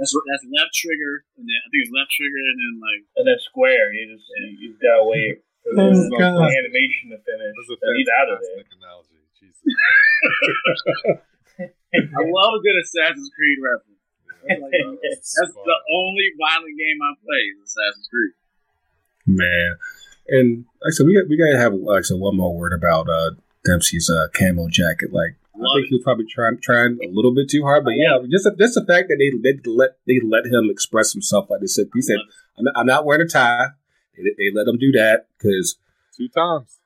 that's 0.00 0.12
that's 0.16 0.44
left 0.48 0.72
trigger, 0.72 1.24
and 1.36 1.44
then 1.44 1.58
I 1.60 1.66
think 1.68 1.80
it's 1.84 1.92
left 1.92 2.08
trigger, 2.16 2.40
and 2.40 2.56
then 2.56 2.74
like 2.80 3.02
And 3.20 3.24
then 3.28 3.38
Square, 3.44 3.92
you 3.92 4.16
just 4.16 4.24
you, 4.32 4.46
you've 4.64 4.80
got 4.80 5.04
to 5.04 5.04
wait 5.12 5.44
for 5.66 5.76
Oh, 5.76 5.92
the 5.92 6.08
God. 6.16 6.48
animation 6.48 7.12
to 7.12 7.18
finish. 7.20 7.52
That's 7.52 7.72
a 7.72 7.76
And 7.84 7.96
he's 8.00 8.08
out 8.16 8.28
of 8.32 8.38
there. 8.40 8.64
analogy. 8.80 9.20
Jesus. 9.36 9.60
I 11.60 12.20
love 12.24 12.52
a 12.56 12.60
good 12.64 12.76
Assassin's 12.80 13.28
Creed 13.36 13.58
reference. 13.60 14.00
That's 14.48 15.36
That's 15.36 15.52
the 15.52 15.78
only 15.92 16.32
violent 16.40 16.72
game 16.78 16.98
I 17.04 17.12
play 17.20 17.42
is 17.52 17.60
Assassin's 17.68 18.08
Creed. 18.08 18.32
Man, 19.26 19.76
and 20.28 20.64
like 20.82 20.88
I 20.88 20.90
said, 20.92 21.06
we 21.06 21.14
got 21.14 21.28
we 21.28 21.36
gotta 21.36 21.58
have 21.58 21.74
like 21.74 21.98
I 21.98 22.02
said, 22.02 22.18
one 22.18 22.36
more 22.36 22.56
word 22.56 22.72
about 22.72 23.08
uh 23.08 23.30
Dempsey's 23.64 24.08
uh, 24.08 24.28
camo 24.32 24.68
jacket. 24.68 25.12
Like 25.12 25.36
I 25.54 25.58
Love 25.58 25.76
think 25.76 25.88
he 25.88 25.94
was 25.96 26.04
probably 26.04 26.26
trying 26.26 26.58
trying 26.62 26.98
a 27.02 27.08
little 27.08 27.34
bit 27.34 27.48
too 27.48 27.62
hard, 27.62 27.84
but 27.84 27.94
yeah, 27.96 28.18
just 28.30 28.48
just 28.58 28.74
the 28.74 28.84
fact 28.86 29.08
that 29.08 29.16
they 29.18 29.30
they 29.42 29.58
let 29.68 29.98
they 30.06 30.20
let 30.22 30.46
him 30.46 30.70
express 30.70 31.12
himself 31.12 31.50
like 31.50 31.60
they 31.60 31.66
said. 31.66 31.86
He 31.94 32.02
said, 32.02 32.18
"I'm 32.58 32.64
not, 32.64 32.74
I'm 32.76 32.86
not 32.86 33.04
wearing 33.04 33.26
a 33.26 33.28
tie." 33.28 33.68
They, 34.16 34.30
they 34.36 34.50
let 34.54 34.68
him 34.68 34.78
do 34.78 34.92
that 34.92 35.26
because 35.36 35.76
two 36.16 36.28
times. 36.28 36.78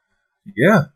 Yeah, 0.56 0.86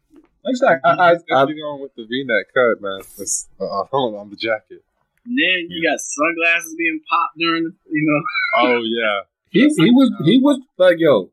like 0.44 0.80
I, 0.84 0.88
I, 0.88 1.10
I, 1.10 1.12
I, 1.12 1.44
going 1.46 1.80
with 1.80 1.94
the 1.94 2.06
V-neck 2.06 2.46
cut, 2.52 2.80
man. 2.80 3.00
It's, 3.18 3.48
uh, 3.60 3.64
on 3.64 4.30
the 4.30 4.36
jacket. 4.36 4.84
And 5.24 5.38
then 5.38 5.68
you 5.70 5.82
got 5.82 5.98
sunglasses 6.00 6.74
being 6.76 7.00
popped 7.08 7.38
during, 7.38 7.64
the, 7.64 7.72
you 7.90 8.04
know. 8.04 8.22
Oh 8.62 8.82
yeah, 8.84 9.20
he 9.50 9.60
he 9.68 9.90
was 9.90 10.12
he 10.24 10.38
was 10.38 10.60
like 10.76 10.96
yo, 10.98 11.30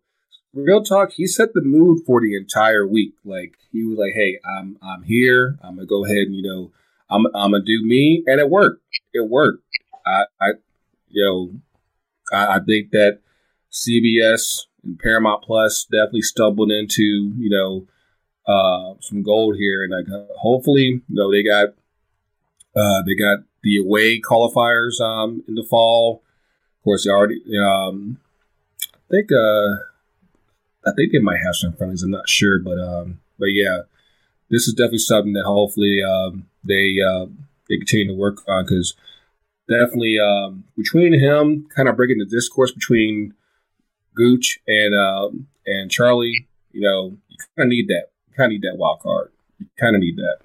real 0.54 0.84
talk. 0.84 1.12
He 1.14 1.28
set 1.28 1.54
the 1.54 1.62
mood 1.62 2.04
for 2.06 2.22
the 2.22 2.36
entire 2.36 2.88
week. 2.88 3.14
Like 3.24 3.56
he 3.72 3.84
was 3.84 3.98
like, 3.98 4.14
hey, 4.16 4.40
I'm 4.46 4.78
I'm 4.82 5.04
here. 5.04 5.58
I'm 5.62 5.76
gonna 5.76 5.88
go 5.88 6.06
ahead 6.06 6.28
and 6.28 6.36
you 6.36 6.44
know, 6.44 6.72
I'm 7.10 7.26
I'm 7.28 7.52
gonna 7.52 7.64
do 7.64 7.82
me, 7.84 8.24
and 8.28 8.40
it 8.40 8.50
worked. 8.50 8.84
It 9.14 9.30
worked. 9.30 9.64
I 10.06 10.26
I 10.40 10.48
you 11.10 11.26
know, 11.26 12.38
I, 12.38 12.56
I 12.56 12.60
think 12.60 12.92
that 12.92 13.20
CBS 13.72 14.66
and 14.84 15.00
Paramount 15.00 15.44
Plus 15.44 15.86
definitely 15.86 16.24
stumbled 16.24 16.72
into 16.72 17.34
you 17.38 17.50
know 17.50 17.88
uh, 18.48 18.96
some 19.00 19.24
gold 19.24 19.56
here, 19.58 19.84
and 19.84 19.92
like 19.92 20.28
hopefully 20.38 21.02
you 21.08 21.16
know 21.16 21.32
they 21.32 21.44
got 21.44 21.70
uh, 22.76 23.02
they 23.06 23.16
got 23.16 23.40
the 23.64 23.78
away 23.78 24.20
qualifiers 24.20 25.00
um, 25.00 25.44
in 25.48 25.56
the 25.56 25.64
fall. 25.70 26.24
Of 26.80 26.84
course, 26.84 27.06
they 27.06 27.12
already 27.12 27.42
um, 27.58 28.18
I 28.94 28.98
think 29.12 29.30
uh, 29.32 29.91
I 30.86 30.92
think 30.96 31.12
they 31.12 31.20
might 31.20 31.40
have 31.46 31.56
some 31.56 31.74
friendlies. 31.74 32.04
I'm 32.04 32.12
not 32.12 32.28
sure, 32.28 32.60
but 32.60 32.80
um, 32.80 33.20
but 33.38 33.54
yeah, 33.54 33.82
this 34.50 34.68
is 34.68 34.74
definitely 34.74 35.00
something 35.00 35.34
that 35.34 35.46
hopefully 35.46 36.02
um, 36.02 36.48
they 36.64 36.98
uh, 37.02 37.26
they 37.70 37.78
continue 37.78 38.08
to 38.08 38.14
work 38.14 38.38
on 38.48 38.66
because 38.66 38.96
definitely 39.70 40.18
um, 40.20 40.66
between 40.76 41.14
him 41.14 41.68
kind 41.76 41.88
of 41.88 41.96
breaking 41.96 42.18
the 42.18 42.26
discourse 42.26 42.72
between 42.72 43.34
Gooch 44.16 44.60
and 44.68 44.96
um, 44.96 45.48
and 45.66 45.92
Charlie, 45.92 46.48
you 46.72 46.82
know, 46.82 47.18
you 47.28 47.38
kind 47.58 47.68
of 47.68 47.70
need 47.70 47.88
that. 47.88 48.08
You 48.30 48.36
kind 48.36 48.48
of 48.48 48.52
need 48.54 48.64
that 48.64 48.78
wild 48.78 49.00
card. 49.02 49.32
You 49.60 49.68
kind 49.80 49.96
of 49.96 50.02
need 50.02 50.18
that. 50.18 50.38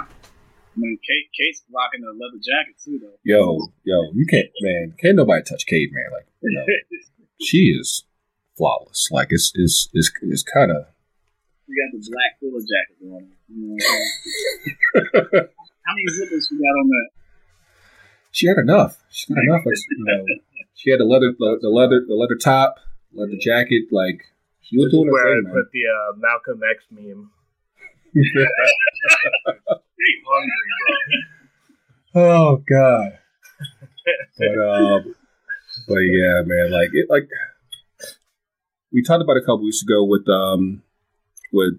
I 0.00 0.80
mean, 0.80 0.98
Kate, 1.06 1.28
Kate's 1.36 1.64
rocking 1.74 2.02
the 2.02 2.12
leather 2.12 2.38
jacket 2.38 2.76
too, 2.82 3.00
though. 3.02 3.18
Yo, 3.24 3.72
yo, 3.82 4.12
you 4.14 4.26
can't, 4.26 4.48
man. 4.60 4.94
Can't 5.00 5.16
nobody 5.16 5.42
touch 5.42 5.66
Kate, 5.66 5.90
man. 5.92 6.04
Like, 6.12 6.26
you 6.40 6.52
know, 6.54 6.64
she 7.40 7.76
is 7.78 8.04
flawless. 8.58 9.08
Like, 9.10 9.28
it's 9.30 9.52
it's 9.54 9.88
it's, 9.94 10.10
it's 10.22 10.42
kind 10.42 10.70
of. 10.70 10.86
You 11.66 11.76
got 11.84 11.92
the 11.92 12.10
black 12.10 12.38
filler 12.40 12.60
jacket 12.60 12.98
on. 13.06 13.30
You 13.48 13.76
know 13.76 13.78
How 15.88 15.94
many 15.94 16.10
zippers 16.12 16.50
you 16.50 16.58
got 16.58 16.76
on 16.80 16.88
that? 16.88 17.08
She 18.30 18.46
had 18.46 18.58
enough. 18.58 18.98
She 19.10 19.32
had 19.32 19.42
enough. 19.48 19.64
You 19.64 20.04
know, 20.04 20.24
she 20.74 20.90
had 20.90 21.00
the 21.00 21.04
leather, 21.04 21.32
the, 21.38 21.58
the 21.60 21.68
leather, 21.68 22.04
the 22.06 22.14
leather 22.14 22.36
top, 22.36 22.76
leather 23.12 23.38
jacket. 23.40 23.84
Like 23.90 24.20
she 24.60 24.76
was 24.76 24.90
doing 24.92 25.08
her 25.08 25.34
thing, 25.34 25.44
man. 25.44 25.54
Put 25.54 25.72
the 25.72 25.84
uh, 25.88 26.12
Malcolm 26.18 26.62
X 26.70 26.84
meme. 26.90 27.30
oh 32.14 32.62
God. 32.68 33.18
but 34.38 34.58
um, 34.62 35.14
but 35.88 35.98
yeah, 35.98 36.42
man. 36.44 36.70
Like 36.70 36.90
it, 36.92 37.08
like 37.08 37.28
we 38.98 39.02
talked 39.04 39.22
about 39.22 39.36
a 39.36 39.40
couple 39.40 39.62
weeks 39.62 39.80
ago 39.80 40.02
with 40.02 40.28
um 40.28 40.82
with 41.52 41.78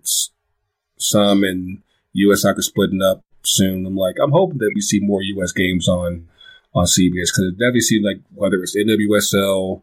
some 0.97 1.43
and 1.43 1.83
U.S. 2.13 2.43
soccer 2.43 2.61
splitting 2.61 3.01
up 3.01 3.21
soon. 3.43 3.85
I'm 3.85 3.97
like, 3.97 4.15
I'm 4.23 4.31
hoping 4.31 4.59
that 4.59 4.71
we 4.73 4.79
see 4.79 5.01
more 5.01 5.21
U.S. 5.21 5.51
games 5.51 5.89
on 5.89 6.29
on 6.73 6.85
CBS 6.85 7.35
because 7.35 7.51
it 7.51 7.59
definitely 7.59 7.81
seems 7.81 8.05
like 8.05 8.21
whether 8.33 8.63
it's 8.63 8.75
NWSL, 8.75 9.81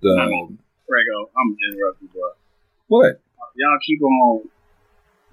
the 0.00 0.14
Prego, 0.86 1.30
I'm 1.34 1.56
interrupting, 1.70 2.08
but 2.14 2.38
what 2.86 3.20
y'all 3.56 3.78
keep 3.84 4.00
on 4.02 4.42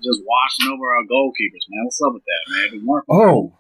just 0.02 0.22
washing 0.26 0.74
over 0.74 0.90
our 0.90 1.04
goalkeepers, 1.06 1.66
man. 1.70 1.86
What's 1.86 2.02
up 2.02 2.14
with 2.14 2.24
that, 2.26 2.82
man? 2.82 3.04
oh, 3.10 3.54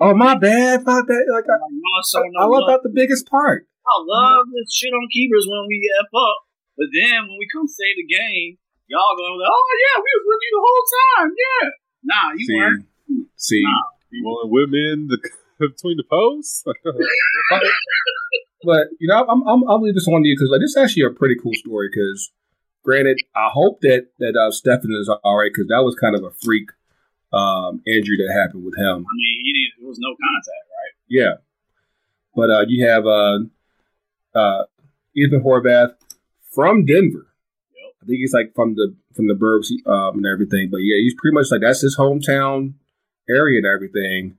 oh, 0.00 0.14
my 0.14 0.36
bad, 0.36 0.84
my 0.84 1.02
bad. 1.02 1.24
Like 1.32 1.44
I, 1.48 1.56
I, 1.56 2.44
I 2.44 2.46
left 2.46 2.70
out 2.70 2.82
the 2.82 2.92
biggest 2.94 3.28
part. 3.28 3.66
I 3.84 3.96
love 4.04 4.46
this 4.52 4.72
shit 4.72 4.92
on 4.92 5.08
keepers 5.12 5.46
when 5.48 5.64
we 5.68 5.80
f 6.00 6.12
up, 6.14 6.47
but 6.78 6.88
then 6.94 7.26
when 7.26 7.36
we 7.42 7.50
come 7.50 7.66
save 7.66 7.98
the 7.98 8.06
game, 8.06 8.56
y'all 8.86 9.18
go 9.18 9.26
like, 9.34 9.50
oh 9.50 9.70
yeah, 9.82 9.98
we 9.98 10.10
was 10.14 10.24
with 10.30 10.42
you 10.46 10.52
the 10.54 10.62
whole 10.62 10.86
time, 10.94 11.28
yeah. 11.34 11.66
Nah, 12.06 12.32
you 12.38 12.46
see, 12.46 12.54
weren't. 12.54 12.86
See, 13.36 13.62
nah. 13.66 13.90
well, 14.22 14.46
women 14.46 15.10
the 15.10 15.18
between 15.58 15.96
the 15.96 16.04
posts. 16.04 16.62
but 18.64 18.88
you 19.00 19.08
know, 19.08 19.26
I'm 19.26 19.42
I'm 19.46 19.68
I'll 19.68 19.82
leave 19.82 19.94
this 19.94 20.06
one 20.06 20.22
to 20.22 20.28
you 20.28 20.36
because 20.36 20.50
like 20.50 20.60
this 20.60 20.70
is 20.70 20.76
actually 20.76 21.02
a 21.04 21.10
pretty 21.10 21.34
cool 21.42 21.54
story. 21.54 21.90
Because 21.92 22.30
granted, 22.84 23.18
I 23.34 23.50
hope 23.52 23.80
that 23.82 24.08
that 24.18 24.36
uh, 24.36 24.50
Steffen 24.54 24.94
is 24.94 25.10
all 25.24 25.36
right 25.36 25.50
because 25.52 25.68
that 25.68 25.82
was 25.82 25.94
kind 25.96 26.14
of 26.14 26.22
a 26.22 26.30
freak 26.30 26.70
um, 27.32 27.82
injury 27.86 28.16
that 28.18 28.32
happened 28.32 28.64
with 28.64 28.76
him. 28.76 29.04
I 29.04 29.14
mean, 29.18 29.40
he 29.42 29.52
didn't, 29.52 29.84
it 29.84 29.88
was 29.88 29.98
no 29.98 30.10
contact, 30.14 30.66
right? 30.70 30.94
Yeah, 31.08 31.34
but 32.34 32.50
uh, 32.50 32.64
you 32.68 32.86
have 32.86 33.06
uh, 33.06 33.38
uh, 34.34 34.64
Ethan 35.16 35.42
Horvath 35.42 35.94
from 36.58 36.84
Denver. 36.84 37.26
Yep. 37.76 37.92
I 38.02 38.06
think 38.06 38.18
he's 38.18 38.34
like 38.34 38.52
from 38.54 38.74
the 38.74 38.96
from 39.14 39.28
the 39.28 39.34
burbs 39.34 39.70
um, 39.86 40.16
and 40.16 40.26
everything. 40.26 40.68
But 40.70 40.78
yeah, 40.78 40.96
he's 40.96 41.14
pretty 41.14 41.34
much 41.34 41.46
like 41.50 41.60
that's 41.60 41.82
his 41.82 41.96
hometown 41.96 42.74
area 43.30 43.58
and 43.58 43.66
everything 43.66 44.38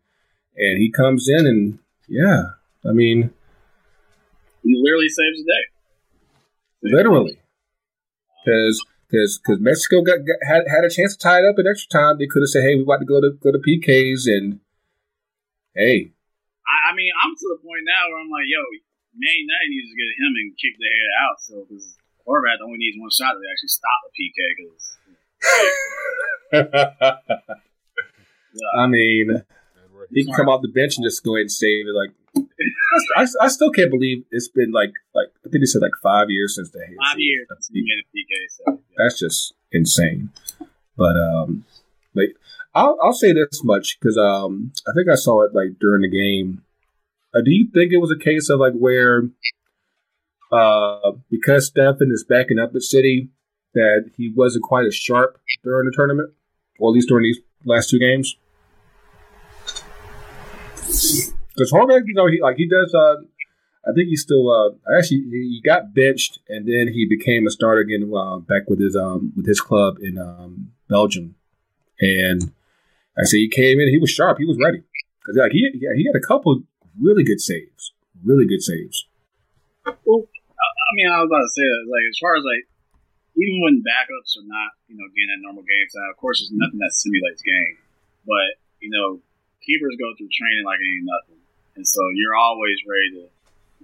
and 0.60 0.78
he 0.78 0.92
comes 0.92 1.28
in 1.28 1.48
and 1.48 1.80
yeah, 2.08 2.60
I 2.84 2.92
mean, 2.92 3.32
he 4.64 4.76
literally 4.76 5.08
saves 5.08 5.40
the 5.40 5.46
day. 5.48 5.66
Literally, 6.82 7.40
because 8.44 8.84
because 9.08 9.40
because 9.40 9.60
Mexico 9.62 10.02
got, 10.02 10.26
got, 10.26 10.40
had 10.44 10.64
had 10.68 10.84
a 10.84 10.90
chance 10.90 11.16
to 11.16 11.22
tie 11.22 11.40
it 11.40 11.48
up 11.48 11.60
in 11.60 11.68
extra 11.68 11.90
time. 11.90 12.18
They 12.18 12.28
could 12.28 12.42
have 12.42 12.50
said, 12.50 12.64
"Hey, 12.64 12.76
we 12.76 12.84
about 12.84 13.00
to 13.00 13.06
go 13.06 13.22
to 13.22 13.38
go 13.40 13.52
to 13.52 13.60
PKs," 13.60 14.26
and 14.26 14.60
hey, 15.76 16.12
I, 16.66 16.92
I, 16.92 16.96
mean, 16.96 17.12
I'm 17.20 17.36
to 17.36 17.48
the 17.56 17.62
point 17.62 17.84
now 17.84 18.10
where 18.10 18.20
I'm 18.20 18.32
like, 18.32 18.48
"Yo, 18.48 18.64
United 19.14 19.70
needs 19.70 19.92
to 19.92 19.98
get 20.00 20.18
him 20.18 20.34
and 20.40 20.56
kick 20.56 20.76
the 20.80 20.88
head 20.88 21.12
out." 21.20 21.38
So 21.44 21.54
because 21.68 21.99
Horvath 22.30 22.62
only 22.64 22.78
needs 22.78 22.98
one 23.00 23.10
shot 23.10 23.34
to 23.34 23.42
actually 23.50 23.74
stop 23.74 24.06
a 24.06 24.10
PK. 24.14 24.38
Because 24.54 24.98
yeah. 28.54 28.74
I 28.78 28.88
mean, 28.88 29.44
he 30.12 30.26
can 30.26 30.34
come 30.34 30.50
off 30.50 30.62
the 30.62 30.68
bench 30.70 30.98
and 30.98 31.06
just 31.06 31.24
go 31.24 31.36
ahead 31.36 31.42
and 31.44 31.52
save 31.52 31.88
it. 31.88 31.94
Like, 31.94 32.12
I, 33.18 33.26
I, 33.42 33.48
still 33.48 33.72
can't 33.72 33.90
believe 33.90 34.24
it's 34.30 34.48
been 34.48 34.72
like 34.72 34.94
like 35.16 35.28
I 35.46 35.50
think 35.50 35.62
he 35.62 35.66
said 35.66 35.82
like 35.82 35.94
five 36.04 36.30
years 36.30 36.56
since 36.56 36.70
the 36.70 36.80
five 36.80 37.18
years 37.18 37.48
since 37.50 37.70
he 37.74 37.82
made 37.82 38.00
a 38.00 38.06
PK. 38.16 38.34
So, 38.50 38.64
yeah. 38.68 38.96
That's 38.98 39.20
just 39.20 39.54
insane. 39.72 40.30
But 40.96 41.18
um, 41.18 41.66
like 42.14 42.36
I'll 42.76 42.98
I'll 43.02 43.14
say 43.14 43.34
this 43.34 43.64
much 43.64 43.98
because 44.00 44.18
um 44.18 44.72
I 44.88 44.92
think 44.94 45.10
I 45.10 45.16
saw 45.16 45.44
it 45.44 45.54
like 45.54 45.80
during 45.80 46.02
the 46.02 46.10
game. 46.10 46.64
Uh, 47.34 47.42
do 47.42 47.52
you 47.52 47.68
think 47.74 47.92
it 47.92 47.98
was 47.98 48.12
a 48.12 48.18
case 48.18 48.50
of 48.50 48.60
like 48.60 48.74
where 48.74 49.24
uh 50.52 51.12
because 51.30 51.72
Steffen 51.72 52.12
is 52.12 52.26
backing 52.28 52.60
up 52.60 52.76
at 52.76 52.82
City 52.82 53.30
that 53.74 54.12
he 54.18 54.32
wasn't 54.36 54.64
quite 54.64 54.86
as 54.86 54.96
sharp 54.96 55.40
during 55.64 55.86
the 55.86 55.96
tournament, 55.96 56.32
or 56.80 56.90
at 56.90 56.94
least 56.94 57.10
during 57.10 57.24
these 57.24 57.40
last 57.66 57.90
two 57.90 58.00
games? 58.00 58.36
Because 60.86 61.72
Horvath, 61.72 62.04
you 62.06 62.14
know, 62.14 62.28
he 62.28 62.42
like 62.42 62.58
he 62.58 62.68
does. 62.68 62.94
Uh, 62.94 63.18
I 63.88 63.94
think 63.94 64.10
he's 64.10 64.22
still. 64.22 64.50
Uh, 64.50 64.98
actually, 64.98 65.24
he 65.30 65.62
got 65.64 65.94
benched 65.94 66.40
and 66.48 66.68
then 66.68 66.92
he 66.94 67.06
became 67.08 67.48
a 67.48 67.52
starter 67.52 67.82
again 67.82 68.12
uh, 68.16 68.38
back 68.40 68.64
with 68.68 68.80
his 68.80 68.96
um 68.96 69.34
with 69.36 69.46
his 69.46 69.62
club 69.62 69.98
in 70.02 70.18
um, 70.18 70.72
Belgium. 70.90 71.36
And 72.00 72.52
I 73.18 73.24
say 73.24 73.38
he 73.38 73.50
came 73.50 73.80
in, 73.80 73.90
he 73.90 73.98
was 73.98 74.10
sharp, 74.10 74.38
he 74.38 74.46
was 74.46 74.58
ready 74.58 74.84
because 75.20 75.38
like 75.38 75.52
he 75.52 75.70
yeah, 75.76 75.90
he 75.96 76.06
had 76.06 76.16
a 76.16 76.26
couple 76.26 76.62
really 77.00 77.24
good 77.24 77.42
saves, 77.42 77.94
really 78.24 78.48
good 78.48 78.62
saves. 78.62 79.06
Well, 80.06 80.28
I 80.90 80.92
mean, 80.98 81.06
I 81.06 81.22
was 81.22 81.30
about 81.30 81.46
to 81.46 81.54
say 81.54 81.62
that 81.62 81.86
like 81.86 82.06
as 82.10 82.18
far 82.18 82.34
as 82.34 82.42
like 82.42 82.66
even 83.38 83.62
when 83.62 83.86
backups 83.86 84.34
are 84.42 84.48
not 84.50 84.74
you 84.90 84.98
know 84.98 85.06
getting 85.14 85.30
that 85.30 85.46
normal 85.46 85.62
game 85.62 85.88
time, 85.94 86.10
of 86.10 86.18
course, 86.18 86.42
there's 86.42 86.54
nothing 86.54 86.82
that 86.82 86.98
simulates 86.98 87.46
game, 87.46 87.78
but 88.26 88.58
you 88.82 88.90
know 88.90 89.22
keepers 89.62 89.94
go 90.02 90.10
through 90.18 90.34
training 90.34 90.66
like 90.66 90.82
it 90.82 90.90
ain't 90.90 91.06
nothing, 91.06 91.42
and 91.78 91.86
so 91.86 92.02
you're 92.18 92.34
always 92.34 92.82
ready 92.90 93.10
to, 93.22 93.24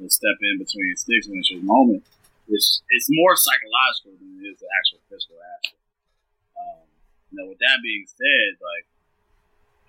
to 0.01 0.09
step 0.09 0.33
in 0.41 0.57
between 0.57 0.97
sticks 0.97 1.29
when 1.29 1.37
it's 1.37 1.53
your 1.53 1.61
moment. 1.61 2.01
It's 2.49 2.81
it's 2.89 3.05
more 3.13 3.37
psychological 3.37 4.17
than 4.17 4.41
it 4.41 4.49
is 4.49 4.57
the 4.57 4.69
actual 4.73 5.01
physical 5.05 5.37
aspect. 5.37 5.81
Um, 6.57 6.85
you 7.29 7.35
know, 7.37 7.45
with 7.53 7.61
that 7.61 7.85
being 7.85 8.09
said, 8.09 8.57
like, 8.57 8.85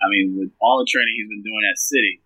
I 0.04 0.12
mean, 0.12 0.36
with 0.36 0.52
all 0.60 0.84
the 0.84 0.88
training 0.88 1.16
he's 1.16 1.32
been 1.32 1.44
doing 1.44 1.64
at 1.64 1.80
City, 1.80 2.20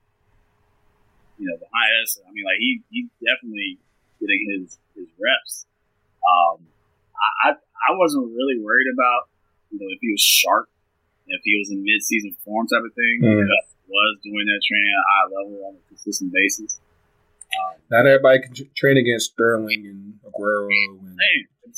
you 1.38 1.46
know, 1.46 1.58
behind 1.62 1.90
us, 2.02 2.18
I 2.26 2.30
mean, 2.34 2.42
like 2.42 2.58
he 2.58 2.82
he 2.90 3.06
definitely 3.22 3.78
getting 4.20 4.60
his 4.60 4.78
his 4.94 5.08
reps. 5.18 5.66
Um, 6.20 6.68
I, 7.16 7.50
I 7.50 7.52
I 7.52 7.90
wasn't 7.96 8.30
really 8.30 8.60
worried 8.60 8.92
about 8.92 9.32
you 9.70 9.80
know 9.80 9.88
if 9.88 9.98
he 10.00 10.12
was 10.12 10.20
sharp 10.20 10.68
if 11.30 11.40
he 11.44 11.54
was 11.58 11.70
in 11.70 11.82
mid-season 11.82 12.34
form 12.44 12.66
type 12.66 12.82
of 12.82 12.92
thing, 12.94 13.22
mm. 13.22 13.46
was 13.86 14.18
doing 14.22 14.46
that 14.46 14.60
training 14.66 14.90
at 14.90 14.98
a 14.98 15.06
high 15.06 15.26
level 15.30 15.54
on 15.70 15.72
a 15.78 15.82
consistent 15.88 16.32
basis. 16.34 16.80
Um, 17.50 17.78
Not 17.90 18.06
everybody 18.06 18.42
can 18.42 18.54
train 18.76 18.98
against 18.98 19.32
Sterling 19.32 19.86
and 19.86 20.18
Aguero 20.26 20.70
and 20.70 21.18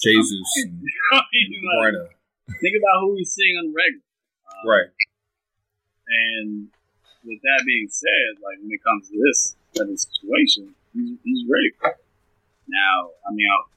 Jesus 0.01 0.49
and, 0.65 0.81
and 1.13 1.53
like, 1.81 2.13
Think 2.61 2.75
about 2.77 3.01
who 3.01 3.17
he's 3.17 3.33
seeing 3.33 3.57
on 3.57 3.73
the 3.73 3.75
regular. 3.77 4.05
Um, 4.49 4.69
right. 4.69 4.91
And 6.09 6.69
with 7.25 7.41
that 7.41 7.65
being 7.65 7.89
said, 7.89 8.41
like 8.45 8.61
when 8.61 8.73
it 8.73 8.83
comes 8.85 9.09
to 9.09 9.17
this 9.17 9.57
type 9.77 9.89
of 9.89 9.97
situation, 9.97 10.75
he's, 10.93 11.17
he's 11.25 11.43
ready. 11.49 11.97
Now, 12.73 13.13
I 13.29 13.37
mean, 13.37 13.45
I'll, 13.53 13.69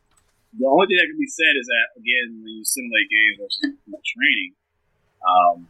the 0.56 0.72
only 0.72 0.88
thing 0.88 0.96
that 1.04 1.12
can 1.12 1.20
be 1.20 1.28
said 1.28 1.54
is 1.60 1.68
that 1.68 2.00
again, 2.00 2.40
when 2.40 2.48
you 2.48 2.64
simulate 2.64 3.12
games 3.12 3.36
versus 3.44 3.76
training, 4.08 4.56
um, 5.20 5.68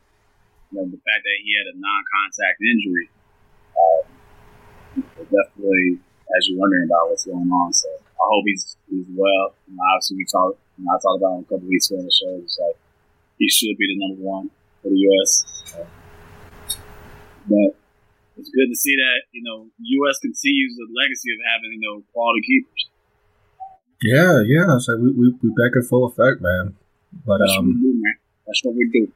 you 0.70 0.78
know, 0.78 0.86
the 0.86 1.02
fact 1.02 1.26
that 1.26 1.38
he 1.42 1.58
had 1.58 1.74
a 1.74 1.76
non-contact 1.76 2.62
injury, 2.62 3.10
um, 3.74 4.06
definitely 5.26 5.98
as 6.38 6.50
you're 6.50 6.60
wondering 6.60 6.86
about 6.86 7.10
what's 7.10 7.26
going 7.26 7.50
on. 7.50 7.74
So 7.74 7.90
I 7.90 8.26
hope 8.30 8.46
he's 8.46 8.78
he's 8.90 9.10
well. 9.10 9.58
You 9.66 9.74
know, 9.74 9.84
obviously, 9.94 10.22
we 10.22 10.26
talked. 10.30 10.62
You 10.78 10.86
know, 10.86 10.94
I 10.94 11.00
talked 11.02 11.18
about 11.18 11.34
him 11.40 11.44
a 11.46 11.50
couple 11.50 11.68
weeks 11.70 11.90
ago 11.90 12.00
on 12.00 12.06
the 12.06 12.14
show. 12.14 12.34
It's 12.44 12.60
like 12.60 12.78
he 13.40 13.50
should 13.50 13.78
be 13.78 13.90
the 13.90 13.98
number 14.06 14.22
one 14.22 14.52
for 14.82 14.90
the 14.90 15.00
U.S. 15.02 15.74
But 17.46 17.78
it's 18.38 18.52
good 18.52 18.70
to 18.70 18.78
see 18.78 18.96
that 18.96 19.30
you 19.32 19.44
know 19.44 19.66
U.S. 19.80 20.20
continues 20.20 20.76
the 20.76 20.88
legacy 20.92 21.32
of 21.34 21.40
having 21.46 21.74
you 21.74 21.82
know 21.82 22.04
quality 22.14 22.42
keepers. 22.46 22.90
Yeah, 24.02 24.42
yeah. 24.46 24.78
So 24.80 24.98
we 24.98 25.12
we 25.12 25.34
we 25.42 25.50
back 25.50 25.76
in 25.76 25.84
full 25.84 26.06
effect, 26.06 26.42
man. 26.42 26.76
But 27.26 27.40
That's 27.40 27.56
um, 27.58 27.82
do, 27.82 27.94
man. 27.94 28.14
That's 28.46 28.62
what 28.64 28.76
we 28.76 28.90
do. 28.90 29.12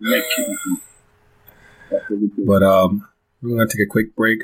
We 0.00 0.24
That's 1.90 2.10
what 2.10 2.20
we 2.20 2.26
do. 2.28 2.44
But 2.44 2.62
um, 2.62 3.08
we're 3.40 3.56
gonna 3.56 3.68
take 3.68 3.86
a 3.86 3.90
quick 3.90 4.16
break, 4.16 4.40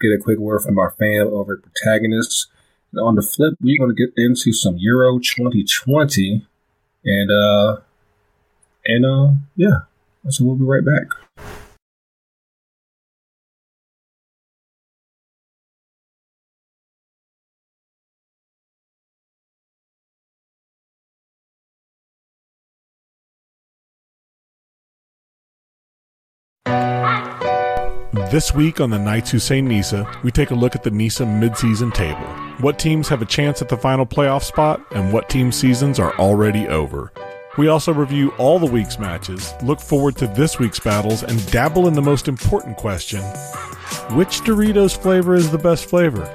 get 0.00 0.08
a 0.08 0.18
quick 0.18 0.38
word 0.38 0.60
from 0.60 0.78
our 0.78 0.90
fan 0.92 1.28
over 1.30 1.54
at 1.54 1.62
Protagonists. 1.62 2.48
And 2.92 3.00
on 3.00 3.16
the 3.16 3.22
flip, 3.22 3.54
we're 3.60 3.78
gonna 3.78 3.94
get 3.94 4.10
into 4.16 4.52
some 4.52 4.76
Euro 4.78 5.18
2020, 5.18 6.46
and 7.04 7.30
uh, 7.30 7.76
and 8.86 9.04
uh, 9.04 9.32
yeah. 9.56 9.80
So 10.30 10.44
we'll 10.44 10.56
be 10.56 10.64
right 10.64 10.84
back. 10.84 11.57
This 28.30 28.52
week 28.52 28.78
on 28.78 28.90
the 28.90 28.98
Knights 28.98 29.30
Who 29.30 29.38
Say 29.38 29.62
NISA, 29.62 30.06
we 30.22 30.30
take 30.30 30.50
a 30.50 30.54
look 30.54 30.74
at 30.74 30.82
the 30.82 30.90
NISA 30.90 31.24
midseason 31.24 31.94
table. 31.94 32.20
What 32.60 32.78
teams 32.78 33.08
have 33.08 33.22
a 33.22 33.24
chance 33.24 33.62
at 33.62 33.70
the 33.70 33.76
final 33.78 34.04
playoff 34.04 34.42
spot, 34.42 34.82
and 34.90 35.14
what 35.14 35.30
team 35.30 35.50
seasons 35.50 35.98
are 35.98 36.14
already 36.18 36.68
over. 36.68 37.10
We 37.56 37.68
also 37.68 37.90
review 37.90 38.34
all 38.36 38.58
the 38.58 38.66
week's 38.66 38.98
matches, 38.98 39.54
look 39.62 39.80
forward 39.80 40.16
to 40.16 40.26
this 40.26 40.58
week's 40.58 40.78
battles, 40.78 41.22
and 41.22 41.50
dabble 41.50 41.88
in 41.88 41.94
the 41.94 42.02
most 42.02 42.28
important 42.28 42.76
question 42.76 43.22
which 44.10 44.42
Doritos 44.42 44.94
flavor 44.94 45.34
is 45.34 45.50
the 45.50 45.56
best 45.56 45.88
flavor? 45.88 46.30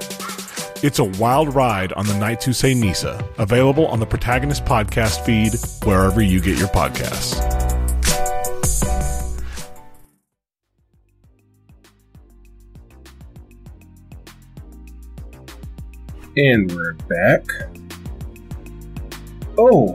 It's 0.82 0.98
a 0.98 1.04
wild 1.04 1.54
ride 1.54 1.92
on 1.92 2.06
the 2.06 2.18
Knights 2.18 2.44
Who 2.44 2.52
Say 2.52 2.74
NISA, 2.74 3.24
available 3.38 3.86
on 3.86 4.00
the 4.00 4.06
Protagonist 4.06 4.64
podcast 4.64 5.24
feed 5.24 5.54
wherever 5.86 6.20
you 6.20 6.40
get 6.40 6.58
your 6.58 6.68
podcasts. 6.68 7.83
And 16.36 16.72
we're 16.72 16.94
back. 17.08 17.44
Oh, 19.56 19.94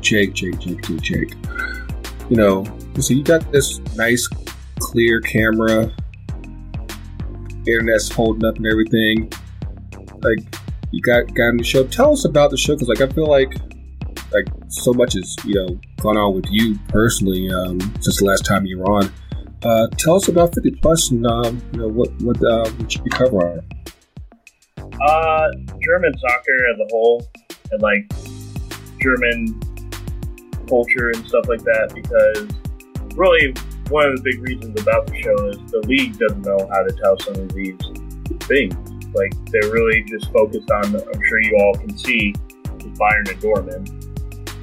Jake, 0.00 0.32
Jake, 0.32 0.58
Jake, 0.58 0.82
Jake, 0.82 1.00
Jake. 1.00 1.34
You 2.28 2.36
know, 2.36 2.64
so 2.98 3.14
you 3.14 3.22
got 3.22 3.52
this 3.52 3.78
nice, 3.96 4.28
clear 4.80 5.20
camera, 5.20 5.92
internet's 7.68 8.10
holding 8.10 8.44
up 8.44 8.56
and 8.56 8.66
everything. 8.66 9.30
Like, 10.22 10.38
you 10.90 11.00
got 11.02 11.32
got 11.34 11.50
in 11.50 11.58
the 11.58 11.64
show. 11.64 11.86
Tell 11.86 12.12
us 12.12 12.24
about 12.24 12.50
the 12.50 12.56
show, 12.56 12.74
because 12.74 12.88
like 12.88 13.00
I 13.00 13.12
feel 13.14 13.28
like 13.28 13.54
like 14.32 14.48
so 14.66 14.92
much 14.92 15.12
has 15.12 15.36
you 15.44 15.54
know 15.54 15.80
gone 16.00 16.16
on 16.16 16.34
with 16.34 16.46
you 16.50 16.76
personally 16.88 17.48
um, 17.48 17.78
since 18.00 18.18
the 18.18 18.24
last 18.24 18.44
time 18.44 18.66
you 18.66 18.80
were 18.80 18.90
on. 18.90 19.12
Uh, 19.62 19.86
tell 19.98 20.16
us 20.16 20.26
about 20.26 20.52
50 20.52 20.72
plus 20.82 21.12
and 21.12 21.24
um, 21.24 21.62
you 21.72 21.78
know 21.78 21.88
what 21.88 22.10
what 22.22 22.36
uh, 22.42 22.68
what 22.68 22.92
you 22.92 23.02
cover 23.12 23.36
on. 23.36 23.81
Uh, 25.00 25.50
German 25.80 26.16
soccer 26.18 26.58
as 26.72 26.80
a 26.80 26.86
whole, 26.90 27.26
and 27.70 27.82
like 27.82 28.10
German 29.00 29.60
culture 30.68 31.10
and 31.10 31.26
stuff 31.26 31.48
like 31.48 31.62
that. 31.62 31.92
Because 31.94 32.48
really, 33.16 33.54
one 33.88 34.06
of 34.06 34.16
the 34.16 34.22
big 34.22 34.40
reasons 34.40 34.80
about 34.80 35.06
the 35.06 35.20
show 35.20 35.48
is 35.48 35.56
the 35.70 35.82
league 35.86 36.18
doesn't 36.18 36.42
know 36.42 36.68
how 36.70 36.82
to 36.82 36.92
tell 37.02 37.18
some 37.20 37.34
of 37.34 37.52
these 37.52 37.78
things. 38.42 38.74
Like 39.14 39.32
they're 39.50 39.70
really 39.70 40.02
just 40.04 40.30
focused 40.32 40.70
on. 40.70 40.96
I'm 40.96 41.22
sure 41.28 41.40
you 41.40 41.58
all 41.58 41.74
can 41.74 41.96
see 41.98 42.34
Bayern 42.96 43.28
and 43.30 43.40
Dortmund. 43.40 44.02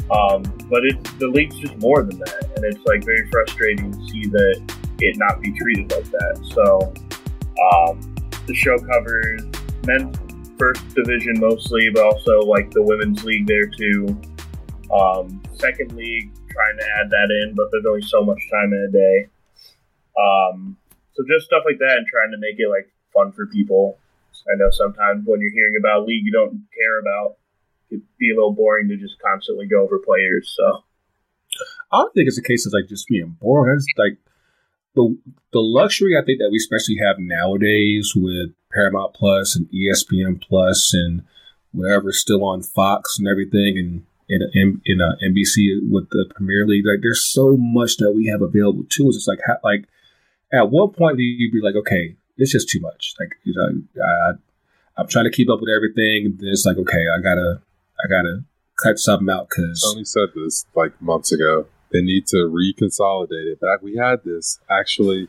Um, 0.09 0.41
but 0.69 0.85
it's 0.85 1.11
the 1.13 1.27
league's 1.27 1.57
just 1.59 1.77
more 1.77 2.01
than 2.03 2.17
that, 2.19 2.51
and 2.55 2.65
it's 2.65 2.83
like 2.85 3.03
very 3.05 3.29
frustrating 3.29 3.91
to 3.91 4.07
see 4.07 4.25
that 4.25 4.75
it 4.99 5.17
not 5.17 5.39
be 5.41 5.51
treated 5.51 5.91
like 5.91 6.09
that. 6.09 6.41
So 6.55 6.93
um, 7.71 8.15
the 8.47 8.55
show 8.55 8.77
covers 8.79 9.43
men's 9.85 10.17
first 10.57 10.87
division 10.93 11.39
mostly, 11.39 11.89
but 11.93 12.03
also 12.03 12.41
like 12.41 12.71
the 12.71 12.83
women's 12.83 13.23
league 13.23 13.47
there 13.47 13.67
too. 13.67 14.19
Um, 14.91 15.41
second 15.53 15.93
league, 15.93 16.31
trying 16.49 16.77
to 16.77 16.85
add 16.99 17.09
that 17.09 17.29
in, 17.31 17.53
but 17.55 17.67
there's 17.71 17.85
only 17.87 18.01
so 18.01 18.23
much 18.23 18.41
time 18.51 18.73
in 18.73 18.87
a 18.89 18.91
day. 18.91 19.27
Um, 20.19 20.77
so 21.13 21.23
just 21.27 21.45
stuff 21.45 21.63
like 21.65 21.79
that, 21.79 21.97
and 21.97 22.07
trying 22.07 22.31
to 22.31 22.37
make 22.37 22.55
it 22.57 22.69
like 22.69 22.91
fun 23.13 23.31
for 23.31 23.47
people. 23.47 23.97
I 24.51 24.55
know 24.55 24.69
sometimes 24.71 25.23
when 25.25 25.41
you're 25.41 25.51
hearing 25.51 25.75
about 25.79 26.07
league 26.07 26.25
you 26.25 26.31
don't 26.31 26.65
care 26.75 26.99
about, 26.99 27.37
it'd 27.91 28.03
be 28.17 28.31
a 28.31 28.35
little 28.35 28.53
boring 28.53 28.87
to 28.89 28.97
just 28.97 29.19
constantly 29.19 29.67
go 29.67 29.83
over 29.83 29.99
players. 29.99 30.53
So 30.55 30.83
I 31.91 31.97
don't 31.97 32.13
think 32.13 32.27
it's 32.27 32.37
a 32.37 32.43
case 32.43 32.65
of 32.65 32.73
like 32.73 32.87
just 32.89 33.07
being 33.07 33.37
boring. 33.39 33.75
It's 33.75 33.85
like 33.97 34.17
the 34.95 35.17
the 35.53 35.59
luxury 35.59 36.17
I 36.17 36.25
think 36.25 36.39
that 36.39 36.49
we 36.51 36.57
especially 36.57 36.97
have 37.03 37.17
nowadays 37.19 38.13
with 38.15 38.51
Paramount 38.73 39.13
Plus 39.13 39.55
and 39.55 39.67
ESPN 39.71 40.41
Plus 40.41 40.93
and 40.93 41.23
whatever's 41.71 42.19
still 42.19 42.43
on 42.43 42.61
Fox 42.61 43.17
and 43.17 43.27
everything 43.27 43.77
and 43.77 44.05
in 44.29 44.81
in, 44.85 45.01
uh, 45.01 45.15
NBC 45.23 45.79
with 45.89 46.09
the 46.11 46.29
Premier 46.35 46.65
League. 46.65 46.85
Like 46.85 47.01
there's 47.01 47.25
so 47.25 47.57
much 47.57 47.97
that 47.97 48.11
we 48.11 48.27
have 48.27 48.41
available 48.41 48.83
to 48.87 49.09
us. 49.09 49.15
It's 49.15 49.27
like 49.27 49.39
like 49.63 49.85
at 50.53 50.69
what 50.69 50.95
point 50.95 51.17
do 51.17 51.23
you 51.23 51.51
be 51.51 51.61
like, 51.61 51.75
okay, 51.75 52.15
it's 52.37 52.51
just 52.51 52.69
too 52.69 52.79
much. 52.79 53.15
Like 53.19 53.31
you 53.43 53.53
know, 53.55 54.03
I, 54.03 54.31
I'm 54.97 55.07
trying 55.07 55.25
to 55.25 55.31
keep 55.31 55.49
up 55.49 55.59
with 55.61 55.69
everything. 55.69 56.25
And 56.25 56.39
it's 56.41 56.65
like, 56.65 56.77
okay, 56.77 57.05
I 57.07 57.21
gotta 57.21 57.61
I 58.03 58.07
gotta 58.07 58.43
cut 58.81 58.99
something 58.99 59.29
out 59.29 59.49
because 59.49 59.81
Tony 59.81 60.05
said 60.05 60.29
this 60.35 60.65
like 60.75 60.99
months 61.01 61.31
ago. 61.31 61.65
They 61.91 62.01
need 62.01 62.27
to 62.27 62.37
reconsolidate 62.37 63.51
it. 63.51 63.59
Back 63.59 63.81
we 63.81 63.97
had 63.97 64.23
this 64.23 64.59
actually 64.69 65.27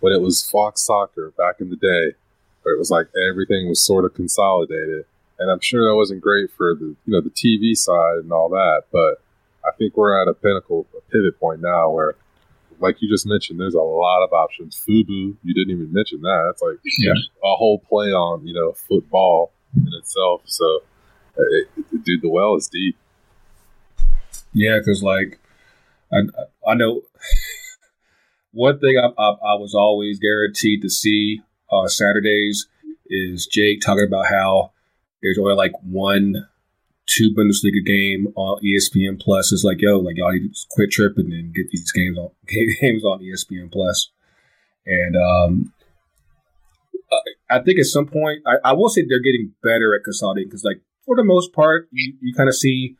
when 0.00 0.12
it 0.12 0.20
was 0.20 0.46
Fox 0.46 0.84
Soccer 0.84 1.32
back 1.38 1.60
in 1.60 1.70
the 1.70 1.76
day, 1.76 2.16
it 2.64 2.78
was 2.78 2.90
like 2.90 3.06
everything 3.30 3.68
was 3.68 3.84
sort 3.84 4.04
of 4.04 4.14
consolidated. 4.14 5.04
And 5.38 5.50
I'm 5.50 5.60
sure 5.60 5.88
that 5.88 5.96
wasn't 5.96 6.20
great 6.20 6.50
for 6.50 6.74
the 6.74 6.94
you 7.04 7.12
know 7.12 7.20
the 7.20 7.30
TV 7.30 7.74
side 7.76 8.18
and 8.18 8.32
all 8.32 8.48
that, 8.50 8.82
but 8.92 9.20
I 9.66 9.70
think 9.76 9.96
we're 9.96 10.20
at 10.20 10.28
a 10.28 10.34
pinnacle, 10.34 10.86
a 10.96 11.00
pivot 11.12 11.38
point 11.40 11.60
now 11.60 11.90
where, 11.90 12.14
like 12.80 12.96
you 13.00 13.08
just 13.08 13.26
mentioned, 13.26 13.58
there's 13.60 13.74
a 13.74 13.80
lot 13.80 14.22
of 14.24 14.32
options. 14.32 14.76
Fubo, 14.88 15.34
you 15.42 15.54
didn't 15.54 15.70
even 15.70 15.92
mention 15.92 16.20
that. 16.22 16.42
That's 16.46 16.62
like 16.62 16.78
Yeah. 16.98 17.12
a 17.44 17.56
whole 17.56 17.78
play 17.78 18.12
on 18.12 18.46
you 18.46 18.54
know 18.54 18.72
football 18.72 19.52
in 19.76 19.88
itself. 19.98 20.42
So, 20.44 20.82
it, 21.38 21.68
it, 21.76 22.04
dude, 22.04 22.22
the 22.22 22.28
well 22.28 22.54
is 22.56 22.68
deep. 22.68 22.96
Yeah, 24.52 24.78
because 24.78 25.02
like 25.02 25.38
I 26.12 26.18
I 26.70 26.74
know 26.74 27.02
one 28.52 28.78
thing 28.78 28.98
I, 28.98 29.06
I, 29.20 29.28
I 29.30 29.54
was 29.54 29.74
always 29.74 30.18
guaranteed 30.18 30.82
to 30.82 30.90
see 30.90 31.40
on 31.72 31.88
Saturdays 31.88 32.68
is 33.06 33.46
Jake 33.46 33.80
talking 33.80 34.06
about 34.06 34.26
how 34.30 34.72
there's 35.22 35.38
only 35.38 35.54
like 35.54 35.72
one 35.82 36.46
two 37.06 37.30
Bundesliga 37.36 37.84
game 37.84 38.28
on 38.36 38.60
ESPN 38.62 39.20
Plus. 39.20 39.52
It's 39.52 39.64
like 39.64 39.80
yo, 39.80 39.98
like 39.98 40.16
y'all 40.16 40.32
need 40.32 40.54
to 40.54 40.66
quit 40.70 40.90
tripping 40.90 41.32
and 41.32 41.54
get 41.54 41.70
these 41.70 41.90
games 41.92 42.18
on 42.18 42.30
games 42.80 43.04
on 43.04 43.20
ESPN 43.20 43.72
Plus. 43.72 44.10
And 44.86 45.16
um, 45.16 45.72
I- 47.50 47.60
think 47.60 47.78
at 47.78 47.86
some 47.86 48.06
point, 48.06 48.42
I, 48.46 48.70
I 48.70 48.72
will 48.72 48.88
say 48.88 49.04
they're 49.06 49.20
getting 49.20 49.52
better 49.62 49.94
at 49.94 50.02
consolidating 50.04 50.48
because, 50.48 50.64
like, 50.64 50.80
for 51.04 51.14
the 51.14 51.22
most 51.24 51.52
part, 51.52 51.88
you, 51.92 52.14
you 52.20 52.34
kind 52.34 52.48
of 52.48 52.56
see 52.56 52.96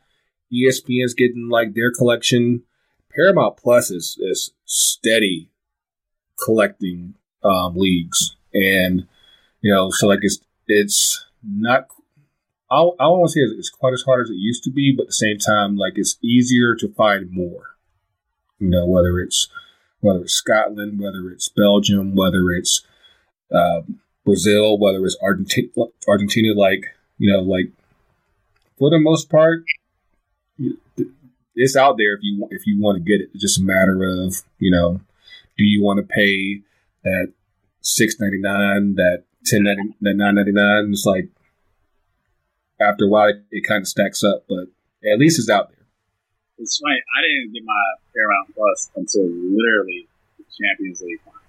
ESPN's 0.53 1.13
getting 1.13 1.49
like 1.49 1.73
their 1.73 1.91
collection. 1.91 2.63
Paramount 3.15 3.57
Plus 3.57 3.91
is 3.91 4.17
is 4.19 4.51
steady 4.65 5.51
collecting 6.43 7.15
um, 7.43 7.75
leagues, 7.75 8.35
and 8.53 9.07
You 9.61 9.73
know, 9.73 9.89
so 9.91 10.07
like 10.07 10.19
it's 10.21 10.39
it's 10.67 11.25
not. 11.43 11.87
I 12.69 12.81
I 12.81 13.05
to 13.07 13.27
say 13.29 13.41
it's 13.41 13.69
quite 13.69 13.93
as 13.93 14.03
hard 14.03 14.25
as 14.25 14.29
it 14.29 14.35
used 14.35 14.63
to 14.65 14.71
be, 14.71 14.93
but 14.95 15.03
at 15.03 15.07
the 15.07 15.13
same 15.13 15.37
time, 15.37 15.77
like 15.77 15.93
it's 15.95 16.17
easier 16.21 16.75
to 16.75 16.89
find 16.93 17.31
more. 17.31 17.75
You 18.59 18.69
know, 18.69 18.85
whether 18.85 19.19
it's 19.19 19.47
whether 20.01 20.21
it's 20.21 20.33
Scotland, 20.33 20.99
whether 20.99 21.29
it's 21.29 21.49
Belgium, 21.49 22.15
whether 22.15 22.51
it's 22.51 22.85
uh, 23.53 23.81
Brazil, 24.25 24.77
whether 24.77 25.03
it's 25.05 25.17
Argentina, 25.21 25.69
Argentina, 26.07 26.53
like 26.53 26.93
you 27.17 27.31
know, 27.31 27.41
like 27.41 27.71
for 28.77 28.89
the 28.89 28.99
most 28.99 29.29
part, 29.29 29.63
it's 31.55 31.75
out 31.77 31.97
there 31.97 32.15
if 32.15 32.19
you 32.21 32.47
if 32.51 32.67
you 32.67 32.81
want 32.81 32.97
to 32.97 33.03
get 33.03 33.21
it. 33.21 33.29
It's 33.33 33.41
just 33.41 33.59
a 33.59 33.63
matter 33.63 34.03
of 34.03 34.43
you 34.59 34.71
know, 34.71 34.99
do 35.57 35.63
you 35.63 35.81
want 35.83 35.99
to 35.99 36.03
pay 36.03 36.61
that 37.03 37.31
six 37.83 38.19
ninety 38.19 38.39
nine, 38.39 38.95
that 38.95 39.25
ten 39.45 39.63
ninety 39.63 39.93
that 40.01 40.15
nine 40.15 40.35
ninety 40.35 40.51
nine? 40.51 40.89
It's 40.91 41.05
like 41.05 41.29
after 42.81 43.05
a 43.05 43.07
while, 43.07 43.29
it, 43.29 43.43
it 43.51 43.67
kind 43.67 43.81
of 43.81 43.87
stacks 43.87 44.23
up, 44.23 44.45
but 44.49 44.67
at 45.05 45.19
least 45.19 45.37
it's 45.39 45.49
out 45.49 45.69
there. 45.69 45.85
It's 46.57 46.79
funny. 46.79 46.95
I 46.95 47.21
didn't 47.21 47.53
get 47.53 47.63
my 47.65 47.83
Paramount 48.15 48.55
Plus 48.55 48.89
until 48.95 49.23
literally 49.23 50.07
the 50.37 50.45
Champions 50.59 51.01
League 51.01 51.21
final. 51.25 51.39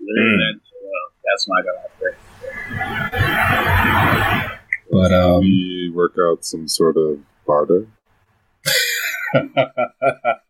Literally, 0.00 0.36
mm. 0.36 0.40
that, 0.40 0.60
uh, 0.80 1.06
that's 1.24 1.46
when 1.46 1.58
I 1.58 1.62
got 1.66 1.76
my 4.00 4.58
But 4.90 5.12
um, 5.12 5.40
we 5.40 5.92
work 5.94 6.16
out 6.18 6.44
some 6.44 6.66
sort 6.68 6.96
of 6.96 7.20
barter. 7.46 7.86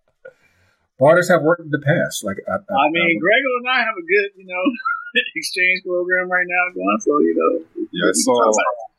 Barters 1.01 1.33
have 1.33 1.41
worked 1.41 1.65
in 1.65 1.73
the 1.73 1.81
past. 1.81 2.21
Like 2.23 2.37
I, 2.45 2.61
I, 2.61 2.77
I 2.77 2.87
mean, 2.93 3.17
I, 3.17 3.25
Gregor 3.25 3.55
and 3.65 3.69
I 3.73 3.81
have 3.89 3.97
a 3.97 4.05
good, 4.05 4.29
you 4.37 4.45
know, 4.45 4.65
exchange 5.35 5.81
program 5.89 6.29
right 6.29 6.45
now 6.45 6.65
going. 6.77 7.01
So 7.01 7.17
you 7.25 7.33
know, 7.33 7.89
yeah, 7.89 8.13
I 8.13 8.13
saw. 8.13 8.37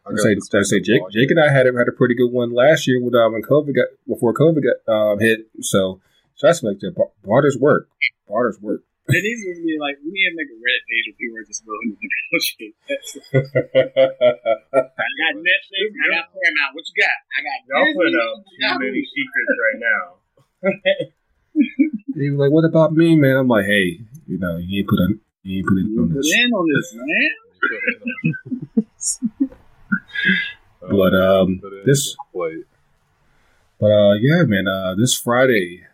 I 0.01 0.17
say, 0.17 0.33
I 0.33 0.65
say 0.65 0.81
Jake, 0.81 1.05
Jake 1.13 1.29
and 1.29 1.39
I 1.39 1.53
had 1.53 1.69
had 1.69 1.85
a 1.87 1.93
pretty 1.93 2.17
good 2.17 2.33
one 2.33 2.57
last 2.57 2.89
year 2.89 2.97
when 2.97 3.13
um, 3.13 3.37
when 3.37 3.45
COVID 3.45 3.77
got 3.77 3.93
before 4.09 4.33
COVID 4.33 4.65
got 4.65 4.81
um, 4.89 5.19
hit. 5.21 5.45
So, 5.61 6.01
so 6.33 6.47
that's 6.47 6.65
like 6.65 6.81
that. 6.81 6.97
Barters 7.23 7.55
work. 7.61 7.87
Barters 8.27 8.57
work. 8.59 8.81
It 9.05 9.21
needs 9.21 9.45
to 9.45 9.61
be 9.61 9.77
like 9.77 10.01
we 10.01 10.09
need 10.09 10.25
to 10.25 10.35
make 10.41 10.49
a 10.49 10.57
Reddit 10.57 10.83
page 10.89 11.05
where 11.05 11.17
people 11.21 11.37
are 11.37 11.45
just 11.45 11.61
willing 11.69 11.93
to 11.93 12.01
negotiate. 12.01 12.73
I 14.89 15.05
got 15.21 15.33
Netflix. 15.45 15.85
I 16.01 16.07
got 16.17 16.33
Paramount. 16.33 16.73
What 16.73 16.81
you 16.89 16.97
got? 16.97 17.17
I 17.29 17.45
got. 17.45 17.57
Y'all 17.69 17.93
putting 17.93 18.17
out 18.17 18.41
too 18.41 18.89
many 18.89 19.05
secrets 19.05 19.53
right 19.53 19.79
now. 19.85 21.13
he 21.53 22.29
was 22.29 22.39
like, 22.39 22.51
"What 22.51 22.65
about 22.65 22.93
me, 22.93 23.15
man?" 23.15 23.37
I'm 23.37 23.47
like, 23.47 23.65
"Hey, 23.65 24.01
you 24.27 24.37
know, 24.37 24.57
you 24.57 24.79
ain't 24.79 24.89
put 24.89 24.99
a, 24.99 25.17
you 25.43 25.57
ain't 25.57 25.67
put 25.67 25.77
in 25.77 25.97
on 25.99 26.13
this. 26.13 26.31
In 26.33 26.51
on 26.51 26.67
this, 26.75 26.93
man." 26.95 27.29
but 30.81 31.13
um, 31.15 31.61
this. 31.85 32.15
But 33.79 33.91
uh, 33.91 34.13
yeah, 34.13 34.43
man. 34.43 34.67
Uh, 34.67 34.95
this 34.95 35.15
Friday, 35.15 35.85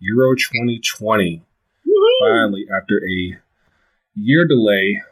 Euro 0.00 0.34
2020 0.34 1.42
finally, 2.22 2.66
after 2.74 3.02
a 3.04 3.38
year 4.14 4.46
delay, 4.46 5.02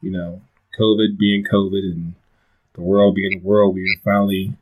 you 0.00 0.10
know, 0.10 0.42
COVID 0.78 1.18
being 1.18 1.44
COVID 1.44 1.92
and 1.92 2.14
the 2.74 2.82
world 2.82 3.14
being 3.14 3.40
the 3.40 3.46
world, 3.46 3.74
we 3.74 3.82
are 3.82 4.00
finally 4.04 4.56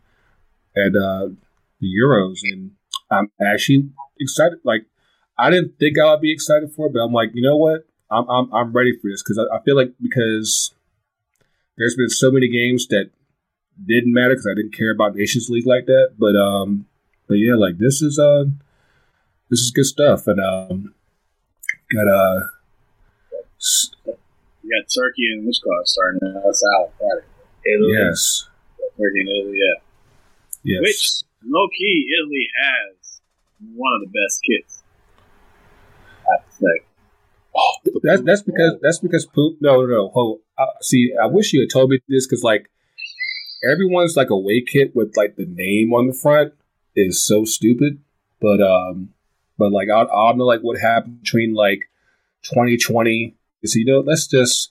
at 0.76 0.94
uh, 0.96 1.28
the 1.80 1.86
Euros, 1.86 2.38
and 2.44 2.72
I'm 3.10 3.30
actually 3.40 3.90
excited. 4.18 4.58
Like, 4.64 4.86
I 5.38 5.50
didn't 5.50 5.78
think 5.78 5.98
I 5.98 6.10
would 6.10 6.20
be 6.20 6.32
excited 6.32 6.72
for 6.72 6.86
it, 6.86 6.92
but 6.92 7.00
I'm 7.00 7.12
like, 7.12 7.30
you 7.34 7.42
know 7.42 7.56
what? 7.56 7.86
I'm 8.10 8.28
I'm, 8.28 8.52
I'm 8.54 8.72
ready 8.72 8.92
for 8.92 9.10
this 9.10 9.22
because 9.22 9.38
I, 9.38 9.56
I, 9.56 9.62
feel 9.62 9.76
like 9.76 9.92
because 10.00 10.72
there's 11.76 11.96
been 11.96 12.08
so 12.08 12.30
many 12.30 12.48
games 12.48 12.86
that 12.88 13.10
didn't 13.84 14.14
matter 14.14 14.34
because 14.34 14.46
I 14.46 14.54
didn't 14.54 14.74
care 14.74 14.92
about 14.92 15.16
Nations 15.16 15.50
League 15.50 15.66
like 15.66 15.86
that. 15.86 16.14
But 16.18 16.36
um, 16.36 16.86
but 17.26 17.34
yeah, 17.34 17.56
like 17.56 17.78
this 17.78 18.02
is 18.02 18.18
uh, 18.18 18.44
this 19.50 19.60
is 19.60 19.72
good 19.72 19.86
stuff, 19.86 20.28
and 20.28 20.40
um, 20.40 20.94
Got 21.94 22.08
uh, 22.08 22.40
you 24.62 24.70
got 24.70 24.88
Turkey 24.92 25.30
and 25.32 25.46
which 25.46 25.58
starting 25.84 26.20
us 26.48 26.62
out 26.74 26.90
Friday. 26.98 27.26
Italy. 27.64 27.92
Yes. 27.92 28.48
Turkey 28.98 29.20
and 29.20 29.28
Italy, 29.28 29.58
yeah. 29.58 29.80
Yes. 30.64 30.80
Which 30.80 31.22
low 31.48 31.68
key, 31.76 32.06
Italy 32.20 32.48
has 32.62 33.20
one 33.74 33.92
of 33.94 34.00
the 34.02 34.12
best 34.12 34.40
kits. 34.42 34.82
I 36.26 36.40
have 36.40 36.48
to 36.48 36.54
say. 36.54 36.86
Oh, 37.56 38.00
that's 38.02 38.22
that's 38.22 38.42
because 38.42 38.74
that's 38.82 38.98
because 38.98 39.26
poop. 39.26 39.56
No, 39.60 39.80
no, 39.80 39.86
no. 39.86 40.08
Hold, 40.08 40.40
uh, 40.58 40.66
see, 40.82 41.12
I 41.20 41.26
wish 41.26 41.52
you 41.52 41.60
had 41.60 41.70
told 41.72 41.90
me 41.90 41.98
this 42.08 42.26
because 42.26 42.42
like 42.42 42.68
everyone's 43.64 44.16
like 44.16 44.30
a 44.30 44.34
away 44.34 44.62
kit 44.62 44.94
with 44.94 45.16
like 45.16 45.36
the 45.36 45.46
name 45.46 45.92
on 45.92 46.06
the 46.06 46.12
front 46.12 46.52
is 46.94 47.24
so 47.24 47.44
stupid. 47.44 47.98
But 48.40 48.60
um, 48.60 49.14
but 49.56 49.72
like 49.72 49.88
I, 49.88 50.02
I 50.02 50.28
don't 50.28 50.38
know 50.38 50.44
like 50.44 50.60
what 50.60 50.78
happened 50.78 51.22
between 51.22 51.54
like 51.54 51.88
2020. 52.44 53.34
So 53.64 53.78
you 53.78 53.86
know, 53.86 54.00
let's 54.00 54.26
just 54.26 54.70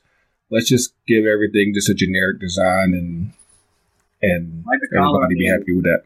let's 0.51 0.69
just 0.69 0.93
give 1.07 1.25
everything 1.25 1.73
just 1.73 1.89
a 1.89 1.93
generic 1.93 2.39
design 2.39 2.93
and 2.93 3.33
and 4.21 4.63
like 4.67 4.79
everybody 4.95 5.35
be 5.35 5.47
happy 5.47 5.73
with 5.73 5.85
that. 5.85 6.03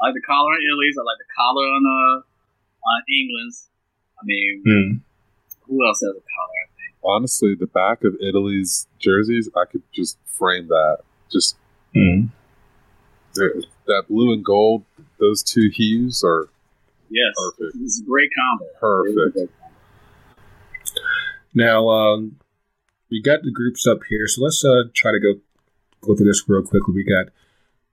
I 0.00 0.06
like 0.06 0.14
the 0.14 0.22
collar 0.22 0.52
on 0.52 0.60
Italy's. 0.62 0.96
I 0.98 1.04
like 1.04 1.18
the 1.18 1.32
collar 1.36 1.64
on 1.64 1.82
uh 1.86 2.16
on 2.88 3.02
England's. 3.08 3.68
I 4.20 4.22
mean, 4.24 4.62
mm. 4.66 5.00
who 5.66 5.86
else 5.86 6.00
has 6.00 6.10
a 6.10 6.24
collar? 6.36 6.58
I 6.64 6.68
think. 6.74 6.94
Honestly, 7.04 7.54
the 7.54 7.66
back 7.66 8.04
of 8.04 8.16
Italy's 8.20 8.88
jerseys, 8.98 9.48
I 9.56 9.64
could 9.64 9.82
just 9.92 10.18
frame 10.26 10.68
that. 10.68 10.98
Just 11.30 11.56
mm. 11.94 12.30
that 13.34 14.04
blue 14.08 14.32
and 14.32 14.44
gold. 14.44 14.84
Those 15.18 15.42
two 15.42 15.68
hues 15.72 16.22
are 16.24 16.48
Yes, 17.10 17.34
perfect. 17.36 17.76
It's 17.82 18.00
a 18.00 18.04
great 18.04 18.30
combo. 18.36 18.66
Perfect. 18.78 19.52
Now 21.54 21.88
um, 21.88 22.36
we 23.10 23.22
got 23.22 23.42
the 23.42 23.50
groups 23.50 23.86
up 23.86 24.00
here, 24.08 24.26
so 24.26 24.42
let's 24.42 24.64
uh, 24.64 24.84
try 24.94 25.12
to 25.12 25.20
go 25.20 25.40
go 26.02 26.14
through 26.14 26.26
this 26.26 26.44
real 26.46 26.62
quickly. 26.62 26.94
We 26.94 27.04
got 27.04 27.32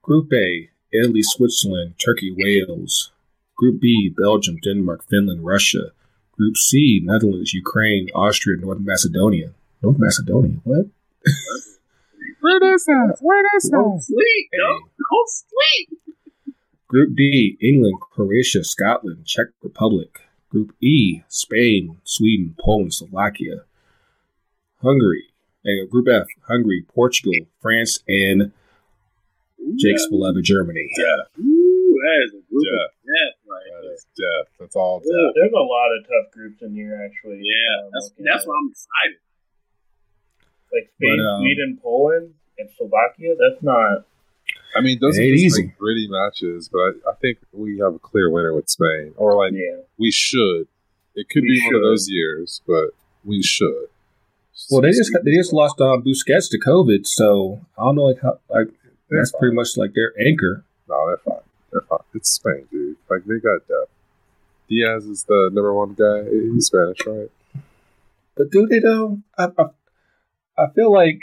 Group 0.01 0.31
A: 0.33 0.69
Italy, 1.03 1.21
Switzerland, 1.23 1.95
Turkey, 1.97 2.35
Wales. 2.37 3.11
Group 3.57 3.81
B: 3.81 4.13
Belgium, 4.15 4.57
Denmark, 4.63 5.03
Finland, 5.09 5.45
Russia. 5.45 5.91
Group 6.31 6.57
C: 6.57 7.01
Netherlands, 7.03 7.53
Ukraine, 7.53 8.07
Austria, 8.13 8.57
North 8.59 8.79
Macedonia. 8.81 9.53
North 9.81 9.97
Macedonia, 9.99 10.57
what? 10.63 10.87
Where 12.41 12.75
is 12.75 12.85
that? 12.85 13.17
Where 13.21 13.57
is 13.57 13.63
that? 13.63 13.71
Don't 13.71 14.01
sleep. 14.01 14.49
Don't, 14.57 14.83
don't 14.99 15.29
sleep. 15.29 15.99
Group 16.87 17.15
D, 17.15 17.57
England, 17.59 17.99
Croatia, 17.99 18.63
Scotland, 18.63 19.25
Czech 19.25 19.47
Republic. 19.63 20.09
Group 20.49 20.73
E, 20.81 21.23
Spain, 21.27 21.97
Sweden, 22.03 22.55
Poland, 22.59 22.93
Slovakia. 22.93 23.65
Hungary. 24.81 25.23
And 25.63 25.89
Group 25.89 26.07
F, 26.07 26.27
Hungary, 26.47 26.85
Portugal, 26.93 27.47
France, 27.61 27.99
and 28.07 28.51
Jake's 29.73 30.05
yeah. 30.05 30.13
beloved 30.13 30.43
Germany. 30.45 30.85
Yeah. 30.97 31.41
Ooh, 31.41 31.97
that 32.05 32.17
is 32.25 32.31
a 32.37 32.41
group 32.45 32.65
death. 32.69 32.93
of 32.93 33.01
death 33.01 33.35
right 33.49 33.69
that 33.73 33.85
is 33.89 34.05
death. 34.13 34.47
That's 34.59 34.75
all 34.75 34.99
death. 34.99 35.33
There's 35.33 35.53
a 35.53 35.65
lot 35.65 35.89
of 35.97 36.05
tough 36.05 36.29
groups 36.31 36.61
in 36.61 36.75
here, 36.75 36.93
actually. 37.01 37.41
Yeah, 37.41 37.85
um, 37.85 37.91
that's, 37.93 38.11
that's 38.19 38.45
why 38.45 38.53
I'm 38.53 38.69
excited. 38.69 39.21
Like 40.69 40.91
Spain, 40.97 41.17
but, 41.17 41.25
um, 41.25 41.41
Sweden, 41.41 41.79
Poland, 41.81 42.33
and 42.59 42.69
Slovakia, 42.77 43.33
that's 43.39 43.63
not 43.63 44.05
I 44.75 44.81
mean, 44.81 44.99
those 44.99 45.17
are 45.17 45.21
just 45.21 45.43
easy. 45.43 45.63
like 45.63 45.77
gritty 45.77 46.07
matches, 46.09 46.69
but 46.71 46.79
I, 46.79 47.11
I, 47.11 47.13
think 47.21 47.39
we 47.53 47.79
have 47.79 47.95
a 47.95 47.99
clear 47.99 48.29
winner 48.29 48.53
with 48.53 48.69
Spain, 48.69 49.13
or 49.15 49.35
like 49.35 49.53
yeah. 49.53 49.81
we 49.97 50.11
should. 50.11 50.67
It 51.15 51.29
could 51.29 51.43
we 51.43 51.49
be 51.49 51.59
should. 51.61 51.67
one 51.67 51.75
of 51.75 51.81
those 51.81 52.07
years, 52.09 52.61
but 52.67 52.89
we 53.23 53.41
should. 53.41 53.87
Well, 54.69 54.81
they 54.81 54.91
just 54.91 55.11
they 55.23 55.35
just 55.35 55.53
lost 55.53 55.79
um, 55.79 56.03
Busquets 56.03 56.49
to 56.51 56.59
COVID, 56.59 57.05
so 57.05 57.61
I 57.77 57.83
don't 57.83 57.95
know 57.95 58.03
like 58.03 58.21
how 58.21 58.39
like 58.49 58.67
they're 59.09 59.19
that's 59.19 59.31
fine. 59.31 59.39
pretty 59.39 59.55
much 59.55 59.77
like 59.77 59.93
their 59.93 60.13
anchor. 60.19 60.63
No, 60.87 61.07
they're 61.07 61.17
fine. 61.17 61.43
They're 61.71 61.81
fine. 61.81 61.99
It's 62.13 62.31
Spain, 62.31 62.67
dude. 62.71 62.97
Like 63.09 63.25
they 63.25 63.39
got 63.39 63.67
depth. 63.67 63.91
Diaz 64.67 65.05
is 65.05 65.23
the 65.25 65.49
number 65.53 65.73
one 65.73 65.93
guy. 65.93 66.29
He's 66.29 66.67
Spanish, 66.67 66.97
right? 67.05 67.31
But 68.35 68.51
do 68.51 68.67
they 68.67 68.79
though? 68.79 69.19
I, 69.37 69.47
I, 69.57 69.65
I 70.57 70.69
feel 70.73 70.91
like, 70.91 71.21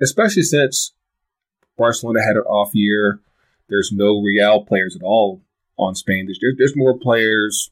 especially 0.00 0.42
since 0.42 0.92
Barcelona 1.76 2.22
had 2.22 2.36
an 2.36 2.42
off 2.42 2.74
year. 2.74 3.20
There's 3.68 3.90
no 3.92 4.20
Real 4.20 4.64
players 4.64 4.94
at 4.94 5.02
all 5.02 5.40
on 5.78 5.94
Spain. 5.94 6.26
There's 6.26 6.56
there's 6.58 6.76
more 6.76 6.98
players 6.98 7.70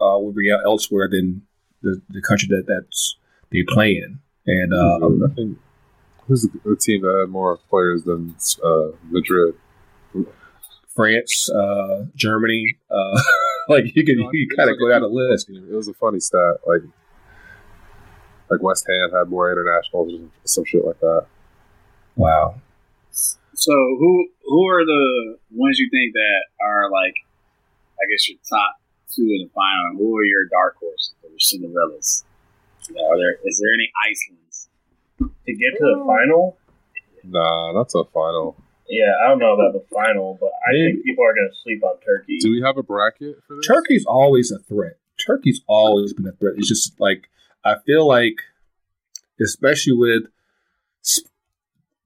uh, 0.00 0.18
with 0.18 0.36
Real 0.36 0.60
elsewhere 0.64 1.08
than 1.10 1.42
the, 1.82 2.00
the 2.08 2.22
country 2.22 2.48
that 2.50 2.66
that's 2.66 3.16
they 3.50 3.64
play 3.66 3.96
in. 3.96 4.20
And 4.46 4.72
um, 4.72 5.22
I 5.24 5.34
think 5.34 5.58
who's 6.26 6.42
the, 6.42 6.60
the, 6.64 6.76
team 6.76 7.02
that 7.02 7.18
had 7.20 7.30
more 7.30 7.58
players 7.68 8.04
than 8.04 8.34
uh, 8.64 8.88
Madrid? 9.10 9.54
France, 10.94 11.48
uh, 11.50 12.04
Germany. 12.14 12.76
Uh, 12.90 13.20
like 13.68 13.84
you 13.94 14.04
can 14.04 14.18
you 14.32 14.48
kind 14.56 14.70
of 14.70 14.78
go 14.78 14.88
down 14.88 15.02
a 15.02 15.06
list. 15.06 15.48
It 15.48 15.74
was 15.74 15.88
a 15.88 15.94
funny 15.94 16.20
stat. 16.20 16.56
Like 16.66 16.82
like 18.50 18.62
West 18.62 18.86
Ham 18.88 19.10
had 19.16 19.28
more 19.30 19.50
internationals 19.50 20.12
and 20.12 20.30
some 20.44 20.64
shit 20.64 20.84
like 20.84 21.00
that. 21.00 21.26
Wow. 22.16 22.60
So 23.10 23.72
who 23.72 24.28
who 24.44 24.68
are 24.68 24.84
the 24.84 25.38
ones 25.52 25.78
you 25.78 25.88
think 25.90 26.12
that 26.12 26.42
are 26.60 26.90
like, 26.90 27.14
I 27.96 28.04
guess 28.10 28.28
your 28.28 28.38
top 28.48 28.76
two 29.14 29.22
in 29.22 29.48
the 29.48 29.50
final? 29.54 29.90
And 29.90 29.98
who 29.98 30.16
are 30.16 30.24
your 30.24 30.44
dark 30.50 30.76
horses 30.78 31.14
or 31.22 31.30
your 31.30 31.38
Cinderellas? 31.38 32.24
You 32.88 32.96
know, 32.96 33.06
are 33.08 33.16
there 33.16 33.36
is 33.44 33.58
there 33.58 33.72
any 33.72 33.90
Icelands? 34.10 34.51
To 35.46 35.52
get 35.54 35.72
to 35.78 35.84
the 35.84 36.04
final, 36.06 36.56
Nah, 37.24 37.72
that's 37.72 37.94
a 37.94 38.04
final. 38.12 38.56
yeah, 38.88 39.12
I 39.24 39.28
don't 39.28 39.38
know 39.38 39.54
about 39.54 39.72
the 39.72 39.84
final, 39.94 40.36
but 40.40 40.50
I 40.68 40.72
Maybe. 40.72 40.92
think 40.94 41.04
people 41.04 41.24
are 41.24 41.34
going 41.34 41.48
to 41.52 41.56
sleep 41.62 41.82
on 41.84 41.98
Turkey. 42.00 42.38
Do 42.40 42.50
we 42.50 42.62
have 42.62 42.76
a 42.78 42.82
bracket 42.82 43.36
for 43.46 43.56
this? 43.56 43.66
Turkey's 43.66 44.04
always 44.06 44.50
a 44.50 44.58
threat. 44.58 44.96
Turkey's 45.24 45.60
always 45.68 46.12
been 46.12 46.26
a 46.26 46.32
threat. 46.32 46.54
It's 46.56 46.68
just 46.68 46.98
like 47.00 47.28
I 47.64 47.76
feel 47.86 48.06
like, 48.08 48.36
especially 49.40 49.92
with 49.92 50.22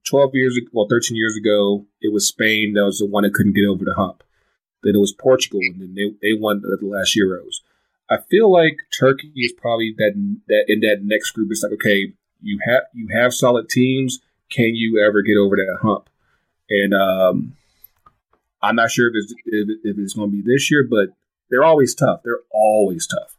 twelve 0.07 0.31
years, 0.35 0.55
ago, 0.57 0.67
well, 0.71 0.87
thirteen 0.89 1.17
years 1.17 1.35
ago, 1.35 1.85
it 2.01 2.13
was 2.13 2.27
Spain 2.27 2.73
that 2.73 2.85
was 2.85 2.99
the 2.99 3.05
one 3.07 3.23
that 3.23 3.33
couldn't 3.33 3.53
get 3.55 3.65
over 3.65 3.83
the 3.85 3.93
hump. 3.95 4.23
Then 4.83 4.95
it 4.95 4.99
was 4.99 5.11
Portugal, 5.13 5.59
and 5.61 5.81
then 5.81 5.95
they 5.95 6.11
they 6.21 6.33
won 6.39 6.61
the, 6.61 6.77
the 6.79 6.85
last 6.87 7.17
Euros. 7.17 7.61
I 8.09 8.17
feel 8.29 8.51
like 8.51 8.77
Turkey 8.97 9.31
is 9.35 9.51
probably 9.51 9.93
that 9.97 10.13
that 10.47 10.65
in 10.67 10.81
that 10.81 10.99
next 11.03 11.31
group. 11.31 11.49
It's 11.51 11.63
like 11.63 11.73
okay, 11.73 12.13
you 12.41 12.59
have 12.65 12.83
you 12.93 13.07
have 13.13 13.33
solid 13.33 13.69
teams. 13.69 14.19
Can 14.49 14.75
you 14.75 15.03
ever 15.05 15.21
get 15.21 15.37
over 15.37 15.55
that 15.55 15.77
hump? 15.81 16.09
And 16.69 16.93
um, 16.93 17.55
I'm 18.61 18.75
not 18.75 18.91
sure 18.91 19.09
if 19.09 19.13
it's 19.15 19.33
if, 19.45 19.69
if 19.83 19.97
it's 19.97 20.13
going 20.13 20.31
to 20.31 20.35
be 20.35 20.41
this 20.41 20.71
year, 20.71 20.85
but 20.89 21.09
they're 21.49 21.63
always 21.63 21.95
tough. 21.95 22.21
They're 22.23 22.41
always 22.51 23.07
tough. 23.07 23.35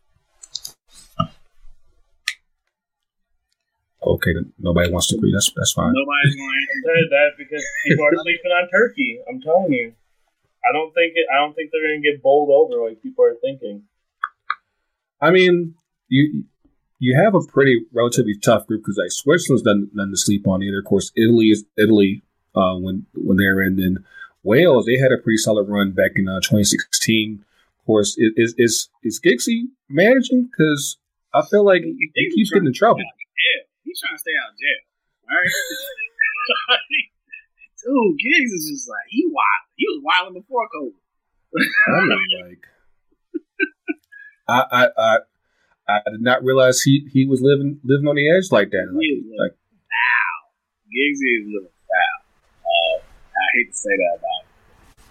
Okay, 4.01 4.33
nobody 4.59 4.91
wants 4.91 5.09
to 5.09 5.17
agree. 5.17 5.33
That's 5.33 5.51
that's 5.55 5.73
fine. 5.73 5.93
Nobody's 5.93 6.37
going 6.37 6.49
to 6.49 6.79
said 6.87 7.11
that 7.11 7.31
because 7.37 7.65
people 7.87 8.05
are 8.07 8.15
sleeping 8.23 8.53
on 8.53 8.69
Turkey. 8.71 9.21
I'm 9.29 9.41
telling 9.41 9.73
you. 9.73 9.93
I 10.69 10.73
don't 10.73 10.93
think 10.93 11.13
it. 11.15 11.27
I 11.33 11.39
don't 11.39 11.55
think 11.55 11.71
they're 11.71 11.87
going 11.87 12.03
to 12.03 12.13
get 12.13 12.23
bowled 12.23 12.51
over 12.51 12.89
like 12.89 13.03
people 13.03 13.25
are 13.25 13.37
thinking. 13.43 13.85
I 15.21 15.31
mean, 15.31 15.75
you 16.09 16.45
you 16.99 17.17
have 17.17 17.35
a 17.35 17.41
pretty 17.41 17.87
relatively 17.93 18.37
tough 18.37 18.67
group 18.67 18.83
because 18.83 18.99
like 18.99 19.11
Switzerland's 19.11 19.65
none, 19.65 19.91
none 19.95 20.11
to 20.11 20.17
sleep 20.17 20.47
on 20.47 20.63
either. 20.63 20.81
Of 20.81 20.87
course, 20.87 21.13
Italy 21.17 21.47
is 21.47 21.65
Italy 21.77 22.23
uh, 22.55 22.77
when 22.77 23.07
when 23.15 23.37
they're 23.37 23.63
in. 23.63 23.77
Then 23.77 24.05
Wales, 24.43 24.87
they 24.87 24.99
had 24.99 25.13
a 25.13 25.19
pretty 25.19 25.39
solid 25.39 25.69
run 25.69 25.93
back 25.93 26.13
in 26.17 26.29
uh, 26.29 26.41
2016. 26.41 27.45
Of 27.79 27.87
course, 27.87 28.17
is 28.19 28.55
is 28.59 28.89
is, 29.03 29.21
Giggsy 29.21 29.69
managing? 29.89 30.51
Because 30.51 30.99
I 31.33 31.43
feel 31.47 31.65
like 31.65 31.83
he, 31.83 32.11
he 32.15 32.31
keeps 32.35 32.51
getting 32.51 32.67
in 32.67 32.75
trouble. 32.75 33.01
Yeah, 33.01 33.63
he's 33.85 34.01
trying 34.01 34.15
to 34.15 34.19
stay 34.19 34.33
out 34.43 34.51
of 34.51 34.59
jail. 34.59 34.83
All 35.31 35.37
right. 35.37 35.53
Dude, 37.85 38.19
Giggs 38.19 38.53
is 38.53 38.71
just 38.71 38.89
like 38.89 39.07
he 39.09 39.25
wild. 39.27 39.65
He 39.77 39.87
was 39.89 40.03
wilding 40.03 40.41
before 40.41 40.69
COVID. 40.75 40.99
I 41.87 42.05
mean, 42.05 42.29
like, 42.45 42.67
I, 44.49 44.65
I, 44.71 44.89
I, 44.99 45.19
I 45.89 46.01
did 46.11 46.21
not 46.21 46.45
realize 46.45 46.83
he, 46.83 47.09
he 47.13 47.25
was 47.27 47.41
living 47.41 47.81
living 47.85 48.07
on 48.09 48.17
the 48.17 48.29
edge 48.31 48.51
like 48.53 48.71
that. 48.71 48.87
Like, 48.93 49.05
Yeah. 49.09 49.43
like 49.43 49.53
Foul. 49.89 50.53
Giggsy 50.93 51.41
is 51.41 51.47
a 51.47 51.51
little 51.55 51.73
foul. 51.89 52.21
Uh, 52.65 52.99
I 53.01 53.47
hate 53.57 53.71
to 53.71 53.77
say 53.77 53.91
that 53.97 54.19
about 54.19 54.43
him. 54.45 55.05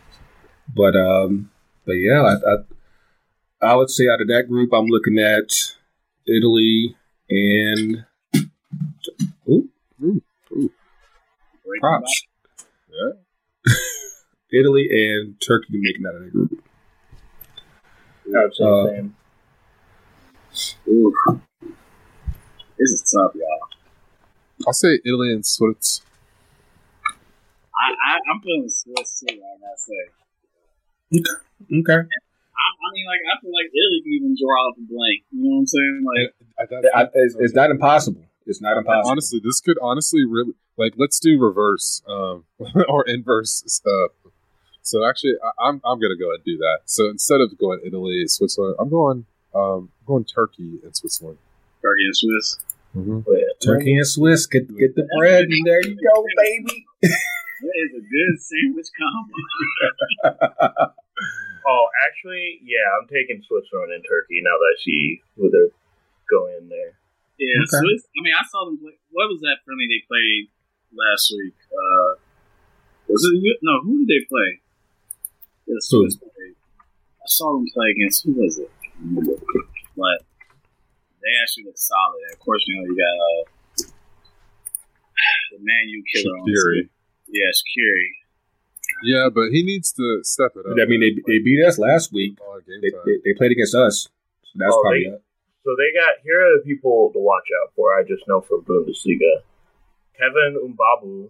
but 0.75 0.95
um, 0.95 1.51
but 1.85 1.93
yeah, 1.93 2.21
I, 2.21 2.33
I, 2.51 3.71
I 3.71 3.75
would 3.75 3.89
say 3.89 4.07
out 4.07 4.21
of 4.21 4.27
that 4.27 4.47
group, 4.47 4.71
I'm 4.73 4.85
looking 4.85 5.17
at 5.17 5.49
Italy 6.27 6.95
and 7.29 8.05
ooh, 9.49 9.69
Breaking 10.49 10.71
props. 11.79 12.23
Yeah. 12.89 13.73
Italy 14.59 14.87
and 14.91 15.35
Turkey 15.41 15.67
making 15.73 16.05
out 16.07 16.15
of 16.15 16.21
that 16.23 16.31
group. 16.31 16.63
I 18.35 18.43
would 18.43 18.53
say 18.55 18.63
Uh, 18.63 18.85
same. 18.87 19.15
Ooh. 20.87 21.13
This 22.77 22.91
is 22.91 23.11
tough, 23.11 23.33
y'all. 23.35 23.69
I'll 24.65 24.73
say 24.73 24.99
Italy 25.05 25.31
and 25.33 25.45
Swiss. 25.45 26.01
I, 27.05 27.91
I 27.91 28.19
I'm 28.31 28.41
feeling 28.41 28.69
Swiss 28.69 29.19
too. 29.19 29.35
I 29.35 29.57
gotta 29.61 29.77
say. 29.77 30.03
Okay, 31.13 31.93
I, 31.93 32.65
I 32.73 32.87
mean, 32.93 33.05
like 33.05 33.21
I 33.31 33.39
feel 33.41 33.51
like 33.51 33.69
Italy 33.73 34.01
can 34.03 34.13
even 34.13 34.35
draw 34.39 34.69
up 34.69 34.77
a 34.77 34.81
blank. 34.81 35.23
You 35.31 35.43
know 35.43 35.55
what 35.55 35.59
I'm 35.59 35.67
saying? 35.67 36.05
Like, 36.05 36.89
I, 36.95 37.07
it's, 37.13 37.35
it's 37.39 37.53
not 37.55 37.69
impossible. 37.71 38.25
It's 38.45 38.61
not 38.61 38.77
impossible. 38.77 39.11
honestly, 39.11 39.41
this 39.43 39.61
could 39.61 39.77
honestly 39.81 40.25
really 40.25 40.53
like 40.77 40.93
let's 40.97 41.19
do 41.19 41.39
reverse 41.39 42.01
um, 42.07 42.45
or 42.89 43.07
inverse 43.07 43.63
stuff. 43.67 44.11
So 44.81 45.05
actually, 45.07 45.33
I, 45.43 45.67
I'm 45.67 45.81
I'm 45.85 45.99
gonna 45.99 46.17
go 46.17 46.33
and 46.33 46.43
do 46.43 46.57
that. 46.57 46.79
So 46.85 47.09
instead 47.09 47.41
of 47.41 47.57
going 47.57 47.81
Italy, 47.85 48.23
Switzerland, 48.27 48.75
I'm 48.79 48.89
going 48.89 49.25
um 49.57 49.89
I'm 50.01 50.05
going 50.05 50.25
Turkey 50.25 50.79
and 50.83 50.95
Switzerland. 50.95 51.37
Turkey 51.81 52.05
and 52.05 52.15
Swiss. 52.15 52.57
Mm-hmm. 52.95 53.19
But 53.19 53.39
Turkey 53.63 53.97
and 53.97 54.07
Swiss 54.07 54.45
get 54.45 54.67
get 54.77 54.95
the 54.95 55.07
bread, 55.17 55.45
and 55.45 55.65
there 55.65 55.81
you 55.85 55.95
go, 55.95 56.25
baby. 56.37 56.85
That 57.01 57.73
is 57.73 57.91
a 57.97 58.01
good 58.05 58.35
sandwich 58.37 58.89
combo. 58.93 60.93
oh, 61.67 61.85
actually, 62.05 62.61
yeah, 62.61 62.85
I'm 62.93 63.07
taking 63.09 63.41
Switzerland 63.41 63.91
and 63.93 64.05
Turkey 64.07 64.41
now 64.45 64.53
that 64.61 64.77
she 64.77 65.23
would 65.37 65.53
have 65.57 65.73
go 66.29 66.45
in 66.57 66.69
there. 66.69 66.93
Yeah, 67.37 67.57
Okay. 67.65 67.81
Swiss. 67.81 68.05
I 68.13 68.21
mean, 68.21 68.33
I 68.37 68.45
saw 68.45 68.65
them 68.65 68.77
play. 68.77 68.93
What 69.09 69.29
was 69.29 69.41
that 69.41 69.65
friendly 69.65 69.89
they 69.89 70.05
played 70.05 70.49
last 70.93 71.33
week? 71.33 71.57
Uh, 71.73 72.21
was 73.09 73.25
it? 73.25 73.57
No, 73.61 73.81
who 73.81 74.05
did 74.05 74.09
they 74.09 74.21
play? 74.29 74.61
Yeah, 75.65 75.81
Swiss 75.81 76.15
played. 76.17 76.55
I 76.77 77.25
saw 77.25 77.57
them 77.57 77.65
play 77.73 77.89
against 77.89 78.23
who 78.23 78.33
was 78.33 78.57
it? 78.57 78.69
But 78.99 80.19
they 81.21 81.33
actually 81.41 81.65
look 81.65 81.77
solid. 81.77 82.21
Of 82.33 82.39
course, 82.39 82.63
you 82.67 82.75
know 82.77 82.83
you 82.85 82.95
got 82.97 83.15
uh, 83.17 83.91
the 85.51 85.59
man 85.59 85.89
you 85.89 86.03
killer 86.13 86.35
on 86.37 86.45
the 86.45 86.51
Fury. 86.53 86.81
team. 86.81 86.89
Yes, 87.29 87.61
Curie. 87.73 88.15
Yeah, 89.03 89.29
but 89.33 89.49
he 89.51 89.63
needs 89.63 89.91
to 89.93 90.23
step 90.23 90.53
it 90.55 90.65
up. 90.65 90.77
I 90.81 90.85
mean, 90.85 91.01
they, 91.01 91.13
they 91.27 91.39
beat 91.43 91.63
us 91.63 91.77
last 91.77 92.11
week. 92.13 92.39
All 92.41 92.53
our 92.53 92.61
game 92.61 92.79
They, 92.81 92.89
they, 93.05 93.17
they 93.25 93.33
played 93.37 93.51
against 93.51 93.75
us. 93.75 94.07
So 94.43 94.51
that's 94.55 94.73
Oh, 94.73 94.81
probably 94.81 95.03
they- 95.03 95.15
it. 95.15 95.21
So 95.63 95.75
they 95.75 95.91
got 95.91 96.23
here 96.23 96.39
are 96.39 96.57
the 96.57 96.63
people 96.63 97.11
to 97.11 97.19
watch 97.19 97.43
out 97.61 97.73
for. 97.75 97.91
I 97.93 98.03
just 98.07 98.23
know 98.25 98.39
for 98.39 98.61
Bundesliga, 98.61 99.43
Kevin 100.17 100.55
Mbabu. 100.73 101.29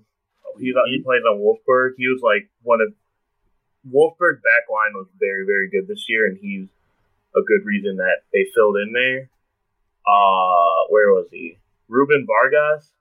He 0.60 0.74
he 0.94 1.02
plays 1.02 1.24
on 1.28 1.40
Wolfsburg. 1.42 1.94
He 1.98 2.06
was 2.08 2.22
like 2.22 2.48
one 2.62 2.80
of 2.80 2.94
Wolfsburg 3.92 4.44
back 4.46 4.70
line 4.70 4.94
was 4.94 5.08
very 5.20 5.44
very 5.44 5.68
good 5.72 5.88
this 5.88 6.06
year, 6.08 6.28
and 6.28 6.38
he's 6.40 6.68
a 7.38 7.46
good 7.46 7.66
reason 7.66 7.98
that 7.98 8.26
they 8.34 8.46
filled 8.56 8.78
in 8.78 8.94
there. 8.94 9.30
Uh, 10.08 10.88
where 10.90 11.14
was 11.14 11.28
he? 11.32 11.60
Ruben 11.88 12.26
Vargas. 12.26 12.92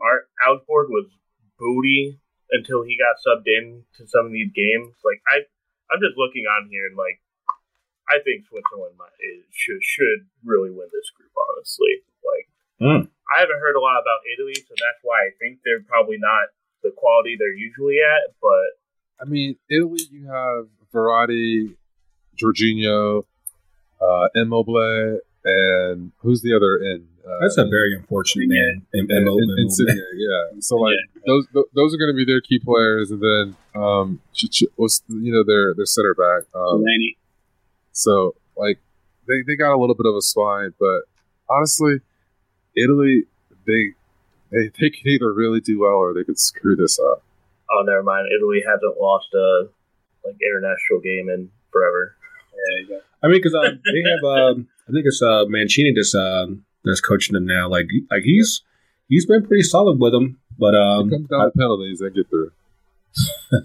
Our 0.00 0.26
Augsburg 0.46 0.88
was 0.90 1.10
booty 1.58 2.20
until 2.50 2.82
he 2.82 2.96
got 2.96 3.18
subbed 3.20 3.46
in 3.46 3.82
to 3.98 4.06
some 4.06 4.26
of 4.26 4.32
these 4.32 4.50
games. 4.54 4.94
Like 5.04 5.20
I, 5.28 5.42
I'm 5.90 6.00
just 6.00 6.16
looking 6.16 6.46
on 6.46 6.70
here 6.70 6.86
and 6.86 6.96
like 6.96 7.20
I 8.08 8.22
think 8.24 8.46
Switzerland 8.48 8.96
might, 8.96 9.12
is, 9.20 9.44
should 9.52 9.82
should 9.82 10.30
really 10.44 10.70
win 10.70 10.88
this 10.94 11.10
group. 11.12 11.34
Honestly, 11.34 12.06
like 12.24 12.48
Hmm. 12.78 13.10
I 13.28 13.40
haven't 13.40 13.60
heard 13.60 13.76
a 13.76 13.80
lot 13.80 14.00
about 14.00 14.22
Italy, 14.32 14.54
so 14.54 14.70
that's 14.70 15.02
why 15.02 15.18
I 15.26 15.30
think 15.38 15.58
they're 15.64 15.82
probably 15.82 16.16
not 16.18 16.48
the 16.82 16.92
quality 16.96 17.36
they're 17.38 17.52
usually 17.52 17.98
at. 17.98 18.34
But 18.40 18.78
I 19.20 19.28
mean, 19.28 19.56
Italy, 19.68 20.00
you 20.10 20.28
have 20.28 20.66
Verratti, 20.94 21.74
Jorginho, 22.40 23.24
uh, 24.00 24.28
Immobile, 24.34 25.20
and 25.44 26.12
who's 26.18 26.42
the 26.42 26.54
other 26.54 26.76
in? 26.78 27.06
Uh, 27.26 27.38
That's 27.42 27.58
a 27.58 27.66
very 27.66 27.94
unfortunate 27.94 28.48
man. 28.48 28.86
And, 28.92 29.10
and, 29.10 29.28
in, 29.28 29.50
in 29.58 29.68
yeah. 30.16 30.60
So 30.60 30.76
like 30.76 30.96
those 31.26 31.46
those 31.74 31.94
are 31.94 31.98
going 31.98 32.12
to 32.12 32.16
be 32.16 32.24
their 32.24 32.40
key 32.40 32.58
players, 32.58 33.10
and 33.10 33.20
then 33.22 33.56
um, 33.74 34.20
Ch- 34.34 34.50
Ch- 34.50 34.64
what's 34.76 35.02
you 35.08 35.32
know 35.32 35.44
their 35.44 35.74
their 35.74 35.86
center 35.86 36.14
back. 36.14 36.48
Um, 36.54 36.78
Delaney. 36.80 37.18
so 37.92 38.34
like 38.56 38.78
they 39.26 39.42
they 39.46 39.56
got 39.56 39.74
a 39.74 39.78
little 39.78 39.94
bit 39.94 40.06
of 40.06 40.14
a 40.16 40.22
spine, 40.22 40.72
but 40.80 41.02
honestly, 41.50 42.00
Italy 42.76 43.24
they 43.66 43.92
they 44.50 44.70
they 44.80 44.90
could 44.90 45.06
either 45.06 45.32
really 45.32 45.60
do 45.60 45.80
well 45.80 45.96
or 46.00 46.14
they 46.14 46.24
could 46.24 46.38
screw 46.38 46.76
this 46.76 46.98
up. 46.98 47.22
oh, 47.70 47.82
never 47.84 48.02
mind. 48.02 48.28
Italy 48.34 48.62
hasn't 48.66 48.98
lost 48.98 49.28
a 49.34 49.68
like 50.24 50.36
international 50.42 51.00
game 51.02 51.28
in 51.28 51.50
forever. 51.70 52.16
Yeah, 52.68 52.80
you 52.82 52.88
got 52.88 53.02
I 53.22 53.26
mean, 53.28 53.38
because 53.42 53.54
um, 53.54 53.80
they 53.84 54.02
have, 54.10 54.24
um, 54.24 54.68
I 54.88 54.92
think 54.92 55.04
it's 55.06 55.22
uh, 55.22 55.44
Mancini 55.48 55.92
that's 55.94 56.14
um, 56.14 56.64
that's 56.84 57.00
coaching 57.00 57.34
them 57.34 57.46
now. 57.46 57.68
Like, 57.68 57.86
like 58.10 58.22
he's 58.22 58.62
he's 59.08 59.26
been 59.26 59.46
pretty 59.46 59.62
solid 59.62 59.98
with 60.00 60.12
them, 60.12 60.38
but 60.58 60.74
um, 60.74 61.08
it 61.08 61.16
comes 61.16 61.28
down 61.28 61.44
to 61.52 61.58
penalties 61.58 62.00
and 62.00 62.14
get 62.14 62.28
through. 62.30 62.52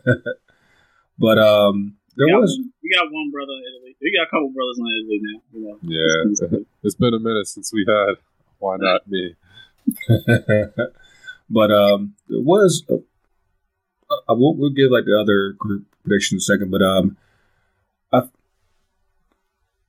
but 1.20 1.38
um, 1.38 1.95
there 2.16 2.28
we 2.28 2.32
got 2.32 2.41
was 2.41 2.58
one- 2.60 2.74
we 2.82 2.89
got 2.95 3.12
one 3.12 3.32
brother 3.32 3.54
in 3.54 3.64
Italy. 3.78 3.95
We 4.01 4.18
got 4.18 4.28
a 4.28 4.30
couple 4.30 4.49
brothers 4.49 4.78
in 4.80 4.86
Italy 4.88 5.20
now. 5.22 5.41
You 5.54 5.62
know, 5.62 6.60
Yeah, 6.60 6.60
it's 6.84 6.95
been 6.95 7.14
a 7.14 7.20
minute 7.20 7.47
since 7.47 7.72
we 7.74 7.86
had 7.88 8.16
Why 8.60 8.78
not 8.78 9.08
me? 9.08 9.36
but 11.49 11.72
um, 11.72 12.16
there 12.28 12.41
was. 12.41 12.84
Uh, 12.89 12.97
I 14.30 14.34
will, 14.34 14.56
we'll 14.56 14.70
give 14.70 14.91
like 14.91 15.06
the 15.06 15.18
other 15.20 15.54
group 15.54 15.86
prediction 16.04 16.36
in 16.36 16.38
a 16.38 16.41
second, 16.41 16.70
but 16.72 16.82
um, 16.82 17.18
I, 17.18 17.18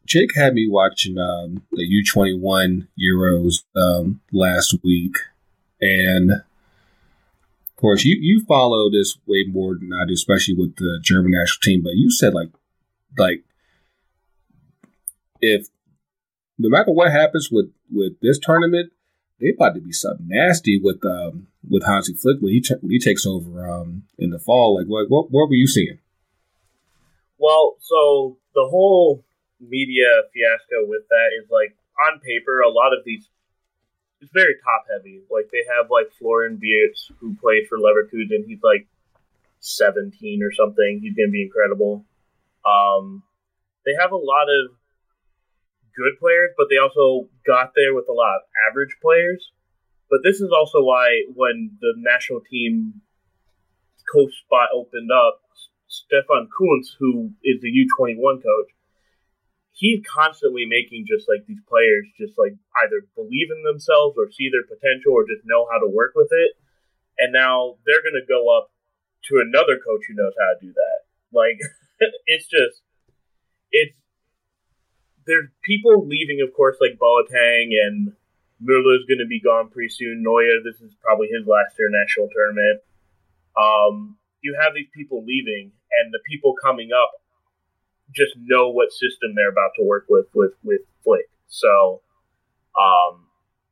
Jake 0.07 0.35
had 0.35 0.55
me 0.55 0.69
watching 0.69 1.19
um, 1.19 1.63
the 1.73 1.85
U 1.85 2.05
twenty 2.05 2.39
one 2.39 2.89
Euros 2.99 3.65
um, 3.75 4.21
last 4.33 4.77
week, 4.85 5.17
and 5.81 6.31
of 6.31 7.77
course 7.77 8.05
you 8.05 8.17
you 8.21 8.45
follow 8.45 8.91
this 8.91 9.17
way 9.27 9.45
more 9.49 9.75
than 9.75 9.93
I 9.93 10.05
do, 10.07 10.13
especially 10.13 10.55
with 10.55 10.77
the 10.77 11.01
German 11.03 11.33
national 11.33 11.61
team. 11.63 11.83
But 11.83 11.95
you 11.95 12.11
said 12.11 12.35
like 12.35 12.51
like 13.17 13.45
if 15.41 15.69
no 16.59 16.69
matter 16.69 16.91
what 16.91 17.11
happens 17.11 17.49
with 17.51 17.73
with 17.91 18.21
this 18.21 18.39
tournament, 18.39 18.93
they 19.41 19.51
about 19.51 19.75
to 19.75 19.81
be 19.81 19.93
something 19.93 20.29
nasty 20.29 20.79
with 20.83 21.05
um 21.05 21.49
with 21.69 21.85
Hansi 21.85 22.15
Flick 22.15 22.39
when 22.41 22.53
he 22.53 22.61
t- 22.61 22.77
when 22.81 22.91
he 22.91 22.99
takes 22.99 23.27
over 23.27 23.71
um 23.71 24.05
in 24.19 24.31
the 24.31 24.39
fall. 24.39 24.77
Like 24.77 24.87
what 24.87 25.11
what, 25.11 25.31
what 25.31 25.49
were 25.49 25.55
you 25.55 25.67
seeing? 25.67 25.99
Well, 27.39 27.77
so 27.81 28.39
the 28.55 28.67
whole 28.71 29.25
media 29.61 30.07
fiasco 30.33 30.87
with 30.87 31.03
that 31.09 31.31
is 31.39 31.49
like 31.51 31.77
on 32.09 32.21
paper, 32.21 32.61
a 32.61 32.71
lot 32.71 32.93
of 32.93 33.05
these 33.05 33.29
it's 34.21 34.33
very 34.33 34.55
top 34.65 34.87
heavy. 34.91 35.23
Like 35.31 35.51
they 35.53 35.65
have 35.69 35.91
like 35.91 36.09
Florian 36.19 36.59
Wirtz 36.61 37.11
who 37.21 37.37
plays 37.37 37.69
for 37.69 37.79
Leverkusen. 37.79 38.47
He's 38.47 38.63
like 38.63 38.87
seventeen 39.61 40.43
or 40.43 40.53
something. 40.53 41.01
He's 41.03 41.15
gonna 41.15 41.31
be 41.31 41.43
incredible. 41.43 42.05
Um, 42.65 43.23
they 43.85 43.93
have 44.01 44.13
a 44.13 44.17
lot 44.17 44.49
of 44.49 44.73
good 45.97 46.19
players, 46.19 46.51
but 46.57 46.69
they 46.71 46.79
also 46.79 47.29
got 47.47 47.73
there 47.77 47.95
with 47.95 48.09
a 48.09 48.13
lot 48.13 48.37
of 48.37 48.43
average 48.71 48.97
players. 49.03 49.53
But 50.11 50.21
this 50.23 50.41
is 50.41 50.51
also 50.57 50.83
why 50.83 51.25
when 51.35 51.77
the 51.81 51.95
national 51.97 52.41
team 52.51 53.01
coach 54.11 54.33
spot 54.45 54.69
opened 54.75 55.11
up, 55.13 55.41
Stefan 55.89 56.49
Kuntz, 56.49 56.97
who 56.99 57.31
is 57.43 57.61
the 57.61 57.69
U21 57.69 58.43
coach, 58.43 58.71
he's 59.75 60.01
constantly 60.07 60.65
making 60.65 61.05
just 61.05 61.27
like 61.29 61.43
these 61.47 61.61
players 61.67 62.07
just 62.15 62.39
like 62.39 62.55
either 62.87 63.03
believe 63.19 63.51
in 63.51 63.67
themselves 63.67 64.15
or 64.15 64.31
see 64.31 64.47
their 64.49 64.63
potential 64.63 65.13
or 65.13 65.27
just 65.27 65.43
know 65.45 65.67
how 65.67 65.83
to 65.83 65.91
work 65.91 66.15
with 66.15 66.31
it. 66.31 66.55
And 67.19 67.35
now 67.35 67.75
they're 67.83 68.03
going 68.03 68.19
to 68.19 68.27
go 68.27 68.55
up 68.55 68.71
to 69.31 69.43
another 69.43 69.83
coach 69.83 70.07
who 70.07 70.15
knows 70.15 70.35
how 70.39 70.55
to 70.55 70.63
do 70.63 70.73
that. 70.73 70.99
Like, 71.35 71.59
it's 72.27 72.47
just, 72.47 72.87
it's, 73.75 73.99
there's 75.27 75.51
people 75.67 76.07
leaving, 76.07 76.39
of 76.39 76.55
course, 76.55 76.79
like 76.79 76.95
Boateng 76.95 77.75
and 77.75 78.15
Muller's 78.63 79.07
going 79.11 79.23
to 79.23 79.31
be 79.31 79.43
gone 79.43 79.71
pretty 79.71 79.91
soon. 79.91 80.23
Neuer, 80.23 80.63
this 80.63 80.79
is 80.83 80.95
probably 81.03 81.29
his 81.35 81.47
last 81.47 81.75
international 81.75 82.31
tournament. 82.31 82.79
Um, 83.59 84.19
you 84.43 84.55
have 84.61 84.75
these 84.75 84.91
people 84.95 85.25
leaving, 85.25 85.73
and 85.91 86.13
the 86.13 86.21
people 86.29 86.55
coming 86.63 86.91
up 86.93 87.24
just 88.13 88.35
know 88.37 88.71
what 88.71 88.93
system 88.93 89.35
they're 89.35 89.51
about 89.51 89.73
to 89.79 89.85
work 89.85 90.07
with 90.09 90.27
with 90.35 90.53
with 90.63 90.83
Flick. 91.03 91.29
So, 91.49 92.03
um, 92.79 93.27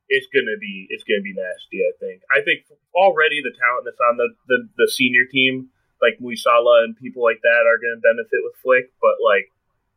it's 0.09 0.27
gonna 0.33 0.57
be 0.59 0.87
it's 0.89 1.03
gonna 1.03 1.23
be 1.23 1.33
nasty. 1.33 1.83
I 1.83 1.93
think. 1.99 2.21
I 2.31 2.41
think 2.43 2.65
already 2.95 3.41
the 3.41 3.53
talent 3.53 3.85
that's 3.85 4.01
on 4.01 4.17
the 4.17 4.29
the, 4.47 4.69
the 4.77 4.87
senior 4.91 5.25
team, 5.25 5.69
like 6.01 6.19
Musiala 6.19 6.85
and 6.85 6.97
people 6.97 7.23
like 7.23 7.41
that, 7.41 7.63
are 7.65 7.79
gonna 7.81 8.01
benefit 8.01 8.41
with 8.43 8.55
Flick. 8.61 8.91
But 9.01 9.17
like 9.23 9.51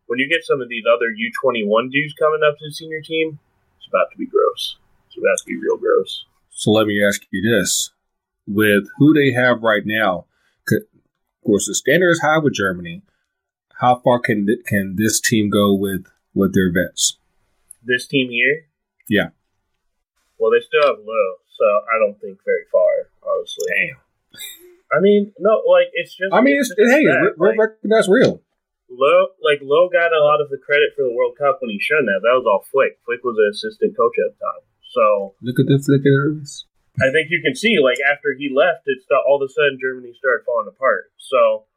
when 0.07 0.19
you 0.19 0.29
get 0.29 0.45
some 0.45 0.61
of 0.61 0.69
these 0.69 0.85
other 0.87 1.11
U 1.11 1.31
twenty 1.41 1.65
one 1.65 1.91
dudes 1.91 2.15
coming 2.15 2.41
up 2.47 2.59
to 2.59 2.65
the 2.65 2.73
senior 2.73 3.03
team, 3.03 3.39
it's 3.79 3.89
about 3.89 4.11
to 4.13 4.19
be 4.19 4.27
gross. 4.27 4.77
It's 5.09 5.19
about 5.19 5.39
to 5.39 5.47
be 5.47 5.57
real 5.57 5.77
gross. 5.77 6.25
So 6.51 6.71
let 6.71 6.87
me 6.87 7.03
ask 7.05 7.23
you 7.31 7.43
this: 7.43 7.91
with 8.47 8.89
who 8.99 9.13
they 9.13 9.33
have 9.33 9.63
right 9.63 9.85
now, 9.85 10.27
of 10.71 10.83
course 11.45 11.67
the 11.67 11.75
standard 11.75 12.11
is 12.11 12.21
high 12.21 12.39
with 12.39 12.55
Germany. 12.55 13.03
How 13.81 14.01
far 14.03 14.21
can 14.21 14.47
can 14.67 14.97
this 14.97 15.21
team 15.21 15.51
go 15.51 15.75
with 15.75 16.07
with 16.35 16.55
their 16.55 16.73
vets? 16.73 17.19
This 17.85 18.07
team 18.07 18.31
here, 18.31 18.67
yeah. 19.09 19.31
Well, 20.39 20.51
they 20.51 20.65
still 20.65 20.87
have 20.87 20.99
low, 20.99 21.29
so 21.57 21.65
I 21.65 21.99
don't 21.99 22.21
think 22.21 22.39
very 22.45 22.65
far. 22.73 23.11
Honestly, 23.23 23.67
damn. 23.69 23.97
I 24.93 25.01
mean, 25.01 25.33
no, 25.39 25.63
like 25.69 25.89
it's 25.95 26.15
just. 26.15 26.33
I 26.33 26.41
mean, 26.41 26.57
it's, 26.59 26.73
it's 26.77 26.91
hey, 26.91 27.05
like, 27.37 27.59
that's 27.83 28.09
real. 28.09 28.43
Low, 28.89 29.35
like 29.43 29.59
Low, 29.63 29.89
got 29.91 30.15
a 30.15 30.23
lot 30.23 30.41
of 30.41 30.49
the 30.49 30.59
credit 30.63 30.95
for 30.95 31.03
the 31.03 31.13
World 31.13 31.35
Cup 31.37 31.59
when 31.61 31.71
he 31.71 31.81
shouldn't 31.81 32.09
have. 32.09 32.23
That 32.23 32.39
was 32.39 32.47
all 32.47 32.65
Flick. 32.71 33.03
Flick 33.05 33.25
was 33.25 33.35
an 33.35 33.51
assistant 33.51 33.97
coach 33.97 34.15
at 34.23 34.31
the 34.31 34.39
time. 34.39 34.63
So 34.95 35.35
look 35.43 35.59
at 35.59 35.67
the 35.67 35.83
flickers. 35.83 36.65
I 36.97 37.13
think 37.13 37.29
you 37.29 37.43
can 37.45 37.53
see, 37.53 37.77
like 37.83 38.01
after 38.01 38.33
he 38.33 38.49
left, 38.49 38.89
it's 38.89 39.05
all 39.13 39.37
of 39.37 39.45
a 39.45 39.53
sudden 39.53 39.77
Germany 39.77 40.17
started 40.17 40.49
falling 40.49 40.71
apart. 40.71 41.13
So, 41.19 41.69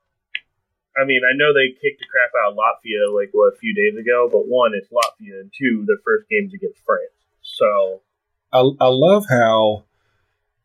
I 0.97 1.05
mean, 1.05 1.21
I 1.23 1.35
know 1.35 1.53
they 1.53 1.69
kicked 1.69 1.99
the 1.99 2.07
crap 2.09 2.31
out 2.43 2.51
of 2.51 2.57
Latvia 2.57 3.13
like 3.13 3.29
what 3.31 3.53
a 3.53 3.57
few 3.57 3.73
days 3.73 3.97
ago, 3.99 4.27
but 4.31 4.47
one, 4.47 4.71
it's 4.73 4.89
Latvia, 4.89 5.39
and 5.39 5.51
two, 5.57 5.85
their 5.87 5.97
first 6.03 6.27
game's 6.29 6.53
against 6.53 6.81
France. 6.85 7.13
So, 7.41 8.01
I, 8.51 8.59
I 8.83 8.89
love 8.89 9.25
how 9.29 9.85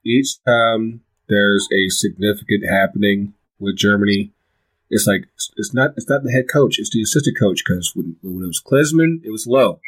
each 0.05 0.43
time 0.45 1.03
there's 1.29 1.69
a 1.73 1.89
significant 1.89 2.65
happening 2.69 3.35
with 3.59 3.77
Germany, 3.77 4.33
it's 4.91 5.07
like 5.07 5.27
it's 5.57 5.75
not 5.75 5.93
it's 5.97 6.09
not 6.09 6.23
the 6.23 6.31
head 6.31 6.45
coach, 6.53 6.79
it's 6.79 6.91
the 6.91 7.03
assistant 7.03 7.39
coach. 7.39 7.63
Because 7.65 7.93
when, 7.95 8.17
when 8.23 8.45
it 8.45 8.47
was 8.47 8.63
Klinsmann, 8.65 9.25
it 9.25 9.31
was 9.31 9.47
Low. 9.47 9.81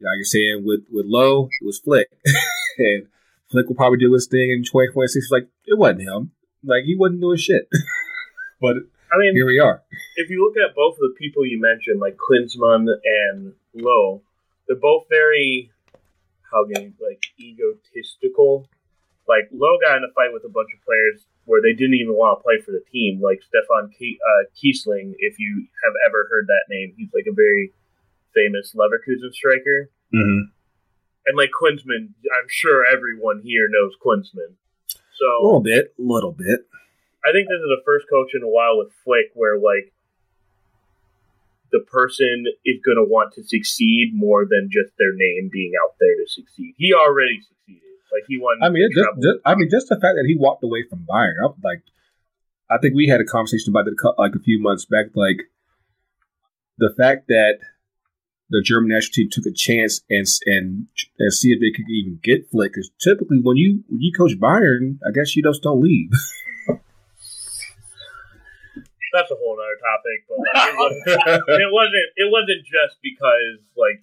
Like 0.00 0.16
you're 0.16 0.24
saying 0.24 0.62
with 0.64 0.80
with 0.90 1.06
Low, 1.06 1.48
it 1.60 1.64
was 1.64 1.78
Flick, 1.78 2.08
and 2.78 3.06
Flick 3.50 3.68
will 3.68 3.76
probably 3.76 3.98
do 3.98 4.12
his 4.12 4.26
thing 4.26 4.50
in 4.50 4.64
2026. 4.64 5.28
Like 5.30 5.48
it 5.66 5.78
wasn't 5.78 6.02
him. 6.02 6.32
Like 6.64 6.84
he 6.84 6.96
wasn't 6.96 7.20
doing 7.20 7.38
shit. 7.38 7.68
but 8.60 8.76
I 9.12 9.18
mean, 9.18 9.34
here 9.34 9.46
we 9.46 9.58
are. 9.58 9.82
If 10.16 10.30
you 10.30 10.44
look 10.44 10.56
at 10.56 10.74
both 10.74 10.94
of 10.94 11.00
the 11.00 11.14
people 11.18 11.46
you 11.46 11.60
mentioned, 11.60 12.00
like 12.00 12.16
Klinsmann 12.16 12.88
and 13.04 13.54
Low, 13.74 14.22
they're 14.66 14.76
both 14.76 15.04
very 15.08 15.70
how 16.50 16.66
can 16.66 16.94
like 17.00 17.24
egotistical. 17.38 18.68
Like 19.26 19.48
Low 19.52 19.78
got 19.84 19.96
in 19.98 20.04
a 20.04 20.12
fight 20.14 20.32
with 20.32 20.44
a 20.44 20.48
bunch 20.48 20.68
of 20.74 20.84
players 20.84 21.26
where 21.44 21.62
they 21.62 21.72
didn't 21.72 21.94
even 21.94 22.14
want 22.14 22.38
to 22.38 22.42
play 22.42 22.60
for 22.60 22.72
the 22.72 22.84
team, 22.92 23.20
like 23.20 23.40
Stefan 23.42 23.90
Ke- 23.90 24.20
uh, 24.20 24.44
Kiessling. 24.56 25.14
If 25.18 25.38
you 25.38 25.66
have 25.84 25.94
ever 26.06 26.28
heard 26.30 26.46
that 26.48 26.68
name, 26.68 26.92
he's 26.96 27.08
like 27.14 27.26
a 27.28 27.34
very 27.34 27.72
famous 28.34 28.74
Leverkusen 28.76 29.32
striker. 29.32 29.90
Mm-hmm. 30.14 30.52
And 31.26 31.36
like 31.36 31.50
Klinsmann, 31.52 32.12
I'm 32.36 32.48
sure 32.48 32.84
everyone 32.90 33.40
here 33.42 33.68
knows 33.68 33.92
Klinsmann. 34.04 34.56
So 35.16 35.26
a 35.26 35.44
little 35.44 35.60
bit, 35.60 35.94
a 35.98 36.02
little 36.02 36.32
bit. 36.32 36.68
I 37.24 37.32
think 37.32 37.48
this 37.48 37.58
is 37.58 37.70
the 37.70 37.82
first 37.84 38.06
coach 38.08 38.30
in 38.34 38.42
a 38.42 38.48
while 38.48 38.78
with 38.78 38.88
Flick 39.04 39.34
where 39.34 39.58
like 39.58 39.92
the 41.70 41.80
person 41.80 42.44
is 42.64 42.80
going 42.84 42.96
to 42.96 43.04
want 43.04 43.34
to 43.34 43.44
succeed 43.44 44.12
more 44.14 44.46
than 44.48 44.70
just 44.72 44.96
their 44.98 45.12
name 45.12 45.50
being 45.52 45.72
out 45.82 45.94
there 46.00 46.14
to 46.16 46.26
succeed. 46.28 46.74
He 46.78 46.94
already 46.94 47.40
succeeded. 47.40 47.82
Like 48.12 48.24
he 48.26 48.38
won. 48.38 48.56
I 48.62 48.70
mean, 48.70 48.88
just, 48.88 49.08
just, 49.20 49.38
I 49.44 49.54
mean, 49.54 49.68
just 49.70 49.88
the 49.88 50.00
fact 50.00 50.16
that 50.16 50.24
he 50.26 50.36
walked 50.36 50.64
away 50.64 50.84
from 50.88 51.04
Bayern, 51.04 51.34
I, 51.44 51.52
like, 51.62 51.82
I 52.70 52.78
think 52.78 52.94
we 52.94 53.06
had 53.06 53.20
a 53.20 53.24
conversation 53.24 53.70
about 53.70 53.86
it 53.86 53.94
like 54.16 54.34
a 54.34 54.40
few 54.40 54.60
months 54.60 54.86
back. 54.86 55.06
Like 55.14 55.44
the 56.78 56.92
fact 56.96 57.28
that 57.28 57.58
the 58.50 58.62
German 58.62 58.88
national 58.88 59.12
team 59.12 59.28
took 59.30 59.44
a 59.44 59.52
chance 59.52 60.00
and 60.08 60.26
and 60.46 60.86
and 61.18 61.32
see 61.32 61.52
if 61.52 61.60
they 61.60 61.70
could 61.70 61.90
even 61.90 62.18
get 62.22 62.50
Flick. 62.50 62.72
Because 62.72 62.90
typically, 62.98 63.40
when 63.42 63.56
you 63.56 63.84
when 63.88 64.00
you 64.00 64.12
coach 64.16 64.32
Bayern, 64.38 64.98
I 65.06 65.10
guess 65.14 65.36
you 65.36 65.42
just 65.42 65.62
don't 65.62 65.82
leave. 65.82 66.10
That's 69.12 69.30
a 69.30 69.36
whole 69.36 69.56
other 69.56 69.78
topic, 69.80 70.18
but 70.28 70.36
like, 70.38 70.68
it, 70.68 70.76
wasn't, 70.76 71.02
it 71.62 71.70
wasn't. 71.72 72.08
It 72.16 72.28
wasn't 72.30 72.62
just 72.64 73.00
because 73.02 73.60
like 73.76 74.00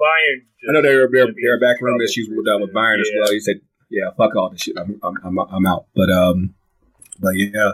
Bayern. 0.00 0.46
I 0.68 0.72
know 0.72 0.82
there 0.82 1.04
are 1.04 1.10
there, 1.10 1.26
there 1.26 1.54
are 1.54 1.60
backroom 1.60 2.00
issues 2.00 2.28
with 2.30 2.46
uh, 2.46 2.58
with 2.58 2.72
Bayern 2.72 2.96
yeah. 2.96 3.02
as 3.02 3.10
well. 3.18 3.32
He 3.32 3.40
said, 3.40 3.60
"Yeah, 3.90 4.10
fuck 4.16 4.34
all 4.36 4.50
this 4.50 4.62
shit. 4.62 4.76
I'm 4.78 4.98
I'm 5.02 5.16
I'm, 5.24 5.38
I'm 5.38 5.66
out." 5.66 5.86
But 5.94 6.10
um, 6.10 6.54
but 7.18 7.36
yeah. 7.36 7.72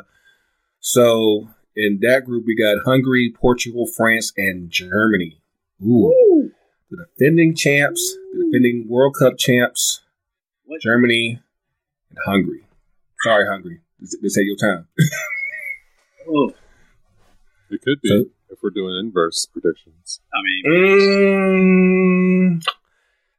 So 0.81 1.49
in 1.75 1.99
that 2.03 2.25
group, 2.25 2.45
we 2.47 2.57
got 2.57 2.85
Hungary, 2.85 3.33
Portugal, 3.35 3.87
France, 3.87 4.33
and 4.37 4.71
Germany. 4.71 5.41
Ooh. 5.83 6.09
Ooh. 6.09 6.51
The 6.91 7.05
defending 7.19 7.55
champs, 7.55 8.17
the 8.33 8.45
defending 8.45 8.87
World 8.89 9.17
Cup 9.19 9.37
champs, 9.39 10.03
what? 10.65 10.81
Germany 10.81 11.41
and 12.11 12.19
Hungary. 12.25 12.67
Sorry, 13.23 13.47
Hungary. 13.47 13.81
This, 13.99 14.17
this 14.23 14.39
ain't 14.39 14.47
your 14.47 14.57
time. 14.57 14.87
oh. 16.29 16.53
It 17.71 17.83
could 17.83 18.01
be 18.01 18.09
so, 18.09 18.25
if 18.51 18.59
we're 18.63 18.71
doing 18.71 18.95
inverse 19.05 19.45
predictions. 19.47 20.21
I 20.33 20.39
mean, 20.43 20.63
mm, 22.61 22.65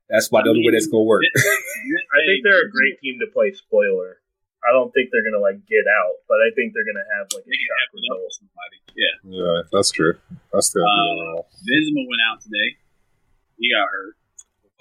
that's 0.09 0.27
why 0.31 0.41
I 0.41 0.43
the 0.43 0.49
only 0.49 0.63
way 0.67 0.71
that's 0.73 0.87
gonna 0.87 1.03
work. 1.03 1.23
I 1.35 2.19
think 2.27 2.43
they're 2.43 2.67
a 2.67 2.71
great 2.71 2.99
team 3.01 3.19
to 3.19 3.27
play 3.31 3.51
spoiler. 3.53 4.19
I 4.67 4.73
don't 4.73 4.91
think 4.91 5.09
they're 5.11 5.23
gonna 5.23 5.41
like 5.41 5.63
get 5.67 5.87
out, 5.87 6.15
but 6.27 6.35
I 6.43 6.51
think 6.55 6.73
they're 6.73 6.83
gonna 6.83 7.07
have 7.17 7.27
like 7.33 7.43
a 7.47 7.55
shock 7.55 7.87
result. 7.95 8.31
Somebody. 8.35 8.77
Yeah, 8.99 9.15
yeah, 9.39 9.61
that's 9.71 9.91
true. 9.91 10.15
That's 10.51 10.71
the 10.71 10.81
uh, 10.81 11.41
Benzema 11.63 12.03
went 12.03 12.21
out 12.31 12.41
today. 12.41 12.75
He 13.57 13.71
got 13.71 13.87
hurt. 13.87 14.15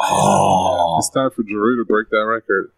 Oh, 0.01 0.97
It's 0.99 1.11
time 1.11 1.31
for 1.31 1.43
Giroud 1.45 1.79
to 1.81 1.85
break 1.87 2.11
that 2.11 2.27
record. 2.27 2.73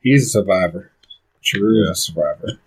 he's 0.00 0.26
a 0.26 0.28
survivor. 0.28 0.92
True, 1.42 1.82
Yeah. 1.84 1.92
a 1.92 1.94
survivor. 1.94 2.60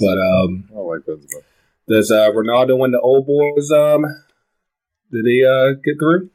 But 0.00 0.18
um, 0.18 0.64
I 0.74 0.78
like 0.78 1.02
Benzema. 1.02 1.42
does 1.88 2.10
uh, 2.10 2.30
Ronaldo 2.32 2.78
win 2.78 2.90
the 2.92 3.00
old 3.00 3.26
boys? 3.26 3.70
Um, 3.70 4.04
did 5.12 5.26
he 5.26 5.44
uh 5.44 5.72
get 5.84 5.98
through? 5.98 6.30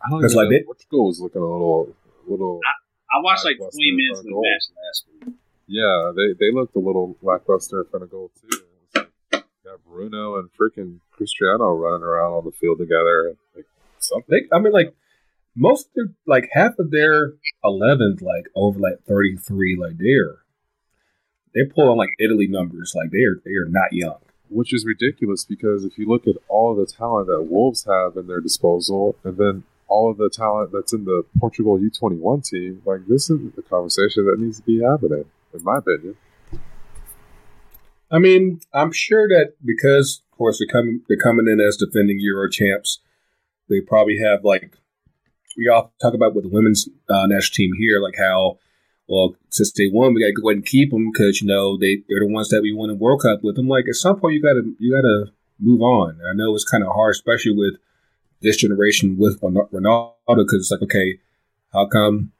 I 0.00 0.10
don't 0.10 0.20
That's 0.22 0.32
even 0.34 0.44
like 0.44 0.50
know. 0.50 0.56
it. 0.56 0.66
Portugal 0.66 1.06
was 1.06 1.20
looking 1.20 1.42
a 1.42 1.44
little, 1.44 1.94
little. 2.26 2.60
I 3.10 3.22
watched 3.22 3.44
like 3.44 3.56
Lackluster 3.58 3.78
20 3.78 3.92
minutes 3.92 4.20
of 4.20 4.24
the 4.26 4.32
match 4.32 4.64
last 4.84 5.04
week. 5.26 5.34
Yeah, 5.66 6.12
they 6.16 6.32
they 6.38 6.52
looked 6.52 6.76
a 6.76 6.78
little 6.78 7.16
lackluster 7.22 7.82
in 7.82 7.88
front 7.90 8.04
of 8.04 8.10
goal 8.10 8.30
too. 8.40 8.58
Like, 8.94 9.10
got 9.64 9.84
Bruno 9.86 10.38
and 10.38 10.48
freaking 10.58 11.00
Cristiano 11.12 11.72
running 11.74 12.02
around 12.04 12.32
on 12.32 12.44
the 12.44 12.52
field 12.52 12.78
together. 12.78 13.36
Like 13.54 13.66
something. 13.98 14.24
They, 14.28 14.56
I 14.56 14.60
mean, 14.60 14.72
like 14.72 14.94
most 15.56 15.86
of 15.86 15.92
their, 15.94 16.06
like 16.26 16.48
half 16.52 16.78
of 16.78 16.90
their 16.90 17.32
11th, 17.64 18.22
like 18.22 18.46
over 18.54 18.78
like 18.78 19.02
33, 19.06 19.76
like 19.80 19.98
they're 19.98 20.38
they're 21.54 21.68
pulling 21.68 21.96
like 21.98 22.10
Italy 22.20 22.46
numbers. 22.46 22.92
Like 22.94 23.10
they're 23.10 23.36
they 23.44 23.52
are 23.52 23.68
not 23.68 23.92
young. 23.92 24.18
which 24.48 24.72
is 24.72 24.84
ridiculous 24.86 25.44
because 25.44 25.84
if 25.84 25.98
you 25.98 26.06
look 26.06 26.26
at 26.26 26.36
all 26.48 26.72
of 26.72 26.78
the 26.78 26.86
talent 26.92 27.26
that 27.28 27.42
Wolves 27.42 27.84
have 27.84 28.16
in 28.16 28.26
their 28.26 28.40
disposal, 28.40 29.16
and 29.24 29.36
then 29.36 29.64
all 29.88 30.10
of 30.10 30.18
the 30.18 30.30
talent 30.30 30.70
that's 30.72 30.92
in 30.92 31.04
the 31.04 31.24
Portugal 31.40 31.80
U 31.80 31.90
twenty 31.90 32.16
one 32.16 32.42
team, 32.42 32.82
like 32.84 33.06
this 33.08 33.30
is 33.30 33.38
the 33.56 33.62
conversation 33.62 34.26
that 34.26 34.38
needs 34.38 34.58
to 34.58 34.62
be 34.66 34.82
happening, 34.82 35.24
in 35.54 35.64
my 35.64 35.78
opinion. 35.78 36.16
I 38.10 38.18
mean, 38.18 38.60
I'm 38.72 38.92
sure 38.92 39.28
that 39.28 39.54
because, 39.64 40.22
of 40.32 40.38
course, 40.38 40.58
they're 40.58 40.66
coming 40.72 41.02
they're 41.08 41.18
coming 41.18 41.46
in 41.48 41.60
as 41.60 41.76
defending 41.76 42.18
Euro 42.20 42.48
champs. 42.48 43.00
They 43.68 43.80
probably 43.80 44.18
have 44.18 44.44
like 44.44 44.76
we 45.58 45.68
all 45.68 45.92
talk 46.00 46.14
about 46.14 46.34
with 46.34 46.44
the 46.44 46.50
women's 46.50 46.88
uh, 47.10 47.26
national 47.26 47.54
team 47.54 47.72
here, 47.76 48.00
like 48.00 48.14
how 48.16 48.58
well 49.08 49.34
since 49.50 49.72
they 49.72 49.88
won, 49.88 50.14
we 50.14 50.22
got 50.22 50.28
to 50.28 50.40
go 50.40 50.48
ahead 50.48 50.58
and 50.58 50.66
keep 50.66 50.90
them 50.90 51.10
because 51.12 51.42
you 51.42 51.48
know 51.48 51.76
they 51.76 51.96
they're 52.08 52.20
the 52.20 52.32
ones 52.32 52.48
that 52.48 52.62
we 52.62 52.72
won 52.72 52.88
the 52.88 52.94
World 52.94 53.22
Cup 53.22 53.40
with. 53.42 53.56
them. 53.56 53.68
like 53.68 53.86
at 53.88 53.96
some 53.96 54.18
point 54.18 54.34
you 54.34 54.42
got 54.42 54.54
to 54.54 54.74
you 54.78 54.94
got 54.94 55.02
to 55.02 55.32
move 55.58 55.82
on. 55.82 56.10
And 56.20 56.28
I 56.28 56.32
know 56.32 56.54
it's 56.54 56.64
kind 56.64 56.84
of 56.84 56.94
hard, 56.94 57.10
especially 57.10 57.54
with 57.54 57.74
this 58.40 58.56
generation 58.56 59.16
with 59.18 59.40
Ronaldo, 59.40 60.12
because 60.28 60.60
it's 60.60 60.70
like 60.70 60.82
okay, 60.82 61.18
how 61.72 61.86
come 61.86 62.32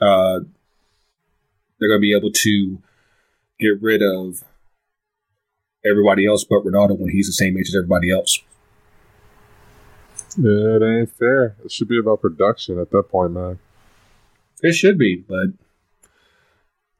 uh, 0.00 0.40
they're 1.78 1.96
to 1.96 2.00
be 2.00 2.16
able 2.16 2.32
to 2.32 2.78
get 3.60 3.80
rid 3.80 4.02
of 4.02 4.42
everybody 5.84 6.26
else 6.26 6.44
but 6.44 6.64
Ronaldo 6.64 6.98
when 6.98 7.10
he's 7.10 7.26
the 7.26 7.32
same 7.32 7.56
age 7.56 7.68
as 7.68 7.76
everybody 7.76 8.10
else. 8.10 8.40
Yeah, 10.36 10.76
it 10.76 10.82
ain't 10.82 11.10
fair. 11.10 11.56
It 11.64 11.70
should 11.72 11.88
be 11.88 11.98
about 11.98 12.22
production 12.22 12.78
at 12.78 12.90
that 12.90 13.08
point, 13.10 13.32
man. 13.32 13.58
It 14.62 14.72
should 14.72 14.96
be, 14.96 15.16
but 15.16 15.48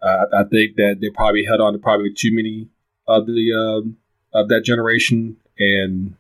uh, 0.03 0.24
I 0.35 0.45
think 0.45 0.76
that 0.76 0.99
they 1.01 1.11
probably 1.11 1.45
held 1.45 1.61
on 1.61 1.72
to 1.72 1.78
probably 1.78 2.12
too 2.12 2.35
many 2.35 2.68
of 3.07 3.26
the 3.26 3.53
um 3.55 3.97
of 4.35 4.49
that 4.49 4.64
generation, 4.64 5.37
and 5.59 6.16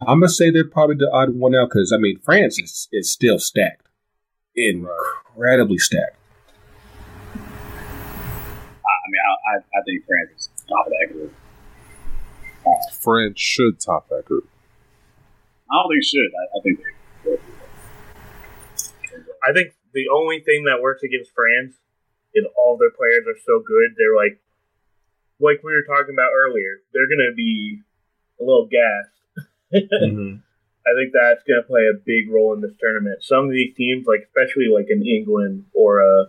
I'm 0.00 0.20
gonna 0.20 0.28
say 0.28 0.50
they're 0.50 0.64
probably 0.64 0.96
the 0.96 1.10
odd 1.10 1.34
one 1.34 1.54
out 1.54 1.70
because 1.70 1.92
I 1.92 1.96
mean 1.96 2.18
France 2.18 2.58
is 2.58 2.88
is 2.92 3.10
still 3.10 3.38
stacked, 3.38 3.88
incredibly 4.54 5.78
stacked. 5.78 6.16
I 7.34 9.08
mean, 9.08 9.20
I, 9.26 9.56
I, 9.56 9.58
I 9.58 9.82
think 9.84 10.04
France 10.06 10.30
is 10.38 10.64
top 10.68 10.86
of 10.86 10.92
that 10.92 11.12
group. 11.12 11.34
France 12.92 13.40
should 13.40 13.80
top 13.80 14.08
that 14.10 14.24
group. 14.24 14.48
I 15.72 15.82
don't 15.82 15.88
think 15.88 16.04
should. 16.04 16.30
I, 16.36 16.44
I 16.52 16.60
think 16.62 16.78
they 17.24 17.52
I 19.42 19.52
think 19.52 19.74
the 19.92 20.08
only 20.12 20.40
thing 20.40 20.64
that 20.64 20.80
works 20.80 21.02
against 21.02 21.32
France 21.34 21.74
is 22.34 22.44
all 22.56 22.76
their 22.78 22.90
players 22.90 23.26
are 23.26 23.38
so 23.44 23.60
good. 23.60 23.94
They're 23.96 24.16
like, 24.16 24.40
like 25.40 25.62
we 25.62 25.72
were 25.72 25.84
talking 25.86 26.14
about 26.14 26.30
earlier. 26.34 26.80
They're 26.92 27.08
gonna 27.08 27.34
be 27.34 27.80
a 28.40 28.44
little 28.44 28.68
gassed. 28.70 29.18
Mm-hmm. 29.72 30.36
I 30.82 30.90
think 30.98 31.12
that's 31.14 31.42
gonna 31.44 31.62
play 31.62 31.88
a 31.88 31.94
big 31.94 32.30
role 32.30 32.54
in 32.54 32.60
this 32.60 32.72
tournament. 32.80 33.22
Some 33.22 33.46
of 33.46 33.50
these 33.50 33.74
teams, 33.74 34.06
like 34.06 34.28
especially 34.28 34.68
like 34.72 34.86
in 34.88 35.04
England 35.04 35.66
or 35.74 36.02
uh, 36.02 36.26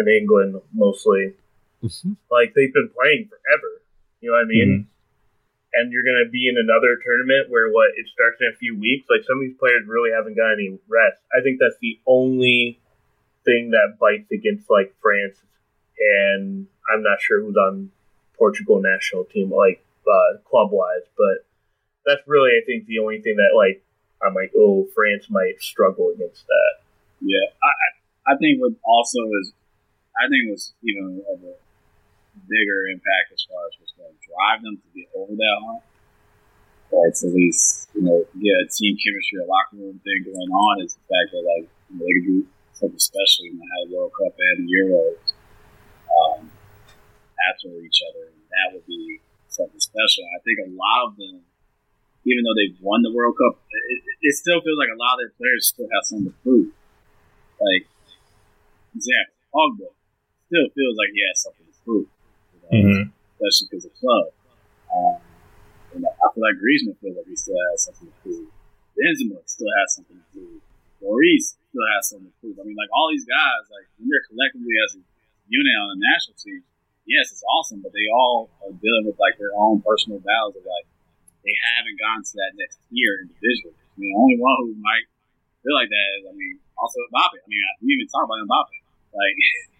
in 0.00 0.08
England 0.08 0.60
mostly, 0.72 1.34
mm-hmm. 1.82 2.12
like 2.30 2.54
they've 2.54 2.72
been 2.72 2.90
playing 2.94 3.28
forever. 3.28 3.82
You 4.20 4.30
know 4.30 4.36
what 4.36 4.44
I 4.44 4.48
mean? 4.48 4.68
Mm-hmm. 4.68 4.93
And 5.74 5.92
you're 5.92 6.06
gonna 6.06 6.30
be 6.30 6.48
in 6.48 6.56
another 6.56 6.96
tournament 7.02 7.50
where 7.50 7.70
what 7.70 7.90
it 7.96 8.06
starts 8.08 8.40
in 8.40 8.48
a 8.52 8.56
few 8.56 8.78
weeks. 8.78 9.06
Like 9.10 9.26
some 9.26 9.38
of 9.38 9.42
these 9.42 9.58
players 9.58 9.86
really 9.86 10.10
haven't 10.14 10.36
got 10.36 10.54
any 10.54 10.78
rest. 10.88 11.18
I 11.34 11.42
think 11.42 11.58
that's 11.58 11.78
the 11.82 11.98
only 12.06 12.78
thing 13.44 13.70
that 13.70 13.98
bites 13.98 14.30
against 14.30 14.70
like 14.70 14.94
France. 15.02 15.36
And 15.98 16.66
I'm 16.90 17.02
not 17.02 17.20
sure 17.20 17.40
who's 17.40 17.56
on 17.56 17.90
Portugal 18.38 18.80
national 18.82 19.24
team, 19.24 19.50
like 19.50 19.84
uh, 20.06 20.38
club 20.48 20.70
wise, 20.70 21.06
but 21.16 21.46
that's 22.04 22.22
really 22.26 22.50
I 22.50 22.64
think 22.66 22.86
the 22.86 22.98
only 22.98 23.20
thing 23.20 23.36
that 23.36 23.56
like 23.56 23.82
I'm 24.24 24.34
like, 24.34 24.52
oh, 24.56 24.86
France 24.94 25.26
might 25.28 25.60
struggle 25.60 26.12
against 26.14 26.46
that. 26.46 26.72
Yeah, 27.20 27.48
I, 27.62 28.32
I 28.32 28.36
think 28.36 28.60
what 28.60 28.72
also 28.84 29.20
is, 29.40 29.52
I 30.16 30.28
think 30.28 30.50
was 30.50 30.72
of 30.84 31.42
a 31.44 31.54
bigger 32.46 32.90
impact 32.90 33.32
as 33.32 33.42
far 33.46 33.62
as 33.66 33.74
what's 33.78 33.94
going 33.94 34.10
to 34.10 34.22
drive 34.26 34.60
them 34.62 34.76
to 34.78 34.88
get 34.94 35.08
over 35.14 35.34
that 35.34 35.56
hump, 35.64 35.82
or 36.90 37.10
to 37.10 37.22
at 37.26 37.34
least 37.34 37.90
you 37.94 38.02
know 38.02 38.24
yeah, 38.34 38.58
team 38.70 38.96
chemistry, 38.98 39.38
a 39.40 39.46
locker 39.46 39.78
room 39.78 39.98
thing 40.02 40.26
going 40.26 40.50
on 40.50 40.82
is 40.82 40.98
the 40.98 41.04
fact 41.06 41.32
that 41.32 41.44
like 41.44 41.66
you 41.90 41.94
know, 41.98 42.04
they 42.04 42.14
could 42.18 42.28
do 42.28 42.40
something 42.74 43.02
special 43.02 43.46
when 43.48 43.58
they 43.62 43.68
had 43.70 43.82
a 43.86 43.90
World 43.94 44.12
Cup 44.14 44.34
and 44.34 44.66
the 44.66 44.68
Euros 44.68 45.22
um, 46.10 46.50
after 47.50 47.70
each 47.80 48.02
other, 48.10 48.30
and 48.34 48.42
that 48.50 48.66
would 48.74 48.86
be 48.86 49.20
something 49.48 49.80
special. 49.80 50.26
I 50.34 50.42
think 50.42 50.58
a 50.66 50.70
lot 50.74 51.10
of 51.10 51.16
them 51.16 51.46
even 52.24 52.40
though 52.44 52.56
they've 52.56 52.76
won 52.80 53.04
the 53.04 53.12
World 53.12 53.36
Cup, 53.36 53.60
it, 53.60 54.00
it 54.20 54.34
still 54.34 54.60
feels 54.64 54.80
like 54.80 54.88
a 54.88 54.96
lot 54.96 55.20
of 55.20 55.28
their 55.28 55.36
players 55.36 55.68
still 55.68 55.88
have 55.92 56.04
something 56.08 56.32
to 56.32 56.36
prove. 56.40 56.72
Like, 57.60 57.84
example, 58.96 59.36
Pogba 59.52 59.88
still 60.48 60.68
feels 60.72 60.96
like 60.96 61.12
he 61.12 61.20
has 61.28 61.44
something 61.44 61.68
to 61.68 61.76
prove, 61.84 62.08
Mhm. 62.72 63.12
especially 63.34 63.66
because 63.70 63.84
of 63.84 63.94
club. 64.00 64.26
Um, 64.94 65.20
and 65.94 66.06
I 66.06 66.26
feel 66.32 66.42
like 66.42 66.56
Griezmann 66.58 66.96
feels 66.98 67.16
like 67.16 67.26
he 67.26 67.36
still 67.36 67.58
has 67.70 67.84
something 67.84 68.08
to 68.08 68.14
prove. 68.22 68.48
Benzema 68.96 69.42
still 69.46 69.70
has 69.82 69.94
something 69.94 70.16
to 70.16 70.26
prove. 70.32 70.60
Lloris 71.02 71.58
still 71.68 71.86
has 71.94 72.08
something 72.08 72.30
to 72.30 72.36
prove. 72.40 72.56
I 72.58 72.64
mean, 72.64 72.76
like 72.78 72.90
all 72.94 73.10
these 73.10 73.26
guys, 73.26 73.68
like 73.70 73.86
when 73.98 74.08
they're 74.08 74.24
collectively 74.30 74.74
as 74.86 74.94
a 74.96 75.02
unit 75.50 75.74
on 75.82 75.98
the 75.98 76.00
national 76.14 76.38
team, 76.38 76.62
yes, 77.06 77.30
it's 77.30 77.44
awesome, 77.58 77.82
but 77.82 77.92
they 77.92 78.08
all 78.10 78.48
are 78.64 78.72
dealing 78.72 79.04
with 79.06 79.18
like 79.18 79.36
their 79.38 79.52
own 79.54 79.82
personal 79.82 80.18
battles 80.22 80.56
of 80.56 80.64
like 80.64 80.86
they 81.44 81.54
haven't 81.76 81.98
gone 82.00 82.24
to 82.24 82.32
that 82.40 82.56
next 82.56 82.80
tier 82.88 83.20
individually. 83.28 83.76
I 83.76 83.96
mean, 84.00 84.10
the 84.14 84.18
only 84.18 84.38
one 84.40 84.56
who 84.64 84.74
might 84.80 85.04
feel 85.62 85.76
like 85.76 85.92
that 85.92 86.08
is, 86.20 86.22
I 86.26 86.32
mean, 86.32 86.56
also 86.78 87.00
Mbappe. 87.12 87.36
I 87.38 87.46
mean, 87.46 87.60
we 87.84 87.94
even 87.98 88.08
talk 88.08 88.24
about 88.24 88.40
Mbappe. 88.48 88.76
Like, 89.12 89.36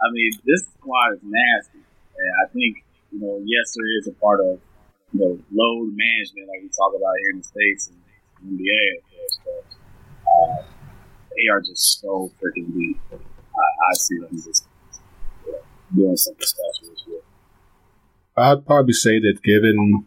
I 0.00 0.10
mean, 0.12 0.32
this 0.44 0.64
squad 0.78 1.14
is 1.14 1.20
nasty, 1.22 1.84
and 1.84 2.30
I 2.44 2.48
think 2.52 2.84
you 3.12 3.20
know, 3.20 3.40
yes, 3.44 3.74
there 3.76 3.98
is 3.98 4.08
a 4.08 4.12
part 4.12 4.40
of 4.40 4.60
you 5.12 5.20
know 5.20 5.38
load 5.52 5.92
management, 5.92 6.48
like 6.48 6.62
we 6.62 6.68
talk 6.68 6.94
about 6.96 7.14
here 7.22 7.30
in 7.32 7.38
the 7.38 7.44
states 7.44 7.90
and 7.90 8.00
NBA, 8.58 8.82
of 8.96 9.02
course, 9.10 9.38
but 9.44 9.64
uh, 10.30 10.62
they 11.36 11.48
are 11.52 11.60
just 11.60 12.00
so 12.00 12.30
freaking 12.40 12.72
deep. 12.72 13.00
I, 13.12 13.16
I 13.90 13.94
see 13.94 14.18
them 14.20 14.30
just 14.32 14.66
you 15.44 15.52
know, 15.52 15.58
doing 15.94 16.16
something 16.16 16.46
special 16.46 16.94
this 16.94 17.04
year. 17.06 17.20
I'd 18.36 18.64
probably 18.64 18.94
say 18.94 19.18
that 19.20 19.42
given, 19.42 20.06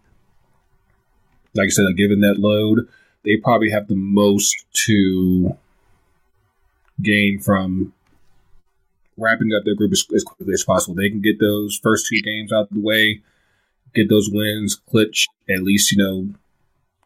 like 1.53 1.67
I 1.67 1.69
said, 1.69 1.85
given 1.97 2.21
that 2.21 2.39
load, 2.39 2.87
they 3.23 3.37
probably 3.37 3.69
have 3.69 3.87
the 3.87 3.95
most 3.95 4.65
to 4.85 5.55
gain 7.01 7.39
from 7.39 7.93
wrapping 9.17 9.53
up 9.53 9.63
their 9.65 9.75
group 9.75 9.91
as, 9.91 10.05
as 10.15 10.23
quickly 10.23 10.53
as 10.53 10.63
possible. 10.63 10.95
They 10.95 11.09
can 11.09 11.21
get 11.21 11.39
those 11.39 11.79
first 11.81 12.07
two 12.07 12.21
games 12.21 12.51
out 12.51 12.67
of 12.67 12.69
the 12.71 12.81
way, 12.81 13.21
get 13.93 14.09
those 14.09 14.29
wins, 14.31 14.75
clinch 14.75 15.27
at 15.49 15.63
least 15.63 15.91
you 15.91 15.97
know 15.97 16.33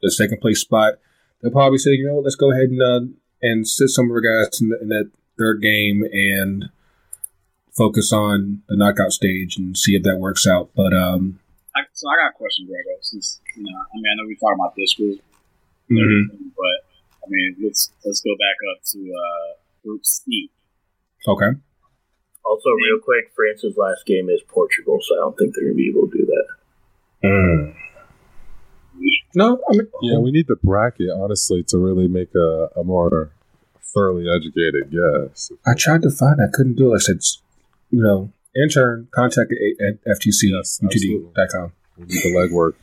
the 0.02 0.12
second 0.12 0.42
place 0.42 0.62
spot. 0.62 0.96
They'll 1.42 1.52
probably 1.52 1.78
say, 1.78 1.92
you 1.92 2.08
know, 2.08 2.20
let's 2.20 2.36
go 2.36 2.52
ahead 2.52 2.70
and 2.70 2.82
uh, 2.82 3.14
and 3.42 3.68
sit 3.68 3.90
some 3.90 4.06
of 4.06 4.12
our 4.12 4.22
guys 4.22 4.60
in, 4.62 4.70
the, 4.70 4.82
in 4.82 4.90
that 4.90 5.12
third 5.38 5.62
game 5.62 6.04
and 6.12 6.70
focus 7.76 8.12
on 8.12 8.64
the 8.68 8.76
knockout 8.76 9.12
stage 9.12 9.58
and 9.58 9.78
see 9.78 9.96
if 9.96 10.04
that 10.04 10.18
works 10.18 10.48
out. 10.48 10.70
But 10.76 10.94
um, 10.94 11.40
I, 11.76 11.82
so 11.94 12.10
I 12.10 12.16
got 12.16 12.32
a 12.32 12.34
question, 12.34 12.66
Grego. 12.66 12.90
Since 13.02 13.40
you 13.56 13.64
know, 13.64 13.70
I 13.70 13.96
mean, 13.96 14.06
I 14.12 14.16
know 14.16 14.24
we're 14.26 14.36
talking 14.36 14.58
about 14.60 14.76
this 14.76 14.94
group, 14.96 15.22
mhm. 15.92 16.52
but 16.56 16.78
I 17.24 17.30
mean, 17.30 17.56
let's 17.64 17.92
let's 18.04 18.22
go 18.22 18.32
back 18.38 18.58
up 18.74 18.84
to 18.94 19.00
uh, 19.00 19.54
Group 19.84 20.06
C. 20.06 20.50
okay. 21.28 21.58
Also, 22.48 22.70
real 22.70 23.00
quick, 23.04 23.32
France's 23.36 23.76
last 23.76 24.06
game 24.06 24.30
is 24.30 24.42
Portugal, 24.48 25.00
so 25.02 25.16
I 25.16 25.20
don't 25.20 25.38
think 25.38 25.54
they're 25.54 25.66
gonna 25.66 25.76
be 25.76 25.90
able 25.90 26.08
to 26.08 26.18
do 26.18 26.26
that. 26.26 26.48
Mm. 27.28 27.76
No, 29.36 29.60
I 29.70 29.74
mean, 29.74 29.88
Yeah, 30.02 30.18
we 30.20 30.32
need 30.32 30.48
the 30.48 30.56
bracket, 30.64 31.10
honestly, 31.14 31.64
to 31.68 31.78
really 31.78 32.08
make 32.08 32.34
a, 32.36 32.70
a 32.76 32.84
more 32.84 33.32
thoroughly 33.94 34.26
educated 34.30 34.92
guess. 34.92 35.52
I 35.66 35.74
tried 35.78 36.02
to 36.04 36.10
find. 36.10 36.40
I 36.42 36.48
couldn't 36.52 36.76
do 36.76 36.94
it. 36.94 36.98
I 36.98 37.00
said, 37.00 37.20
you 37.92 38.02
know, 38.02 38.32
intern 38.56 39.08
contact 39.12 39.52
at, 39.52 40.00
at 40.08 40.20
Yes, 40.26 40.80
ftcutd.com. 40.82 41.72
We 41.98 42.06
need 42.06 42.24
the 42.24 42.34
legwork. 42.34 42.74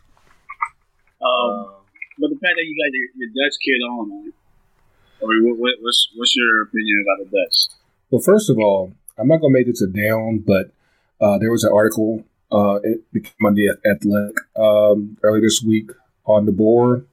Um, 1.24 1.74
but 2.20 2.28
the 2.28 2.39
fact 2.39 2.55
that 2.55 2.65
you 2.65 2.74
got 2.77 2.93
your, 2.93 3.09
your 3.16 3.31
Dutch 3.32 3.57
kid 3.65 3.81
on, 3.81 4.09
man. 4.11 4.32
I 5.23 5.27
mean, 5.27 5.49
what, 5.49 5.59
what, 5.59 5.74
what's 5.81 6.11
what's 6.15 6.36
your 6.36 6.62
opinion 6.62 7.05
about 7.07 7.24
the 7.24 7.31
Dutch? 7.31 7.78
Well, 8.11 8.20
first 8.20 8.51
of 8.51 8.59
all, 8.59 8.93
I'm 9.19 9.28
not 9.28 9.41
going 9.41 9.53
to 9.53 9.59
make 9.59 9.66
this 9.66 9.82
a 9.82 9.86
down, 9.86 10.39
but 10.39 10.73
uh, 11.20 11.39
there 11.39 11.51
was 11.51 11.65
an 11.65 11.73
article 11.73 12.24
uh, 12.51 12.78
it 12.82 13.12
became 13.12 13.47
on 13.47 13.55
the 13.55 13.70
Athletic 13.89 14.36
um, 14.57 15.16
earlier 15.23 15.43
this 15.43 15.62
week 15.65 15.91
on 16.24 16.47
the 16.47 16.53
board. 16.53 17.07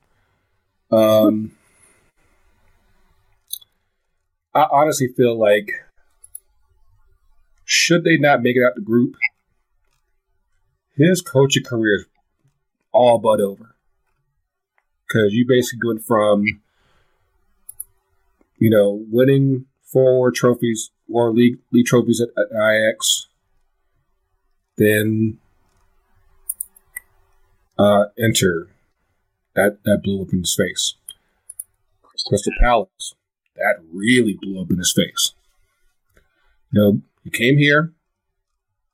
Um, 0.92 1.54
I 4.54 4.66
honestly 4.72 5.08
feel 5.16 5.38
like 5.40 5.72
should 7.66 8.04
they 8.04 8.18
not 8.18 8.44
make 8.44 8.58
it 8.58 8.64
out 8.64 8.76
the 8.76 8.82
group, 8.82 9.16
his 10.96 11.22
coaching 11.22 11.64
career 11.64 11.96
is 11.96 12.06
all 12.92 13.18
but 13.18 13.40
over. 13.40 13.76
Because 15.08 15.34
you 15.34 15.46
basically 15.48 15.88
went 15.88 16.06
from, 16.06 16.44
you 18.58 18.70
know, 18.70 19.04
winning 19.10 19.66
four 19.82 20.32
trophies 20.32 20.92
or 21.12 21.32
league 21.32 21.60
league 21.72 21.86
trophies 21.86 22.22
at, 22.22 22.30
at 22.38 22.48
Ajax, 22.52 23.28
then 24.78 25.40
uh, 27.78 28.06
Inter 28.18 28.68
that 29.56 29.80
that 29.84 30.02
blew 30.04 30.22
up 30.22 30.34
in 30.34 30.40
his 30.40 30.56
face. 30.56 30.96
Crystal 32.28 32.54
Palace 32.60 33.16
that 33.56 33.84
really 33.94 34.38
blew 34.42 34.62
up 34.62 34.72
in 34.72 34.78
his 34.78 34.94
face. 34.94 35.34
You 36.72 36.82
know, 36.82 37.02
he 37.24 37.30
came 37.30 37.58
here, 37.58 37.94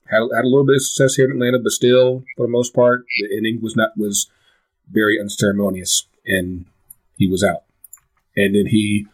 had 0.10 0.22
had 0.34 0.46
a 0.46 0.48
little 0.48 0.66
bit 0.66 0.76
of 0.76 0.82
success 0.82 1.16
here 1.16 1.26
in 1.26 1.32
Atlanta, 1.32 1.60
but 1.60 1.72
still, 1.72 2.24
for 2.36 2.46
the 2.46 2.52
most 2.52 2.74
part, 2.74 3.06
the 3.20 3.38
inning 3.38 3.62
was 3.62 3.76
not 3.76 3.98
was 3.98 4.30
very 4.90 5.20
unceremonious, 5.20 6.08
and 6.26 6.66
he 7.18 7.28
was 7.28 7.44
out. 7.44 7.64
And 8.36 8.56
then 8.56 8.68
he 8.68 9.08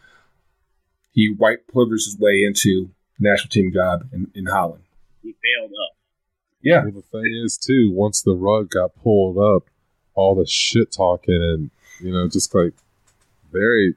he 1.14 1.32
white 1.32 1.66
privileged 1.68 2.04
his 2.04 2.18
way 2.18 2.44
into 2.44 2.90
national 3.18 3.48
team 3.48 3.72
job 3.72 4.06
in, 4.12 4.30
in 4.34 4.46
Holland. 4.46 4.82
He 5.22 5.32
failed 5.32 5.70
up. 5.70 5.96
Yeah, 6.60 6.82
Well, 6.82 6.92
the 6.92 7.02
thing 7.02 7.42
is, 7.44 7.56
too, 7.56 7.90
once 7.92 8.20
the 8.22 8.32
rug 8.34 8.70
got 8.70 8.94
pulled 8.96 9.38
up, 9.38 9.68
all 10.14 10.34
the 10.34 10.46
shit 10.46 10.92
talking 10.92 11.34
and, 11.42 11.70
you 12.00 12.12
know, 12.12 12.28
just 12.28 12.54
like 12.54 12.72
very, 13.52 13.94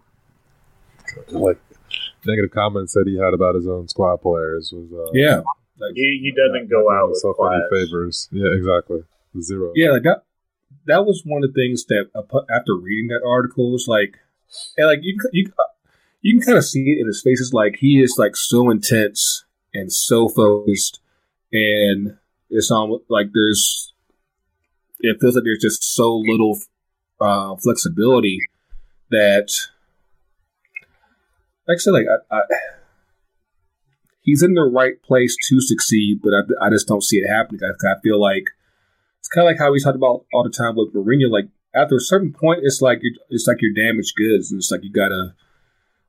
like, 1.29 1.59
negative 2.25 2.51
comments 2.51 2.93
that 2.93 3.07
he 3.07 3.17
had 3.17 3.33
about 3.33 3.55
his 3.55 3.67
own 3.67 3.87
squad 3.87 4.17
players 4.17 4.71
was, 4.73 4.91
uh, 4.91 5.11
yeah, 5.13 5.41
like, 5.79 5.93
He, 5.95 6.19
he 6.21 6.33
doesn't 6.35 6.69
go 6.69 6.83
not 6.83 6.93
out 6.93 6.99
doing 6.99 7.09
with 7.11 7.23
himself 7.23 7.53
any 7.53 7.85
favors. 7.85 8.29
Yeah, 8.31 8.49
exactly. 8.53 9.03
Zero. 9.41 9.71
yeah, 9.75 9.91
like 9.91 10.03
that. 10.03 10.23
That 10.87 11.05
was 11.05 11.21
one 11.25 11.43
of 11.43 11.53
the 11.53 11.61
things 11.61 11.85
that 11.85 12.09
uh, 12.15 12.21
after 12.53 12.75
reading 12.75 13.07
that 13.09 13.21
article 13.25 13.71
was 13.71 13.87
like, 13.87 14.17
and 14.77 14.87
like 14.87 14.99
you 15.01 15.17
c- 15.21 15.29
you 15.31 15.51
uh, 15.59 15.63
you 16.27 16.37
can 16.37 16.45
kind 16.45 16.57
of 16.57 16.65
see 16.65 16.81
it 16.81 16.99
in 16.99 17.07
his 17.07 17.21
face. 17.21 17.39
It's 17.39 17.53
like 17.53 17.77
he 17.79 18.01
is 18.01 18.15
like 18.17 18.35
so 18.35 18.69
intense 18.69 19.45
and 19.73 19.93
so 19.93 20.27
focused, 20.27 20.99
and 21.53 22.17
it's 22.49 22.69
almost 22.69 23.05
like 23.07 23.27
there's 23.33 23.93
it 24.99 25.21
feels 25.21 25.35
like 25.35 25.45
there's 25.45 25.61
just 25.61 25.95
so 25.95 26.17
little 26.17 26.59
uh, 27.21 27.55
flexibility 27.55 28.39
that, 29.09 29.53
like 31.65 31.75
I 31.75 31.77
said, 31.77 31.91
like 31.91 32.07
I, 32.29 32.35
I, 32.35 32.41
he's 34.23 34.43
in 34.43 34.53
the 34.53 34.63
right 34.63 35.01
place 35.03 35.37
to 35.47 35.61
succeed, 35.61 36.19
but 36.21 36.33
I, 36.33 36.65
I 36.65 36.69
just 36.69 36.89
don't 36.89 37.03
see 37.03 37.19
it 37.19 37.29
happening. 37.29 37.61
I, 37.63 37.87
I 37.87 38.01
feel 38.01 38.19
like 38.19 38.49
it's 39.19 39.29
kind 39.29 39.47
of 39.47 39.51
like 39.53 39.59
how 39.59 39.71
we 39.71 39.81
talked 39.81 39.95
about 39.95 40.25
all 40.33 40.43
the 40.43 40.49
time 40.49 40.75
with 40.75 40.93
Mourinho. 40.93 41.31
Like 41.31 41.47
after 41.73 41.95
a 41.95 42.01
certain 42.01 42.33
point, 42.33 42.59
it's 42.63 42.81
like 42.81 42.99
you're, 43.01 43.15
it's 43.29 43.47
like 43.47 43.61
you're 43.61 43.71
damaged 43.71 44.17
goods, 44.17 44.51
and 44.51 44.59
it's 44.59 44.71
like 44.71 44.83
you 44.83 44.91
gotta, 44.91 45.33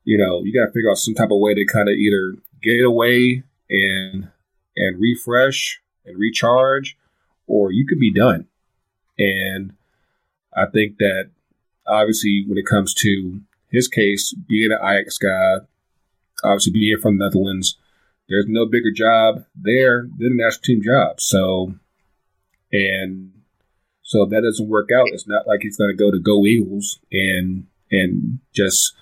you 0.03 0.17
know, 0.17 0.43
you 0.43 0.53
gotta 0.53 0.71
figure 0.71 0.89
out 0.89 0.97
some 0.97 1.13
type 1.13 1.31
of 1.31 1.39
way 1.39 1.53
to 1.53 1.65
kind 1.65 1.89
of 1.89 1.95
either 1.95 2.35
get 2.61 2.83
away 2.83 3.43
and 3.69 4.29
and 4.75 4.99
refresh 4.99 5.81
and 6.05 6.17
recharge, 6.17 6.97
or 7.47 7.71
you 7.71 7.85
could 7.87 7.99
be 7.99 8.13
done. 8.13 8.47
And 9.17 9.73
I 10.55 10.65
think 10.65 10.97
that 10.97 11.29
obviously 11.85 12.45
when 12.47 12.57
it 12.57 12.65
comes 12.65 12.93
to 12.95 13.41
his 13.71 13.87
case, 13.87 14.33
being 14.33 14.71
an 14.71 14.79
Ajax 14.81 15.17
guy, 15.17 15.57
obviously 16.43 16.73
being 16.73 16.97
from 16.99 17.17
the 17.17 17.25
Netherlands, 17.25 17.77
there's 18.27 18.45
no 18.47 18.65
bigger 18.65 18.91
job 18.91 19.45
there 19.55 20.07
than 20.17 20.37
the 20.37 20.43
national 20.43 20.61
team 20.63 20.81
job. 20.83 21.19
So, 21.19 21.73
and 22.71 23.31
so 24.03 24.23
if 24.23 24.29
that 24.29 24.41
doesn't 24.41 24.69
work 24.69 24.89
out, 24.95 25.07
it's 25.11 25.27
not 25.27 25.47
like 25.47 25.61
he's 25.61 25.77
going 25.77 25.91
to 25.91 25.97
go 25.97 26.11
to 26.11 26.19
Go 26.19 26.45
Eagles 26.45 26.99
and 27.11 27.65
and 27.91 28.39
just 28.53 28.95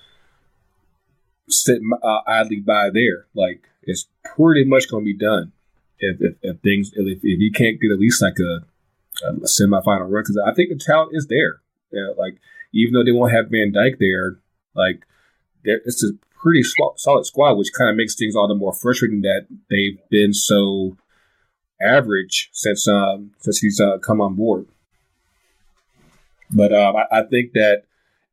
sit 1.48 1.80
uh, 2.02 2.20
idly 2.26 2.60
by 2.60 2.90
there. 2.92 3.26
Like 3.34 3.62
it's 3.82 4.06
pretty 4.36 4.64
much 4.64 4.90
going 4.90 5.04
to 5.04 5.12
be 5.12 5.16
done 5.16 5.52
if, 5.98 6.20
if, 6.20 6.34
if 6.42 6.60
things 6.60 6.92
if, 6.94 7.18
if 7.22 7.38
he 7.38 7.50
can't 7.50 7.80
get 7.80 7.90
at 7.90 7.98
least 7.98 8.22
like 8.22 8.38
a, 8.38 8.64
a 9.26 9.32
semifinal 9.46 10.10
run 10.10 10.22
because 10.22 10.40
I 10.44 10.54
think 10.54 10.70
the 10.70 10.78
talent 10.78 11.12
is 11.14 11.26
there. 11.28 11.60
Yeah, 11.90 12.12
like 12.16 12.38
even 12.72 12.92
though 12.92 13.04
they 13.04 13.12
won't 13.12 13.32
have 13.32 13.50
Van 13.50 13.72
Dijk 13.72 13.98
there, 13.98 14.38
like 14.74 15.02
it's 15.64 16.04
a 16.04 16.12
pretty 16.40 16.62
solid 16.96 17.26
squad, 17.26 17.54
which 17.54 17.72
kind 17.76 17.90
of 17.90 17.96
makes 17.96 18.14
things 18.14 18.36
all 18.36 18.48
the 18.48 18.54
more 18.54 18.72
frustrating 18.72 19.22
that 19.22 19.46
they've 19.70 19.98
been 20.10 20.32
so 20.32 20.96
average 21.80 22.50
since 22.52 22.88
um 22.88 23.32
since 23.38 23.58
he's 23.58 23.80
uh, 23.80 23.98
come 23.98 24.20
on 24.20 24.34
board. 24.34 24.66
But 26.50 26.72
um, 26.72 26.96
I, 26.96 27.20
I 27.20 27.22
think 27.24 27.52
that 27.52 27.82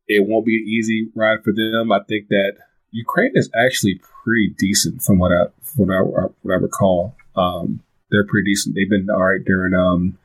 it 0.08 0.28
won't 0.28 0.46
be 0.46 0.58
an 0.58 0.68
easy 0.68 1.10
ride 1.16 1.44
for 1.44 1.54
them. 1.54 1.92
I 1.92 2.00
think 2.08 2.30
that 2.30 2.58
Ukraine 2.96 3.34
is 3.36 3.50
actually 3.54 4.00
pretty 4.24 4.56
decent 4.58 5.02
from 5.02 5.20
what 5.20 5.32
I 5.34 5.48
from 5.62 5.88
what 5.88 5.94
I, 5.94 6.02
what 6.42 6.54
I 6.54 6.56
recall. 6.56 7.16
Um, 7.36 7.82
they're 8.10 8.26
pretty 8.26 8.52
decent. 8.52 8.74
They've 8.74 8.90
been 8.90 9.10
all 9.10 9.26
right 9.26 9.44
during 9.44 9.74
um, 9.74 10.18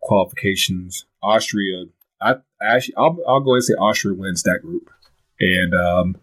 qualifications. 0.00 1.04
Austria, 1.22 1.84
I 2.22 2.36
actually 2.62 2.94
I'll, 2.96 3.18
I'll 3.28 3.40
go 3.40 3.52
and 3.54 3.62
say 3.62 3.74
Austria 3.74 4.14
wins 4.14 4.42
that 4.44 4.60
group, 4.62 4.90
and 5.38 5.74
um, 5.74 6.16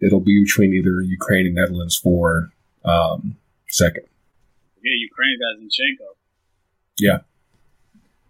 it'll 0.00 0.18
be 0.18 0.42
between 0.42 0.74
either 0.74 1.00
Ukraine 1.00 1.46
and 1.46 1.54
Netherlands 1.54 1.96
for 1.96 2.50
um, 2.84 3.36
second. 3.68 4.06
Yeah, 4.82 4.98
Ukraine 4.98 5.38
got 5.38 5.62
Zinchenko. 5.62 6.08
Yeah, 6.98 7.18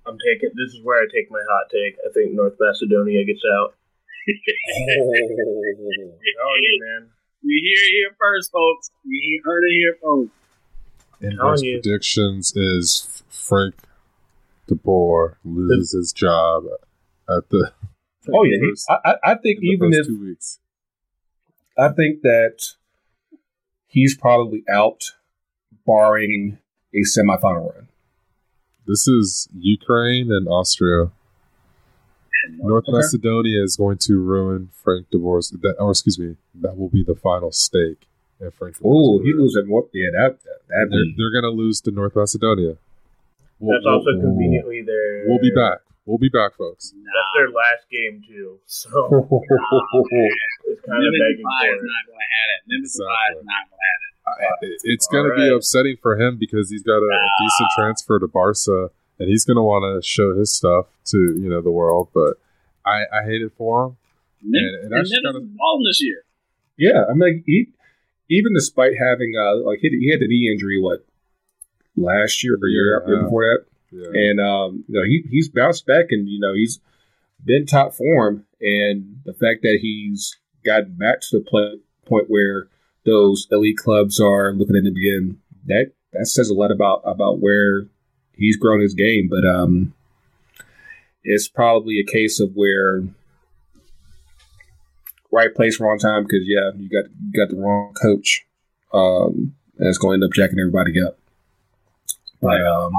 I'm 0.07 0.19
taking. 0.19 0.51
This 0.55 0.75
is 0.75 0.81
where 0.85 1.03
I 1.03 1.07
take 1.11 1.31
my 1.31 1.41
hot 1.49 1.71
take. 1.73 1.97
I 2.07 2.13
think 2.13 2.33
North 2.33 2.57
Macedonia 2.61 3.25
gets 3.25 3.43
out. 3.59 3.75
Oh, 4.27 4.33
you 6.61 6.81
man. 6.85 7.09
You 7.43 7.61
hear 7.63 7.85
it 7.85 7.91
here 7.93 8.17
first, 8.19 8.51
folks. 8.53 8.91
You 9.05 9.43
heard 9.45 9.63
it 9.65 9.75
here 9.77 9.97
first. 10.03 10.31
And 11.21 11.39
telling 11.39 11.65
his 11.65 11.81
predictions 11.83 12.53
is 12.57 13.23
Frank 13.29 13.75
De 14.67 14.75
Boer 14.75 15.39
loses 15.45 15.93
his 15.93 16.13
job 16.13 16.65
at 17.29 17.49
the. 17.51 17.73
Oh 18.33 18.43
yeah, 18.45 18.59
first- 18.71 18.91
I, 18.91 18.97
I- 19.05 19.19
I 19.33 19.35
think 19.37 19.59
in 19.59 19.63
the 19.63 19.69
even 19.73 19.93
if 19.93 20.07
two 20.07 20.19
weeks. 20.21 20.59
I 21.77 21.89
think 21.91 22.23
that 22.23 22.63
he's 23.87 24.17
probably 24.17 24.63
out, 24.73 25.13
barring 25.87 26.59
a 26.95 27.03
semifinal 27.03 27.75
run. 27.75 27.89
This 28.87 29.07
is 29.09 29.49
Ukraine 29.55 30.31
and 30.33 30.47
Austria. 30.49 31.11
North 32.59 32.85
Okay. 32.89 32.93
Macedonia 32.97 33.63
is 33.63 33.77
going 33.77 33.99
to 33.99 34.19
ruin 34.19 34.71
Frank 34.83 35.11
De 35.11 35.19
Boer's. 35.19 35.51
That, 35.51 35.77
or 35.79 35.91
excuse 35.91 36.19
me, 36.19 36.37
that 36.61 36.77
will 36.77 36.89
be 36.89 37.03
the 37.03 37.15
final 37.15 37.51
stake. 37.53 38.07
in 38.41 38.51
Frank 38.51 38.77
Oh, 38.85 39.19
he 39.21 39.33
career. 39.33 39.41
loses 39.43 39.65
more. 39.67 39.89
Yeah, 39.93 40.11
that 40.13 40.39
that 40.69 40.87
They're, 40.91 41.05
they're 41.17 41.31
going 41.41 41.45
to 41.51 41.55
lose 41.57 41.81
to 41.83 41.91
North 41.91 42.17
Macedonia. 42.17 42.77
We'll- 43.61 43.73
That's 43.79 43.87
also 43.87 44.11
we'll- 44.13 44.21
conveniently 44.23 44.83
their. 44.83 45.25
We'll 45.29 45.39
be 45.41 45.53
back. 45.55 45.79
We'll 46.07 46.19
be 46.19 46.29
back, 46.29 46.55
folks. 46.59 46.93
That's 46.93 47.31
their 47.37 47.49
last 47.49 47.89
game 47.91 48.23
too, 48.29 48.59
so 48.67 48.91
Oh, 48.93 49.19
it's 49.41 50.81
kind 50.85 51.01
of 51.07 51.13
begging 51.17 51.41
is 51.41 51.61
for 51.61 51.73
it. 51.73 51.81
not 51.81 52.05
going 52.05 52.21
to 52.21 52.29
have 52.29 52.49
it. 52.53 52.61
Memphis 52.69 52.97
Exactly. 53.01 53.39
is 53.41 53.45
not 53.47 53.63
going 53.71 53.79
to 53.79 54.45
have 54.45 54.59
it. 54.63 54.67
It- 54.69 54.81
It's 54.93 55.07
going 55.09 55.25
to 55.31 55.35
be 55.37 55.43
Alright. 55.49 55.57
upsetting 55.57 55.97
for 56.03 56.21
him 56.21 56.37
because 56.39 56.69
he's 56.71 56.83
got 56.83 56.99
a, 57.01 57.07
a 57.09 57.29
decent 57.41 57.69
transfer 57.79 58.19
to 58.19 58.29
Barca, 58.29 58.91
and 59.19 59.29
he's 59.29 59.45
going 59.45 59.57
to 59.57 59.63
want 59.63 59.85
to 60.03 60.07
show 60.07 60.35
his 60.37 60.53
stuff 60.53 60.87
to 61.07 61.19
you 61.19 61.49
know 61.49 61.61
the 61.63 61.71
world. 61.71 62.09
But 62.15 62.35
I, 62.87 63.05
I 63.13 63.25
hate 63.25 63.43
it 63.43 63.53
for 63.57 63.87
him. 63.87 63.97
Mem- 64.43 64.63
And- 64.63 64.75
and 64.75 64.85
and 64.85 64.93
that's 64.93 65.11
Memphis 65.11 65.33
kinda- 65.33 65.55
balling 65.57 65.85
this 65.89 66.03
year. 66.03 66.23
yeah, 66.77 67.05
I 67.11 67.15
mean, 67.15 67.43
he 67.47 67.69
even 68.31 68.55
despite 68.55 68.93
having 68.99 69.35
uh 69.39 69.57
like 69.65 69.79
he, 69.81 69.89
he 69.91 70.11
had 70.11 70.21
the 70.21 70.29
knee 70.29 70.51
injury 70.53 70.81
what 70.81 71.05
last 71.97 72.43
year 72.45 72.57
or 72.61 72.69
year, 72.69 73.03
Yeah. 73.07 73.09
year 73.15 73.23
before 73.23 73.43
that. 73.45 73.65
Yeah. 73.91 74.09
and 74.13 74.41
um, 74.41 74.85
you 74.89 74.95
know 74.99 75.05
he 75.05 75.23
he's 75.31 75.49
bounced 75.49 75.87
back, 75.87 76.07
and 76.11 76.29
you 76.29 76.41
know 76.41 76.53
he's 76.55 76.81
been 77.45 77.65
top 77.67 77.95
form, 77.95 78.45
and 78.61 79.19
the 79.25 79.35
fact 79.35 79.63
that 79.63 79.79
he's 79.81 80.37
gotten 80.65 80.97
back 80.97 81.21
to 81.21 81.39
the 81.39 81.45
play, 81.45 81.79
point 82.07 82.27
where 82.29 82.69
those 83.07 83.47
elite 83.53 83.77
clubs 83.77 84.19
are 84.19 84.53
looking 84.53 84.75
at 84.77 84.83
him 84.85 84.97
again, 84.97 85.39
that 85.67 85.93
that 86.13 86.27
says 86.27 86.49
a 86.51 86.55
lot 86.55 86.73
about 86.73 87.03
about 87.05 87.39
where 87.41 87.87
he's 88.37 88.57
grown 88.57 88.81
his 88.81 88.95
game. 88.95 89.29
But 89.29 89.47
um, 89.47 89.95
it's 91.23 91.49
probably 91.49 91.99
a 92.01 92.05
case 92.05 92.41
of 92.41 92.53
where 92.55 93.03
right 95.31 95.55
place, 95.55 95.81
wrong 95.81 95.99
time. 95.99 96.25
Because 96.25 96.47
yeah, 96.47 96.71
you 96.77 96.89
got 96.89 97.11
you 97.11 97.33
got 97.33 97.51
the 97.51 97.61
wrong 97.61 97.95
coach, 98.01 98.47
um, 98.93 99.55
and 99.79 99.89
it's 99.89 99.99
going 99.99 100.21
to 100.21 100.25
end 100.25 100.31
up 100.31 100.35
jacking 100.35 100.59
everybody 100.61 101.01
up. 101.03 101.19
But 102.41 102.61
um, 102.61 102.93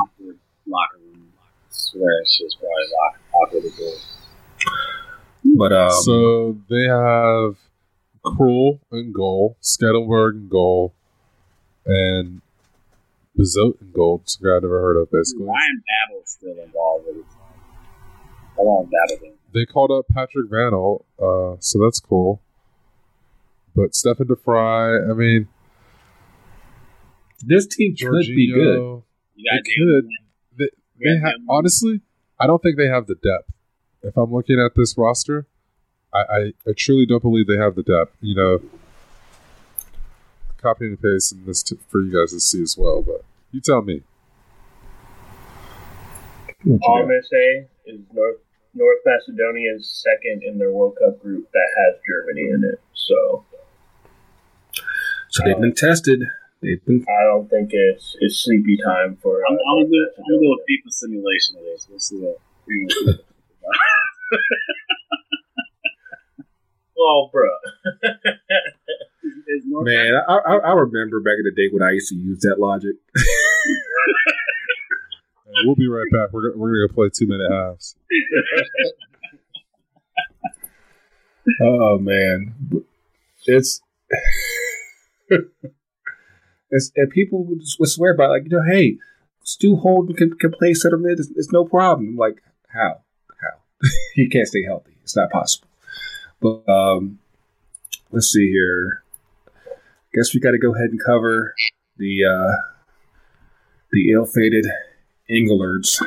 locker 0.68 0.98
room. 0.98 1.32
Swear 1.70 2.22
it's 2.22 2.38
just 2.38 2.58
probably 2.60 2.84
lock, 2.94 3.20
awkward 3.34 3.66
as 3.66 4.16
but 5.58 5.72
um, 5.72 5.92
so 6.04 6.58
they 6.70 6.86
have 6.86 7.58
Krul 8.26 8.80
and 8.92 9.14
goal, 9.14 9.58
Stekelenburg 9.62 10.32
and 10.32 10.50
goal, 10.50 10.94
and 11.86 12.42
Bizot 13.38 13.82
in 13.82 13.92
goal. 13.92 14.22
It's 14.24 14.40
a 14.40 14.44
guy 14.44 14.52
I 14.52 14.60
never 14.60 14.80
heard 14.80 14.98
of, 14.98 15.12
basically. 15.12 15.46
Ryan 15.46 15.84
Babel's 16.10 16.30
still 16.32 16.56
involved 16.64 17.06
with 17.08 17.18
it. 17.18 17.26
How 18.56 18.64
long 18.64 18.86
Babel 18.86 19.22
been? 19.22 19.34
They 19.54 19.66
called 19.66 19.92
up 19.92 20.06
Patrick 20.14 20.50
Vanel, 20.50 21.04
uh, 21.20 21.58
so 21.60 21.80
that's 21.80 22.00
cool. 22.00 22.42
But 23.76 23.94
Stefan 23.94 24.28
de 24.28 24.36
Vrij, 24.36 25.10
I 25.10 25.14
mean, 25.14 25.48
this 27.42 27.68
team 27.68 27.96
could 27.96 28.26
be 28.28 28.52
good. 28.54 28.80
Jorginho, 28.80 29.04
You 29.36 29.52
They 29.52 29.76
could. 29.76 30.08
They, 30.58 30.70
they 31.04 31.20
ha- 31.20 31.38
honestly, 31.50 32.02
I 32.40 32.48
don't 32.48 32.62
think 32.62 32.78
they 32.78 32.88
have 32.88 33.08
the 33.08 33.16
depth. 33.16 33.52
If 34.02 34.16
I'm 34.18 34.32
looking 34.32 34.60
at 34.60 34.76
this 34.76 34.96
roster, 34.98 35.48
I, 36.14 36.20
I, 36.20 36.40
I 36.68 36.74
truly 36.78 37.06
don't 37.06 37.22
believe 37.22 37.48
they 37.48 37.58
have 37.58 37.76
the 37.76 37.84
depth. 37.84 38.16
You 38.22 38.36
know, 38.36 38.60
copy 40.66 40.86
and 40.88 41.00
paste 41.00 41.32
and 41.32 41.46
this 41.46 41.62
t- 41.62 41.78
for 41.90 42.02
you 42.02 42.12
guys 42.12 42.32
to 42.32 42.40
see 42.40 42.62
as 42.64 42.76
well. 42.78 43.04
But 43.04 43.24
you 43.52 43.62
tell 43.62 43.82
me. 43.84 44.02
All 46.82 46.98
I'm 46.98 47.08
gonna 47.08 47.22
say 47.22 47.68
is 47.86 48.00
North 48.12 48.38
North 48.74 49.00
Macedonia 49.06 49.76
is 49.76 49.88
second 49.88 50.42
in 50.44 50.58
their 50.58 50.72
World 50.72 50.98
Cup 51.00 51.22
group 51.22 51.52
that 51.52 51.70
has 51.78 52.02
Germany 52.10 52.50
in 52.50 52.64
it. 52.64 52.82
So 52.94 53.46
So 55.30 55.44
they've 55.46 55.60
been 55.60 55.76
tested. 55.76 56.24
They've 56.62 56.84
been. 56.84 57.06
I 57.08 57.24
don't 57.26 57.48
think 57.48 57.70
it's 57.72 58.16
it's 58.20 58.44
sleepy 58.44 58.78
time 58.84 59.18
for. 59.22 59.42
I'm, 59.48 59.54
I'm 59.54 59.84
gonna 59.84 59.90
do, 59.90 60.10
I'm 60.18 60.24
gonna 60.24 60.42
do 60.42 60.58
a 60.58 60.62
FIFA 60.66 60.90
simulation 60.92 61.58
of 61.58 61.64
this. 61.66 61.88
Let's 61.92 62.10
see 62.10 62.18
what. 62.18 62.40
we're 62.68 62.88
gonna. 63.06 63.20
Well, 66.98 67.30
bro. 67.32 67.50
Is 69.48 69.64
North 69.66 69.86
Man, 69.86 70.14
I, 70.28 70.34
I, 70.34 70.56
I 70.58 70.74
remember 70.74 71.20
back 71.20 71.36
in 71.40 71.46
the 71.46 71.52
day 71.56 71.70
when 71.72 71.82
I 71.82 71.92
used 71.92 72.10
to 72.10 72.16
use 72.16 72.42
that 72.42 72.60
logic. 72.60 72.96
We'll 75.64 75.76
be 75.76 75.88
right 75.88 76.06
back. 76.12 76.34
We're, 76.34 76.56
we're 76.56 76.76
going 76.76 76.88
to 76.88 76.94
play 76.94 77.10
two 77.14 77.28
minute 77.28 77.52
halves. 77.52 77.96
Oh 81.62 82.00
man, 82.00 82.56
it's 83.46 83.82
it's 86.72 86.92
and 86.96 87.10
people 87.12 87.46
would 87.46 87.62
swear 87.64 88.16
by 88.16 88.26
like 88.28 88.44
you 88.46 88.50
know, 88.50 88.64
hey, 88.64 88.98
Stu 89.44 89.76
Holden 89.78 90.16
can, 90.16 90.34
can 90.38 90.52
play 90.52 90.74
center 90.74 90.98
mid. 90.98 91.20
It's, 91.20 91.30
it's 91.36 91.52
no 91.52 91.64
problem. 91.64 92.10
I'm 92.10 92.18
like 92.18 92.42
how 92.70 93.02
how 93.42 93.60
he 94.14 94.28
can't 94.28 94.48
stay 94.48 94.64
healthy. 94.64 94.98
It's 95.04 95.16
not 95.16 95.30
possible. 95.32 95.68
But 96.42 96.68
um, 96.68 97.20
let's 98.12 98.32
see 98.32 98.50
here. 98.50 99.04
Guess 100.16 100.34
we 100.34 100.40
got 100.40 100.52
to 100.52 100.58
go 100.58 100.74
ahead 100.74 100.92
and 100.92 101.00
cover 101.06 101.54
the 101.98 102.24
uh, 102.24 102.54
the 103.92 104.12
ill-fated 104.14 104.66
Englards 105.30 106.02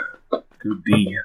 Group 0.59 0.83
D. 0.87 1.19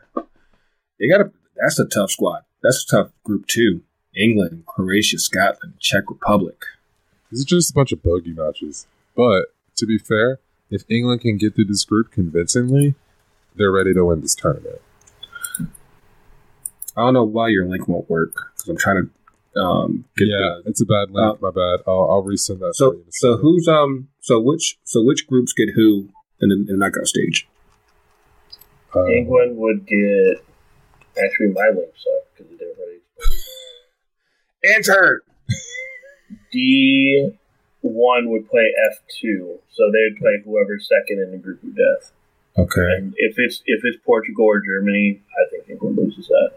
They 1.00 1.08
got 1.08 1.22
a 1.22 1.32
that's 1.56 1.80
a 1.80 1.86
tough 1.86 2.12
squad. 2.12 2.42
That's 2.62 2.84
a 2.84 2.96
tough 2.98 3.12
group 3.24 3.48
too. 3.48 3.84
England, 4.16 4.66
Croatia, 4.66 5.18
Scotland, 5.18 5.76
Czech 5.80 6.04
Republic. 6.10 6.66
These 7.32 7.44
are 7.44 7.48
just 7.48 7.72
a 7.72 7.74
bunch 7.74 7.94
of 7.94 8.04
bogey 8.04 8.34
matches. 8.34 8.86
But 9.16 9.46
to 9.78 9.86
be 9.86 9.98
fair, 9.98 10.40
if 10.70 10.84
England 10.90 11.22
can 11.22 11.38
get 11.38 11.56
through 11.56 11.66
this 11.66 11.86
group 11.86 12.12
convincingly, 12.12 12.96
they're 13.56 13.72
ready 13.72 13.94
to 13.94 14.04
win 14.04 14.20
this 14.20 14.36
tournament. 14.36 14.82
I 16.96 17.02
don't 17.02 17.14
know 17.14 17.24
why 17.24 17.48
your 17.48 17.66
link 17.66 17.88
won't 17.88 18.10
work 18.10 18.34
because 18.34 18.70
I'm 18.70 18.78
trying 18.78 19.04
to 19.04 19.10
um, 19.56 20.06
get 20.18 20.28
yeah, 20.28 20.38
the. 20.38 20.70
it's 20.70 20.82
a 20.82 20.86
bad 20.86 21.12
link. 21.12 21.42
my 21.42 21.52
bad. 21.52 21.82
I'll, 21.88 22.10
I'll 22.10 22.24
resend 22.24 22.60
that. 22.60 22.74
So 22.76 22.94
you 22.94 23.02
in 23.02 23.08
a 23.08 23.12
so 23.12 23.38
who's 23.38 23.68
um 23.68 24.10
so 24.20 24.40
which 24.40 24.78
so 24.84 25.04
which 25.04 25.28
groups 25.28 25.54
get 25.54 25.70
who 25.76 26.10
in 26.42 26.50
the, 26.50 26.56
in 26.56 26.66
the 26.66 26.78
knockout 26.78 27.08
stage? 27.08 27.48
Uh, 28.96 29.06
England 29.08 29.58
would 29.58 29.86
get. 29.88 30.44
Actually, 31.24 31.50
my 31.54 31.70
link 31.76 31.92
sucked 31.96 32.38
because 32.38 32.52
it 32.52 32.60
didn't 32.60 32.78
really. 32.78 33.00
Answer. 34.76 35.24
D 36.52 37.32
one 37.82 38.30
would 38.30 38.50
play 38.50 38.74
F 38.92 39.00
two, 39.22 39.60
so 39.72 39.92
they 39.92 40.10
would 40.10 40.18
play 40.18 40.42
whoever's 40.44 40.88
second 40.88 41.22
in 41.22 41.32
the 41.32 41.38
group 41.38 41.62
of 41.64 41.76
death. 41.76 42.12
Okay. 42.58 42.96
And 42.98 43.14
if 43.18 43.36
it's 43.38 43.62
if 43.66 43.82
it's 43.84 43.98
Portugal 44.06 44.46
or 44.46 44.62
Germany, 44.62 45.22
I 45.32 45.50
think 45.50 45.70
England 45.70 45.98
loses 45.98 46.28
that. 46.28 46.54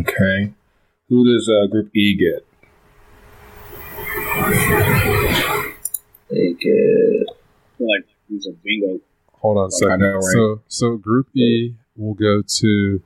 Okay. 0.00 0.52
Who 1.12 1.30
does 1.30 1.46
uh, 1.46 1.66
Group 1.66 1.94
E 1.94 2.14
get? 2.14 2.46
They 6.30 6.54
get 6.54 7.28
I 7.28 7.76
feel 7.76 7.86
like 7.86 8.06
these 8.30 8.46
are 8.46 8.56
bingo. 8.64 8.98
hold 9.34 9.58
on 9.58 9.66
a 9.66 9.70
second. 9.72 10.00
know, 10.00 10.12
right? 10.14 10.22
So 10.32 10.62
so 10.68 10.96
Group 10.96 11.28
E 11.36 11.74
will 11.98 12.14
go 12.14 12.40
to 12.40 13.02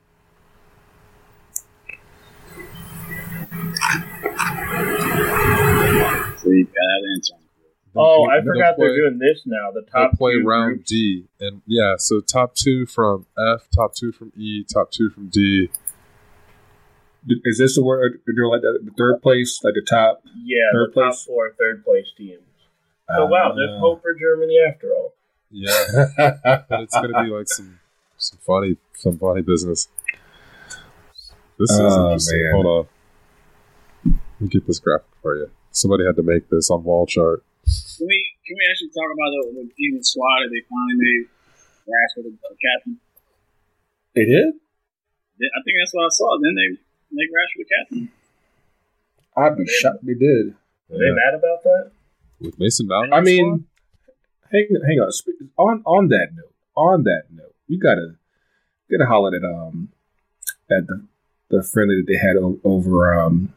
So 6.37 6.49
you 6.49 6.65
answer. 7.13 7.33
Oh, 7.93 8.29
I 8.29 8.41
forgot 8.41 8.77
play- 8.77 8.87
they're 8.87 9.09
doing 9.09 9.19
this 9.19 9.41
now. 9.45 9.71
The 9.73 9.81
top 9.81 10.13
play 10.17 10.35
two 10.35 10.47
round 10.47 10.75
groups. 10.75 10.89
D, 10.91 11.25
and 11.41 11.61
yeah, 11.65 11.95
so 11.97 12.21
top 12.21 12.55
two 12.55 12.85
from 12.85 13.25
F, 13.37 13.67
top 13.75 13.95
two 13.95 14.13
from 14.13 14.31
E, 14.37 14.63
top 14.63 14.91
two 14.91 15.09
from 15.09 15.27
D. 15.27 15.69
Is 17.43 17.57
this 17.57 17.75
the 17.75 17.83
word? 17.83 18.21
They're 18.25 18.47
like 18.47 18.61
the, 18.61 18.79
the 18.83 18.91
third 18.97 19.21
place, 19.21 19.59
like 19.63 19.73
the 19.73 19.81
top. 19.87 20.21
Yeah, 20.43 20.71
Third 20.71 20.91
the 20.93 21.01
top 21.01 21.11
place? 21.11 21.23
four 21.25 21.51
third 21.59 21.83
place 21.83 22.07
teams. 22.17 22.41
So 23.15 23.25
wow, 23.25 23.53
there's 23.55 23.71
Uh, 23.71 23.79
hope 23.79 24.01
for 24.01 24.13
Germany 24.13 24.57
after 24.67 24.91
all. 24.93 25.13
Yeah, 25.51 25.71
but 26.69 26.81
it's 26.81 26.93
gonna 26.95 27.23
be 27.23 27.29
like 27.31 27.47
some 27.47 27.79
some 28.17 28.39
funny 28.45 28.77
some 28.95 29.17
funny 29.17 29.41
business. 29.41 29.87
This 31.59 31.71
is 31.71 31.79
Oh, 31.79 32.05
interesting. 32.11 32.43
man. 32.43 32.51
Hold 32.53 32.65
on, 32.65 32.87
let 34.03 34.41
me 34.41 34.47
get 34.49 34.67
this 34.67 34.79
graphic 34.79 35.07
for 35.21 35.35
you. 35.37 35.49
Somebody 35.71 36.05
had 36.05 36.15
to 36.17 36.23
make 36.23 36.49
this 36.49 36.69
on 36.69 36.83
wall 36.83 37.05
chart. 37.07 37.43
Can 37.97 38.07
we 38.07 38.19
can 38.45 38.55
we 38.59 38.63
actually 38.71 38.89
talk 38.91 39.07
about 39.11 39.31
the, 39.31 39.41
the 39.67 39.83
England 39.83 40.05
squad 40.05 40.43
that 40.43 40.49
they 40.51 40.63
finally 40.67 40.95
made 40.99 41.23
Rashford 41.87 42.23
the 42.27 42.55
captain? 42.59 42.99
they 44.15 44.25
did. 44.25 44.47
I 44.51 45.59
think 45.63 45.75
that's 45.79 45.93
what 45.93 46.05
I 46.05 46.11
saw. 46.11 46.37
Then 46.43 46.55
they 46.55 46.69
make 47.11 47.29
Rashford 47.29 47.57
the 47.57 47.65
captain. 47.65 48.11
I'd 49.37 49.57
be 49.57 49.65
shocked. 49.67 50.05
They 50.05 50.13
did. 50.13 50.55
Are 50.91 50.97
they 50.97 51.11
mad 51.11 51.33
about 51.35 51.63
that? 51.63 51.91
with 52.39 52.59
Mason 52.59 52.87
Mount. 52.87 53.13
I 53.13 53.21
mean, 53.21 53.65
hang 54.51 54.67
hang 54.85 54.99
on. 54.99 55.11
On 55.57 55.81
on 55.85 56.07
that 56.09 56.27
note, 56.33 56.53
on 56.75 57.03
that 57.03 57.23
note, 57.31 57.55
we 57.69 57.77
gotta 57.77 58.15
gotta 58.91 59.05
holler 59.05 59.35
at 59.35 59.43
um 59.43 59.89
at 60.69 60.87
the 60.87 61.05
the 61.49 61.63
friendly 61.63 61.95
that 61.97 62.05
they 62.07 62.17
had 62.17 62.35
o- 62.37 62.59
over 62.63 63.19
um 63.19 63.53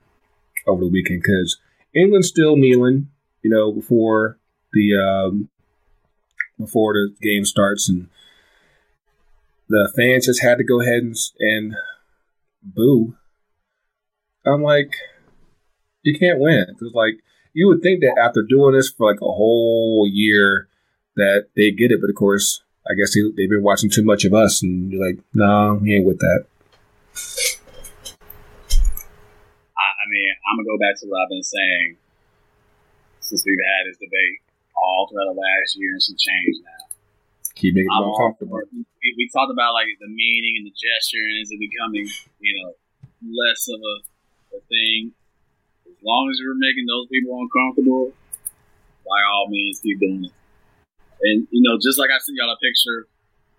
over 0.66 0.81
the 0.82 0.89
weekend 0.90 1.22
because 1.22 1.59
England's 1.94 2.28
still 2.28 2.56
kneeling, 2.56 3.09
you 3.43 3.51
know, 3.51 3.72
before 3.72 4.39
the 4.72 4.97
um 4.97 5.48
before 6.59 6.94
the 6.94 7.14
game 7.22 7.44
starts, 7.44 7.89
and 7.89 8.09
the 9.68 9.93
fans 9.97 10.27
just 10.27 10.43
had 10.43 10.59
to 10.59 10.64
go 10.64 10.81
ahead 10.81 11.02
and, 11.02 11.16
and 11.39 11.74
boo. 12.62 13.14
I'm 14.47 14.62
like, 14.62 14.95
you 16.03 16.19
can't 16.19 16.41
win 16.41 16.67
because 16.69 16.95
like 16.95 17.15
you 17.53 17.67
would 17.69 17.83
think 17.83 18.01
that 18.01 18.19
after 18.19 18.43
doing 18.43 18.75
this 18.75 18.91
for 18.91 19.11
like 19.11 19.21
a 19.21 19.27
whole 19.33 20.09
year 20.11 20.69
that 21.17 21.49
they 21.57 21.71
get 21.71 21.91
it, 21.91 22.01
but 22.01 22.11
of 22.11 22.17
course, 22.17 22.62
I 22.89 22.95
guess 22.95 23.15
they, 23.15 23.21
they've 23.37 23.51
been 23.51 23.62
watching 23.62 23.91
too 23.91 24.05
much 24.05 24.25
of 24.25 24.33
us, 24.33 24.62
and 24.62 24.91
you're 24.91 25.05
like, 25.05 25.19
no, 25.35 25.79
we 25.81 25.95
ain't 25.95 26.07
with 26.07 26.19
that. 26.21 26.45
I, 29.77 29.87
I 29.87 30.05
mean, 30.09 30.29
I'm 30.49 30.57
gonna 30.57 30.67
go 30.67 30.79
back 30.79 30.99
to 31.01 31.07
what 31.07 31.21
I've 31.23 31.29
been 31.29 31.43
saying 31.43 31.97
since 33.21 33.45
we've 33.45 33.61
had 33.61 33.91
this 33.91 33.99
debate 33.99 34.41
all 34.75 35.07
throughout 35.11 35.35
the 35.35 35.39
last 35.39 35.77
year 35.77 35.93
and 35.93 36.03
some 36.03 36.17
change 36.17 36.57
now. 36.65 36.85
keep 37.55 37.75
making 37.75 37.91
I'm 37.93 38.09
uncomfortable. 38.09 38.62
We, 38.73 39.09
we 39.17 39.29
talked 39.29 39.53
about 39.53 39.75
like 39.75 39.87
the 40.01 40.09
meaning 40.09 40.57
and 40.57 40.67
the 40.67 40.75
gesture, 40.75 41.21
and 41.21 41.45
is 41.45 41.53
it 41.53 41.61
becoming, 41.61 42.09
you 42.41 42.53
know, 42.57 42.73
less 43.29 43.69
of 43.69 43.79
a, 43.79 43.95
a 44.55 44.60
thing? 44.66 45.12
As 45.86 45.98
long 46.02 46.31
as 46.31 46.39
we're 46.40 46.56
making 46.56 46.86
those 46.86 47.06
people 47.12 47.36
uncomfortable, 47.36 48.12
by 49.05 49.20
all 49.35 49.48
means, 49.51 49.81
keep 49.82 49.98
doing 50.01 50.28
it. 50.31 50.35
And 51.20 51.44
you 51.51 51.60
know, 51.60 51.77
just 51.77 51.98
like 52.01 52.09
I 52.09 52.16
sent 52.22 52.39
y'all 52.40 52.48
a 52.52 52.56
picture 52.60 53.05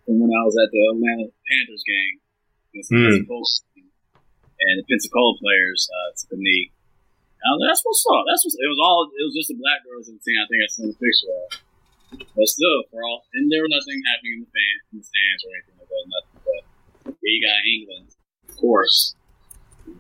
from 0.06 0.18
when 0.18 0.34
I 0.34 0.42
was 0.48 0.58
at 0.58 0.72
the 0.74 0.82
Atlanta 0.90 1.30
Panthers 1.46 1.84
game 1.86 2.16
against 2.74 2.90
the 2.90 2.98
Mm. 2.98 3.06
Pensacola 3.22 3.46
and 4.62 4.74
the 4.82 4.86
Pensacola 4.90 5.34
players 5.38 5.86
uh, 5.90 6.10
took 6.18 6.38
a 6.38 6.40
knee. 6.42 6.74
And 7.42 7.46
I 7.46 7.50
was 7.54 7.60
like, 7.62 7.70
"That's 7.74 7.84
what's 7.86 8.06
up. 8.10 8.24
That's 8.26 8.42
what's." 8.46 8.58
It 8.58 8.70
was 8.70 8.82
all. 8.82 9.10
It 9.14 9.24
was 9.30 9.36
just 9.38 9.50
the 9.54 9.58
black 9.62 9.82
girls 9.86 10.10
in 10.10 10.18
the 10.18 10.24
team. 10.26 10.38
I 10.42 10.46
think 10.50 10.60
I 10.62 10.68
sent 10.70 10.94
a 10.94 10.98
picture 10.98 11.30
of. 11.34 11.50
But 12.36 12.48
still, 12.50 12.84
for 12.92 13.02
all, 13.08 13.24
and 13.34 13.48
there 13.48 13.64
was 13.64 13.72
nothing 13.72 13.96
happening 14.10 14.42
in 14.42 14.42
the 14.44 14.52
fan, 14.52 14.76
in 14.92 14.96
the 15.00 15.06
stands 15.08 15.42
or 15.48 15.50
anything 15.56 15.78
like 15.80 15.90
that. 15.90 16.04
Nothing. 16.12 16.40
But 16.44 16.62
yeah, 17.24 17.32
you 17.32 17.40
got 17.46 17.60
England, 17.64 18.08
of 18.50 18.54
course. 18.58 19.16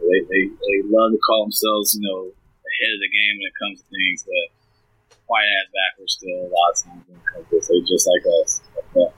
They, 0.02 0.19
they 0.26 0.44
they 0.49 0.78
love 0.90 1.14
to 1.14 1.19
call 1.22 1.45
themselves, 1.45 1.94
you 1.94 2.02
know, 2.02 2.34
ahead 2.34 2.91
of 2.98 2.99
the 2.99 3.11
game 3.14 3.38
when 3.38 3.48
it 3.48 3.57
comes 3.61 3.78
to 3.82 3.86
things, 3.88 4.26
but 4.26 4.49
quite 5.30 5.45
ass 5.45 5.69
backwards 5.72 6.18
still 6.18 6.44
a 6.44 6.52
lot 6.52 6.73
of 6.73 6.78
times 6.82 7.03
when 7.07 7.18
it 7.22 7.28
comes 7.30 7.45
to. 7.48 7.56
They 7.61 7.80
just 7.86 8.06
like 8.10 8.26
us. 8.41 8.61
But, 8.91 9.14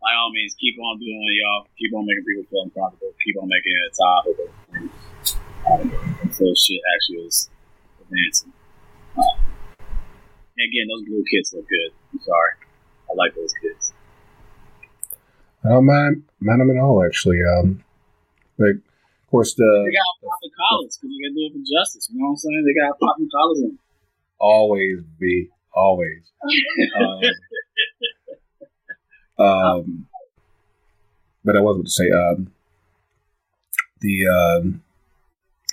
by 0.00 0.12
all 0.20 0.32
means, 0.32 0.56
keep 0.60 0.76
on 0.80 0.98
doing 0.98 1.16
it, 1.16 1.36
y'all. 1.40 1.68
Keep 1.78 1.94
on 1.94 2.04
making 2.04 2.24
people 2.24 2.44
feel 2.50 2.64
uncomfortable. 2.68 3.12
Keep 3.24 3.36
on 3.40 3.48
making 3.48 3.72
it 3.72 3.84
a 3.88 3.92
topic. 3.94 4.36
Until 6.22 6.52
shit 6.54 6.82
actually 6.96 7.24
is 7.24 7.48
advancing. 8.00 8.52
Uh, 9.16 9.38
and 10.56 10.64
again, 10.68 10.86
those 10.88 11.04
blue 11.08 11.24
kids 11.30 11.52
look 11.54 11.68
good. 11.68 11.90
I'm 12.12 12.20
sorry. 12.20 12.52
I 13.08 13.14
like 13.16 13.34
those 13.34 13.54
kids. 13.62 13.92
I 15.64 15.70
don't 15.70 15.86
mind, 15.86 16.24
mind 16.40 16.60
them 16.60 16.70
at 16.70 16.76
all, 16.76 17.02
actually. 17.02 17.40
Um, 17.42 17.82
like, 18.58 18.76
of 18.76 19.26
course, 19.30 19.54
the 19.54 19.64
They 19.64 19.92
got 19.94 20.04
to 20.20 20.26
pop 20.26 20.38
the 20.42 20.50
collars 20.56 20.98
because 20.98 21.10
they 21.10 21.20
got 21.22 21.30
to 21.30 21.34
do 21.34 21.42
it 21.46 21.52
for 21.52 21.64
justice. 21.80 22.08
You 22.12 22.18
know 22.20 22.26
what 22.26 22.30
I'm 22.32 22.36
saying? 22.36 22.64
They 22.66 22.80
got 22.80 22.88
to 22.94 22.98
pop 23.00 23.16
the 23.18 23.28
collars 23.30 23.60
in. 23.62 23.78
always 24.38 25.02
be 25.18 25.48
always. 25.74 26.22
Um, 26.98 27.22
um, 29.46 30.06
but 31.44 31.56
I 31.56 31.60
was 31.60 31.76
going 31.76 31.84
to 31.84 31.90
say, 31.90 32.10
um, 32.10 32.52
the 34.00 34.26
um, 34.28 34.82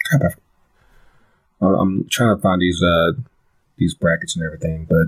crap, 0.06 0.34
I- 1.62 1.66
I'm 1.80 2.08
trying 2.10 2.36
to 2.36 2.42
find 2.42 2.62
these 2.62 2.82
uh 2.82 3.12
these 3.78 3.94
brackets 3.94 4.36
and 4.36 4.46
everything, 4.46 4.86
but 4.90 5.08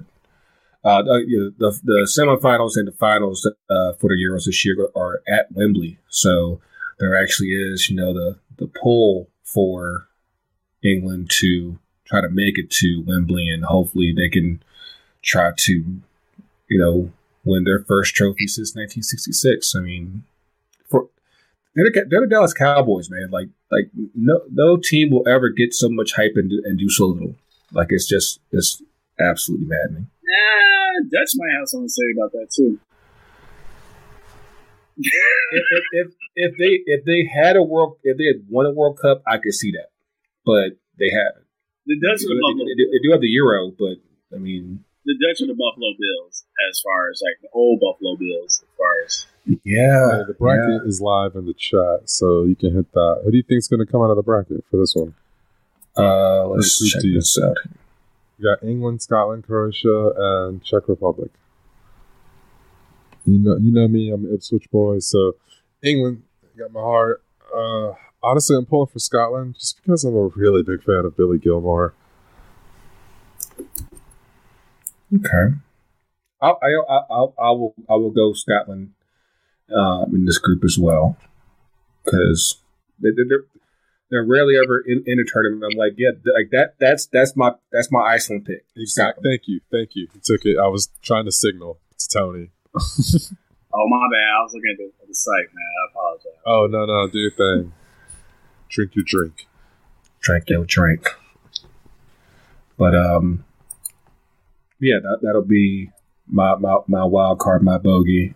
uh, 0.87 1.01
the, 1.03 1.53
the 1.57 1.79
the 1.83 2.07
semifinals 2.17 2.71
and 2.75 2.87
the 2.87 2.91
finals 2.91 3.45
uh, 3.69 3.93
for 3.93 4.09
the 4.09 4.17
Euros 4.21 4.45
this 4.45 4.65
year 4.65 4.75
are 4.95 5.21
at 5.27 5.51
Wembley, 5.51 5.97
so 6.09 6.59
there 6.99 7.21
actually 7.21 7.49
is, 7.49 7.89
you 7.89 7.95
know, 7.95 8.13
the 8.13 8.39
the 8.57 8.67
pull 8.67 9.29
for 9.43 10.07
England 10.83 11.29
to 11.39 11.79
try 12.05 12.21
to 12.21 12.29
make 12.29 12.57
it 12.57 12.69
to 12.69 13.03
Wembley, 13.05 13.49
and 13.49 13.65
hopefully 13.65 14.13
they 14.15 14.29
can 14.29 14.61
try 15.21 15.51
to, 15.55 16.01
you 16.67 16.77
know, 16.77 17.11
win 17.43 17.63
their 17.63 17.83
first 17.83 18.15
trophy 18.15 18.47
since 18.47 18.75
1966. 18.75 19.75
I 19.75 19.79
mean, 19.79 20.23
for 20.89 21.09
they're 21.75 21.85
the, 21.85 22.05
they're 22.09 22.21
the 22.21 22.27
Dallas 22.27 22.53
Cowboys, 22.53 23.09
man. 23.09 23.29
Like 23.31 23.49
like 23.71 23.89
no 24.15 24.41
no 24.51 24.77
team 24.77 25.11
will 25.11 25.27
ever 25.27 25.49
get 25.49 25.73
so 25.73 25.89
much 25.89 26.13
hype 26.13 26.33
and 26.35 26.49
do, 26.49 26.61
and 26.65 26.77
do 26.77 26.89
so 26.89 27.07
little. 27.07 27.35
Like 27.71 27.87
it's 27.89 28.07
just 28.07 28.39
it's 28.51 28.81
absolutely 29.19 29.67
maddening. 29.67 30.07
Nah, 30.23 31.09
Dutch 31.11 31.31
might 31.35 31.53
have 31.57 31.67
something 31.67 31.87
to 31.87 31.91
say 31.91 32.03
about 32.17 32.31
that 32.33 32.47
too. 32.55 32.79
if, 34.97 35.63
if, 35.71 35.83
if 35.91 36.13
if 36.35 36.57
they 36.57 36.81
if 36.85 37.05
they 37.05 37.25
had 37.25 37.55
a 37.55 37.63
world 37.63 37.97
if 38.03 38.17
they 38.17 38.25
had 38.25 38.45
won 38.49 38.65
a 38.65 38.71
World 38.71 38.99
Cup, 39.01 39.21
I 39.27 39.37
could 39.37 39.53
see 39.53 39.71
that, 39.71 39.89
but 40.45 40.77
they 40.99 41.09
haven't. 41.09 41.45
The 41.85 41.99
Dutch 41.99 42.19
They 42.21 42.25
are 42.25 42.29
the 42.29 42.35
do, 42.35 42.41
Buffalo. 42.41 42.65
they 42.65 42.75
do- 42.75 42.89
they 42.91 42.99
do 43.03 43.11
have 43.11 43.21
the 43.21 43.27
Euro, 43.29 43.71
but 43.77 43.97
I 44.35 44.39
mean, 44.39 44.83
The 45.05 45.15
Dutch 45.19 45.41
are 45.41 45.47
the 45.47 45.53
Buffalo 45.53 45.91
Bills 45.99 46.45
as 46.69 46.79
far 46.81 47.09
as 47.09 47.21
like 47.23 47.41
the 47.41 47.49
old 47.53 47.79
Buffalo 47.81 48.15
Bills 48.15 48.63
as 48.63 48.69
far 48.77 48.93
as 49.05 49.25
yeah, 49.65 50.21
Uh, 50.21 50.23
the 50.25 50.33
bracket 50.33 50.87
is 50.87 51.01
live 51.01 51.35
in 51.35 51.45
the 51.45 51.53
chat, 51.53 52.09
so 52.09 52.43
you 52.43 52.55
can 52.55 52.73
hit 52.73 52.89
that. 52.93 53.21
Who 53.25 53.31
do 53.31 53.37
you 53.37 53.43
think 53.43 53.59
is 53.59 53.67
going 53.67 53.85
to 53.85 53.91
come 53.91 54.01
out 54.01 54.09
of 54.09 54.15
the 54.15 54.23
bracket 54.23 54.63
for 54.71 54.77
this 54.77 54.95
one? 54.95 55.13
Uh, 55.97 56.47
let's 56.47 56.79
Group 56.79 56.91
check 56.93 57.01
D. 57.01 57.13
this 57.13 57.37
out. 57.37 57.57
You 58.39 58.45
got 58.45 58.63
England, 58.63 59.01
Scotland, 59.01 59.43
Croatia, 59.43 60.13
and 60.17 60.63
Czech 60.63 60.87
Republic. 60.87 61.29
You 63.25 63.37
know, 63.39 63.57
you 63.57 63.71
know 63.71 63.87
me. 63.87 64.11
I'm 64.11 64.25
an 64.25 64.33
Ipswich 64.33 64.69
boy, 64.71 64.99
so 64.99 65.35
England 65.83 66.23
got 66.57 66.71
my 66.71 66.79
heart. 66.79 67.23
Uh, 67.55 67.93
honestly, 68.21 68.55
I'm 68.55 68.65
pulling 68.65 68.87
for 68.87 68.99
Scotland 68.99 69.55
just 69.55 69.81
because 69.81 70.03
I'm 70.03 70.15
a 70.15 70.27
really 70.27 70.63
big 70.63 70.83
fan 70.83 71.05
of 71.05 71.15
Billy 71.17 71.37
Gilmour. 71.37 71.93
Okay. 75.13 75.55
I 76.41 76.47
I 76.49 76.67
I, 76.89 77.25
I, 77.39 77.51
will 77.51 77.75
I 77.89 77.93
will 77.95 78.11
go 78.11 78.33
Scotland 78.33 78.93
um, 79.75 80.13
in 80.13 80.25
this 80.25 80.37
group 80.37 80.63
as 80.63 80.77
well 80.79 81.17
because 82.03 82.57
they, 82.99 83.09
they're 83.15 83.45
they're 84.09 84.25
rarely 84.25 84.55
ever 84.57 84.79
in, 84.85 85.03
in 85.05 85.19
a 85.19 85.23
tournament. 85.23 85.63
I'm 85.71 85.77
like, 85.77 85.93
yeah, 85.97 86.11
like 86.25 86.49
that. 86.51 86.75
That's 86.79 87.05
that's 87.07 87.35
my 87.35 87.53
that's 87.71 87.91
my 87.91 88.01
Iceland 88.01 88.45
pick. 88.45 88.65
Scotland. 88.87 89.23
Thank 89.23 89.47
you, 89.47 89.61
thank 89.71 89.91
you. 89.95 90.07
You 90.13 90.21
took 90.23 90.45
it. 90.45 90.57
I 90.57 90.67
was 90.67 90.89
trying 91.01 91.25
to 91.25 91.31
signal 91.31 91.79
to 91.97 92.07
Tony. 92.09 92.49
oh 93.73 93.87
my 93.87 94.07
bad, 94.11 94.29
I 94.37 94.43
was 94.43 94.53
looking 94.53 94.71
at 94.71 94.77
the, 94.77 94.91
at 95.01 95.07
the 95.07 95.15
site, 95.15 95.53
man. 95.53 95.65
I 95.65 95.91
apologize. 95.91 96.41
Oh 96.45 96.67
no, 96.67 96.85
no, 96.85 97.07
do 97.07 97.19
your 97.19 97.31
thing. 97.31 97.73
Drink 98.69 98.95
your 98.95 99.05
drink. 99.05 99.47
Drink 100.21 100.49
your 100.49 100.65
drink. 100.65 101.07
But 102.77 102.95
um, 102.95 103.45
yeah, 104.79 104.99
that 105.01 105.19
that'll 105.21 105.43
be 105.43 105.91
my 106.27 106.55
my 106.55 106.77
my 106.87 107.03
wild 107.03 107.39
card, 107.39 107.63
my 107.63 107.77
bogey. 107.77 108.35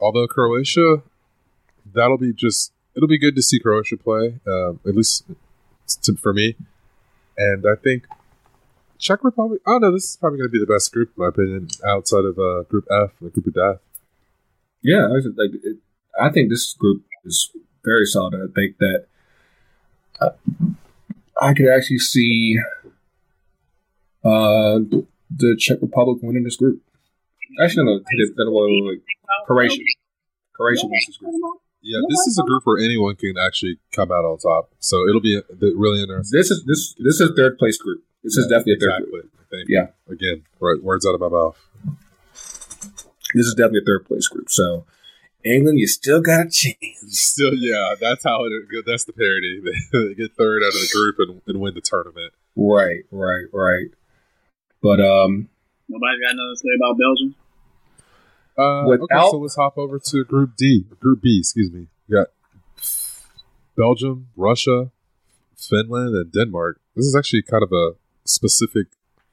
Although 0.00 0.26
Croatia, 0.26 1.02
that'll 1.94 2.18
be 2.18 2.32
just 2.32 2.72
it'll 2.94 3.08
be 3.08 3.18
good 3.18 3.36
to 3.36 3.42
see 3.42 3.58
Croatia 3.58 3.96
play, 3.96 4.40
um, 4.46 4.80
at 4.86 4.94
least 4.94 5.24
to, 6.02 6.16
for 6.16 6.32
me. 6.32 6.56
And 7.36 7.64
I 7.66 7.76
think 7.82 8.06
Czech 8.98 9.24
Republic. 9.24 9.60
Oh 9.66 9.78
don't. 9.78 9.92
This 9.94 10.10
is 10.10 10.16
probably 10.16 10.38
going 10.38 10.50
to 10.50 10.52
be 10.52 10.60
the 10.60 10.72
best 10.72 10.92
group, 10.92 11.12
in 11.16 11.22
my 11.22 11.28
opinion, 11.28 11.68
outside 11.86 12.24
of 12.24 12.38
uh, 12.38 12.62
Group 12.64 12.86
F, 12.90 13.10
the 13.20 13.30
Group 13.30 13.46
of 13.48 13.54
Death. 13.54 13.80
Yeah, 14.82 15.06
I 15.06 15.12
like, 15.12 15.50
it, 15.62 15.76
I 16.20 16.30
think 16.30 16.50
this 16.50 16.74
group 16.74 17.04
is 17.24 17.50
very 17.84 18.04
solid. 18.04 18.34
I 18.34 18.52
think 18.54 18.78
that 18.78 19.06
uh, 20.20 20.30
I 21.40 21.54
could 21.54 21.68
actually 21.68 21.98
see 21.98 22.58
uh, 24.24 24.78
the 25.30 25.56
Czech 25.58 25.78
Republic 25.80 26.18
winning 26.22 26.44
this 26.44 26.56
group. 26.56 26.82
Actually, 27.62 27.84
no, 27.84 28.00
wait, 28.12 28.34
wait, 28.36 28.84
wait. 28.86 29.02
Croatia. 29.46 29.82
Croatia 30.54 30.86
wins 30.86 31.06
this 31.06 31.16
group. 31.16 31.34
Yeah, 31.82 31.98
this 32.08 32.20
is 32.28 32.38
a 32.38 32.46
group 32.46 32.62
where 32.64 32.78
anyone 32.78 33.16
can 33.16 33.34
actually 33.36 33.78
come 33.92 34.12
out 34.12 34.24
on 34.24 34.38
top. 34.38 34.70
So 34.78 35.08
it'll 35.08 35.20
be 35.20 35.40
really 35.60 36.00
interesting. 36.00 36.38
This 36.38 36.50
is 36.50 36.64
this 36.64 36.94
this 36.98 37.20
is 37.20 37.32
third 37.36 37.58
place 37.58 37.76
group. 37.76 38.04
This 38.22 38.36
is 38.36 38.46
definitely 38.46 38.74
a 38.74 38.76
third 38.76 39.02
group. 39.02 39.24
exactly. 39.24 39.40
I 39.40 39.44
think. 39.50 39.68
Yeah. 39.68 39.86
Again, 40.08 40.44
right, 40.60 40.80
words 40.80 41.04
out 41.04 41.14
of 41.14 41.20
my 41.20 41.28
mouth. 41.28 41.58
This 43.34 43.46
is 43.46 43.54
definitely 43.54 43.80
a 43.82 43.86
third 43.86 44.04
place 44.06 44.28
group. 44.28 44.50
So 44.50 44.84
England, 45.44 45.78
you 45.78 45.86
still 45.88 46.20
got 46.20 46.46
a 46.46 46.50
chance. 46.50 46.78
Still, 47.08 47.54
yeah, 47.54 47.94
that's 48.00 48.22
how 48.24 48.44
it. 48.44 48.52
That's 48.86 49.04
the 49.04 49.12
parody. 49.12 49.60
They 49.92 50.14
get 50.14 50.34
third 50.36 50.62
out 50.62 50.68
of 50.68 50.74
the 50.74 50.88
group 50.92 51.16
and, 51.18 51.42
and 51.46 51.60
win 51.60 51.74
the 51.74 51.80
tournament. 51.80 52.32
Right, 52.54 53.02
right, 53.10 53.46
right. 53.52 53.88
But 54.82 55.00
um, 55.00 55.48
Nobody 55.88 56.20
got 56.22 56.36
nothing 56.36 56.54
to 56.54 56.56
say 56.56 56.68
about 56.76 56.96
Belgium. 56.98 57.34
Uh, 58.56 58.92
okay, 58.92 59.00
Without- 59.02 59.30
so 59.30 59.38
let's 59.38 59.56
hop 59.56 59.76
over 59.78 59.98
to 59.98 60.24
Group 60.24 60.56
D, 60.56 60.84
Group 61.00 61.22
B. 61.22 61.38
Excuse 61.40 61.72
me. 61.72 61.88
We 62.08 62.14
got 62.16 62.28
Belgium, 63.76 64.28
Russia, 64.36 64.90
Finland, 65.56 66.14
and 66.14 66.32
Denmark. 66.32 66.80
This 66.94 67.06
is 67.06 67.16
actually 67.16 67.42
kind 67.42 67.62
of 67.62 67.72
a 67.72 67.92
specific 68.24 68.88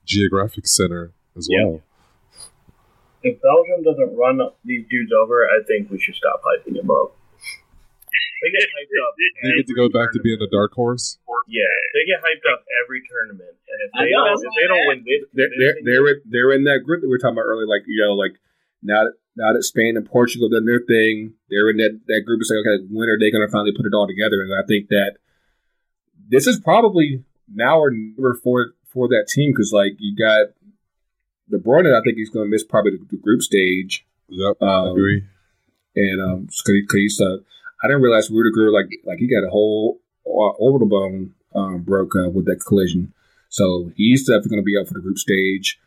geographic 0.05 0.67
center 0.67 1.11
as 1.37 1.47
Yeah. 1.49 1.65
well. 1.65 1.81
If 3.21 3.41
Belgium 3.41 3.83
doesn't 3.83 4.15
run 4.15 4.39
these 4.63 4.85
dudes 4.89 5.11
over, 5.11 5.43
I 5.45 5.59
think 5.67 5.91
we 5.91 5.99
should 5.99 6.15
stop 6.15 6.41
hyping 6.41 6.75
them 6.75 6.89
up. 6.89 7.15
They 8.41 8.51
get 8.55 8.63
hyped 8.71 8.95
up. 9.03 9.13
They 9.43 9.51
get 9.55 9.67
to 9.67 9.75
go 9.75 9.87
back 9.89 10.11
to 10.13 10.19
being 10.19 10.39
a 10.41 10.49
dark 10.51 10.71
horse. 10.73 11.17
Yeah, 11.47 11.63
they 11.95 12.03
get 12.07 12.19
hyped 12.23 12.43
up 12.53 12.63
every 12.83 13.01
tournament, 13.09 13.55
and 13.67 13.77
if 13.83 13.91
they 13.95 14.11
know, 14.11 14.25
don't, 14.27 14.39
if 14.43 14.51
they 14.55 14.67
don't 14.67 14.85
win 14.87 14.99
this, 15.07 15.21
they're 15.33 15.47
this 15.49 15.57
they're 15.59 15.73
thing- 15.75 15.83
they're, 15.85 16.07
in- 16.07 16.21
they're 16.29 16.51
in 16.53 16.63
that 16.65 16.83
group 16.85 17.01
that 17.01 17.07
we 17.07 17.11
were 17.11 17.19
talking 17.19 17.35
about 17.35 17.47
earlier. 17.47 17.67
Like 17.67 17.83
you 17.87 17.99
know, 18.03 18.13
like 18.13 18.35
now 18.83 19.03
that 19.05 19.13
now 19.35 19.51
that 19.53 19.63
Spain 19.63 19.95
and 19.97 20.05
Portugal 20.07 20.47
done 20.49 20.65
their 20.65 20.79
thing, 20.83 21.33
they're 21.49 21.69
in 21.69 21.77
that 21.77 21.99
that 22.07 22.23
group. 22.25 22.39
It's 22.39 22.51
like 22.51 22.63
okay, 22.63 22.83
when 22.91 23.09
are 23.09 23.19
they 23.19 23.31
going 23.31 23.43
to 23.47 23.51
finally 23.51 23.75
put 23.75 23.87
it 23.87 23.95
all 23.95 24.07
together? 24.07 24.39
And 24.43 24.51
I 24.55 24.63
think 24.67 24.87
that 24.89 25.19
this 26.27 26.47
is 26.47 26.59
probably 26.59 27.23
now 27.51 27.79
or 27.79 27.91
never 27.91 28.35
for 28.43 28.71
for 28.91 29.07
that 29.09 29.27
team 29.27 29.51
because 29.51 29.71
like 29.73 29.93
you 29.99 30.15
got 30.15 30.51
De 31.49 31.57
Bruyne, 31.57 31.87
I 31.95 32.01
think 32.03 32.17
he's 32.17 32.29
going 32.29 32.45
to 32.45 32.49
miss 32.51 32.63
probably 32.63 32.91
the, 32.91 33.05
the 33.11 33.17
group 33.17 33.41
stage. 33.41 34.05
Yep, 34.27 34.61
Um, 34.61 34.87
agree. 34.89 35.23
And 35.95 36.21
um, 36.21 36.45
cause, 36.47 36.63
he- 36.67 36.85
'cause 36.85 36.97
he's, 36.97 37.21
uh, 37.21 37.37
I 37.83 37.87
didn't 37.87 38.03
realize 38.03 38.29
Rudiger 38.29 38.71
like 38.71 38.87
like 39.05 39.17
he 39.19 39.27
got 39.27 39.45
a 39.47 39.49
whole 39.49 39.99
uh, 40.25 40.53
orbital 40.59 40.87
bone 40.87 41.33
um, 41.55 41.81
broke 41.81 42.15
uh, 42.15 42.29
with 42.29 42.45
that 42.45 42.61
collision, 42.65 43.13
so 43.49 43.91
he's 43.95 44.27
definitely 44.27 44.49
going 44.49 44.61
to 44.61 44.65
be 44.65 44.77
up 44.77 44.87
for 44.87 44.93
the 44.93 44.99
group 45.01 45.17
stage. 45.17 45.79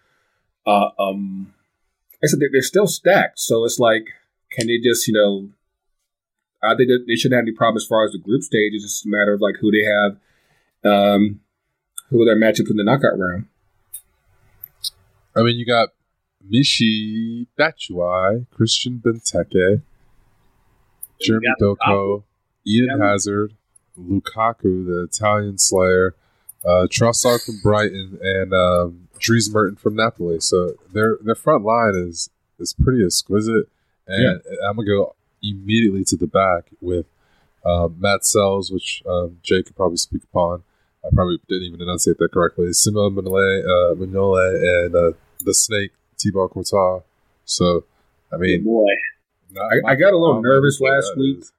Uh, 0.67 0.89
um, 0.99 1.53
I 2.23 2.27
said 2.27 2.41
they're, 2.41 2.49
they're 2.51 2.63
still 2.63 2.87
stacked, 2.87 3.39
so 3.39 3.65
it's 3.65 3.79
like, 3.79 4.07
can 4.51 4.67
they 4.67 4.79
just 4.79 5.07
you 5.07 5.15
know? 5.15 5.51
I 6.65 6.77
think 6.77 6.89
that 6.89 7.05
they 7.07 7.17
shouldn't 7.17 7.39
have 7.39 7.45
any 7.45 7.53
problem 7.53 7.77
as 7.77 7.87
far 7.87 8.05
as 8.05 8.13
the 8.13 8.19
group 8.19 8.43
stage. 8.43 8.73
It's 8.75 8.85
just 8.85 9.07
a 9.07 9.09
matter 9.09 9.35
of 9.35 9.41
like 9.41 9.57
who 9.61 9.71
they 9.71 9.85
have, 9.85 10.93
um, 10.93 11.41
who 12.11 12.25
their 12.25 12.37
matchups 12.39 12.71
in 12.71 12.77
the 12.77 12.85
knockout 12.85 13.19
round. 13.19 13.47
I 15.35 15.43
mean, 15.43 15.57
you 15.57 15.65
got 15.67 15.91
Michy 16.51 17.47
Batshuayi, 17.59 18.47
Christian 18.51 19.01
Benteke, 19.05 19.83
Jeremy 21.21 21.49
Doku, 21.61 22.23
Eden 22.67 22.99
Yeah. 22.99 23.07
Hazard, 23.07 23.55
Lukaku, 23.99 24.87
the 24.87 25.09
Italian 25.11 25.59
Slayer, 25.59 26.15
uh, 26.65 26.87
Trossard 26.91 27.45
from 27.45 27.61
Brighton, 27.63 28.19
and 28.23 28.53
um, 28.53 29.09
Dries 29.19 29.51
Mertens 29.51 29.81
from 29.81 29.97
Napoli. 29.97 30.41
So 30.41 30.75
their 30.93 31.19
their 31.23 31.35
front 31.35 31.65
line 31.65 31.95
is 31.95 32.31
is 32.59 32.73
pretty 32.73 33.05
exquisite. 33.05 33.69
And 34.07 34.43
I'm 34.69 34.77
gonna 34.77 34.87
go 34.87 35.15
immediately 35.43 36.05
to 36.05 36.17
the 36.17 36.27
back 36.27 36.71
with 36.81 37.07
um, 37.65 37.97
Matz 37.99 38.33
Sels, 38.33 38.71
which 38.71 39.03
um, 39.07 39.39
Jay 39.43 39.63
could 39.63 39.77
probably 39.77 39.97
speak 39.97 40.25
upon. 40.25 40.65
I 41.05 41.09
probably 41.15 41.41
didn't 41.49 41.65
even 41.65 41.81
enunciate 41.83 42.19
that 42.19 42.33
correctly. 42.33 42.73
Simone 42.73 43.15
Mignolet, 43.17 43.65
uh, 43.65 43.95
Mignolet 43.97 44.85
and 44.87 44.95
uh, 44.95 45.13
the 45.41 45.53
Snake, 45.55 45.91
Thibaut 46.21 46.51
Courtois. 46.53 47.01
So, 47.45 47.85
I 48.33 48.37
mean, 48.37 48.65
boy. 48.65 48.87
not- 49.51 49.65
I- 49.73 49.93
I 49.93 49.95
got 49.97 50.13
a 50.13 50.17
little 50.19 50.41
nervous 50.43 50.81
last 50.81 51.13
week. 51.17 51.39
is. 51.41 51.53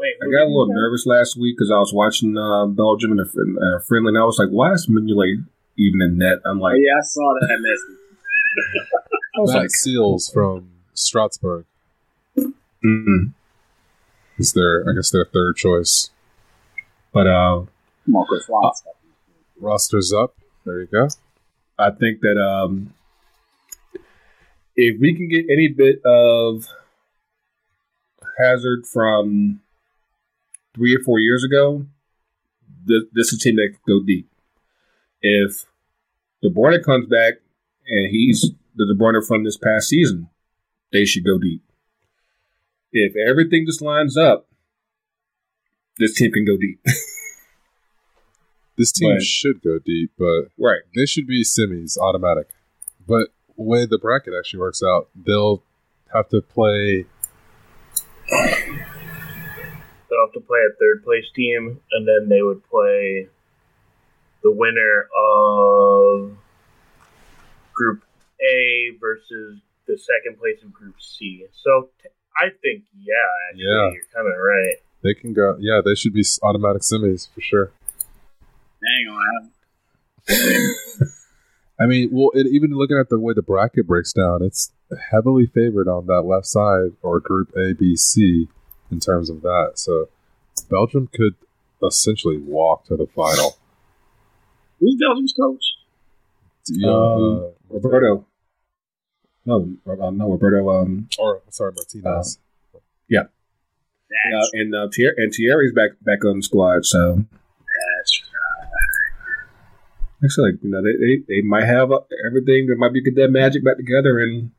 Wait, 0.00 0.14
I 0.22 0.26
got 0.30 0.44
a 0.44 0.50
little 0.50 0.68
you 0.68 0.74
say? 0.74 0.80
nervous 0.80 1.06
last 1.06 1.36
week 1.36 1.56
because 1.56 1.70
I 1.72 1.78
was 1.78 1.92
watching 1.92 2.36
uh, 2.36 2.66
Belgium 2.66 3.12
and 3.12 3.20
a 3.20 3.24
friend, 3.26 3.56
uh, 3.58 3.78
friendly, 3.80 4.10
and 4.10 4.18
I 4.18 4.22
was 4.24 4.38
like, 4.38 4.48
"Why 4.50 4.72
is 4.72 4.86
Mignolet 4.86 5.44
even 5.76 6.02
in 6.02 6.18
net?" 6.18 6.38
I'm 6.44 6.58
Oh, 6.58 6.62
like, 6.62 6.76
yeah, 6.78 6.98
I 6.98 7.02
saw 7.02 7.34
that 7.40 7.58
message. 7.60 7.98
I 9.36 9.40
was 9.40 9.52
Matt 9.52 9.62
like, 9.62 9.70
Sels 9.70 10.30
from 10.30 10.70
Strasbourg 10.94 11.64
mm 12.84 13.32
is 14.38 14.52
their, 14.52 14.88
I 14.88 14.92
guess, 14.94 15.10
their 15.10 15.24
third 15.24 15.56
choice. 15.56 16.10
but 17.12 17.26
uh, 17.26 17.62
Marcus 18.08 18.46
Watts. 18.48 18.84
Roster's 19.60 20.12
up. 20.12 20.34
There 20.64 20.80
you 20.80 20.86
go. 20.86 21.08
I 21.78 21.90
think 21.90 22.20
that 22.20 22.38
um, 22.38 22.94
if 24.76 25.00
we 25.00 25.14
can 25.14 25.28
get 25.28 25.46
any 25.50 25.68
bit 25.68 26.00
of 26.04 26.66
Hazard 28.38 28.86
from 28.86 29.60
three 30.74 30.94
or 30.94 31.00
four 31.04 31.18
years 31.18 31.44
ago, 31.44 31.86
th- 32.86 33.04
this 33.12 33.32
is 33.32 33.38
a 33.38 33.42
team 33.42 33.56
that 33.56 33.70
can 33.72 33.98
go 33.98 34.04
deep. 34.04 34.28
If 35.20 35.64
De 36.42 36.48
Bruyne 36.48 36.82
comes 36.84 37.06
back 37.06 37.34
and 37.86 38.10
he's 38.10 38.50
the 38.76 38.86
De 38.86 38.94
Bruyne 38.94 39.26
from 39.26 39.44
this 39.44 39.56
past 39.56 39.88
season, 39.88 40.28
they 40.92 41.04
should 41.04 41.24
go 41.24 41.38
deep. 41.38 41.62
If 42.92 43.14
everything 43.16 43.66
just 43.66 43.82
lines 43.82 44.16
up, 44.16 44.46
this 45.98 46.14
team 46.14 46.32
can 46.32 46.44
go 46.44 46.56
deep. 46.56 46.80
This 48.78 48.92
team 48.92 49.10
Right. 49.10 49.22
should 49.22 49.60
go 49.60 49.78
deep, 49.80 50.12
but 50.16 50.46
right. 50.56 50.82
they 50.94 51.04
should 51.04 51.26
be 51.26 51.42
semis 51.44 51.98
automatic. 51.98 52.48
But 53.06 53.28
the 53.56 53.62
way 53.64 53.84
the 53.86 53.98
bracket 53.98 54.32
actually 54.38 54.60
works 54.60 54.82
out, 54.82 55.08
they'll 55.16 55.62
have 56.14 56.28
to 56.28 56.40
play. 56.40 57.04
They'll 58.30 60.24
have 60.26 60.32
to 60.34 60.40
play 60.40 60.60
a 60.60 60.72
third 60.78 61.02
place 61.04 61.24
team, 61.34 61.80
and 61.92 62.06
then 62.08 62.28
they 62.28 62.40
would 62.42 62.62
play 62.70 63.28
the 64.42 64.52
winner 64.52 65.08
of 65.16 66.36
Group 67.74 68.02
A 68.40 68.90
versus 69.00 69.60
the 69.86 69.98
second 69.98 70.38
place 70.38 70.62
of 70.62 70.72
Group 70.72 70.94
C. 71.00 71.46
So 71.62 71.90
t- 72.02 72.08
I 72.36 72.50
think, 72.62 72.84
yeah, 72.96 73.14
actually, 73.50 73.64
Yeah. 73.64 73.90
you're 73.92 74.02
kind 74.14 74.28
of 74.32 74.38
right. 74.38 74.76
They 75.02 75.14
can 75.14 75.32
go. 75.32 75.56
Yeah, 75.58 75.80
they 75.84 75.94
should 75.94 76.12
be 76.12 76.24
automatic 76.42 76.82
semis 76.82 77.28
for 77.34 77.40
sure. 77.40 77.72
Dang 78.82 79.08
on. 79.08 79.50
I 81.80 81.86
mean, 81.86 82.08
well, 82.12 82.30
and 82.34 82.48
even 82.48 82.72
looking 82.72 82.96
at 82.98 83.08
the 83.08 83.18
way 83.18 83.34
the 83.34 83.42
bracket 83.42 83.86
breaks 83.86 84.12
down, 84.12 84.42
it's 84.42 84.72
heavily 85.12 85.46
favored 85.46 85.86
on 85.88 86.06
that 86.06 86.22
left 86.22 86.46
side 86.46 86.90
or 87.02 87.20
Group 87.20 87.52
A, 87.56 87.72
B, 87.74 87.94
C 87.96 88.48
in 88.90 88.98
terms 89.00 89.30
of 89.30 89.42
that. 89.42 89.72
So 89.76 90.08
Belgium 90.68 91.08
could 91.12 91.34
essentially 91.86 92.38
walk 92.38 92.84
to 92.86 92.96
the 92.96 93.06
final. 93.06 93.56
Who's 94.80 94.96
Belgium's 95.00 95.34
coach? 95.40 95.62
Do 96.66 96.88
uh, 96.88 96.90
Um, 96.92 97.52
Roberto. 97.70 98.26
No, 99.46 99.70
uh, 99.86 100.10
no, 100.10 100.30
Roberto. 100.30 100.68
Um, 100.70 101.08
or 101.18 101.42
sorry, 101.50 101.72
Martinez. 101.74 102.38
uh, 102.74 102.78
That's, 104.32 104.50
and 104.54 104.74
uh, 104.74 104.88
Thierry, 104.94 105.14
and 105.18 105.32
Thierry's 105.32 105.72
back 105.72 105.90
back 106.02 106.24
on 106.24 106.38
the 106.38 106.42
squad. 106.42 106.84
So 106.84 107.16
that's 107.16 107.37
actually, 110.24 110.52
like, 110.52 110.62
you 110.62 110.70
know, 110.70 110.82
they, 110.82 110.92
they, 110.98 111.22
they 111.28 111.40
might 111.42 111.64
have 111.64 111.90
uh, 111.92 112.00
everything. 112.26 112.66
They 112.66 112.74
might 112.74 112.92
be 112.92 113.02
get 113.02 113.14
that 113.16 113.30
magic 113.30 113.64
back 113.64 113.76
together 113.76 114.18
and 114.20 114.50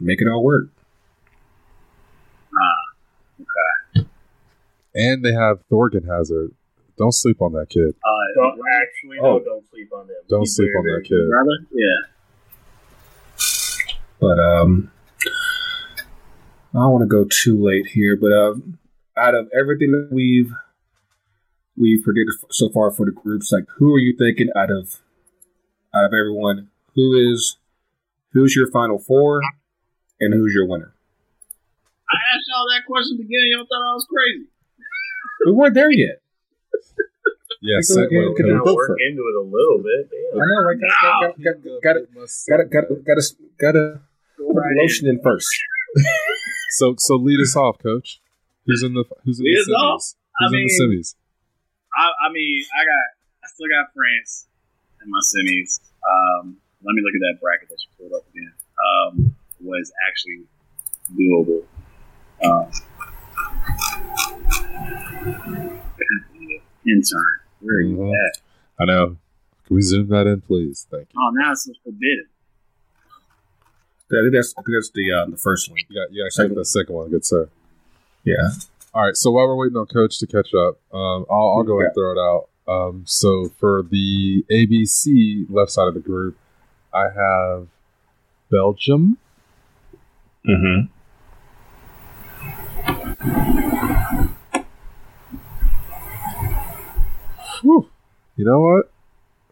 make 0.00 0.20
it 0.20 0.28
all 0.28 0.42
work. 0.44 0.68
Ah, 2.56 3.44
okay. 3.96 4.06
and 4.94 5.24
they 5.24 5.32
have 5.32 5.58
Thorgan 5.70 6.06
Hazard. 6.06 6.52
Don't 6.96 7.12
sleep 7.12 7.42
on 7.42 7.52
that 7.54 7.68
kid. 7.70 7.94
uh, 8.04 8.10
Don't 8.36 8.60
actually, 8.80 9.18
Oh. 9.20 9.38
no, 9.38 9.44
don't 9.44 9.68
sleep 9.68 9.90
on 9.92 10.06
them. 10.06 10.16
Don't 10.28 10.40
He's 10.42 10.54
sleep 10.54 10.68
very, 10.68 10.76
on 10.78 10.84
very 10.84 11.02
that 11.02 11.08
kid. 11.08 11.28
brother. 11.28 11.66
Yeah. 11.72 12.00
But 14.20 14.38
um, 14.38 14.90
I 16.72 16.78
don't 16.78 16.92
want 16.92 17.02
to 17.02 17.08
go 17.08 17.26
too 17.28 17.60
late 17.62 17.86
here. 17.88 18.16
But 18.16 18.32
um, 18.32 18.78
out 19.16 19.34
of 19.34 19.48
everything 19.58 19.90
that 19.92 20.08
we've 20.12 20.52
we've 21.76 22.02
predicted 22.02 22.34
so 22.50 22.68
far 22.70 22.90
for 22.90 23.06
the 23.06 23.12
groups, 23.12 23.50
like 23.52 23.64
who 23.78 23.94
are 23.94 23.98
you 23.98 24.14
thinking 24.16 24.48
out 24.56 24.70
of 24.70 25.00
out 25.94 26.04
of 26.06 26.12
everyone? 26.12 26.68
Who 26.94 27.12
is 27.32 27.56
who's 28.32 28.54
your 28.56 28.70
final 28.70 28.98
four, 28.98 29.40
and 30.20 30.32
who's 30.34 30.52
your 30.54 30.66
winner? 30.68 30.94
I 32.10 32.16
asked 32.36 32.46
y'all 32.48 32.66
that 32.74 32.86
question 32.86 33.14
at 33.14 33.18
the 33.18 33.24
beginning. 33.24 33.50
Y'all 33.52 33.66
thought 33.66 33.82
I 33.82 33.94
was 33.94 34.06
crazy. 34.08 34.46
We 35.46 35.52
weren't 35.52 35.74
there 35.74 35.90
yet. 35.90 36.20
Yeah, 37.60 37.80
Think 37.80 37.98
of- 37.98 38.12
segue. 38.12 38.36
think 38.36 38.50
of- 38.60 38.74
work 38.76 38.98
into 39.08 39.22
it 39.22 39.36
a 39.36 39.40
little 39.40 39.78
bit. 39.82 40.10
I 40.12 40.38
Damn. 40.38 40.48
know, 40.48 40.62
right? 40.68 40.76
Got 40.80 41.34
got 41.42 41.62
got 41.82 41.82
got 41.82 41.96
got 42.48 42.68
got 42.70 43.04
got 43.06 43.18
gotta 43.58 44.00
put 44.36 44.46
the 44.46 44.52
right 44.54 44.76
lotion 44.80 45.08
in 45.08 45.20
first. 45.22 45.48
So, 46.76 46.96
so 46.98 47.14
lead 47.14 47.38
us 47.40 47.54
off, 47.54 47.78
coach. 47.78 48.20
Who's 48.66 48.82
in 48.82 48.94
the 48.94 49.04
Who's 49.24 49.38
in 49.38 49.44
Lead 49.44 49.58
the 49.64 49.74
us 49.74 49.78
off? 49.78 50.00
semis? 50.00 50.14
I 50.40 50.44
Who's 50.50 50.52
in 50.80 50.88
the 50.90 50.96
semis? 50.98 51.14
I, 51.96 52.10
I 52.28 52.32
mean, 52.32 52.64
I 52.74 52.84
got, 52.84 53.06
I 53.44 53.46
still 53.52 53.68
got 53.68 53.92
France 53.94 54.46
in 55.02 55.10
my 55.10 55.20
semis. 55.20 55.80
Um, 56.04 56.56
let 56.82 56.94
me 56.94 57.02
look 57.02 57.14
at 57.14 57.20
that 57.32 57.40
bracket 57.40 57.68
that 57.68 57.78
you 57.80 57.88
pulled 57.98 58.12
up 58.18 58.26
again. 58.30 58.52
Um, 58.78 59.34
was 59.60 59.92
actually 60.08 60.46
doable. 61.16 61.64
Um, 62.44 62.70
intern, 66.86 67.40
where 67.60 67.76
are 67.76 67.80
you 67.80 67.96
Mhm. 67.96 68.12
at? 68.12 68.38
I 68.78 68.84
know. 68.84 69.16
Can 69.66 69.76
we 69.76 69.82
zoom 69.82 70.08
that 70.08 70.26
in, 70.26 70.40
please? 70.42 70.86
Thank 70.90 71.08
you. 71.14 71.20
Oh, 71.20 71.30
now 71.30 71.52
it's 71.52 71.66
forbidden. 71.82 72.26
I 74.12 74.20
think 74.20 74.32
that's 74.34 74.52
I 74.56 74.60
think 74.62 74.74
that's 74.76 74.90
the 74.90 75.10
uh, 75.12 75.24
the 75.26 75.36
first 75.38 75.68
one. 75.70 75.78
You 75.88 75.94
got, 76.02 76.12
you 76.12 76.22
got 76.22 76.30
the 76.54 76.64
second 76.64 76.94
one, 76.94 77.08
good 77.10 77.24
sir. 77.24 77.48
Yeah. 78.22 78.50
All 78.94 79.04
right. 79.04 79.16
So 79.16 79.30
while 79.32 79.46
we're 79.48 79.56
waiting 79.56 79.76
on 79.76 79.86
Coach 79.86 80.18
to 80.20 80.26
catch 80.26 80.54
up, 80.54 80.78
um, 80.94 81.26
I'll, 81.30 81.56
I'll 81.58 81.62
go 81.64 81.80
Yeah. 81.80 81.86
and 81.86 81.94
throw 81.94 82.12
it 82.12 82.18
out. 82.18 82.48
Um, 82.66 83.02
so 83.06 83.50
for 83.58 83.82
the 83.82 84.44
ABC 84.50 85.46
left 85.50 85.72
side 85.72 85.88
of 85.88 85.94
the 85.94 86.00
group, 86.00 86.36
I 86.92 87.08
have 87.14 87.66
Belgium, 88.50 89.18
Mm-hmm. 90.46 90.88
Whew. 97.62 97.88
You 98.36 98.44
know 98.44 98.60
what? 98.60 98.90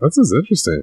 This 0.01 0.19
is 0.19 0.33
interesting 0.33 0.83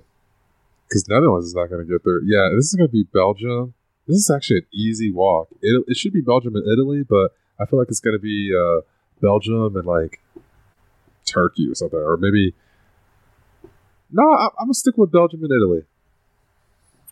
because 0.88 1.07
Netherlands 1.10 1.48
is 1.48 1.56
not 1.56 1.69
going 1.69 1.86
to 1.86 1.91
get 1.91 2.03
there. 2.03 2.22
Yeah, 2.23 2.49
this 2.56 2.65
is 2.68 2.76
going 2.76 2.88
to 2.88 2.91
be 2.91 3.03
Belgium. 3.03 3.73
This 4.07 4.18
is 4.18 4.31
actually 4.34 4.60
an 4.60 4.65
easy 4.73 5.11
walk. 5.11 5.49
It, 5.61 5.84
it 5.88 5.98
should 5.98 6.14
be 6.14 6.22
Belgium 6.22 6.56
and 6.56 6.65
Italy, 6.68 7.03
but 7.07 7.31
I 7.60 7.65
feel 7.65 7.80
like 7.80 7.90
it's 7.90 7.99
going 7.99 8.15
to 8.15 8.22
be 8.22 8.53
uh, 8.56 8.81
Belgium 9.22 9.76
and 9.76 9.86
like 9.86 10.22
Turkey 11.26 11.69
or 11.69 11.76
something, 11.76 11.99
or 11.99 12.18
maybe. 12.18 12.53
No, 14.11 14.23
I, 14.23 14.45
I'm 14.60 14.65
gonna 14.65 14.73
stick 14.73 14.98
with 14.98 15.11
Belgium 15.11 15.44
and 15.44 15.52
Italy. 15.52 15.84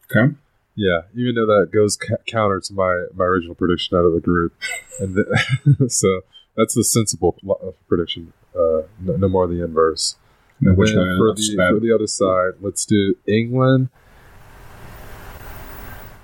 Okay. 0.09 0.33
Yeah, 0.75 1.01
even 1.15 1.35
though 1.35 1.45
that 1.45 1.71
goes 1.71 1.97
ca- 1.97 2.23
counter 2.25 2.59
to 2.59 2.73
my 2.73 3.05
my 3.13 3.25
original 3.25 3.55
prediction 3.55 3.97
out 3.97 4.05
of 4.05 4.13
the 4.13 4.21
group, 4.21 4.53
and 4.99 5.15
the, 5.15 5.87
so 5.89 6.21
that's 6.55 6.75
the 6.75 6.83
sensible 6.83 7.35
uh, 7.49 7.71
prediction. 7.87 8.33
Uh, 8.55 8.83
no, 8.99 9.15
no 9.17 9.27
more 9.27 9.47
the 9.47 9.63
inverse. 9.63 10.15
And 10.59 10.69
And 10.69 10.77
which 10.77 10.91
for 10.91 11.33
the 11.35 11.69
for 11.71 11.79
the 11.79 11.93
other 11.93 12.07
side, 12.07 12.53
let's 12.61 12.85
do 12.85 13.15
England. 13.27 13.89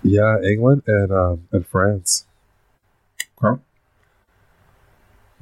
Yeah, 0.01 0.41
England 0.41 0.83
and 0.87 1.11
um, 1.11 1.47
and 1.51 1.65
France. 1.65 2.25
Okay. 3.43 3.61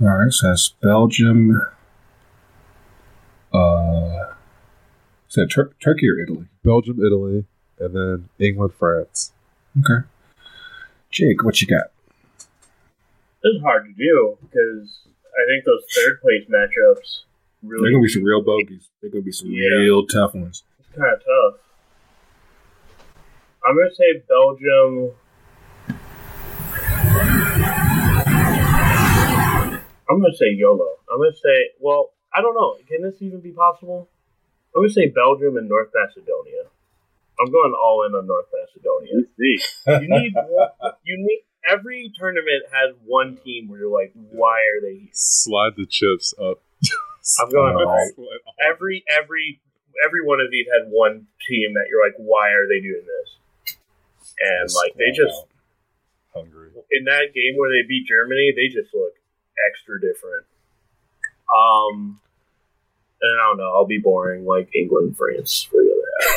All 0.01 0.07
right, 0.07 0.31
so 0.31 0.47
that's 0.47 0.69
Belgium. 0.81 1.61
Uh, 3.53 4.31
is 5.29 5.35
that 5.35 5.47
Tur- 5.51 5.73
Turkey 5.83 6.09
or 6.09 6.19
Italy? 6.19 6.47
Belgium, 6.63 7.03
Italy, 7.05 7.45
and 7.79 7.95
then 7.95 8.29
England, 8.39 8.73
France. 8.73 9.31
Okay. 9.79 10.07
Jake, 11.11 11.43
what 11.43 11.61
you 11.61 11.67
got? 11.67 11.91
This 13.43 13.55
is 13.55 13.61
hard 13.61 13.85
to 13.85 13.93
do 13.93 14.37
because 14.41 15.01
I 15.25 15.45
think 15.47 15.65
those 15.65 15.83
third 15.95 16.21
place 16.21 16.43
matchups 16.49 17.21
really. 17.63 17.83
They're 17.83 17.91
gonna 17.91 18.03
be 18.03 18.09
some 18.09 18.23
real 18.23 18.41
bogeys. 18.41 18.89
They're 19.01 19.09
gonna 19.11 19.23
be 19.23 19.31
some 19.31 19.49
Yeah. 19.51 19.77
real 19.77 20.05
tough 20.07 20.33
ones. 20.33 20.63
It's 20.79 20.89
kind 20.97 21.13
of 21.13 21.19
tough. 21.19 21.59
I'm 23.67 23.75
gonna 23.75 23.93
say 23.93 24.23
Belgium. 24.27 25.11
I'm 30.11 30.21
gonna 30.21 30.35
say 30.35 30.51
YOLO. 30.51 30.99
I'm 31.11 31.19
gonna 31.19 31.31
say, 31.31 31.71
well, 31.79 32.11
I 32.35 32.41
don't 32.41 32.53
know. 32.53 32.75
Can 32.87 33.01
this 33.01 33.21
even 33.21 33.39
be 33.39 33.51
possible? 33.51 34.09
I'm 34.75 34.81
gonna 34.83 34.91
say 34.91 35.07
Belgium 35.07 35.55
and 35.57 35.69
North 35.69 35.89
Macedonia. 35.95 36.67
I'm 37.39 37.51
going 37.51 37.73
all 37.73 38.05
in 38.05 38.13
on 38.13 38.27
North 38.27 38.47
Macedonia. 38.51 39.23
You 39.87 40.07
need, 40.09 40.33
one- 40.35 40.69
you 41.03 41.15
need. 41.17 41.43
Every 41.67 42.11
tournament 42.17 42.63
has 42.73 42.95
one 43.05 43.37
team 43.37 43.69
where 43.69 43.79
you're 43.79 43.93
like, 43.93 44.11
why 44.31 44.59
are 44.75 44.81
they 44.81 44.95
here? 44.95 45.09
Slide 45.13 45.73
the 45.77 45.85
chips 45.85 46.33
up. 46.41 46.59
I'm 47.39 47.49
going 47.51 47.75
all 47.75 48.09
every 48.59 49.03
every 49.07 49.61
every 50.03 50.25
one 50.25 50.41
of 50.41 50.49
these 50.51 50.65
had 50.67 50.89
one 50.91 51.27
team 51.47 51.73
that 51.75 51.85
you're 51.89 52.03
like, 52.03 52.15
why 52.17 52.49
are 52.51 52.67
they 52.67 52.81
doing 52.81 53.05
this? 53.05 53.77
And 54.41 54.69
like 54.73 54.97
they 54.97 55.11
just 55.15 55.45
hungry. 56.33 56.71
in 56.91 57.05
that 57.05 57.29
game 57.33 57.55
where 57.57 57.69
they 57.69 57.87
beat 57.87 58.07
Germany, 58.09 58.53
they 58.55 58.73
just 58.73 58.93
look 58.93 59.13
extra 59.67 59.99
different. 59.99 60.45
Um, 61.51 62.19
and 63.21 63.39
I 63.39 63.43
don't 63.49 63.57
know, 63.57 63.71
I'll 63.73 63.85
be 63.85 63.99
boring 63.99 64.45
like 64.45 64.69
England, 64.75 65.17
France 65.17 65.63
for 65.63 65.77
the 65.77 65.91
other 65.91 66.27
half. 66.27 66.35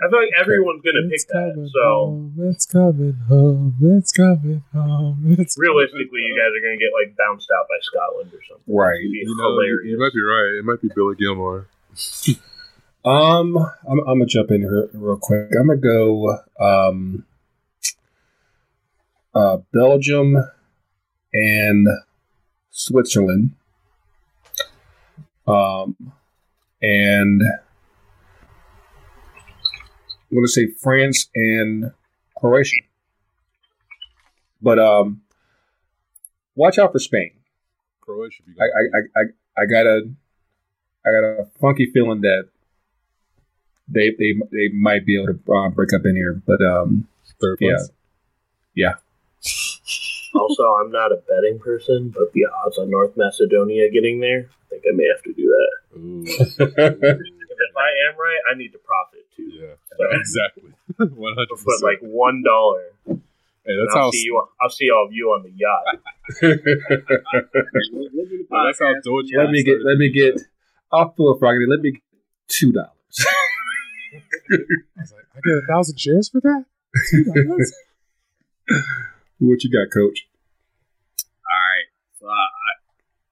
I 0.00 0.08
feel 0.08 0.20
like 0.20 0.30
everyone's 0.38 0.82
gonna 0.82 1.08
pick 1.10 1.26
that. 1.26 1.70
So 1.74 1.80
home. 1.82 2.34
It's 2.38 2.66
coming 2.66 3.14
home. 3.28 3.74
It's 3.82 4.12
coming 4.12 4.62
home. 4.72 5.36
It's 5.38 5.58
realistically, 5.58 6.22
you 6.22 6.38
guys 6.38 6.54
are 6.54 6.62
gonna 6.62 6.78
get 6.78 6.92
like 6.94 7.16
bounced 7.16 7.50
out 7.50 7.66
by 7.68 7.78
Scotland 7.82 8.30
or 8.32 8.38
something. 8.48 8.74
Right. 8.74 9.00
You 9.02 9.34
know, 9.36 9.60
you, 9.60 9.82
you 9.84 9.98
might 9.98 10.12
be 10.12 10.22
right. 10.22 10.58
It 10.58 10.64
might 10.64 10.80
be 10.80 10.88
Billy 10.94 11.16
Gilmour. 11.16 11.66
Um, 13.04 13.56
I'm, 13.88 14.00
I'm 14.00 14.18
gonna 14.18 14.26
jump 14.26 14.50
in 14.50 14.60
here 14.60 14.90
real 14.92 15.18
quick. 15.20 15.48
I'm 15.58 15.68
gonna 15.68 15.78
go 15.78 16.38
um, 16.60 17.24
uh, 19.34 19.58
Belgium 19.72 20.36
and 21.32 21.88
Switzerland. 22.70 23.54
Um, 25.46 25.96
and 26.82 27.42
I'm 30.30 30.36
gonna 30.36 30.48
say 30.48 30.66
France 30.66 31.28
and 31.34 31.92
Croatia. 32.36 32.76
But 34.60 34.78
um, 34.78 35.22
watch 36.54 36.78
out 36.78 36.92
for 36.92 36.98
Spain. 36.98 37.30
Croatia. 38.00 38.42
Be 38.46 38.52
I, 38.60 38.64
I, 38.64 39.20
I, 39.20 39.62
I, 39.62 39.66
got 39.66 39.86
a, 39.86 40.10
I 41.06 41.10
got 41.10 41.24
a 41.24 41.46
funky 41.60 41.90
feeling 41.92 42.22
that 42.22 42.48
they, 43.88 44.10
they, 44.18 44.34
they 44.50 44.68
might 44.74 45.06
be 45.06 45.16
able 45.16 45.34
to 45.34 45.52
uh, 45.52 45.68
break 45.70 45.90
up 45.94 46.04
in 46.04 46.16
here, 46.16 46.42
but 46.46 46.60
um, 46.62 47.06
third 47.40 47.58
yeah. 47.60 47.76
place. 47.76 47.90
Also, 50.34 50.62
I'm 50.74 50.90
not 50.90 51.12
a 51.12 51.16
betting 51.28 51.58
person, 51.58 52.10
but 52.14 52.32
the 52.32 52.46
odds 52.64 52.78
on 52.78 52.90
North 52.90 53.16
Macedonia 53.16 53.90
getting 53.90 54.20
there, 54.20 54.48
I 54.50 54.64
think 54.70 54.84
I 54.90 54.92
may 54.94 55.06
have 55.14 55.22
to 55.24 55.32
do 55.32 55.54
that. 55.54 55.70
If 56.40 57.76
I 57.76 57.90
am 58.08 58.14
right, 58.18 58.40
I 58.52 58.54
need 58.56 58.72
to 58.72 58.78
profit 58.78 59.26
too. 59.34 59.50
yeah, 59.52 59.74
So, 59.96 60.04
exactly. 60.12 60.72
One 61.16 61.34
hundred 61.34 61.48
put 61.48 61.64
percent. 61.64 61.82
like 61.82 61.98
one 62.00 62.42
dollar. 62.44 62.84
Hey, 63.06 63.76
that's 63.76 63.94
I'll 63.94 64.04
how. 64.04 64.10
see 64.10 64.22
you. 64.24 64.42
I'll 64.60 64.70
see 64.70 64.90
all 64.90 65.06
of 65.06 65.12
you 65.12 65.28
on 65.28 65.42
the 65.42 65.50
yacht. 65.54 65.84
well, 68.50 68.64
that's 68.66 68.80
how 68.80 68.92
Deutsche 69.04 69.30
let 69.36 69.50
me 69.50 69.62
get, 69.62 69.78
let 69.84 69.98
me 69.98 70.08
get, 70.10 70.40
I'll 70.92 71.12
fill 71.16 71.32
a 71.34 71.38
froggy. 71.38 71.66
Let 71.68 71.80
me 71.80 71.92
get 71.92 72.02
two 72.48 72.72
dollars. 72.72 72.90
I 74.50 74.54
was 75.00 75.12
like, 75.12 75.24
I 75.36 75.40
get 75.44 75.58
a 75.58 75.62
thousand 75.68 75.98
shares 76.00 76.28
for 76.30 76.40
that. 76.40 76.64
Two 77.10 77.24
dollars? 77.24 77.74
What 79.38 79.62
you 79.64 79.70
got, 79.70 79.92
Coach? 79.92 80.26
All 81.22 81.62
right. 81.62 81.88
So 82.18 82.26
I, 82.26 82.32
I, 82.34 82.70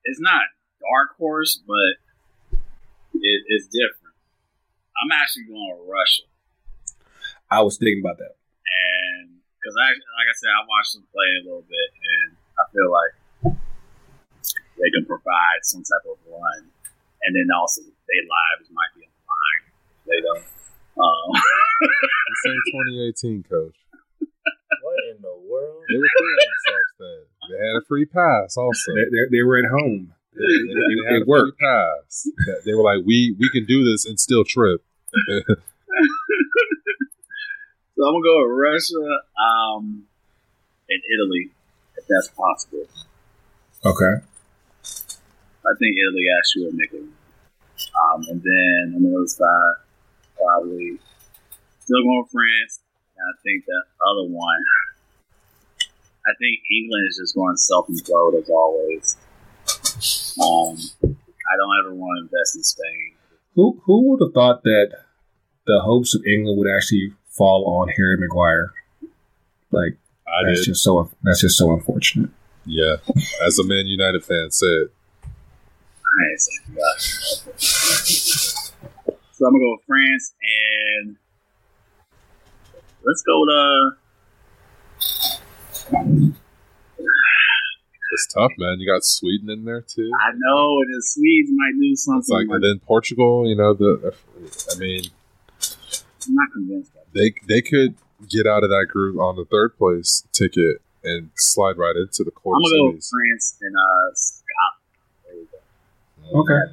it's 0.05 0.21
not 0.21 0.43
dark 0.81 1.17
horse, 1.19 1.61
but 1.67 1.99
it, 3.15 3.41
it's 3.49 3.67
different. 3.67 4.15
I'm 4.97 5.11
actually 5.13 5.45
going 5.45 5.77
to 5.77 5.83
Russia, 5.91 6.23
I 7.51 7.61
was 7.61 7.77
thinking 7.77 8.01
about 8.01 8.19
that. 8.19 8.35
and 8.65 9.39
because 9.61 9.77
I, 9.77 9.93
like 9.93 10.29
I 10.31 10.37
said, 10.39 10.51
I 10.55 10.63
watched 10.65 10.95
them 10.95 11.05
play 11.13 11.29
a 11.37 11.45
little 11.45 11.67
bit, 11.67 11.89
and 11.99 12.39
I 12.57 12.65
feel 12.71 12.89
like 12.89 13.13
they 14.79 14.91
can 14.95 15.05
provide 15.05 15.61
some 15.63 15.83
type 15.83 16.07
of 16.07 16.17
run, 16.25 16.71
and 17.27 17.31
then 17.35 17.51
also 17.51 17.83
their 17.83 18.25
lives 18.25 18.71
might 18.71 18.93
be 18.95 19.05
on 19.05 19.11
the 19.11 19.25
line. 19.27 19.65
They 20.07 20.21
don't. 20.23 20.47
Um, 20.97 21.29
This 22.27 22.53
ain't 22.53 22.65
2018, 23.21 23.45
coach. 23.45 23.77
What 25.07 25.17
in 25.17 25.23
the 25.23 25.37
world? 25.49 25.83
They 25.89 25.97
were 25.99 26.09
feeling 26.19 26.39
themselves 26.43 26.93
then. 26.99 27.21
They 27.51 27.59
had 27.67 27.77
a 27.77 27.85
free 27.87 28.07
pass 28.07 28.57
also. 28.57 28.95
They, 28.95 29.05
they, 29.05 29.39
they 29.39 29.43
were 29.43 29.59
at 29.59 29.71
home. 29.71 30.13
They, 30.35 30.41
they- 30.41 30.53
It, 30.53 30.67
they 30.75 31.13
had 31.15 31.17
it 31.21 31.23
a 31.23 31.27
worked. 31.27 31.59
free 31.59 31.67
pass. 31.69 32.27
They 32.65 32.75
were 32.75 32.83
like, 32.83 33.05
we 33.07 33.37
we 33.39 33.49
can 33.51 33.65
do 33.67 33.85
this 33.85 34.05
and 34.07 34.19
still 34.19 34.45
trip. 34.45 34.83
so 37.97 38.05
I'm 38.05 38.13
gonna 38.13 38.23
go 38.25 38.43
with 38.43 38.53
Russia, 38.59 39.05
um, 39.41 40.05
and 40.89 41.03
Italy, 41.15 41.51
if 41.97 42.05
that's 42.09 42.29
possible. 42.29 42.87
Okay. 43.85 44.23
I 45.65 45.73
think 45.79 45.97
Italy 45.97 46.27
actually 46.39 46.65
will 46.67 46.73
make 46.79 46.93
it. 46.93 47.03
Um, 47.03 48.23
and 48.31 48.43
then 48.43 48.95
on 48.97 49.03
the 49.03 49.17
other 49.17 49.27
side, 49.27 49.75
probably 50.37 50.99
still 51.81 52.03
going 52.03 52.23
with 52.23 52.31
France. 52.33 52.81
And 53.17 53.25
I 53.25 53.35
think 53.43 53.65
the 53.67 53.81
other 54.05 54.29
one, 54.31 54.61
I 56.27 56.33
think 56.39 56.61
England 56.71 57.07
is 57.09 57.19
just 57.19 57.35
going 57.35 57.57
self 57.57 57.87
implode 57.89 58.41
as 58.43 58.49
always. 58.51 59.17
Um, 60.43 60.77
I 61.05 61.57
don't 61.57 61.79
ever 61.85 61.95
want 61.95 62.19
to 62.19 62.23
invest 62.25 62.57
in 62.57 62.65
Spain. 62.65 63.13
Who 63.55 63.81
who 63.85 64.11
would 64.11 64.21
have 64.21 64.35
thought 64.35 64.63
that 64.65 64.89
the 65.67 65.81
hopes 65.81 66.15
of 66.15 66.25
England 66.27 66.59
would 66.59 66.69
actually 66.71 67.15
fall 67.31 67.65
on 67.67 67.89
Harry 67.89 68.17
Maguire? 68.19 68.73
Like 69.71 69.97
I 70.27 70.45
that's 70.45 70.61
did. 70.61 70.73
just 70.73 70.83
so 70.83 71.11
that's 71.23 71.41
just 71.41 71.57
so 71.57 71.73
unfortunate. 71.73 72.31
Yeah. 72.65 72.97
As 73.45 73.59
a 73.59 73.65
Man 73.65 73.87
United 73.87 74.25
fan 74.25 74.51
said, 74.51 74.89
Nice. 76.19 76.49
So 79.33 79.47
I'm 79.47 79.53
gonna 79.53 79.65
go 79.65 79.73
with 79.73 79.85
France 79.87 80.35
and 80.43 81.17
let's 83.05 83.23
go 83.23 83.45
to. 83.45 83.97
It's 88.13 88.27
tough, 88.33 88.53
man. 88.59 88.81
You 88.81 88.91
got 88.93 89.05
Sweden 89.05 89.51
in 89.51 89.65
there 89.65 89.81
too. 89.83 90.11
I 90.21 90.33
know, 90.35 90.79
and 90.81 90.95
the 90.95 91.03
Swedes 91.03 91.51
might 91.53 91.75
do 91.81 91.95
something. 91.97 92.19
It's 92.21 92.29
like, 92.31 92.47
like- 92.49 92.55
and 92.57 92.65
then 92.65 92.79
Portugal, 92.81 93.49
you 93.49 93.57
know, 93.57 93.75
the, 93.75 94.15
I 94.75 94.79
mean, 94.79 95.05
I'm 96.29 96.35
not 96.35 96.53
convinced. 96.53 96.93
That. 96.95 97.05
they 97.15 97.35
they 97.47 97.63
could 97.63 97.95
get 98.29 98.47
out 98.47 98.65
of 98.65 98.71
that 98.71 98.87
group 98.89 99.19
on 99.19 99.37
the 99.37 99.45
third 99.45 99.77
place 99.77 100.27
ticket 100.33 100.81
and 101.05 101.31
slide 101.37 101.77
right 101.79 101.95
into 101.97 102.25
the 102.25 102.31
quarter 102.31 102.57
I'm 102.57 102.63
gonna 102.63 102.91
go 102.91 102.97
with. 102.97 103.05
France 103.09 103.57
and 103.61 103.75
uh, 103.77 104.11
Scotland. 104.15 104.83
There 105.25 105.37
we 106.33 106.33
go. 106.33 106.41
Okay. 106.41 106.73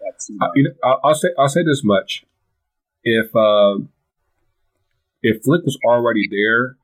That's 0.00 0.26
two 0.26 0.38
Uh, 0.40 0.48
you 0.54 0.62
know, 0.64 0.70
I'll, 0.82 1.00
I'll 1.04 1.14
say 1.14 1.28
I'll 1.38 1.48
say 1.48 1.62
this 1.64 1.82
much: 1.84 2.24
if 3.04 3.34
uh, 3.36 3.76
if 5.22 5.42
Flick 5.42 5.64
was 5.64 5.78
already 5.84 6.28
there, 6.30 6.77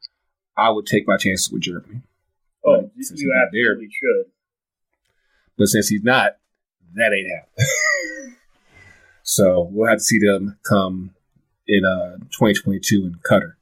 I 0.57 0.71
would 0.71 0.87
take 0.87 1.07
my 1.07 1.17
chances 1.17 1.51
with 1.51 1.63
Germany. 1.63 2.03
Oh, 2.65 2.83
But 2.83 2.91
you, 2.97 3.03
since 3.05 3.21
you 3.21 3.27
he's 3.29 3.35
not 3.35 3.49
there, 3.53 3.73
absolutely 3.73 3.91
should. 4.01 4.31
but 5.59 5.67
since 5.69 5.89
he's 5.89 6.03
not, 6.03 6.37
that 6.95 7.13
ain't 7.13 7.29
happening. 7.31 8.37
so 9.23 9.69
we'll 9.71 9.89
have 9.89 9.99
to 9.99 10.05
see 10.05 10.19
them 10.19 10.59
come 10.69 11.15
in 11.67 11.85
uh 11.85 12.17
2022 12.31 13.05
in 13.05 13.15
Qatar. 13.29 13.55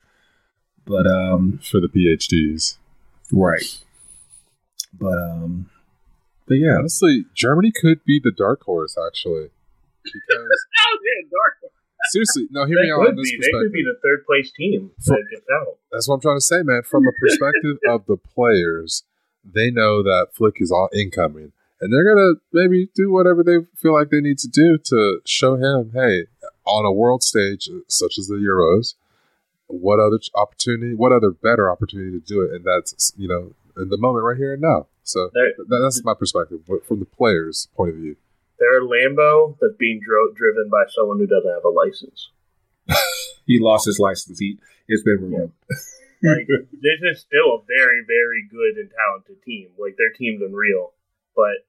But 0.84 1.06
um 1.06 1.60
for 1.62 1.80
the 1.80 1.88
PhDs, 1.88 2.76
right. 3.32 3.78
But 4.98 5.18
um, 5.18 5.70
but 6.46 6.54
yeah, 6.54 6.76
honestly, 6.78 7.24
Germany 7.34 7.72
could 7.72 8.04
be 8.04 8.20
the 8.22 8.32
dark 8.32 8.62
horse 8.64 8.96
actually. 9.06 9.50
Because 10.04 10.20
Oh, 10.84 10.98
yeah, 11.02 11.28
dark. 11.30 11.61
Seriously, 12.10 12.48
no, 12.50 12.66
hear 12.66 12.76
They 12.76 12.82
me 12.82 12.90
out 12.90 13.08
on 13.08 13.16
this 13.16 13.30
be, 13.30 13.38
they 13.40 13.50
could 13.50 13.72
be 13.72 13.84
the 13.84 13.98
third 14.02 14.24
place 14.26 14.52
team 14.52 14.90
that 15.06 15.24
gets 15.30 15.46
out. 15.52 15.78
That's 15.90 16.08
what 16.08 16.16
I'm 16.16 16.20
trying 16.20 16.36
to 16.36 16.42
say, 16.42 16.62
man. 16.62 16.82
From 16.82 17.06
a 17.06 17.12
perspective 17.12 17.78
of 17.88 18.06
the 18.06 18.16
players, 18.16 19.04
they 19.44 19.70
know 19.70 20.02
that 20.02 20.28
Flick 20.34 20.56
is 20.60 20.70
all 20.70 20.88
incoming, 20.94 21.52
and 21.80 21.92
they're 21.92 22.04
gonna 22.04 22.34
maybe 22.52 22.88
do 22.94 23.12
whatever 23.12 23.42
they 23.42 23.58
feel 23.76 23.92
like 23.92 24.10
they 24.10 24.20
need 24.20 24.38
to 24.38 24.48
do 24.48 24.78
to 24.78 25.20
show 25.26 25.56
him, 25.56 25.92
hey, 25.94 26.26
on 26.64 26.84
a 26.84 26.92
world 26.92 27.22
stage 27.22 27.68
uh, 27.68 27.80
such 27.88 28.18
as 28.18 28.26
the 28.26 28.36
Euros, 28.36 28.94
what 29.66 29.98
other 29.98 30.18
opportunity, 30.34 30.94
what 30.94 31.12
other 31.12 31.30
better 31.30 31.70
opportunity 31.70 32.18
to 32.18 32.24
do 32.24 32.42
it, 32.42 32.52
and 32.52 32.64
that's 32.64 33.12
you 33.16 33.28
know 33.28 33.54
in 33.76 33.88
the 33.88 33.96
moment 33.98 34.24
right 34.24 34.36
here 34.36 34.52
and 34.52 34.62
now. 34.62 34.86
So 35.04 35.30
that, 35.32 35.80
that's 35.82 36.04
my 36.04 36.14
perspective 36.14 36.60
from 36.86 37.00
the 37.00 37.04
players' 37.04 37.68
point 37.74 37.90
of 37.90 37.96
view. 37.96 38.16
They're 38.62 38.78
a 38.78 38.86
Lambo 38.86 39.58
that's 39.60 39.74
being 39.74 39.98
dro- 39.98 40.30
driven 40.38 40.70
by 40.70 40.84
someone 40.94 41.18
who 41.18 41.26
doesn't 41.26 41.50
have 41.50 41.64
a 41.66 41.74
license. 41.74 42.30
he 43.46 43.58
lost 43.58 43.86
his 43.86 43.98
license. 43.98 44.38
He 44.38 44.58
it's 44.86 45.02
been 45.02 45.18
removed. 45.18 45.52
Like 46.22 46.46
this 46.46 47.02
is 47.02 47.18
still 47.26 47.58
a 47.58 47.60
very, 47.66 48.06
very 48.06 48.46
good 48.46 48.78
and 48.78 48.86
talented 48.94 49.42
team. 49.42 49.74
Like 49.74 49.98
their 49.98 50.14
team's 50.14 50.38
unreal, 50.46 50.94
but 51.34 51.66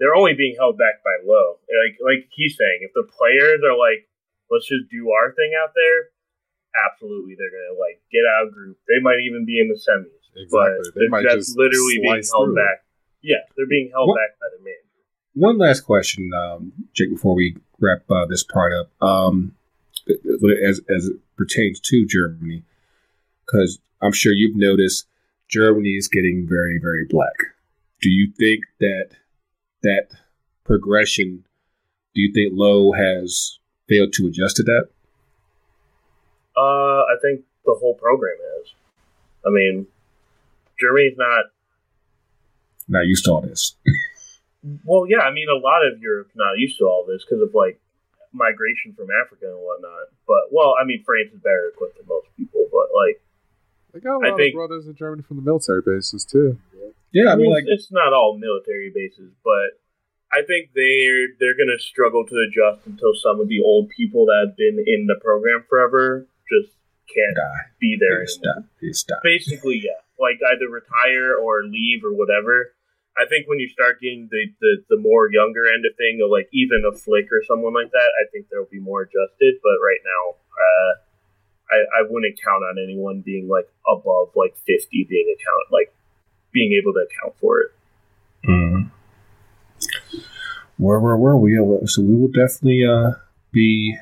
they're 0.00 0.16
only 0.16 0.32
being 0.32 0.56
held 0.56 0.78
back 0.80 1.04
by 1.04 1.20
Löw. 1.28 1.60
Like 1.68 2.00
like 2.00 2.24
he's 2.32 2.56
saying, 2.56 2.80
if 2.88 2.96
the 2.96 3.04
players 3.04 3.60
are 3.60 3.76
like, 3.76 4.08
let's 4.48 4.64
just 4.64 4.88
do 4.88 5.12
our 5.12 5.36
thing 5.36 5.52
out 5.52 5.76
there, 5.76 6.08
absolutely 6.88 7.36
they're 7.36 7.52
gonna 7.52 7.76
like 7.76 8.00
get 8.08 8.24
out 8.24 8.48
of 8.48 8.56
group. 8.56 8.80
They 8.88 9.04
might 9.04 9.20
even 9.28 9.44
be 9.44 9.60
in 9.60 9.68
the 9.68 9.76
semis. 9.76 10.16
Exactly. 10.32 10.88
But 11.12 11.20
They 11.20 11.28
just 11.28 11.52
just 11.52 11.58
literally 11.60 12.00
being 12.00 12.24
held 12.32 12.56
through. 12.56 12.56
back. 12.56 12.88
Yeah, 13.20 13.44
they're 13.56 13.68
being 13.68 13.92
held 13.92 14.08
What- 14.08 14.16
back 14.16 14.40
by 14.40 14.48
the 14.56 14.64
man. 14.64 14.79
One 15.34 15.58
last 15.58 15.82
question, 15.82 16.32
um, 16.34 16.72
Jake, 16.92 17.10
before 17.10 17.34
we 17.34 17.56
wrap 17.78 18.02
uh, 18.10 18.26
this 18.26 18.42
part 18.42 18.72
up, 18.72 18.90
um, 19.02 19.54
as 20.08 20.80
as 20.88 21.06
it 21.06 21.16
pertains 21.36 21.78
to 21.80 22.04
Germany, 22.06 22.62
because 23.46 23.78
I'm 24.02 24.12
sure 24.12 24.32
you've 24.32 24.56
noticed 24.56 25.06
Germany 25.48 25.90
is 25.90 26.08
getting 26.08 26.46
very, 26.48 26.78
very 26.78 27.06
black. 27.08 27.34
Do 28.00 28.10
you 28.10 28.32
think 28.38 28.64
that 28.80 29.10
that 29.82 30.08
progression? 30.64 31.44
Do 32.14 32.20
you 32.20 32.32
think 32.32 32.52
Löw 32.52 32.96
has 32.96 33.58
failed 33.88 34.12
to 34.14 34.26
adjust 34.26 34.56
to 34.56 34.62
that? 34.64 34.88
Uh, 36.56 36.60
I 36.60 37.14
think 37.22 37.42
the 37.64 37.74
whole 37.74 37.94
program 37.94 38.36
is. 38.62 38.74
I 39.46 39.50
mean, 39.50 39.86
Germany's 40.78 41.16
not 41.16 41.44
Not 42.88 43.06
used 43.06 43.24
to 43.26 43.32
all 43.32 43.40
this. 43.42 43.76
Well, 44.84 45.06
yeah, 45.08 45.20
I 45.24 45.32
mean, 45.32 45.48
a 45.48 45.56
lot 45.58 45.86
of 45.86 46.00
Europe's 46.00 46.36
not 46.36 46.58
used 46.58 46.78
to 46.78 46.84
all 46.84 47.04
this 47.06 47.24
because 47.24 47.42
of 47.42 47.54
like 47.54 47.80
migration 48.32 48.92
from 48.94 49.08
Africa 49.10 49.46
and 49.48 49.58
whatnot. 49.60 50.12
But 50.26 50.52
well, 50.52 50.74
I 50.80 50.84
mean, 50.84 51.02
France 51.04 51.32
is 51.32 51.40
better 51.40 51.72
equipped 51.74 51.96
than 51.98 52.06
most 52.06 52.28
people, 52.36 52.68
but 52.70 52.88
like, 52.94 53.20
They 53.92 54.00
got 54.00 54.22
a 54.22 54.26
I 54.26 54.30
lot 54.30 54.38
think- 54.38 54.54
of 54.54 54.58
brothers 54.58 54.86
in 54.86 54.94
Germany 54.94 55.22
from 55.22 55.36
the 55.38 55.42
military 55.42 55.82
bases 55.82 56.24
too. 56.24 56.58
Yeah, 57.12 57.32
I 57.32 57.36
mean, 57.36 57.50
like 57.50 57.64
it's, 57.66 57.84
it's 57.84 57.92
not 57.92 58.12
all 58.12 58.38
military 58.38 58.92
bases, 58.94 59.32
but 59.42 59.80
I 60.32 60.42
think 60.46 60.70
they're 60.76 61.34
they're 61.40 61.56
gonna 61.58 61.80
struggle 61.80 62.24
to 62.26 62.36
adjust 62.46 62.86
until 62.86 63.14
some 63.14 63.40
of 63.40 63.48
the 63.48 63.60
old 63.60 63.88
people 63.90 64.26
that 64.26 64.46
have 64.46 64.56
been 64.56 64.78
in 64.86 65.06
the 65.08 65.16
program 65.18 65.64
forever 65.68 66.26
just 66.48 66.70
can't 67.12 67.34
die. 67.34 67.66
be 67.80 67.96
there 67.98 68.22
He 68.22 68.30
anymore. 68.30 68.54
stop. 68.54 68.64
He 68.80 68.92
stop. 68.92 69.18
Basically, 69.24 69.82
yeah, 69.82 69.98
like 70.20 70.38
either 70.54 70.70
retire 70.70 71.34
or 71.34 71.64
leave 71.64 72.04
or 72.04 72.12
whatever. 72.14 72.74
I 73.20 73.28
think 73.28 73.46
when 73.46 73.58
you 73.58 73.68
start 73.68 74.00
getting 74.00 74.28
the, 74.30 74.48
the, 74.60 74.96
the 74.96 74.96
more 74.96 75.28
younger 75.30 75.68
end 75.68 75.84
of 75.84 75.92
thing, 75.96 76.24
of 76.24 76.30
like 76.30 76.48
even 76.52 76.88
a 76.88 76.96
flick 76.96 77.28
or 77.28 77.44
someone 77.44 77.74
like 77.74 77.92
that, 77.92 78.10
I 78.16 78.24
think 78.32 78.48
they'll 78.48 78.70
be 78.70 78.80
more 78.80 79.02
adjusted. 79.02 79.60
But 79.60 79.76
right 79.84 80.00
now, 80.00 80.22
uh, 80.56 80.92
I, 81.68 82.00
I 82.00 82.02
wouldn't 82.08 82.40
count 82.40 82.64
on 82.64 82.80
anyone 82.82 83.20
being 83.20 83.46
like 83.46 83.68
above 83.84 84.32
like 84.34 84.56
fifty 84.56 85.06
being 85.08 85.28
account 85.28 85.68
like 85.70 85.92
being 86.52 86.72
able 86.72 86.94
to 86.94 87.04
account 87.04 87.36
for 87.38 87.60
it. 87.60 87.70
Mm. 88.48 88.90
Where 90.78 90.98
where 90.98 91.16
were 91.16 91.36
we? 91.36 91.56
So 91.86 92.00
we 92.00 92.16
will 92.16 92.32
definitely 92.32 92.86
uh, 92.86 93.20
be 93.52 93.98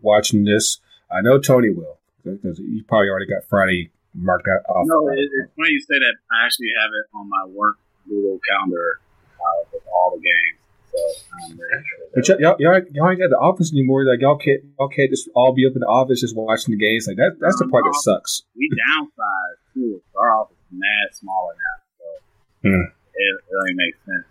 watching 0.00 0.44
this. 0.44 0.80
I 1.10 1.20
know 1.20 1.38
Tony 1.38 1.70
will 1.70 1.98
because 2.24 2.56
he 2.58 2.82
probably 2.88 3.10
already 3.10 3.26
got 3.26 3.44
Friday 3.48 3.90
marked 4.14 4.48
out 4.48 4.64
off. 4.68 4.86
No, 4.86 5.08
it, 5.08 5.18
it's 5.20 5.52
funny 5.56 5.72
you 5.72 5.80
say 5.80 5.98
that. 6.00 6.14
I 6.32 6.46
actually 6.46 6.72
have 6.80 6.88
it 6.88 7.06
on 7.14 7.28
my 7.28 7.44
work 7.52 7.76
Google 8.08 8.38
Calendar 8.50 9.00
uh, 9.38 9.64
with 9.72 9.82
all 9.94 10.16
the 10.16 10.22
games. 10.22 10.58
So 10.92 10.98
I'm 11.32 11.56
very 11.56 11.82
sure. 11.84 12.06
But 12.14 12.28
y'all, 12.28 12.38
y'all, 12.40 12.56
y'all, 12.58 12.80
y'all 12.92 13.10
ain't 13.10 13.20
got 13.20 13.30
the 13.30 13.38
office 13.40 13.72
anymore. 13.72 14.04
Like 14.04 14.20
y'all 14.20 14.36
can't, 14.36 14.60
y'all 14.78 14.88
can't 14.88 15.08
just 15.10 15.28
all 15.34 15.54
be 15.54 15.64
up 15.66 15.72
in 15.74 15.80
the 15.80 15.86
office 15.88 16.20
just 16.20 16.36
watching 16.36 16.72
the 16.76 16.78
games. 16.78 17.06
Like 17.08 17.16
that, 17.16 17.38
that's 17.40 17.58
the 17.58 17.68
part 17.68 17.84
that 17.84 17.94
sucks. 18.04 18.42
we 18.54 18.68
downsized 18.68 19.62
too. 19.74 20.02
Our 20.18 20.36
office 20.40 20.56
is 20.58 20.72
mad 20.78 21.14
smaller 21.16 21.54
now, 21.56 21.76
so 21.96 22.68
Hmm. 22.68 22.82
it, 23.14 23.34
it 23.34 23.34
really 23.50 23.74
makes 23.74 23.98
sense. 24.04 24.26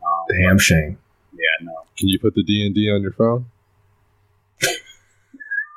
Um, 0.00 0.26
Damn 0.40 0.58
shame. 0.58 0.98
Yeah, 1.32 1.66
no. 1.66 1.72
Can 1.98 2.08
you 2.08 2.18
put 2.18 2.34
the 2.34 2.42
D 2.42 2.64
and 2.64 2.74
D 2.74 2.90
on 2.90 3.02
your 3.02 3.12
phone? 3.12 3.46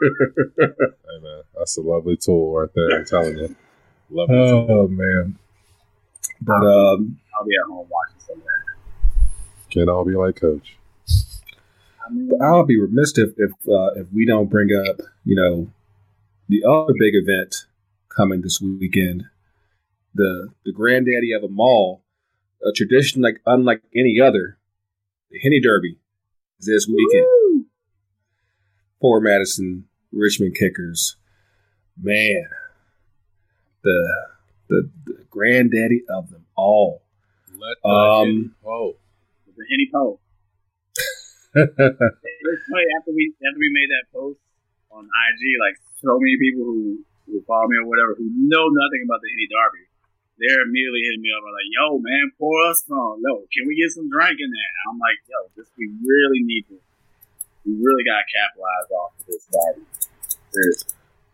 hey 0.02 1.20
man, 1.22 1.44
that's 1.58 1.78
a 1.78 1.82
lovely 1.82 2.18
tool 2.18 2.54
right 2.60 2.70
there. 2.76 3.00
I'm 3.00 3.06
telling 3.06 3.38
you, 3.38 3.56
lovely 4.10 4.36
tool. 4.36 4.68
Oh 4.70 4.88
man. 4.88 5.38
But 6.42 6.66
um, 6.66 7.20
I'll 7.36 7.46
be 7.46 7.56
at 7.56 7.68
home 7.68 7.88
watching 7.90 8.20
some 8.20 8.38
of 8.38 8.44
that. 8.44 9.70
Can't 9.70 9.90
all 9.90 10.06
be 10.06 10.16
like 10.16 10.36
Coach. 10.36 10.78
I 12.06 12.12
mean, 12.12 12.30
But 12.30 12.44
I'll 12.46 12.66
be 12.66 12.80
remiss 12.80 13.18
if 13.18 13.32
if, 13.38 13.52
uh, 13.68 13.92
if 13.96 14.08
we 14.14 14.26
don't 14.26 14.50
bring 14.50 14.70
up, 14.72 15.02
you 15.24 15.36
know, 15.36 15.72
the 16.50 16.64
other 16.68 16.94
big 17.00 17.14
event 17.16 17.66
coming 18.10 18.42
this 18.42 18.60
weekend, 18.62 19.26
the 20.14 20.50
the 20.66 20.72
granddaddy 20.72 21.32
of 21.34 21.42
them 21.42 21.60
all, 21.60 22.04
a 22.64 22.72
tradition 22.72 23.22
like 23.22 23.42
unlike 23.46 23.82
any 23.96 24.20
other, 24.20 24.58
the 25.32 25.40
Henny 25.40 25.60
Derby 25.62 25.98
is 26.60 26.66
this 26.68 26.88
weekend. 26.88 27.66
For 29.02 29.20
Madison 29.20 29.86
Richmond 30.14 30.56
Kickers, 30.56 31.18
man, 32.02 32.48
the 33.84 34.28
the, 34.70 34.90
the 35.06 35.26
granddaddy 35.30 36.04
of 36.10 36.30
them 36.30 36.46
all. 36.56 37.03
Let 37.64 37.80
Um, 37.88 38.52
oh, 38.68 39.00
with 39.48 39.56
the 39.56 39.64
Henny 39.72 39.88
Poe. 39.88 40.20
It 41.56 42.60
funny 42.68 42.88
after 43.00 43.16
we 43.16 43.32
after 43.40 43.60
we 43.62 43.72
made 43.72 43.88
that 43.96 44.12
post 44.12 44.36
on 44.92 45.08
IG, 45.08 45.42
like 45.64 45.80
so 46.04 46.20
many 46.20 46.36
people 46.36 46.68
who 46.68 47.00
who 47.24 47.40
follow 47.48 47.72
me 47.72 47.80
or 47.80 47.88
whatever 47.88 48.20
who 48.20 48.28
know 48.36 48.68
nothing 48.68 49.08
about 49.08 49.24
the 49.24 49.32
Henny 49.32 49.48
Derby, 49.48 49.88
they're 50.44 50.68
immediately 50.68 51.08
hitting 51.08 51.24
me 51.24 51.32
up 51.32 51.40
and 51.40 51.56
like, 51.56 51.72
"Yo, 51.72 52.04
man, 52.04 52.36
pour 52.36 52.52
us 52.68 52.84
some. 52.84 53.24
Yo, 53.24 53.48
can 53.56 53.64
we 53.64 53.80
get 53.80 53.96
some 53.96 54.12
drink 54.12 54.44
in 54.44 54.52
there?" 54.52 54.74
I'm 54.92 55.00
like, 55.00 55.24
"Yo, 55.24 55.40
this 55.56 55.72
we 55.80 55.88
really 56.04 56.44
need 56.44 56.68
to. 56.68 56.76
We 57.64 57.80
really 57.80 58.04
got 58.04 58.20
to 58.20 58.28
capitalize 58.28 58.90
off 58.92 59.16
of 59.16 59.24
this 59.24 59.48
derby." 59.48 59.88
There's 60.52 60.84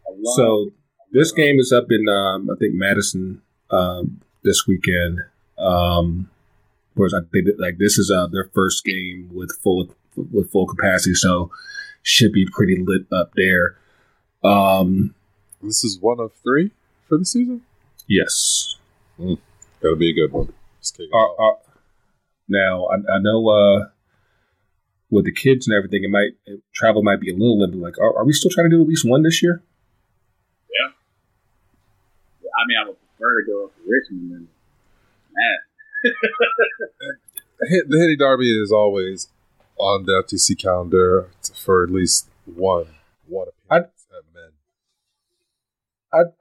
a 0.06 0.14
lot. 0.14 0.38
So 0.38 0.78
this 1.10 1.34
game 1.34 1.58
is 1.58 1.74
up 1.74 1.90
in 1.90 2.06
um, 2.06 2.54
I 2.54 2.56
think 2.62 2.78
Madison 2.78 3.42
um, 3.74 4.22
this 4.46 4.70
weekend. 4.70 5.26
Um, 5.60 6.30
of 6.92 6.98
course, 6.98 7.14
I 7.14 7.20
think 7.32 7.46
that, 7.46 7.60
like 7.60 7.78
this 7.78 7.98
is 7.98 8.12
uh, 8.12 8.28
their 8.28 8.50
first 8.54 8.84
game 8.84 9.30
with 9.34 9.52
full 9.62 9.90
with 10.16 10.52
full 10.52 10.66
capacity, 10.68 11.16
so 11.16 11.52
should 12.02 12.32
be 12.32 12.48
pretty 12.52 12.84
lit 12.86 13.06
up 13.12 13.32
there. 13.36 13.78
Um, 14.44 15.16
this 15.62 15.84
is 15.84 16.00
one 16.00 16.20
of 16.20 16.32
three 16.44 16.72
for 17.08 17.18
the 17.18 17.26
season. 17.26 17.62
yes. 18.08 18.76
that'll 19.18 19.98
be 19.98 20.12
a 20.12 20.14
good 20.14 20.32
one. 20.32 20.54
Just 20.80 20.98
kick 20.98 21.10
Uh, 21.14 21.34
uh, 21.34 21.56
now 22.48 22.86
I, 22.88 22.96
I 22.96 23.20
know 23.20 23.48
uh, 23.50 23.90
with 25.10 25.26
the 25.26 25.34
kids 25.34 25.68
and 25.68 25.76
everything, 25.76 26.04
it 26.04 26.10
might 26.10 26.32
it, 26.46 26.62
travel 26.74 27.04
might 27.04 27.20
be 27.20 27.30
a 27.30 27.34
little 27.34 27.60
limited. 27.60 27.82
Like, 27.82 27.98
are, 28.00 28.18
are 28.18 28.26
we 28.26 28.34
still 28.34 28.52
trying 28.52 28.70
to 28.70 28.76
do 28.76 28.82
at 28.82 28.88
least 28.88 29.08
one 29.08 29.24
this 29.24 29.44
year? 29.44 29.62
Yeah. 30.70 30.92
I 32.44 32.66
mean, 32.68 32.78
I 32.84 32.88
would 32.88 32.98
prefer 33.00 33.42
to 33.42 33.48
go 33.48 33.66
up 33.66 33.76
to 33.76 33.82
Richmond 33.88 34.32
than 34.32 34.48
that. 35.40 35.60
The 37.60 38.00
Henny 38.00 38.16
Derby 38.16 38.58
is 38.58 38.72
always 38.72 39.28
on 39.78 40.06
the 40.06 40.24
FTC 40.26 40.58
calendar 40.58 41.30
for 41.56 41.84
at 41.84 41.90
least 41.90 42.30
one 42.46 42.88
one 43.28 43.48
appearance 43.66 44.08
at 44.12 44.24
men. 44.34 44.52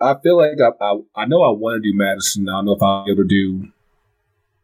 I, 0.01 0.11
I 0.13 0.21
feel 0.21 0.37
like 0.37 0.59
I, 0.61 0.85
I 0.85 1.23
I 1.23 1.25
know 1.27 1.43
I 1.43 1.51
want 1.51 1.83
to 1.83 1.91
do 1.93 1.97
Madison. 1.97 2.49
I 2.49 2.53
don't 2.53 2.67
know 2.67 2.77
if 2.77 2.83
I'll 2.83 3.05
be 3.05 3.13
able 3.13 3.25
to 3.25 3.29
do. 3.29 3.69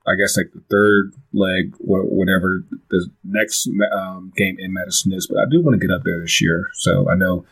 I 0.06 0.14
guess 0.16 0.36
like 0.36 0.52
the 0.52 0.62
third 0.70 1.14
leg, 1.32 1.74
wh- 1.78 2.12
whatever 2.12 2.62
the 2.90 3.10
next 3.24 3.68
um, 3.92 4.32
game 4.36 4.56
in 4.58 4.72
Madison 4.72 5.12
is, 5.12 5.26
but 5.26 5.38
I 5.38 5.44
do 5.50 5.62
want 5.62 5.80
to 5.80 5.86
get 5.86 5.94
up 5.94 6.02
there 6.04 6.20
this 6.20 6.42
year. 6.42 6.68
So 6.74 7.08
I 7.10 7.14
know 7.14 7.46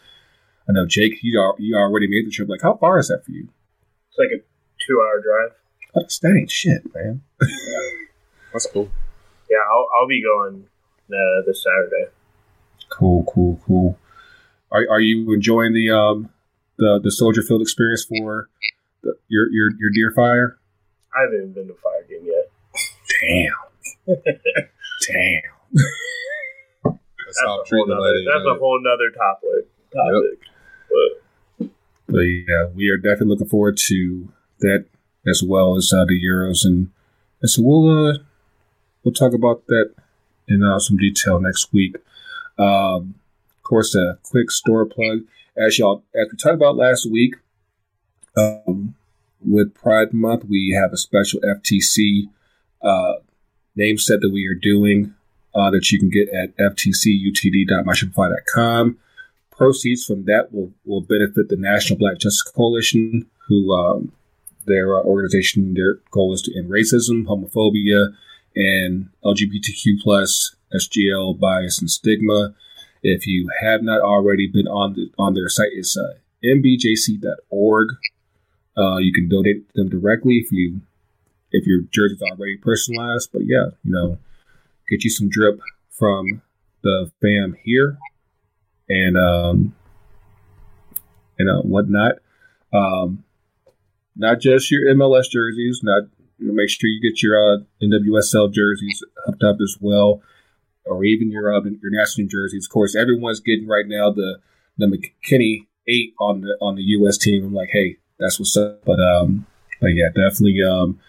I 0.69 0.73
know 0.73 0.87
Jake, 0.87 1.19
you 1.23 1.41
are, 1.41 1.55
you 1.59 1.77
already 1.77 2.09
made 2.09 2.27
the 2.27 2.31
trip. 2.31 2.49
Like, 2.49 2.63
how 2.63 2.77
far 2.77 2.99
is 2.99 3.09
that 3.09 3.25
for 3.25 3.33
you? 3.33 3.49
It's 4.11 4.19
like 4.19 4.29
a 4.29 4.43
two-hour 4.87 5.23
drive. 5.23 5.57
That's, 5.95 6.19
that 6.21 6.37
ain't 6.39 6.51
shit, 6.51 6.83
man. 6.95 7.23
That's 8.53 8.67
cool. 8.67 8.91
Yeah, 9.51 9.59
I'll, 9.71 9.89
I'll 10.01 10.09
be 10.09 10.23
going 10.23 10.67
uh, 11.11 11.43
this 11.47 11.63
Saturday. 11.63 12.11
Cool, 12.91 13.25
cool, 13.25 13.61
cool. 13.67 13.99
Are, 14.71 14.87
are 14.91 15.01
you 15.01 15.33
enjoying 15.33 15.75
the 15.75 15.91
um 15.91 16.31
the 16.79 16.99
the 17.03 17.11
Soldier 17.11 17.43
Field 17.43 17.61
experience 17.61 18.05
for 18.05 18.49
the, 19.03 19.15
your 19.29 19.51
your 19.51 19.71
your 19.79 19.91
deer 19.93 20.13
fire? 20.15 20.59
I 21.15 21.23
haven't 21.23 21.53
been 21.53 21.69
to 21.69 21.75
fire 21.75 22.05
game 22.09 22.25
yet. 22.25 22.51
Damn, 23.21 24.17
damn. 25.07 25.43
That's, 26.85 26.99
That's, 27.27 27.73
a, 27.73 27.77
whole 27.77 27.87
nother, 27.87 28.01
lady. 28.01 28.27
that's 28.27 28.47
a 28.47 28.59
whole 28.59 28.81
nother 28.83 29.11
topic. 29.11 29.69
topic. 29.95 30.41
But 31.59 31.69
But 32.09 32.21
yeah, 32.21 32.67
we 32.75 32.89
are 32.89 32.97
definitely 32.99 33.29
looking 33.29 33.49
forward 33.49 33.79
to 33.89 34.29
that 34.61 34.87
as 35.27 35.43
well 35.45 35.77
as 35.77 35.93
uh, 35.95 36.05
the 36.05 36.21
Euros, 36.21 36.65
and, 36.65 36.91
and 37.41 37.51
so 37.51 37.63
we'll 37.63 37.89
uh, 37.89 38.19
we'll 39.03 39.15
talk 39.15 39.33
about 39.33 39.67
that 39.67 39.93
in 40.49 40.63
uh, 40.63 40.79
some 40.79 40.97
detail 40.97 41.41
next 41.41 41.73
week. 41.73 41.97
Um, 42.59 43.17
of 43.57 43.63
course, 43.63 43.95
a 43.95 44.19
quick 44.23 44.51
store 44.51 44.87
plug, 44.87 45.21
as 45.57 45.79
y'all 45.79 46.05
as 46.15 46.29
we 46.31 46.37
talked 46.37 46.55
about 46.55 46.77
last 46.77 47.11
week. 47.11 47.37
Um, 48.37 48.95
with 49.45 49.75
Pride 49.75 50.15
Month, 50.15 50.45
we 50.49 50.71
have 50.81 50.93
a 50.93 50.97
special 50.97 51.41
FTC 51.41 52.29
uh, 52.81 53.15
name 53.75 53.99
set 53.99 54.21
that 54.21 54.31
we 54.31 54.47
are 54.47 54.55
doing 54.55 55.15
uh, 55.55 55.71
that 55.71 55.91
you 55.91 55.99
can 55.99 56.09
get 56.09 56.29
at 56.29 56.57
ftcutd.myshopify.com 56.57 58.99
proceeds 59.63 60.05
from 60.05 60.25
that 60.25 60.53
will, 60.53 60.73
will 60.85 61.03
benefit 61.03 61.49
the 61.49 61.57
National 61.57 61.99
Black 61.99 62.19
Justice 62.19 62.43
Coalition, 62.43 63.27
who 63.47 63.73
um, 63.73 64.13
their 64.67 64.97
uh, 64.97 65.03
organization, 65.03 65.75
their 65.75 65.97
goal 66.11 66.33
is 66.33 66.43
to 66.43 66.57
end 66.57 66.71
racism, 66.71 67.25
homophobia, 67.25 68.15
and 68.55 69.09
LGBTQ 69.25 70.01
plus 70.03 70.55
SGL 70.75 71.39
bias 71.39 71.81
and 71.81 71.91
stigma. 71.91 72.55
If 73.03 73.27
you 73.27 73.49
have 73.61 73.83
not 73.83 74.01
already 74.01 74.47
been 74.47 74.69
on 74.69 74.95
the, 74.95 75.11
on 75.19 75.35
their 75.35 75.49
site, 75.49 75.71
it's 75.73 75.97
uh, 75.97 76.15
nbjc.org. 76.45 77.89
Uh, 78.77 78.99
you 78.99 79.13
can 79.13 79.29
donate 79.29 79.69
to 79.69 79.83
them 79.83 79.89
directly 79.89 80.35
if 80.35 80.51
you 80.51 80.81
if 81.51 81.67
your 81.67 81.83
jersey's 81.91 82.23
already 82.23 82.57
personalized. 82.57 83.31
But 83.33 83.43
yeah, 83.45 83.67
you 83.85 83.93
know, 83.93 84.19
get 84.89 85.05
you 85.05 85.11
some 85.11 85.29
drip 85.29 85.61
from 85.91 86.43
the 86.83 87.11
fam 87.21 87.57
here 87.63 87.99
and 88.89 89.17
um, 89.17 89.75
and 91.39 91.51
uh, 91.51 91.63
whatnot. 91.63 92.17
Um, 92.73 93.25
not 94.17 94.41
just 94.41 94.71
your 94.71 94.95
MLS 94.95 95.31
jerseys. 95.31 95.81
Not 95.83 96.05
you 96.39 96.49
know, 96.49 96.55
make 96.55 96.69
sure 96.69 96.89
you 96.89 97.01
get 97.01 97.23
your 97.23 97.37
uh, 97.37 97.59
NWSL 97.83 98.53
jerseys 98.53 99.05
hooked 99.27 99.43
up 99.43 99.57
as 99.63 99.79
well, 99.81 100.23
or 100.85 101.05
even 101.05 101.31
your 101.31 101.55
uh, 101.55 101.61
your 101.61 101.91
national 101.91 102.29
jerseys. 102.29 102.67
Of 102.67 102.73
course, 102.73 102.97
everyone's 102.97 103.41
getting 103.41 103.69
right 103.69 103.87
now 103.87 104.11
the 104.11 104.41
the 104.79 104.87
McKennie 104.87 105.67
eight 105.89 106.15
on 106.21 106.43
the 106.43 106.57
on 106.61 106.77
the 106.77 106.83
U.S. 106.83 107.19
team. 107.19 107.45
I'm 107.45 107.55
like, 107.55 107.71
hey, 107.73 107.97
that's 108.19 108.39
what's 108.39 108.57
up. 108.57 108.85
But 108.85 109.01
um, 109.01 109.47
but 109.81 109.89
yeah, 109.89 110.09
definitely 110.09 110.63
um, 110.63 111.01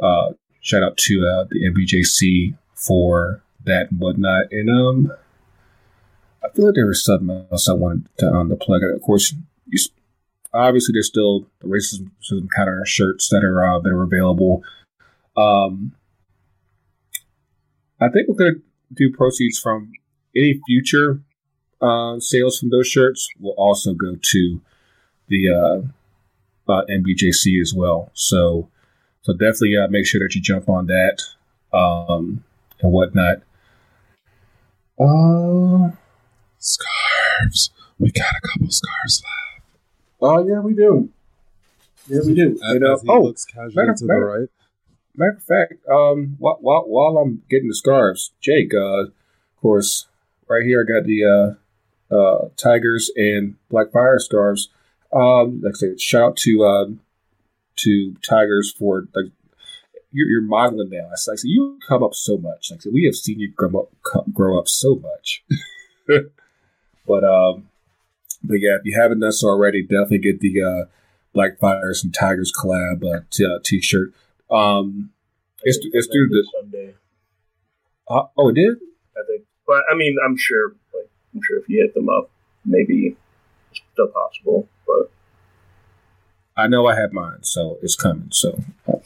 uh, 0.00 0.32
shout 0.60 0.82
out 0.82 0.96
to 0.98 1.26
uh, 1.26 1.44
the 1.50 1.70
NBJC 1.70 2.56
for 2.74 3.42
that 3.64 3.90
and 3.90 4.00
whatnot. 4.00 4.46
And 4.52 4.70
um, 4.70 5.12
I 6.44 6.48
feel 6.54 6.66
like 6.66 6.74
there 6.74 6.86
was 6.86 7.04
something 7.04 7.46
else 7.50 7.68
I 7.68 7.72
wanted 7.72 8.08
to 8.18 8.30
um, 8.30 8.48
to 8.50 8.56
plug. 8.56 8.82
Of 8.82 9.02
course, 9.02 9.34
you, 9.66 9.78
obviously 10.52 10.92
there's 10.92 11.08
still 11.08 11.46
the 11.60 11.68
racism, 11.68 12.10
kind 12.54 12.68
of 12.68 12.88
shirts 12.88 13.28
that 13.30 13.44
are 13.44 13.66
uh, 13.66 13.78
that 13.80 13.90
are 13.90 14.02
available. 14.02 14.62
Um, 15.36 15.92
I 18.00 18.08
think 18.08 18.28
we're 18.28 18.34
gonna 18.34 18.62
do 18.94 19.12
proceeds 19.12 19.58
from 19.58 19.92
any 20.36 20.60
future 20.66 21.20
uh, 21.80 22.18
sales 22.18 22.58
from 22.58 22.70
those 22.70 22.86
shirts 22.86 23.28
will 23.38 23.54
also 23.56 23.94
go 23.94 24.16
to 24.20 24.60
the 25.28 25.48
uh, 25.48 26.72
uh, 26.72 26.84
NBJC 26.90 27.60
as 27.60 27.72
well. 27.74 28.10
So, 28.14 28.68
so 29.22 29.32
definitely 29.32 29.76
uh, 29.76 29.88
make 29.88 30.06
sure 30.06 30.20
that 30.20 30.34
you 30.34 30.40
jump 30.40 30.68
on 30.68 30.86
that 30.86 31.22
um, 31.72 32.44
and 32.80 32.92
whatnot. 32.92 33.42
Uh, 34.98 35.90
Scarves. 36.58 37.70
We 37.98 38.10
got 38.10 38.26
a 38.42 38.46
couple 38.46 38.70
scarves 38.70 39.22
left. 39.22 39.47
Oh 40.20 40.46
yeah, 40.46 40.60
we 40.60 40.74
do. 40.74 41.10
Yeah, 42.08 42.20
we 42.24 42.34
do. 42.34 42.58
As, 42.62 42.76
as 42.76 43.02
he 43.02 43.08
oh, 43.08 43.34
matter- 43.74 43.94
to 43.94 44.04
the 44.04 44.06
matter- 44.06 44.26
right. 44.40 44.48
Matter 45.16 45.36
of 45.36 45.42
fact, 45.42 45.88
um, 45.88 46.36
while, 46.38 46.58
while, 46.60 46.84
while 46.86 47.18
I'm 47.18 47.42
getting 47.50 47.68
the 47.68 47.74
scarves, 47.74 48.30
Jake, 48.40 48.72
uh, 48.72 49.06
of 49.06 49.12
course, 49.60 50.06
right 50.48 50.64
here 50.64 50.86
I 50.88 50.92
got 50.92 51.06
the 51.06 51.56
uh, 52.10 52.14
uh, 52.14 52.48
Tigers 52.56 53.10
and 53.16 53.56
Black 53.68 53.90
Fire 53.90 54.20
scarves. 54.20 54.68
Um, 55.12 55.60
like 55.62 55.74
I 55.74 55.78
said, 55.78 56.00
shout 56.00 56.22
out 56.22 56.36
to 56.38 56.64
uh, 56.64 56.86
to 57.76 58.14
Tigers 58.22 58.72
for 58.72 59.08
like 59.14 59.32
you're, 60.12 60.28
you're 60.28 60.42
modeling 60.42 60.90
now. 60.90 61.08
It's 61.12 61.26
like 61.26 61.38
so 61.38 61.48
you 61.48 61.78
come 61.86 62.02
up 62.02 62.14
so 62.14 62.36
much. 62.36 62.70
Like 62.70 62.80
I 62.80 62.82
said, 62.82 62.92
we 62.92 63.04
have 63.04 63.16
seen 63.16 63.40
you 63.40 63.50
grow 63.50 63.80
up 63.80 63.88
come, 64.04 64.32
grow 64.32 64.58
up 64.58 64.68
so 64.68 64.96
much. 64.96 65.42
but 67.06 67.24
um, 67.24 67.68
but 68.42 68.54
yeah, 68.54 68.76
if 68.76 68.82
you 68.84 68.98
haven't 69.00 69.20
done 69.20 69.32
so 69.32 69.48
already, 69.48 69.82
definitely 69.82 70.18
get 70.18 70.40
the 70.40 70.62
uh, 70.62 70.84
Black 71.32 71.58
Fires 71.58 72.02
and 72.02 72.14
Tigers 72.14 72.52
collab 72.52 73.04
uh, 73.04 73.20
t- 73.30 73.44
uh, 73.44 73.58
t-shirt. 73.64 74.12
Um, 74.50 75.10
it's 75.62 75.78
it's 75.92 76.06
through 76.06 76.28
the 76.28 76.46
Sunday, 76.58 76.94
uh, 78.08 78.22
oh 78.36 78.48
it 78.48 78.54
did 78.54 78.78
I 79.16 79.26
think. 79.26 79.44
But 79.66 79.82
I 79.90 79.96
mean, 79.96 80.16
I'm 80.24 80.36
sure. 80.36 80.74
Like, 80.94 81.10
I'm 81.34 81.40
sure 81.46 81.58
if 81.58 81.68
you 81.68 81.82
hit 81.82 81.94
them 81.94 82.08
up, 82.08 82.30
maybe 82.64 83.16
it's 83.70 83.80
still 83.92 84.08
possible. 84.08 84.68
But 84.86 85.10
I 86.56 86.66
know 86.66 86.86
I 86.86 86.96
have 86.96 87.12
mine, 87.12 87.42
so 87.42 87.78
it's 87.82 87.96
coming. 87.96 88.28
So, 88.32 88.62
but 88.86 89.02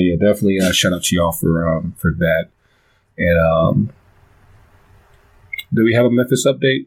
yeah, 0.00 0.16
definitely 0.16 0.60
uh, 0.60 0.72
shout 0.72 0.92
out 0.92 1.04
to 1.04 1.16
y'all 1.16 1.32
for 1.32 1.76
um 1.76 1.94
for 1.98 2.12
that. 2.18 2.48
And 3.16 3.38
um, 3.40 3.92
do 5.72 5.84
we 5.84 5.94
have 5.94 6.04
a 6.04 6.10
Memphis 6.10 6.46
update, 6.46 6.86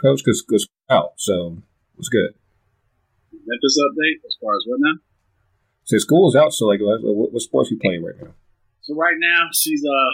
Coach? 0.00 0.22
Because 0.24 0.68
out, 0.92 1.14
so 1.16 1.56
it's 1.98 2.08
good. 2.08 2.34
Memphis 3.32 3.78
update 3.80 4.24
as 4.26 4.36
far 4.40 4.54
as 4.54 4.64
what 4.66 4.78
now? 4.80 5.00
So 5.84 5.98
school 5.98 6.28
is 6.28 6.36
out, 6.36 6.52
so 6.52 6.66
like 6.66 6.80
what, 6.80 7.32
what, 7.32 7.42
sports 7.42 7.70
you 7.70 7.78
playing 7.78 8.04
right 8.04 8.14
now? 8.20 8.34
So 8.82 8.94
right 8.94 9.16
now 9.18 9.48
she's 9.52 9.84
uh 9.84 10.10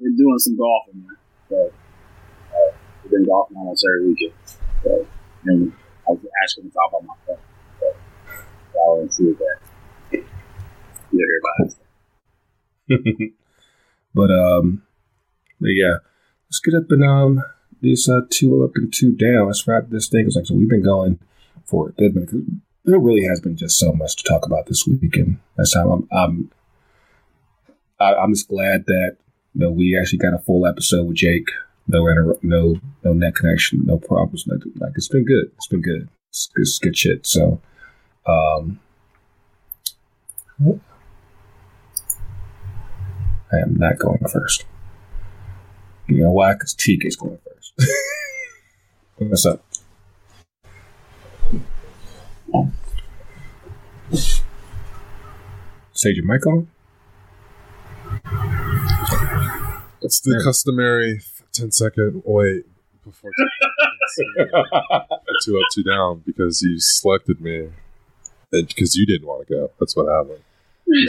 been 0.00 0.16
doing 0.16 0.38
some 0.38 0.56
golfing. 0.56 1.02
Man. 1.02 1.16
So 1.48 1.72
uh, 2.54 2.76
we've 3.02 3.10
been 3.10 3.24
golfing 3.24 3.56
almost 3.56 3.84
every 3.88 4.08
weekend. 4.08 4.34
So 4.84 5.06
and 5.46 5.72
I 6.06 6.12
was 6.12 6.20
asking 6.44 6.64
to 6.64 6.70
talk 6.70 6.90
about 6.90 7.04
my 7.04 7.14
phone. 7.26 7.36
So, 7.80 7.86
so 8.72 9.00
I 9.00 9.06
to 9.06 9.12
see 9.12 9.24
what 9.24 9.38
that. 9.38 10.24
You 11.10 11.26
hear 11.26 11.40
about 11.42 11.74
it. 13.20 13.32
but 14.14 14.30
um, 14.30 14.82
but 15.60 15.68
yeah, 15.68 15.96
let's 16.48 16.60
get 16.60 16.74
up 16.74 16.90
and 16.90 17.04
um 17.04 17.42
these 17.80 18.08
uh 18.08 18.22
two 18.30 18.64
up 18.64 18.72
and 18.74 18.92
two 18.92 19.12
down. 19.12 19.46
Let's 19.46 19.66
wrap 19.66 19.88
this 19.88 20.08
thing. 20.08 20.26
It's 20.26 20.36
like 20.36 20.46
so 20.46 20.54
we've 20.54 20.68
been 20.68 20.84
going 20.84 21.18
for 21.64 21.90
it. 21.90 21.96
Been, 21.96 22.62
there 22.84 22.98
really 22.98 23.24
has 23.24 23.40
been 23.40 23.56
just 23.56 23.78
so 23.78 23.92
much 23.92 24.16
to 24.16 24.24
talk 24.24 24.46
about 24.46 24.66
this 24.66 24.86
week, 24.86 25.16
and 25.16 25.38
that's 25.56 25.74
how 25.74 25.90
I'm 25.90 26.08
I'm 26.12 26.50
I, 28.00 28.14
I'm 28.14 28.32
just 28.32 28.48
glad 28.48 28.86
that 28.86 29.16
you 29.54 29.60
know 29.60 29.70
we 29.70 29.98
actually 29.98 30.18
got 30.18 30.34
a 30.34 30.38
full 30.38 30.66
episode 30.66 31.06
with 31.06 31.16
Jake. 31.16 31.50
No 31.86 32.06
inter- 32.06 32.38
no 32.42 32.80
no 33.04 33.12
net 33.12 33.34
connection, 33.34 33.84
no 33.84 33.98
problems. 33.98 34.44
Like, 34.46 34.60
like 34.76 34.92
it's 34.96 35.08
been 35.08 35.24
good. 35.24 35.50
It's 35.56 35.68
been 35.68 35.82
good. 35.82 36.08
It's, 36.30 36.50
it's 36.56 36.78
good 36.78 36.96
shit. 36.96 37.26
So 37.26 37.60
um. 38.26 38.80
I 43.52 43.58
am 43.58 43.76
not 43.76 43.98
going 43.98 44.22
first. 44.30 44.66
You 46.06 46.24
know 46.24 46.30
why? 46.30 46.54
Because 46.54 46.74
Teak 46.74 47.04
is 47.04 47.16
going 47.16 47.38
first. 47.38 47.47
What's 49.18 49.46
up? 49.46 49.62
Sage 55.92 56.16
your 56.16 56.24
mic 56.24 56.46
on? 56.46 56.68
It's 60.00 60.20
the 60.20 60.40
customary 60.44 61.20
10 61.52 61.72
second 61.72 62.22
wait 62.24 62.64
before 63.04 63.32
two 65.44 65.56
up, 65.56 65.62
two 65.74 65.82
down 65.82 66.22
because 66.24 66.62
you 66.62 66.78
selected 66.78 67.40
me 67.40 67.70
and 68.52 68.68
because 68.68 68.94
you 68.94 69.04
didn't 69.06 69.26
want 69.26 69.46
to 69.46 69.54
go. 69.54 69.70
That's 69.80 69.96
what 69.96 70.06
happened. 70.08 70.42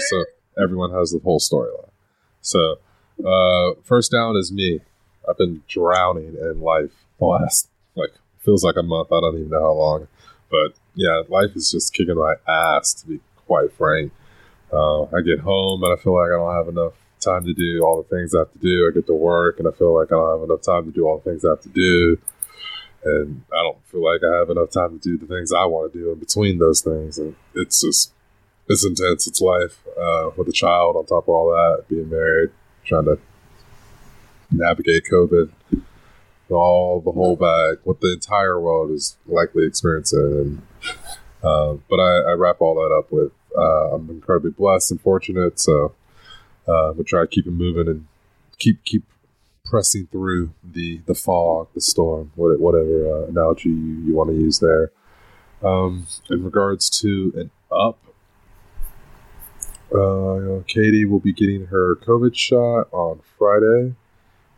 so 0.10 0.26
everyone 0.62 0.92
has 0.92 1.12
the 1.12 1.20
whole 1.20 1.40
storyline. 1.40 1.92
So 2.42 2.78
uh, 3.26 3.80
first 3.84 4.12
down 4.12 4.36
is 4.36 4.52
me. 4.52 4.82
I've 5.28 5.38
been 5.38 5.64
drowning 5.68 6.36
in 6.40 6.62
life 6.62 6.92
the 7.20 7.26
last 7.26 7.70
like 7.96 8.12
feels 8.40 8.64
like 8.64 8.78
a 8.78 8.84
month. 8.84 9.12
I 9.12 9.20
don't 9.20 9.38
even 9.38 9.50
know 9.50 9.62
how 9.62 9.74
long. 9.74 10.08
but 10.50 10.74
yeah, 10.96 11.22
life 11.30 11.52
is 11.56 11.72
just 11.72 11.94
kicking 11.94 12.16
my 12.16 12.36
ass 12.48 12.94
to 12.96 13.08
be 13.08 13.20
quite 13.48 13.72
frank. 13.74 14.12
Uh, 14.72 15.04
I 15.04 15.22
get 15.26 15.40
home 15.40 15.84
and 15.84 15.94
I 15.94 16.02
feel 16.02 16.16
like 16.16 16.28
I 16.28 16.38
don't 16.38 16.56
have 16.56 16.68
enough 16.68 16.94
time 17.20 17.46
to 17.46 17.54
do 17.54 17.82
all 17.84 18.02
the 18.02 18.16
things 18.16 18.34
I 18.34 18.40
have 18.40 18.54
to 18.54 18.60
do. 18.60 18.88
I 18.88 18.94
get 18.94 19.08
to 19.08 19.14
work 19.14 19.60
and 19.60 19.68
I 19.68 19.72
feel 19.72 19.96
like 19.96 20.08
I 20.08 20.16
don't 20.16 20.40
have 20.40 20.50
enough 20.50 20.62
time 20.62 20.86
to 20.86 20.92
do 20.92 21.06
all 21.06 21.18
the 21.18 21.30
things 21.30 21.46
I 21.46 21.50
have 21.50 21.62
to 21.62 21.70
do. 21.70 22.18
And 23.04 23.44
I 23.54 23.64
don't 23.64 23.86
feel 23.88 24.04
like 24.04 24.22
I 24.24 24.38
have 24.38 24.50
enough 24.50 24.72
time 24.72 25.00
to 25.00 25.04
do 25.04 25.18
the 25.18 25.34
things 25.34 25.54
I 25.54 25.66
want 25.66 25.92
to 25.92 26.00
do 26.00 26.12
in 26.12 26.20
between 26.20 26.60
those 26.60 26.82
things. 26.82 27.18
And 27.18 27.36
it's 27.56 27.82
just, 27.82 28.14
it's 28.68 28.86
intense. 28.86 29.26
It's 29.26 29.42
life 29.42 29.82
uh, 29.98 30.32
with 30.38 30.48
a 30.50 30.54
child 30.54 30.96
on 30.96 31.06
top 31.06 31.24
of 31.24 31.30
all 31.30 31.50
that, 31.52 31.88
being 31.88 32.10
married, 32.10 32.52
trying 32.86 33.06
to 33.06 33.20
navigate 34.52 35.04
COVID, 35.12 35.52
all 36.50 37.02
the 37.02 37.12
whole 37.12 37.36
bag, 37.36 37.80
what 37.84 38.02
the 38.02 38.14
entire 38.14 38.60
world 38.60 38.92
is 38.92 39.18
likely 39.28 39.66
experiencing. 39.66 40.62
Uh, 41.44 41.76
but 41.90 42.00
I, 42.00 42.32
I, 42.32 42.34
wrap 42.34 42.60
all 42.60 42.76
that 42.76 42.94
up 42.94 43.12
with 43.12 43.32
uh, 43.58 43.96
I'm 43.96 44.10
incredibly 44.10 44.52
blessed 44.52 44.92
and 44.92 45.02
fortunate. 45.02 45.60
So 45.60 45.94
uh, 46.68 46.92
we'll 46.96 47.06
try 47.06 47.22
to 47.22 47.28
keep 47.28 47.48
it 47.48 47.52
moving 47.52 47.88
and 47.88 48.08
keep 48.58 48.84
keep 48.84 49.04
pressing 49.66 50.08
through 50.08 50.52
the 50.64 51.02
the 51.06 51.16
fog, 51.16 51.68
the 51.74 51.82
storm, 51.82 52.32
whatever 52.36 53.24
uh, 53.24 53.28
analogy 53.28 53.70
you, 53.70 54.04
you 54.06 54.16
want 54.16 54.30
to 54.30 54.36
use 54.36 54.60
there. 54.60 54.92
Um, 55.64 56.08
in 56.30 56.44
regards 56.44 56.90
to 57.02 57.34
an 57.36 57.52
up, 57.72 58.00
uh, 59.94 60.64
Katie 60.68 61.06
will 61.06 61.20
be 61.20 61.34
getting 61.34 61.68
her 61.68 61.96
COVID 61.96 62.36
shot 62.36 62.88
on 62.92 63.22
Friday, 63.38 63.96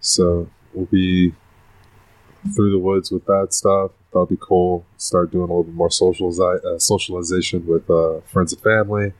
so 0.01 0.49
we'll 0.73 0.85
be 0.87 1.33
through 2.55 2.71
the 2.71 2.79
woods 2.79 3.11
with 3.11 3.25
that 3.25 3.53
stuff. 3.53 3.91
That'll 4.11 4.25
be 4.25 4.37
cool. 4.39 4.85
Start 4.97 5.31
doing 5.31 5.43
a 5.43 5.53
little 5.53 5.63
bit 5.63 5.75
more 5.75 5.91
socialize- 5.91 6.63
uh, 6.65 6.79
socialization 6.79 7.65
with 7.65 7.89
uh, 7.89 8.19
friends 8.21 8.51
and 8.51 8.61
family. 8.61 9.13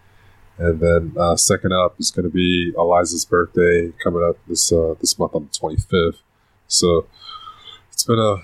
And 0.57 0.79
then 0.79 1.13
uh, 1.17 1.35
second 1.37 1.71
up 1.71 1.95
is 1.99 2.11
going 2.11 2.25
to 2.25 2.31
be 2.31 2.73
Eliza's 2.77 3.25
birthday 3.25 3.93
coming 4.03 4.23
up 4.23 4.37
this 4.47 4.71
uh, 4.71 4.95
this 4.99 5.17
month 5.17 5.33
on 5.33 5.49
the 5.51 5.57
25th. 5.57 6.17
So 6.67 7.07
it's 7.91 8.03
been 8.03 8.19
a 8.19 8.35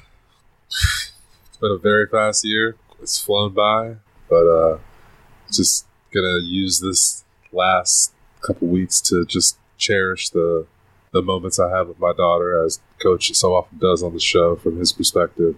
it's 0.69 1.57
been 1.59 1.71
a 1.71 1.77
very 1.77 2.07
fast 2.07 2.45
year. 2.45 2.75
It's 3.01 3.19
flown 3.19 3.53
by, 3.53 3.95
but 4.29 4.47
uh, 4.47 4.77
just 5.51 5.85
gonna 6.13 6.39
use 6.43 6.79
this 6.79 7.23
last 7.51 8.13
couple 8.41 8.67
weeks 8.67 9.01
to 9.01 9.25
just 9.25 9.57
cherish 9.77 10.29
the 10.29 10.65
the 11.11 11.21
moments 11.21 11.59
I 11.59 11.75
have 11.75 11.87
with 11.87 11.99
my 11.99 12.13
daughter, 12.13 12.63
as 12.63 12.79
Coach 13.01 13.33
so 13.33 13.55
often 13.55 13.77
does 13.77 14.03
on 14.03 14.13
the 14.13 14.19
show 14.19 14.55
from 14.55 14.77
his 14.77 14.91
perspective. 14.91 15.55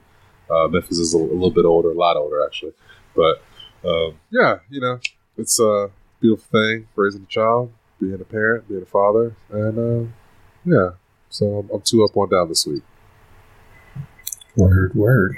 Uh, 0.49 0.67
Memphis 0.67 0.97
is 0.97 1.13
a, 1.13 1.17
a, 1.17 1.19
little 1.19 1.51
bit 1.51 1.65
older, 1.65 1.91
a 1.91 1.95
lot 1.95 2.17
older 2.17 2.43
actually, 2.43 2.73
but 3.15 3.41
um, 3.83 4.19
yeah, 4.31 4.59
you 4.69 4.81
know, 4.81 4.99
it's 5.37 5.59
a 5.59 5.91
beautiful 6.19 6.47
thing 6.51 6.87
raising 6.95 7.23
a 7.23 7.25
child, 7.27 7.71
being 7.99 8.15
a 8.15 8.25
parent, 8.25 8.67
being 8.67 8.81
a 8.81 8.85
father, 8.85 9.35
and 9.49 9.77
uh, 9.77 10.09
yeah. 10.65 10.89
So 11.29 11.59
I'm, 11.59 11.69
I'm 11.71 11.81
two 11.81 12.03
up, 12.03 12.15
one 12.15 12.29
down 12.29 12.49
this 12.49 12.65
week. 12.65 12.83
Word, 14.55 14.95
word. 14.95 15.37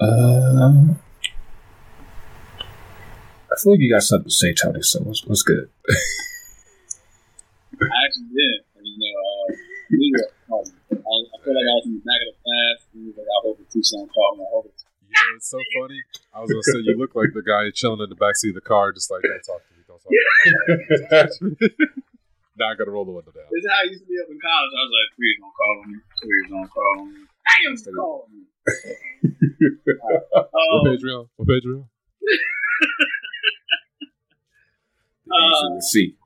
Uh, 0.00 0.94
I 3.50 3.58
feel 3.58 3.72
like 3.72 3.80
you 3.80 3.90
got 3.90 4.02
something 4.02 4.28
to 4.28 4.34
say, 4.34 4.52
Tony. 4.52 4.82
So 4.82 5.00
what's, 5.00 5.24
what's 5.24 5.42
good? 5.42 5.70
I 7.84 7.98
actually 8.08 8.32
did. 8.32 8.64
You 8.80 9.12
know, 9.12 9.52
uh, 10.50 10.56
I 10.56 11.36
feel 11.44 11.52
like 11.54 11.68
I 11.68 11.74
was 11.78 11.84
in 11.86 11.94
the 12.00 12.04
back 12.04 12.20
of 12.24 12.28
the 12.32 12.36
class. 12.40 12.78
And 12.92 12.96
he 12.96 13.04
was 13.12 13.16
like, 13.20 13.28
I 13.28 13.38
hope 13.44 13.58
the 13.60 13.64
teacher 13.68 13.96
don't 14.00 14.08
call 14.10 14.32
me. 14.36 14.42
I 14.44 14.48
hope 14.50 14.66
it's. 14.72 14.84
You 15.06 15.12
know, 15.12 15.36
it's 15.36 15.50
so 15.50 15.58
funny. 15.78 16.00
I 16.34 16.40
was 16.42 16.50
gonna 16.50 16.62
say 16.66 16.80
you 16.82 16.96
look 16.98 17.14
like 17.14 17.30
the 17.30 17.42
guy 17.44 17.70
chilling 17.70 18.00
in 18.02 18.10
the 18.10 18.16
backseat 18.18 18.50
of 18.56 18.58
the 18.58 18.66
car, 18.66 18.90
just 18.90 19.06
like 19.10 19.22
don't 19.22 19.38
talk 19.46 19.62
to 19.62 19.70
me, 19.76 19.82
don't 19.86 20.02
talk 20.02 20.10
to 20.10 20.18
me. 21.46 21.54
now 22.58 22.72
I 22.72 22.74
gotta 22.74 22.90
roll 22.90 23.04
the 23.06 23.12
window 23.14 23.30
down. 23.30 23.46
This 23.54 23.62
is 23.62 23.70
how 23.70 23.78
I 23.84 23.86
used 23.86 24.02
to 24.02 24.08
be 24.10 24.18
up 24.18 24.26
in 24.26 24.34
college. 24.42 24.72
I 24.74 24.82
was 24.82 24.90
like, 24.90 25.14
please 25.14 25.38
don't 25.38 25.54
call 25.54 25.86
me. 25.86 25.94
Please 26.18 26.50
don't 26.50 26.66
call 26.74 26.90
on 26.98 27.06
me. 27.14 27.22
Damn, 27.46 27.78
call 27.94 28.26
me. 28.34 28.42
uh, 30.34 30.42
what 30.42 30.90
page 30.90 31.06
we 31.06 31.14
on? 31.14 31.30
What 31.38 31.46
page 31.46 31.62
we 31.62 31.78
on? 31.78 31.86
uh, 35.30 35.78
see. 35.80 36.16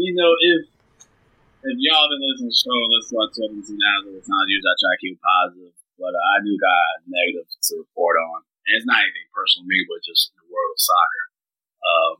You 0.00 0.16
know, 0.16 0.32
if 0.32 0.60
if 1.60 1.76
y'all 1.76 2.08
been 2.08 2.24
listening 2.24 2.48
to 2.48 2.56
the 2.56 2.56
show, 2.56 2.72
listen 2.88 3.20
to 3.20 3.20
our 3.20 3.68
17 3.68 3.68
hours 3.68 4.08
of 4.08 4.16
the 4.16 4.24
time, 4.24 4.48
usually 4.48 4.72
I 4.72 4.80
try 4.80 4.92
to 4.96 5.02
keep 5.04 5.12
it 5.12 5.20
positive. 5.20 5.76
But 6.00 6.16
uh, 6.16 6.24
I 6.24 6.40
do 6.40 6.56
got 6.56 7.04
negative 7.04 7.44
to 7.44 7.84
report 7.84 8.16
on. 8.16 8.40
And 8.64 8.80
it's 8.80 8.88
not 8.88 9.04
anything 9.04 9.28
personal 9.28 9.68
to 9.68 9.70
me, 9.70 9.84
but 9.84 10.00
just 10.00 10.32
in 10.32 10.40
the 10.40 10.48
world 10.48 10.72
of 10.72 10.80
soccer. 10.80 11.24
Um, 11.84 12.14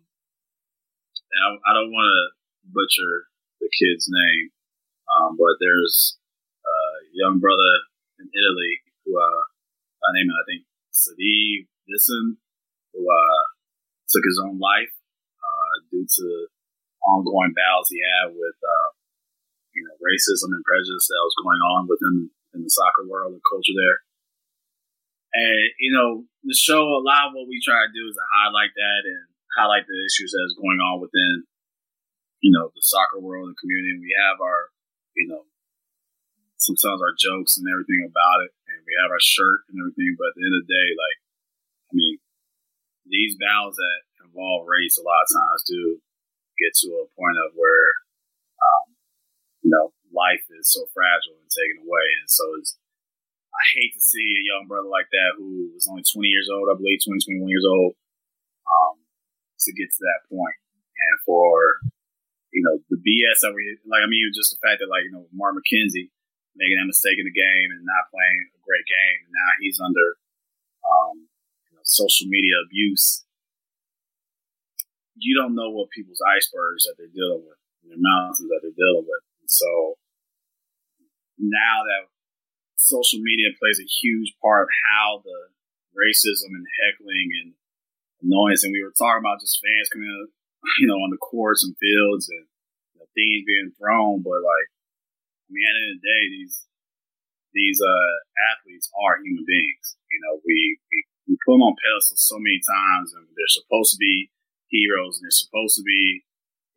I, 1.40 1.46
I 1.56 1.70
don't 1.72 1.88
want 1.88 2.04
to 2.04 2.22
butcher 2.68 3.32
the 3.64 3.72
kid's 3.72 4.12
name, 4.12 4.52
um, 5.16 5.40
but 5.40 5.56
there's 5.56 6.20
a 6.60 6.76
young 7.16 7.40
brother 7.40 7.72
in 8.20 8.28
Italy 8.28 8.84
who, 9.08 9.16
uh, 9.16 9.42
I 10.04 10.08
name 10.20 10.28
it, 10.28 10.36
I 10.36 10.44
think, 10.44 10.62
Sadiq 10.92 11.64
Nissen, 11.88 12.36
who 12.92 13.08
uh, 13.08 13.44
took 14.12 14.28
his 14.28 14.36
own 14.44 14.60
life 14.60 14.92
uh, 15.40 15.74
due 15.88 16.04
to 16.04 16.28
ongoing 17.04 17.56
battles 17.56 17.88
he 17.88 18.00
had 18.00 18.32
with 18.36 18.58
uh, 18.60 18.88
you 19.74 19.82
know 19.86 19.96
racism 20.00 20.52
and 20.52 20.64
prejudice 20.66 21.06
that 21.08 21.24
was 21.24 21.36
going 21.40 21.62
on 21.62 21.88
within 21.88 22.30
in 22.54 22.60
the 22.66 22.72
soccer 22.72 23.06
world 23.06 23.32
and 23.32 23.42
culture 23.46 23.76
there. 23.76 24.02
And 25.30 25.70
you 25.78 25.94
know, 25.94 26.26
the 26.42 26.56
show 26.56 26.82
a 26.82 27.02
lot 27.04 27.30
of 27.30 27.34
what 27.38 27.46
we 27.46 27.62
try 27.62 27.86
to 27.86 27.94
do 27.94 28.10
is 28.10 28.18
to 28.18 28.26
highlight 28.34 28.74
that 28.74 29.02
and 29.06 29.30
highlight 29.54 29.86
the 29.86 29.98
issues 30.06 30.34
that 30.34 30.46
is 30.50 30.58
going 30.58 30.82
on 30.82 30.98
within 30.98 31.46
you 32.42 32.50
know 32.50 32.74
the 32.74 32.82
soccer 32.82 33.22
world 33.22 33.46
and 33.46 33.58
community. 33.58 33.94
And 33.94 34.02
we 34.02 34.14
have 34.26 34.42
our 34.42 34.74
you 35.14 35.30
know 35.30 35.46
sometimes 36.58 37.00
our 37.00 37.14
jokes 37.16 37.56
and 37.56 37.64
everything 37.70 38.04
about 38.04 38.44
it, 38.44 38.52
and 38.68 38.82
we 38.82 38.92
have 39.00 39.14
our 39.14 39.22
shirt 39.22 39.70
and 39.70 39.78
everything. 39.78 40.18
But 40.18 40.34
at 40.34 40.36
the 40.36 40.44
end 40.44 40.56
of 40.58 40.62
the 40.66 40.74
day, 40.74 40.88
like 40.98 41.18
I 41.88 41.92
mean, 41.94 42.16
these 43.06 43.38
battles 43.38 43.78
that 43.78 43.98
involve 44.26 44.66
race 44.66 44.98
a 44.98 45.06
lot 45.06 45.26
of 45.26 45.30
times 45.30 45.62
do 45.66 46.02
get 46.60 46.76
to 46.84 46.88
a 47.00 47.10
point 47.16 47.38
of 47.48 47.56
where 47.56 47.88
um, 48.60 48.86
you 49.64 49.72
know 49.72 49.96
life 50.12 50.44
is 50.50 50.70
so 50.70 50.86
fragile 50.90 51.38
and 51.38 51.50
taken 51.50 51.86
away. 51.86 52.06
And 52.20 52.28
so 52.28 52.44
it's, 52.58 52.76
I 53.50 53.62
hate 53.74 53.94
to 53.94 54.02
see 54.02 54.22
a 54.22 54.48
young 54.50 54.66
brother 54.70 54.90
like 54.90 55.10
that 55.10 55.38
who 55.38 55.74
was 55.74 55.86
only 55.90 56.06
20 56.06 56.26
years 56.28 56.50
old, 56.50 56.70
I 56.70 56.78
believe 56.78 57.02
20, 57.02 57.18
21 57.18 57.50
years 57.50 57.66
old, 57.66 57.98
um, 58.66 59.02
to 59.66 59.70
get 59.74 59.90
to 59.90 60.02
that 60.06 60.26
point. 60.30 60.54
And 60.54 61.16
for, 61.26 61.82
you 62.54 62.62
know, 62.62 62.78
the 62.92 63.00
BS 63.00 63.42
that 63.42 63.54
we, 63.56 63.78
like, 63.88 64.04
I 64.04 64.10
mean, 64.10 64.30
just 64.34 64.54
the 64.54 64.62
fact 64.62 64.78
that, 64.82 64.92
like, 64.92 65.06
you 65.08 65.14
know, 65.14 65.26
Mark 65.34 65.58
McKenzie 65.58 66.12
making 66.54 66.78
that 66.78 66.90
mistake 66.90 67.18
in 67.18 67.26
the 67.26 67.34
game 67.34 67.68
and 67.74 67.82
not 67.82 68.10
playing 68.10 68.52
a 68.54 68.60
great 68.62 68.86
game. 68.86 69.18
And 69.26 69.32
now 69.34 69.50
he's 69.58 69.80
under, 69.82 70.18
um, 70.86 71.26
you 71.70 71.74
know, 71.74 71.84
social 71.86 72.30
media 72.30 72.54
abuse. 72.62 73.26
You 75.20 75.36
don't 75.36 75.54
know 75.54 75.68
what 75.68 75.92
people's 75.92 76.24
icebergs 76.24 76.88
that 76.88 76.96
they're 76.96 77.12
dealing 77.12 77.44
with, 77.44 77.60
their 77.84 78.00
mountains 78.00 78.40
that 78.40 78.60
they're 78.64 78.72
dealing 78.72 79.04
with. 79.04 79.24
And 79.44 79.50
so 79.52 80.00
now 81.36 81.84
that 81.84 82.08
social 82.80 83.20
media 83.20 83.52
plays 83.60 83.76
a 83.76 83.88
huge 84.00 84.32
part 84.40 84.64
of 84.64 84.70
how 84.88 85.20
the 85.20 85.52
racism 85.92 86.56
and 86.56 86.66
heckling 86.80 87.28
and 87.44 87.48
noise, 88.24 88.64
and 88.64 88.72
we 88.72 88.80
were 88.80 88.96
talking 88.96 89.20
about 89.20 89.44
just 89.44 89.60
fans 89.60 89.92
coming 89.92 90.08
up, 90.08 90.32
you 90.80 90.88
know, 90.88 91.00
on 91.04 91.12
the 91.12 91.20
courts 91.20 91.64
and 91.64 91.76
fields 91.76 92.28
and 92.32 92.48
you 92.92 92.96
know, 93.00 93.08
things 93.12 93.44
being 93.44 93.72
thrown, 93.76 94.24
but 94.24 94.40
like, 94.40 94.68
I 94.72 95.48
mean, 95.52 95.66
at 95.66 95.74
the 95.74 95.80
end 95.84 95.92
of 95.92 95.96
the 96.00 96.08
day, 96.08 96.22
these 96.32 96.56
these 97.52 97.82
uh, 97.82 98.14
athletes 98.54 98.86
are 98.94 99.18
human 99.18 99.42
beings. 99.42 99.98
You 100.06 100.20
know, 100.22 100.38
we, 100.46 100.78
we 100.86 100.98
we 101.26 101.34
put 101.42 101.58
them 101.58 101.66
on 101.66 101.74
pedestals 101.78 102.22
so 102.22 102.38
many 102.38 102.62
times, 102.62 103.10
and 103.14 103.26
they're 103.34 103.58
supposed 103.58 103.90
to 103.94 103.98
be 103.98 104.30
heroes, 104.70 105.18
and 105.18 105.26
they're 105.26 105.34
supposed 105.34 105.76
to 105.76 105.84
be 105.84 106.24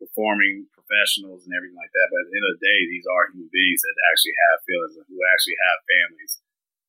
performing 0.02 0.68
professionals 0.74 1.46
and 1.46 1.54
everything 1.54 1.78
like 1.78 1.94
that. 1.94 2.08
But 2.10 2.22
at 2.22 2.28
the 2.28 2.36
end 2.36 2.48
of 2.50 2.54
the 2.58 2.66
day, 2.66 2.80
these 2.90 3.06
are 3.08 3.30
human 3.32 3.48
beings 3.48 3.80
that 3.80 4.06
actually 4.10 4.36
have 4.50 4.66
feelings 4.66 4.94
and 4.98 5.06
who 5.08 5.18
actually 5.24 5.58
have 5.64 5.88
families. 5.88 6.32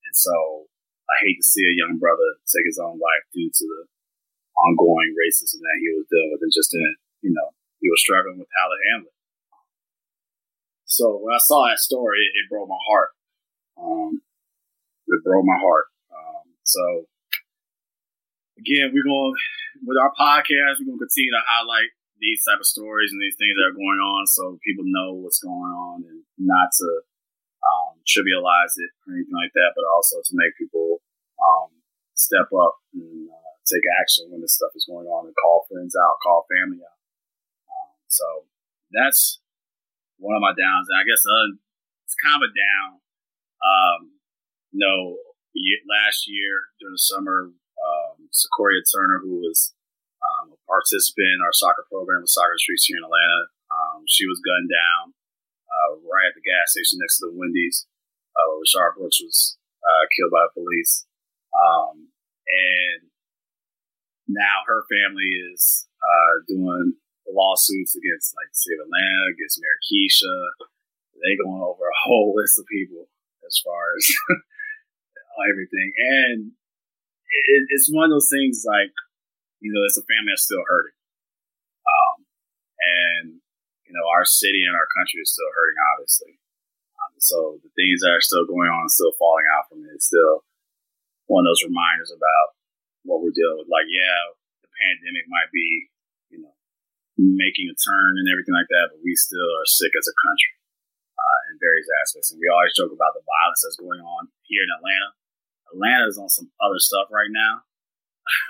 And 0.04 0.16
so 0.18 0.68
I 1.08 1.16
hate 1.22 1.38
to 1.40 1.46
see 1.46 1.64
a 1.64 1.80
young 1.80 2.02
brother 2.02 2.42
take 2.50 2.66
his 2.68 2.82
own 2.82 2.98
life 2.98 3.26
due 3.32 3.48
to 3.48 3.66
the 3.66 3.82
ongoing 4.58 5.14
racism 5.16 5.62
that 5.62 5.80
he 5.80 5.94
was 5.96 6.10
dealing 6.10 6.32
with 6.34 6.44
and 6.44 6.54
just 6.54 6.74
didn't, 6.74 6.98
you 7.22 7.32
know, 7.32 7.54
he 7.80 7.88
was 7.88 8.02
struggling 8.02 8.42
with 8.42 8.52
how 8.56 8.68
to 8.68 8.78
handle 8.92 9.12
it. 9.12 9.20
So 10.86 11.20
when 11.20 11.36
I 11.36 11.42
saw 11.42 11.68
that 11.68 11.80
story, 11.80 12.20
it, 12.24 12.32
it 12.40 12.50
broke 12.50 12.70
my 12.70 12.84
heart. 12.88 13.12
Um, 13.76 14.22
it 15.08 15.24
broke 15.24 15.46
my 15.46 15.60
heart. 15.60 15.88
Um, 16.10 16.56
so 16.64 17.06
again, 18.60 18.92
we're 18.92 19.06
going 19.06 19.36
with 19.84 20.00
our 20.00 20.12
podcast, 20.16 20.80
we're 20.80 20.96
going 20.96 21.00
to 21.00 21.06
continue 21.08 21.32
to 21.36 21.44
highlight 21.44 21.92
these 22.20 22.44
type 22.48 22.64
of 22.64 22.68
stories 22.68 23.12
and 23.12 23.20
these 23.20 23.36
things 23.36 23.56
that 23.60 23.68
are 23.68 23.76
going 23.76 24.00
on 24.00 24.24
so 24.24 24.56
people 24.64 24.88
know 24.88 25.20
what's 25.20 25.44
going 25.44 25.72
on 25.76 26.08
and 26.08 26.24
not 26.40 26.72
to 26.72 26.90
um, 27.60 28.00
trivialize 28.08 28.80
it 28.80 28.92
or 29.04 29.20
anything 29.20 29.36
like 29.36 29.52
that, 29.52 29.76
but 29.76 29.84
also 29.84 30.24
to 30.24 30.34
make 30.34 30.56
people 30.56 31.04
um, 31.44 31.76
step 32.16 32.48
up 32.56 32.80
and 32.96 33.28
uh, 33.28 33.56
take 33.68 33.84
action 34.00 34.32
when 34.32 34.40
this 34.40 34.56
stuff 34.56 34.72
is 34.76 34.88
going 34.88 35.08
on 35.08 35.28
and 35.28 35.36
call 35.36 35.68
friends 35.68 35.96
out, 35.98 36.24
call 36.24 36.48
family 36.48 36.80
out. 36.80 37.00
Um, 37.68 37.92
so 38.08 38.48
that's 38.96 39.44
one 40.18 40.40
of 40.40 40.46
my 40.46 40.56
downs. 40.56 40.88
And 40.88 40.96
I 40.96 41.04
guess 41.04 41.20
uh, 41.28 41.60
it's 42.08 42.16
kind 42.16 42.40
of 42.40 42.48
a 42.48 42.52
down. 42.56 43.04
Um, 43.60 44.00
you 44.72 44.80
know, 44.80 45.20
last 45.88 46.28
year 46.28 46.72
during 46.80 46.96
the 46.96 47.02
summer, 47.02 47.52
um, 47.52 47.65
Secoriea 48.36 48.84
Turner, 48.84 49.24
who 49.24 49.40
was 49.40 49.74
um, 50.20 50.52
a 50.52 50.60
participant 50.68 51.40
in 51.40 51.44
our 51.44 51.56
soccer 51.56 51.88
program 51.88 52.22
with 52.22 52.34
Soccer 52.34 52.60
Streets 52.60 52.86
here 52.86 53.00
in 53.00 53.08
Atlanta, 53.08 53.42
um, 53.72 54.04
she 54.08 54.28
was 54.28 54.44
gunned 54.44 54.70
down 54.70 55.16
uh, 55.72 56.00
right 56.04 56.30
at 56.30 56.36
the 56.36 56.46
gas 56.46 56.76
station 56.76 57.00
next 57.00 57.20
to 57.20 57.32
the 57.32 57.36
Wendy's, 57.36 57.88
uh, 58.36 58.46
where 58.52 58.62
Rayshard 58.62 59.00
Brooks 59.00 59.22
was 59.24 59.58
uh, 59.84 60.04
killed 60.14 60.34
by 60.34 60.52
police. 60.54 61.06
Um, 61.56 62.12
and 62.46 63.10
now 64.28 64.66
her 64.68 64.84
family 64.90 65.30
is 65.54 65.88
uh, 66.02 66.44
doing 66.48 66.98
lawsuits 67.26 67.96
against 67.98 68.36
like 68.38 68.50
the 68.54 68.58
city 68.58 68.78
of 68.78 68.86
Atlanta, 68.86 69.34
against 69.34 69.62
Mayor 69.62 69.80
Keisha. 69.82 70.36
They 71.16 71.40
going 71.40 71.64
over 71.64 71.86
a 71.88 72.02
whole 72.06 72.36
list 72.36 72.60
of 72.60 72.70
people 72.70 73.08
as 73.48 73.58
far 73.64 73.96
as 73.98 74.06
everything, 75.50 75.94
and 75.96 76.52
it, 77.36 77.64
it's 77.70 77.92
one 77.92 78.08
of 78.08 78.14
those 78.16 78.32
things 78.32 78.64
like 78.64 78.96
you 79.60 79.74
know, 79.74 79.82
it's 79.88 79.98
a 79.98 80.06
family 80.06 80.32
that's 80.32 80.46
still 80.46 80.62
hurting, 80.62 80.98
um, 81.84 82.18
and 82.78 83.26
you 83.86 83.94
know, 83.94 84.06
our 84.14 84.26
city 84.26 84.66
and 84.66 84.76
our 84.76 84.90
country 84.94 85.22
is 85.22 85.32
still 85.32 85.50
hurting, 85.54 85.80
obviously. 85.94 86.38
Um, 87.02 87.14
so 87.18 87.38
the 87.62 87.72
things 87.78 88.02
that 88.02 88.14
are 88.14 88.24
still 88.24 88.46
going 88.46 88.70
on, 88.70 88.90
still 88.90 89.14
falling 89.18 89.46
out 89.56 89.70
from 89.70 89.86
it, 89.86 89.94
is 89.94 90.10
still 90.10 90.46
one 91.30 91.46
of 91.46 91.50
those 91.54 91.66
reminders 91.66 92.14
about 92.14 92.58
what 93.06 93.22
we're 93.22 93.36
dealing 93.36 93.62
with. 93.62 93.72
Like, 93.72 93.90
yeah, 93.90 94.38
the 94.66 94.70
pandemic 94.70 95.26
might 95.30 95.50
be, 95.54 95.90
you 96.34 96.40
know, 96.42 96.54
making 97.18 97.70
a 97.70 97.78
turn 97.78 98.18
and 98.20 98.28
everything 98.30 98.58
like 98.58 98.70
that, 98.70 98.92
but 98.92 99.02
we 99.06 99.14
still 99.16 99.50
are 99.62 99.70
sick 99.70 99.94
as 99.96 100.10
a 100.10 100.16
country 100.26 100.54
uh, 101.16 101.40
in 101.54 101.62
various 101.62 101.88
aspects. 102.02 102.34
And 102.34 102.42
we 102.42 102.50
always 102.50 102.76
joke 102.76 102.92
about 102.92 103.16
the 103.16 103.24
violence 103.26 103.62
that's 103.64 103.80
going 103.80 104.02
on 104.02 104.34
here 104.46 104.66
in 104.66 104.74
Atlanta. 104.74 105.10
Atlanta 105.74 106.08
is 106.08 106.18
on 106.18 106.30
some 106.30 106.52
other 106.62 106.80
stuff 106.80 107.08
right 107.12 107.30
now. 107.30 107.64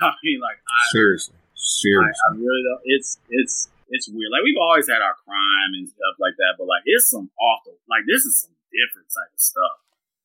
I 0.00 0.14
mean, 0.24 0.40
like, 0.40 0.56
I, 0.56 0.80
seriously, 0.92 1.36
seriously, 1.54 2.20
I, 2.28 2.32
I 2.32 2.36
really 2.36 2.62
don't. 2.64 2.82
It's 2.84 3.18
it's 3.28 3.68
it's 3.88 4.08
weird. 4.08 4.32
Like 4.32 4.42
we've 4.42 4.58
always 4.58 4.88
had 4.88 5.02
our 5.02 5.14
crime 5.22 5.72
and 5.76 5.88
stuff 5.88 6.16
like 6.18 6.34
that, 6.38 6.58
but 6.58 6.66
like 6.66 6.82
it's 6.86 7.10
some 7.10 7.30
awful. 7.38 7.78
Like 7.88 8.04
this 8.08 8.24
is 8.24 8.40
some 8.40 8.54
different 8.72 9.08
type 9.12 9.30
of 9.30 9.40
stuff. 9.40 9.76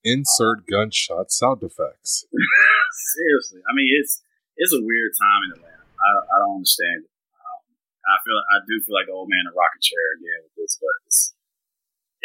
Insert 0.03 0.65
gunshot 0.65 1.29
sound 1.31 1.61
effects. 1.61 2.25
Seriously, 3.17 3.61
I 3.67 3.71
mean 3.75 3.89
it's 4.01 4.23
it's 4.57 4.73
a 4.73 4.81
weird 4.81 5.13
time 5.19 5.45
in 5.45 5.49
Atlanta. 5.57 5.85
I, 5.85 6.09
I 6.25 6.35
don't 6.41 6.61
understand 6.61 7.05
it. 7.05 7.11
Um, 7.37 7.61
I 8.09 8.17
feel 8.25 8.39
I 8.49 8.57
do 8.65 8.81
feel 8.81 8.97
like 8.97 9.09
an 9.09 9.17
old 9.17 9.29
man 9.29 9.45
in 9.45 9.53
a 9.53 9.55
rocking 9.55 9.83
chair 9.83 10.17
again 10.17 10.41
with 10.47 10.55
this, 10.57 10.81
but 10.81 10.95
it's 11.05 11.37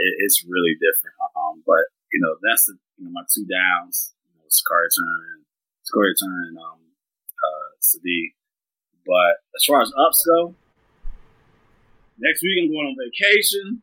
it, 0.00 0.12
it's 0.24 0.44
really 0.48 0.76
different. 0.80 1.16
Um, 1.36 1.60
but 1.68 1.84
you 2.12 2.20
know 2.24 2.40
that's 2.40 2.64
the 2.64 2.80
you 2.96 3.04
know 3.04 3.12
my 3.12 3.28
two 3.28 3.44
downs. 3.44 4.15
You 4.46 4.52
know, 4.52 4.54
Secoriea 4.54 4.90
Turner 4.94 5.20
and 5.34 5.42
Secoriea 5.82 6.14
Turner 6.14 6.42
and 6.48 6.58
um, 6.58 6.78
uh, 7.42 7.68
Sadiq. 7.82 8.34
But 9.06 9.42
as 9.54 9.64
far 9.66 9.82
as 9.82 9.92
ups 9.98 10.24
go, 10.26 10.54
next 12.18 12.42
week 12.42 12.58
I'm 12.62 12.70
going 12.70 12.86
on 12.90 12.96
vacation. 12.98 13.82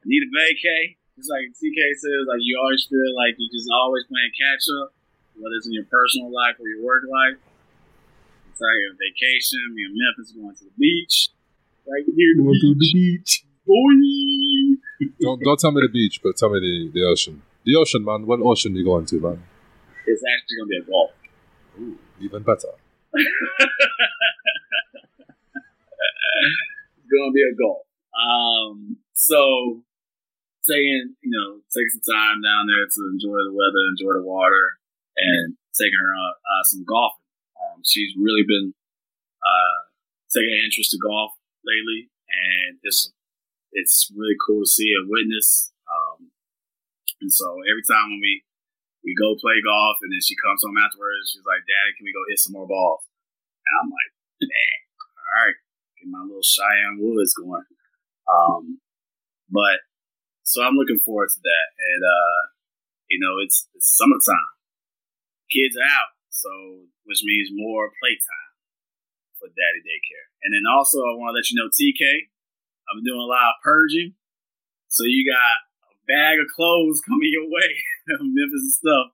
I 0.00 0.04
need 0.04 0.22
a 0.24 0.30
vacay. 0.32 0.96
It's 1.18 1.28
like 1.28 1.48
TK 1.56 1.80
says, 1.96 2.28
like 2.28 2.40
you 2.40 2.60
always 2.60 2.86
feel 2.88 3.16
like 3.16 3.36
you're 3.38 3.52
just 3.52 3.68
always 3.72 4.04
playing 4.04 4.32
catch 4.36 4.64
up, 4.80 4.92
whether 5.36 5.56
it's 5.56 5.66
in 5.66 5.72
your 5.72 5.88
personal 5.88 6.32
life 6.32 6.56
or 6.60 6.68
your 6.68 6.84
work 6.84 7.04
life. 7.08 7.40
It's 8.52 8.60
like 8.60 8.80
a 8.84 8.92
vacation. 8.96 9.60
Me 9.72 9.84
and 9.84 9.96
Memphis 9.96 10.32
going 10.32 10.56
to 10.56 10.64
the 10.64 10.76
beach. 10.76 11.30
Right 11.88 12.04
here, 12.04 12.36
going 12.36 12.56
to 12.60 12.74
the 12.74 12.90
beach. 12.92 13.44
Boy. 13.66 15.10
don't 15.20 15.40
don't 15.42 15.58
tell 15.58 15.72
me 15.72 15.80
the 15.82 15.92
beach, 15.92 16.20
but 16.22 16.36
tell 16.36 16.50
me 16.50 16.60
the, 16.60 16.90
the 16.92 17.04
ocean. 17.04 17.42
The 17.66 17.74
ocean, 17.74 18.04
man. 18.04 18.26
What 18.26 18.38
ocean 18.38 18.74
are 18.74 18.78
you 18.78 18.84
going 18.84 19.06
to, 19.06 19.18
man? 19.18 19.42
It's 20.06 20.22
actually 20.22 20.56
gonna 20.62 20.70
be 20.70 20.78
a 20.78 20.86
Gulf. 20.86 21.10
Ooh, 21.80 21.98
even 22.22 22.42
better. 22.46 22.70
it's 23.12 23.26
gonna 27.10 27.34
be 27.34 27.42
a 27.42 27.58
Gulf. 27.58 27.82
Um, 28.14 29.02
so 29.14 29.82
taking, 30.62 31.18
you 31.18 31.30
know, 31.34 31.58
taking 31.74 31.90
some 31.90 32.06
time 32.06 32.38
down 32.38 32.70
there 32.70 32.86
to 32.86 33.00
enjoy 33.10 33.42
the 33.42 33.50
weather, 33.50 33.82
enjoy 33.90 34.14
the 34.14 34.22
water, 34.22 34.78
and 35.18 35.58
taking 35.74 35.98
her 35.98 36.14
uh, 36.14 36.38
uh, 36.38 36.62
some 36.70 36.86
golfing. 36.86 37.18
Um, 37.58 37.82
she's 37.82 38.14
really 38.14 38.46
been 38.46 38.74
uh, 39.42 39.78
taking 40.30 40.54
an 40.54 40.70
interest 40.70 40.94
to 40.94 41.02
golf 41.02 41.34
lately, 41.66 42.14
and 42.30 42.78
it's 42.86 43.10
it's 43.72 44.06
really 44.14 44.38
cool 44.46 44.62
to 44.62 44.70
see 44.70 44.94
and 44.94 45.10
witness. 45.10 45.74
Um, 45.90 46.30
and 47.20 47.32
so 47.32 47.46
every 47.66 47.84
time 47.86 48.12
when 48.12 48.20
we 48.20 48.44
we 49.04 49.14
go 49.14 49.38
play 49.38 49.62
golf, 49.62 50.02
and 50.02 50.10
then 50.10 50.22
she 50.24 50.34
comes 50.38 50.64
home 50.66 50.76
afterwards, 50.76 51.30
she's 51.30 51.46
like, 51.46 51.62
"Daddy, 51.64 51.94
can 51.94 52.04
we 52.04 52.16
go 52.16 52.26
hit 52.26 52.42
some 52.42 52.56
more 52.56 52.66
balls?" 52.66 53.06
And 53.64 53.74
I'm 53.80 53.90
like, 53.90 54.12
"Man, 54.44 54.76
all 55.14 55.34
right, 55.46 55.58
get 55.98 56.10
my 56.10 56.22
little 56.26 56.44
Cheyenne 56.44 56.98
Woods 56.98 57.34
going." 57.38 57.66
Um, 58.26 58.82
but 59.50 59.86
so 60.46 60.62
I'm 60.62 60.78
looking 60.78 61.02
forward 61.02 61.26
to 61.34 61.40
that. 61.42 61.66
And, 61.74 62.02
uh, 62.06 62.38
you 63.10 63.18
know, 63.18 63.42
it's, 63.42 63.66
it's 63.74 63.90
summertime. 63.98 64.54
Kids 65.50 65.74
are 65.74 65.82
out. 65.82 66.14
So, 66.30 66.50
which 67.02 67.26
means 67.26 67.50
more 67.50 67.90
playtime 67.98 68.54
for 69.42 69.50
daddy 69.50 69.82
daycare. 69.82 70.30
And 70.46 70.54
then 70.54 70.62
also, 70.70 71.02
I 71.02 71.18
want 71.18 71.34
to 71.34 71.36
let 71.42 71.50
you 71.50 71.58
know, 71.58 71.66
TK, 71.66 72.30
I'm 72.86 73.02
doing 73.02 73.18
a 73.18 73.26
lot 73.26 73.58
of 73.58 73.62
purging. 73.66 74.14
So 74.86 75.02
you 75.02 75.26
got 75.26 75.65
bag 76.06 76.38
of 76.38 76.46
clothes 76.54 77.02
coming 77.08 77.30
your 77.30 77.46
way, 77.46 77.70
Memphis 78.22 78.62
and 78.62 78.72
stuff. 78.72 79.06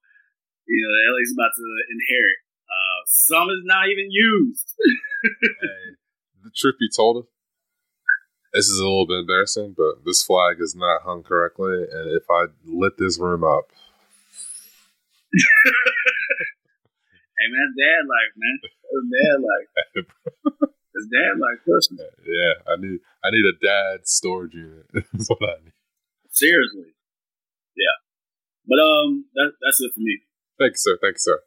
You 0.66 0.78
know, 0.81 1.12
Ellie's 1.12 1.35
about 1.35 1.52
to 1.56 1.66
inherit. 1.90 2.40
Uh, 2.70 3.01
some 3.06 3.51
is 3.51 3.64
not 3.64 3.89
even 3.89 4.09
used. 4.10 4.73
hey, 4.81 5.98
the 6.44 6.51
truth 6.55 6.77
you 6.81 6.89
told 6.94 7.27
this 8.55 8.69
is 8.69 8.78
a 8.78 8.85
little 8.85 9.06
bit 9.06 9.20
embarrassing, 9.20 9.74
but 9.77 10.05
this 10.05 10.23
flag 10.23 10.60
is 10.60 10.74
not 10.77 11.02
hung 11.02 11.23
correctly, 11.23 11.85
and 11.90 12.10
if 12.12 12.24
I 12.31 12.47
lit 12.64 12.98
this 12.98 13.19
room 13.19 13.44
up. 13.44 13.73
hey 15.32 15.40
man, 17.48 17.60
that's 17.64 17.77
dad 17.81 18.05
like 18.06 18.36
man. 18.36 18.59
That's 18.62 19.09
dad 19.09 19.40
like. 19.40 20.69
It's 20.94 21.09
dad 21.09 21.40
like 21.40 21.64
Christmas. 21.64 22.05
Yeah, 22.27 22.52
I 22.69 22.77
need 22.77 23.01
I 23.24 23.31
need 23.31 23.47
a 23.47 23.56
dad 23.60 24.06
storage 24.06 24.55
unit. 24.55 24.86
that's 24.93 25.28
what 25.28 25.43
I 25.43 25.64
need. 25.64 25.73
Seriously. 26.32 26.96
Yeah. 27.76 27.96
But 28.64 28.80
um 28.80 29.28
that, 29.36 29.52
that's 29.60 29.80
it 29.84 29.92
for 29.94 30.00
me. 30.00 30.24
Thank 30.59 30.80
you, 30.80 30.82
sir. 30.82 30.96
Thank 30.96 31.20
you, 31.20 31.24
sir. 31.24 31.38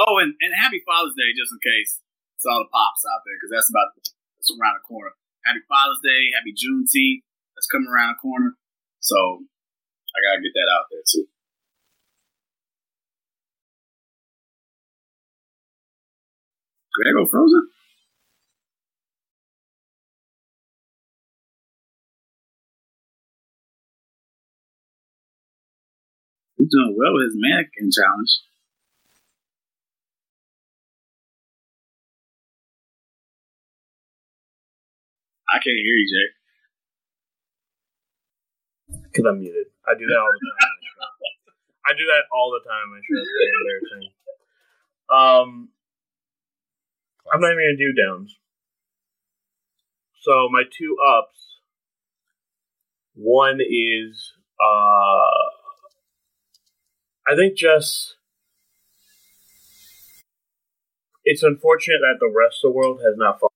Oh, 0.00 0.16
and, 0.16 0.32
and 0.40 0.56
happy 0.56 0.80
Father's 0.88 1.12
Day, 1.12 1.36
just 1.36 1.52
in 1.52 1.60
case 1.60 2.00
it's 2.36 2.48
all 2.48 2.64
the 2.64 2.72
pops 2.72 3.04
out 3.04 3.20
there, 3.28 3.36
because 3.36 3.52
that's 3.52 3.68
about 3.68 3.92
that's 4.00 4.48
around 4.56 4.80
the 4.80 4.86
corner. 4.88 5.12
Happy 5.44 5.60
Father's 5.68 6.00
Day, 6.00 6.32
happy 6.32 6.56
Juneteenth. 6.56 7.28
That's 7.52 7.68
coming 7.68 7.92
around 7.92 8.16
the 8.16 8.20
corner. 8.24 8.56
So 9.04 9.44
I 9.44 10.18
gotta 10.24 10.40
get 10.40 10.56
that 10.56 10.72
out 10.72 10.88
there 10.88 11.04
too. 11.04 11.28
Could 16.96 17.08
I 17.08 17.12
go 17.12 17.28
frozen? 17.28 17.68
He's 26.60 26.68
doing 26.68 26.92
well 26.92 27.16
with 27.16 27.32
his 27.32 27.40
mannequin 27.40 27.88
challenge. 27.88 28.32
I 35.48 35.56
can't 35.56 35.80
hear 35.80 35.96
you, 35.96 36.08
Jake. 36.12 36.36
Because 39.08 39.24
I'm 39.24 39.40
muted. 39.40 39.72
I 39.88 39.96
do 39.96 40.04
that 40.04 40.20
all 40.20 40.28
the 40.36 40.52
time. 40.52 40.76
I 41.88 41.92
do 41.96 42.04
that 42.12 42.24
all 42.30 42.52
the 42.52 42.60
time. 42.68 42.92
I 42.92 43.00
sure 43.08 43.24
embarrassing. 43.24 44.12
Um, 45.08 45.68
I'm 47.32 47.40
not 47.40 47.52
even 47.52 47.72
gonna 47.72 47.80
do 47.80 47.96
downs. 47.96 48.36
So 50.20 50.48
my 50.52 50.64
two 50.76 50.96
ups. 51.00 51.56
One 53.14 53.60
is, 53.60 54.32
uh, 54.60 55.50
I 57.30 57.36
think 57.36 57.56
just 57.56 58.16
it's 61.24 61.44
unfortunate 61.44 61.98
that 62.00 62.16
the 62.18 62.26
rest 62.26 62.58
of 62.64 62.72
the 62.72 62.76
world 62.76 63.00
has 63.04 63.14
not 63.16 63.38
followed 63.38 63.50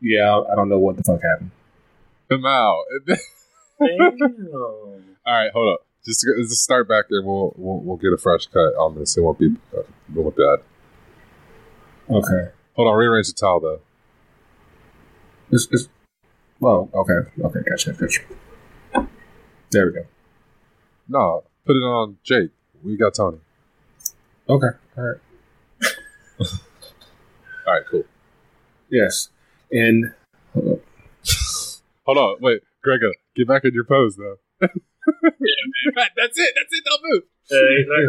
yeah, 0.00 0.40
I 0.50 0.54
don't 0.56 0.68
know 0.68 0.78
what 0.78 0.96
the 0.96 1.04
fuck 1.04 1.20
happened. 1.22 1.52
him 2.28 2.44
out. 2.44 2.82
All 3.80 5.02
right, 5.26 5.52
hold 5.52 5.74
up. 5.74 5.86
Just, 6.04 6.22
to- 6.22 6.42
just 6.42 6.64
start 6.64 6.88
back 6.88 7.04
there. 7.08 7.22
We'll, 7.22 7.52
we'll 7.56 7.78
we'll 7.80 7.96
get 7.98 8.12
a 8.12 8.16
fresh 8.16 8.46
cut 8.46 8.74
on 8.78 8.98
this. 8.98 9.16
It 9.16 9.20
won't 9.20 9.38
be 9.38 9.54
uh, 9.76 9.80
it 9.80 9.86
won't 10.14 10.34
be 10.36 10.42
bad. 10.42 10.64
Okay. 12.16 12.50
Hold 12.74 12.88
on. 12.88 12.96
Rearrange 12.96 13.28
the 13.28 13.34
towel 13.34 13.60
though. 13.60 13.80
It's, 15.52 15.68
it's, 15.70 15.88
well, 16.60 16.88
okay. 16.94 17.30
Okay, 17.42 17.60
gotcha, 17.68 17.92
gotcha. 17.92 18.22
There 19.70 19.86
we 19.86 19.92
go. 19.92 20.06
No, 21.08 21.44
put 21.64 21.76
it 21.76 21.80
on 21.80 22.18
Jake. 22.22 22.50
We 22.82 22.96
got 22.96 23.14
Tony. 23.14 23.38
Okay. 24.48 24.66
All 24.96 25.04
right. 25.04 25.16
All 27.66 27.74
right, 27.74 27.82
cool. 27.90 28.04
Yes. 28.90 29.28
And 29.70 30.12
hold 30.52 30.72
up. 30.72 30.78
Hold 32.06 32.18
on. 32.18 32.36
Wait, 32.40 32.62
Gregor, 32.82 33.12
get 33.36 33.46
back 33.46 33.64
in 33.64 33.72
your 33.74 33.84
pose 33.84 34.16
though. 34.16 34.36
That's 34.60 34.70
it. 34.76 36.54
That's 36.56 36.72
it. 36.72 36.84
Don't 36.84 37.02
move. 37.04 37.22
Uh, 37.50 37.56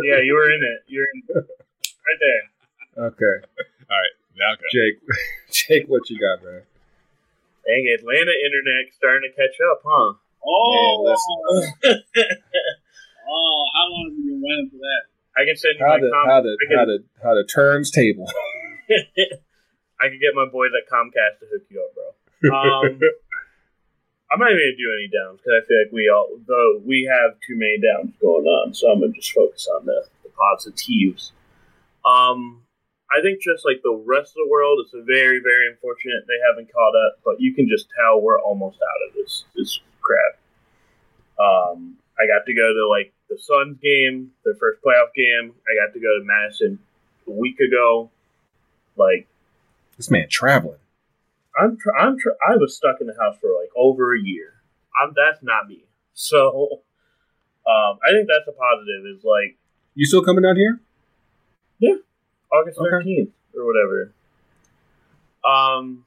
yeah, 0.04 0.22
you 0.24 0.34
were 0.34 0.52
in 0.52 0.62
it. 0.64 0.84
You're 0.88 1.06
in 1.14 1.24
right 1.36 2.20
there. 2.20 3.06
okay, 3.06 3.46
All 3.90 3.98
right. 3.98 4.16
Now 4.38 4.56
go. 4.56 4.62
Jake. 4.72 5.00
Jake, 5.52 5.88
what 5.88 6.10
you 6.10 6.20
got, 6.20 6.44
man? 6.44 6.62
Dang, 7.66 7.86
Atlanta 7.94 8.34
internet 8.46 8.92
starting 8.96 9.30
to 9.30 9.36
catch 9.38 9.58
up, 9.72 9.82
huh? 9.86 10.14
Oh, 10.44 11.06
Man, 11.06 11.94
oh, 13.30 13.64
how 13.76 13.86
long 13.90 14.10
have 14.10 14.18
you 14.18 14.26
been 14.34 14.42
waiting 14.42 14.70
for 14.72 14.78
that? 14.82 15.04
I 15.38 15.46
can 15.46 15.56
send 15.56 15.76
you 15.80 15.86
How 15.86 15.94
my 15.94 16.00
the 16.02 16.10
com- 16.12 16.28
how 16.28 16.42
the 16.42 16.58
I 16.58 16.66
can- 16.68 16.78
how 16.78 16.86
the 16.86 16.98
how 17.24 17.34
the 17.36 17.44
turns 17.46 17.92
table. 17.92 18.26
I 18.90 20.10
can 20.10 20.18
get 20.20 20.34
my 20.34 20.46
boys 20.52 20.72
at 20.74 20.90
Comcast 20.92 21.40
to 21.40 21.46
hook 21.54 21.64
you 21.70 21.80
up, 21.86 21.94
bro. 21.94 22.10
Um, 22.50 23.00
I'm 24.32 24.40
not 24.40 24.50
even 24.50 24.58
gonna 24.58 24.78
do 24.78 24.90
any 24.98 25.08
downs 25.14 25.40
because 25.40 25.62
I 25.62 25.68
feel 25.68 25.78
like 25.86 25.92
we 25.94 26.10
all, 26.10 26.30
though 26.48 26.82
we 26.84 27.04
have 27.06 27.38
too 27.46 27.56
many 27.56 27.78
downs 27.80 28.14
going 28.20 28.46
on, 28.46 28.74
so 28.74 28.90
I'm 28.90 29.00
gonna 29.02 29.14
just 29.14 29.32
focus 29.32 29.68
on 29.78 29.86
the, 29.86 30.06
the 30.24 30.30
positives. 30.30 31.32
Um, 32.04 32.64
I 33.12 33.22
think 33.22 33.42
just 33.42 33.66
like 33.66 33.82
the 33.84 33.92
rest 34.06 34.32
of 34.32 34.46
the 34.46 34.50
world, 34.50 34.80
it's 34.80 34.94
very, 35.06 35.40
very 35.44 35.68
unfortunate 35.70 36.24
they 36.28 36.40
haven't 36.48 36.72
caught 36.72 36.96
up, 36.96 37.20
but 37.26 37.42
you 37.42 37.54
can 37.54 37.68
just 37.68 37.88
tell 38.00 38.22
we're 38.22 38.40
almost 38.40 38.80
out 38.80 39.10
of 39.10 39.16
this 39.16 39.46
this 39.56 39.80
crap. 40.02 40.40
Um, 41.38 41.98
I 42.20 42.28
got 42.28 42.46
to 42.46 42.54
go 42.54 42.74
to 42.74 42.88
like 42.88 43.14
the 43.30 43.38
Suns 43.38 43.78
game, 43.82 44.32
their 44.46 44.56
first 44.56 44.80
playoff 44.82 45.14
game. 45.16 45.54
I 45.68 45.76
got 45.76 45.94
to 45.94 46.00
go 46.00 46.20
to 46.20 46.24
Madison 46.24 46.80
a 47.28 47.32
week 47.32 47.60
ago. 47.60 48.12
Like 48.96 49.28
This 49.98 50.10
man 50.10 50.28
traveling. 50.30 50.80
I'm 51.60 51.78
tr- 51.78 51.96
I'm 51.98 52.18
tr- 52.18 52.40
I 52.48 52.56
was 52.56 52.78
stuck 52.78 53.02
in 53.02 53.08
the 53.08 53.16
house 53.20 53.36
for 53.42 53.50
like 53.50 53.70
over 53.76 54.16
a 54.16 54.20
year. 54.20 54.54
I'm 55.02 55.14
that's 55.16 55.44
not 55.44 55.68
me. 55.68 55.84
So 56.14 56.84
um, 57.66 57.98
I 58.06 58.12
think 58.12 58.28
that's 58.28 58.48
a 58.48 58.52
positive. 58.52 59.18
Is 59.18 59.24
like 59.24 59.58
You 59.96 60.06
still 60.06 60.24
coming 60.24 60.44
down 60.44 60.58
here? 60.58 60.82
August 62.52 62.80
Okay. 62.80 62.90
thirteenth 62.90 63.32
or 63.56 63.66
whatever. 63.66 64.12
Um, 65.44 66.06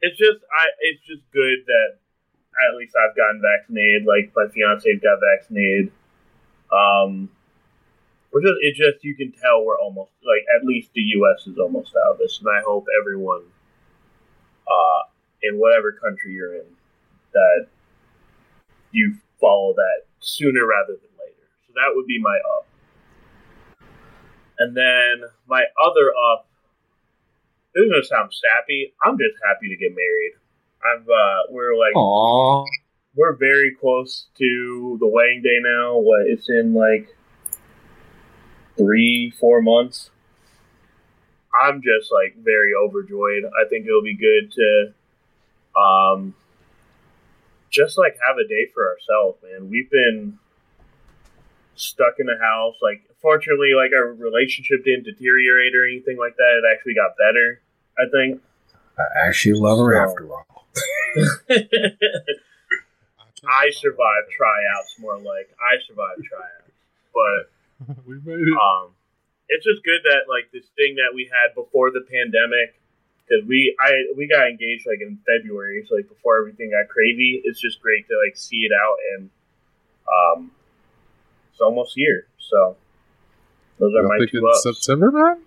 it's 0.00 0.18
just 0.18 0.38
I 0.44 0.66
it's 0.80 1.04
just 1.06 1.22
good 1.32 1.58
that 1.66 1.98
at 2.70 2.76
least 2.78 2.94
I've 2.96 3.16
gotten 3.16 3.42
vaccinated. 3.42 4.04
Like 4.06 4.32
my 4.34 4.48
fiance 4.52 4.88
got 4.96 5.18
vaccinated. 5.20 5.92
Um, 6.72 7.30
we're 8.32 8.42
just 8.42 8.58
it 8.60 8.74
just 8.74 9.04
you 9.04 9.14
can 9.14 9.32
tell 9.32 9.64
we're 9.64 9.78
almost 9.78 10.12
like 10.22 10.44
at 10.54 10.66
least 10.66 10.90
the 10.94 11.00
U.S. 11.00 11.46
is 11.46 11.58
almost 11.58 11.94
out 11.96 12.12
of 12.12 12.18
this, 12.18 12.38
and 12.38 12.48
I 12.48 12.60
hope 12.64 12.86
everyone, 13.00 13.42
uh, 14.66 15.02
in 15.42 15.58
whatever 15.58 15.92
country 15.92 16.34
you're 16.34 16.54
in, 16.54 16.66
that 17.32 17.66
you 18.92 19.16
follow 19.40 19.74
that 19.74 20.04
sooner 20.20 20.66
rather 20.66 20.94
than 20.94 21.10
later. 21.18 21.48
So 21.66 21.72
that 21.74 21.94
would 21.94 22.06
be 22.06 22.20
my 22.20 22.38
up. 22.56 22.65
And 24.58 24.76
then 24.76 25.28
my 25.46 25.64
other 25.82 26.12
up, 26.32 26.46
this 27.74 27.84
is 27.84 27.90
gonna 27.90 28.04
sound 28.04 28.32
sappy. 28.32 28.94
I'm 29.04 29.18
just 29.18 29.36
happy 29.46 29.68
to 29.68 29.76
get 29.76 29.90
married. 29.90 30.32
I've 30.82 31.08
uh, 31.08 31.42
we're 31.50 31.76
like 31.76 31.94
Aww. 31.94 32.66
we're 33.14 33.36
very 33.36 33.74
close 33.74 34.26
to 34.38 34.96
the 35.00 35.06
wedding 35.06 35.42
day 35.42 35.58
now. 35.62 35.98
What 35.98 36.26
it's 36.26 36.48
in 36.48 36.74
like 36.74 37.08
three, 38.76 39.32
four 39.38 39.62
months. 39.62 40.10
I'm 41.62 41.80
just 41.82 42.12
like 42.12 42.36
very 42.42 42.72
overjoyed. 42.74 43.44
I 43.44 43.68
think 43.68 43.86
it'll 43.86 44.02
be 44.02 44.16
good 44.16 44.52
to 44.52 45.80
um 45.80 46.34
just 47.70 47.98
like 47.98 48.16
have 48.26 48.36
a 48.38 48.48
day 48.48 48.70
for 48.72 48.88
ourselves, 48.88 49.38
man. 49.42 49.70
We've 49.70 49.90
been 49.90 50.38
stuck 51.74 52.14
in 52.18 52.26
the 52.26 52.38
house. 52.40 52.76
Like 52.82 53.02
fortunately 53.20 53.72
like 53.76 53.90
our 53.92 54.12
relationship 54.14 54.84
didn't 54.84 55.04
deteriorate 55.04 55.74
or 55.74 55.86
anything 55.86 56.16
like 56.18 56.36
that. 56.36 56.60
It 56.62 56.64
actually 56.74 56.94
got 56.94 57.16
better, 57.16 57.60
I 57.98 58.04
think. 58.10 58.40
I 58.98 59.26
actually 59.28 59.58
love 59.60 59.78
her 59.78 59.94
So- 59.94 60.10
after 60.10 60.30
all. 60.32 60.66
I 63.48 63.70
survived 63.70 64.28
tryouts 64.36 64.96
more 64.98 65.16
like 65.18 65.48
I 65.60 65.78
survived 65.86 66.24
tryouts. 66.24 66.72
But 67.14 67.96
we 68.06 68.16
made 68.24 68.48
it. 68.48 68.52
um 68.58 68.90
it's 69.48 69.64
just 69.64 69.84
good 69.84 70.00
that 70.04 70.26
like 70.28 70.50
this 70.52 70.66
thing 70.76 70.96
that 70.96 71.14
we 71.14 71.30
had 71.30 71.54
before 71.54 71.90
the 71.92 72.00
pandemic 72.10 72.74
because 73.26 73.46
we 73.46 73.76
I 73.80 73.92
we 74.16 74.26
got 74.26 74.48
engaged 74.48 74.86
like 74.86 75.00
in 75.00 75.18
February, 75.26 75.84
so 75.88 75.94
like 75.94 76.08
before 76.08 76.40
everything 76.40 76.70
got 76.70 76.88
crazy. 76.88 77.40
It's 77.44 77.60
just 77.60 77.80
great 77.80 78.06
to 78.08 78.14
like 78.24 78.36
see 78.36 78.66
it 78.66 78.72
out 78.72 78.96
and 79.16 79.30
um 80.10 80.50
it's 81.52 81.60
almost 81.60 81.92
here. 81.94 82.26
So 82.38 82.76
those 83.78 83.92
are 83.94 84.02
Y'all 84.02 84.08
my 84.18 84.26
two 84.30 84.46
ups. 84.46 84.62
September, 84.62 85.10
man? 85.10 85.42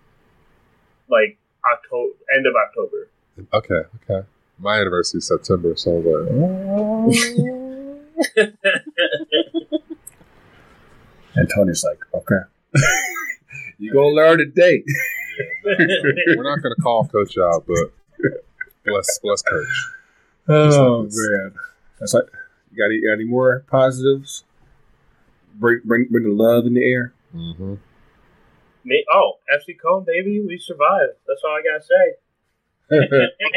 Like 1.08 1.38
October 1.72 2.14
end 2.34 2.46
of 2.46 2.54
October. 2.54 3.08
Okay, 3.52 3.82
okay. 4.02 4.26
My 4.58 4.80
anniversary 4.80 5.18
is 5.18 5.26
September, 5.26 5.74
so 5.76 5.90
I 5.90 5.94
was 7.08 7.16
like, 8.36 8.54
And 11.34 11.48
Tony's 11.54 11.84
like, 11.84 12.00
okay. 12.14 12.42
you 13.78 13.92
gonna 13.92 14.08
learn 14.08 14.38
today. 14.38 14.82
we're 15.64 16.42
not 16.42 16.62
going 16.62 16.74
to 16.74 16.82
call 16.82 17.06
Coach 17.06 17.38
out, 17.38 17.64
but 17.66 17.92
bless, 18.84 19.18
bless 19.22 19.42
Coach. 19.42 19.66
Oh 20.48 20.96
happens. 20.98 21.18
man. 21.18 21.54
That's 21.98 22.14
like 22.14 22.24
you 22.72 22.78
got 22.78 22.86
any, 22.86 23.00
got 23.00 23.12
any 23.12 23.24
more 23.24 23.64
positives? 23.70 24.44
Bring 25.54 25.80
bring 25.84 26.08
bring 26.10 26.24
the 26.24 26.30
love 26.30 26.66
in 26.66 26.74
the 26.74 26.84
air. 26.84 27.12
Mm-hmm. 27.34 27.74
Me 28.84 29.04
oh, 29.12 29.34
FC 29.52 29.76
Cone 29.80 30.04
baby, 30.04 30.40
we 30.40 30.58
survived. 30.58 31.14
That's 31.26 31.42
all 31.44 31.50
I 31.50 31.62
gotta 31.62 31.84
say. 31.84 32.16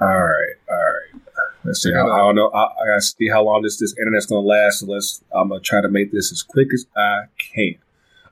All 0.00 0.08
right, 0.08 0.54
all 0.68 0.76
right. 0.76 1.22
Let's 1.64 1.80
see. 1.82 1.92
How, 1.92 2.10
I 2.10 2.18
don't 2.18 2.34
know. 2.34 2.48
I, 2.48 2.64
I 2.64 2.86
gotta 2.88 3.00
see 3.00 3.28
how 3.28 3.44
long 3.44 3.62
this 3.62 3.78
this 3.78 3.96
internet's 3.96 4.26
gonna 4.26 4.46
last. 4.46 4.80
So 4.80 4.86
let's. 4.86 5.22
I'm 5.32 5.48
gonna 5.48 5.60
try 5.60 5.80
to 5.80 5.88
make 5.88 6.12
this 6.12 6.32
as 6.32 6.42
quick 6.42 6.74
as 6.74 6.86
I 6.96 7.22
can. 7.38 7.76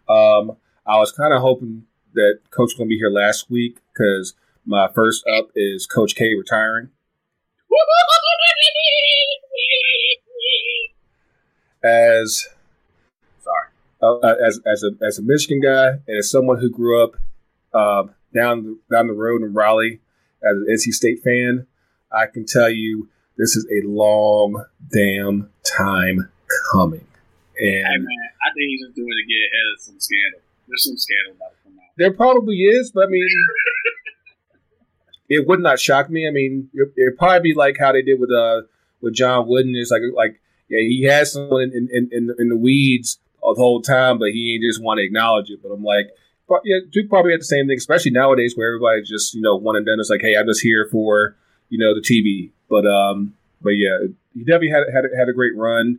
Um, 0.09 0.57
I 0.86 0.99
was 0.99 1.12
kind 1.12 1.32
of 1.32 1.40
hoping 1.40 1.85
that 2.15 2.40
Coach 2.51 2.73
gonna 2.77 2.89
be 2.89 2.99
here 2.99 3.11
last 3.11 3.49
week 3.51 3.78
because 3.94 4.35
my 4.66 4.89
first 4.93 5.27
up 5.27 5.51
is 5.55 5.86
Coach 5.86 6.15
K 6.16 6.35
retiring. 6.35 6.90
As 11.85 12.47
sorry, 12.47 12.62
uh, 14.03 14.35
as 14.45 14.61
as 14.66 14.83
a 14.83 15.05
as 15.05 15.19
a 15.19 15.23
Michigan 15.23 15.61
guy 15.61 15.91
and 16.07 16.19
as 16.19 16.31
someone 16.31 16.59
who 16.59 16.70
grew 16.70 17.03
up 17.03 17.12
um, 17.73 18.15
down 18.35 18.65
the, 18.65 18.79
down 18.95 19.07
the 19.07 19.15
road 19.15 19.43
in 19.43 19.55
Raleigh 19.55 20.01
as 20.43 20.57
an 20.57 20.66
NC 20.70 20.93
State 20.93 21.23
fan, 21.23 21.66
I 22.11 22.27
can 22.27 22.45
tell 22.45 22.69
you 22.69 23.09
this 23.37 23.57
is 23.57 23.66
a 23.70 23.87
long 23.87 24.65
damn 24.93 25.51
time 25.65 26.31
coming. 26.73 27.07
Hey 27.57 27.81
And 27.81 28.05
man, 28.05 28.29
I 28.45 28.51
think 28.55 28.69
he's 28.69 28.83
just 28.83 28.97
doing 28.97 29.09
it 29.09 29.23
to 29.23 29.29
get 29.29 29.39
ahead 29.39 29.66
of 29.74 29.81
some 29.81 30.01
scandal. 30.01 30.41
There's 30.69 30.85
some 30.85 30.97
scandal 30.97 31.37
about 31.37 31.51
to 31.51 31.62
come 31.65 31.79
out. 31.79 31.91
there 31.97 32.12
probably 32.12 32.57
is, 32.57 32.91
but 32.93 33.05
I 33.05 33.09
mean, 33.09 33.29
it 35.29 35.47
would 35.47 35.61
not 35.61 35.79
shock 35.79 36.11
me. 36.11 36.27
I 36.27 36.31
mean, 36.31 36.70
it, 36.74 36.93
it'd 36.97 37.19
probably 37.19 37.53
be 37.53 37.55
like 37.55 37.77
how 37.79 37.93
they 37.93 38.03
did 38.03 38.19
with 38.19 38.31
uh 38.31 38.62
with 39.01 39.15
John 39.15 39.47
Wooden. 39.47 39.74
It's 39.77 39.91
like 39.91 40.03
like 40.15 40.41
yeah, 40.69 40.81
he 40.81 41.05
has 41.05 41.33
someone 41.33 41.70
in 41.74 41.89
in, 41.93 42.09
in, 42.12 42.35
in 42.39 42.49
the 42.49 42.57
weeds 42.57 43.19
the 43.43 43.60
whole 43.60 43.82
time, 43.82 44.19
but 44.19 44.31
he 44.31 44.55
ain't 44.55 44.62
just 44.62 44.82
want 44.82 44.98
to 44.98 45.05
acknowledge 45.05 45.51
it. 45.51 45.60
But 45.62 45.70
I'm 45.70 45.85
like, 45.85 46.06
yeah, 46.64 46.78
do 46.90 47.09
probably 47.09 47.32
had 47.32 47.40
the 47.40 47.47
same 47.47 47.66
thing, 47.66 47.77
especially 47.77 48.10
nowadays 48.10 48.55
where 48.56 48.69
everybody 48.69 49.02
just 49.02 49.35
you 49.35 49.40
know 49.40 49.56
one 49.56 49.77
and 49.77 49.86
done. 49.86 50.01
It's 50.01 50.10
like, 50.10 50.23
hey, 50.23 50.36
I'm 50.36 50.47
just 50.47 50.62
here 50.62 50.89
for 50.90 51.36
you 51.69 51.78
know 51.78 51.94
the 51.94 52.01
TV. 52.01 52.52
But 52.69 52.86
um, 52.86 53.35
but 53.60 53.70
yeah, 53.70 53.98
he 54.35 54.40
definitely 54.40 54.70
had 54.70 54.85
had 54.93 55.05
had 55.16 55.28
a 55.28 55.32
great 55.32 55.56
run. 55.56 55.98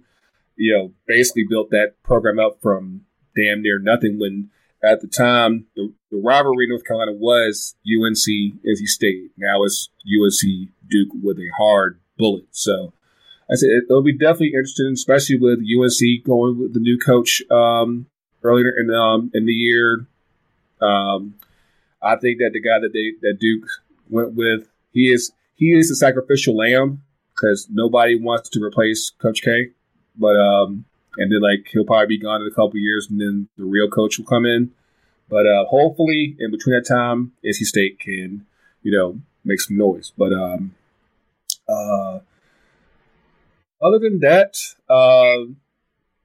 You 0.55 0.73
know, 0.73 0.93
basically 1.07 1.45
built 1.49 1.71
that 1.71 1.95
program 2.03 2.39
up 2.39 2.59
from 2.61 3.01
damn 3.35 3.61
near 3.61 3.79
nothing 3.79 4.19
when 4.19 4.49
at 4.83 5.01
the 5.01 5.07
time 5.07 5.65
the, 5.75 5.93
the 6.11 6.17
rivalry 6.17 6.65
in 6.65 6.69
North 6.69 6.85
Carolina 6.85 7.13
was 7.13 7.75
UNC 7.85 8.27
NC 8.63 8.85
State. 8.85 9.31
Now 9.37 9.63
it's 9.63 9.89
UNC 10.05 10.69
Duke 10.89 11.09
with 11.21 11.37
a 11.37 11.49
hard 11.57 11.99
bullet. 12.17 12.45
So 12.51 12.93
I 13.53 13.55
said 13.55 13.69
it'll 13.87 14.01
be 14.01 14.17
definitely 14.17 14.47
interesting, 14.47 14.91
especially 14.93 15.35
with 15.35 15.59
UNC 15.59 16.25
going 16.25 16.59
with 16.59 16.73
the 16.73 16.79
new 16.79 16.97
coach 16.97 17.43
um, 17.51 18.07
earlier 18.41 18.73
in 18.77 18.89
um, 18.89 19.29
in 19.33 19.45
the 19.45 19.53
year. 19.53 20.07
Um, 20.81 21.35
I 22.01 22.15
think 22.15 22.39
that 22.39 22.49
the 22.53 22.59
guy 22.59 22.79
that 22.81 22.91
they 22.93 23.13
that 23.21 23.39
Duke 23.39 23.65
went 24.09 24.33
with, 24.33 24.67
he 24.91 25.11
is 25.13 25.31
he 25.55 25.73
is 25.73 25.91
a 25.91 25.95
sacrificial 25.95 26.57
lamb 26.57 27.03
because 27.35 27.67
nobody 27.69 28.19
wants 28.19 28.49
to 28.49 28.63
replace 28.63 29.11
Coach 29.21 29.43
K. 29.43 29.69
But 30.17 30.35
um, 30.35 30.85
and 31.17 31.31
then 31.31 31.41
like 31.41 31.67
he'll 31.71 31.85
probably 31.85 32.07
be 32.07 32.19
gone 32.19 32.41
in 32.41 32.47
a 32.47 32.55
couple 32.55 32.77
years, 32.77 33.07
and 33.07 33.21
then 33.21 33.49
the 33.55 33.65
real 33.65 33.87
coach 33.87 34.17
will 34.17 34.25
come 34.25 34.47
in. 34.47 34.71
But 35.29 35.45
uh, 35.45 35.65
hopefully, 35.65 36.35
in 36.39 36.49
between 36.49 36.75
that 36.75 36.87
time, 36.87 37.33
NC 37.45 37.65
State 37.65 37.99
can 37.99 38.47
you 38.81 38.91
know 38.91 39.19
make 39.45 39.61
some 39.61 39.77
noise. 39.77 40.11
But 40.17 40.33
um, 40.33 40.73
uh, 41.69 42.19
other 43.83 43.99
than 43.99 44.19
that, 44.19 44.57
uh, 44.89 45.45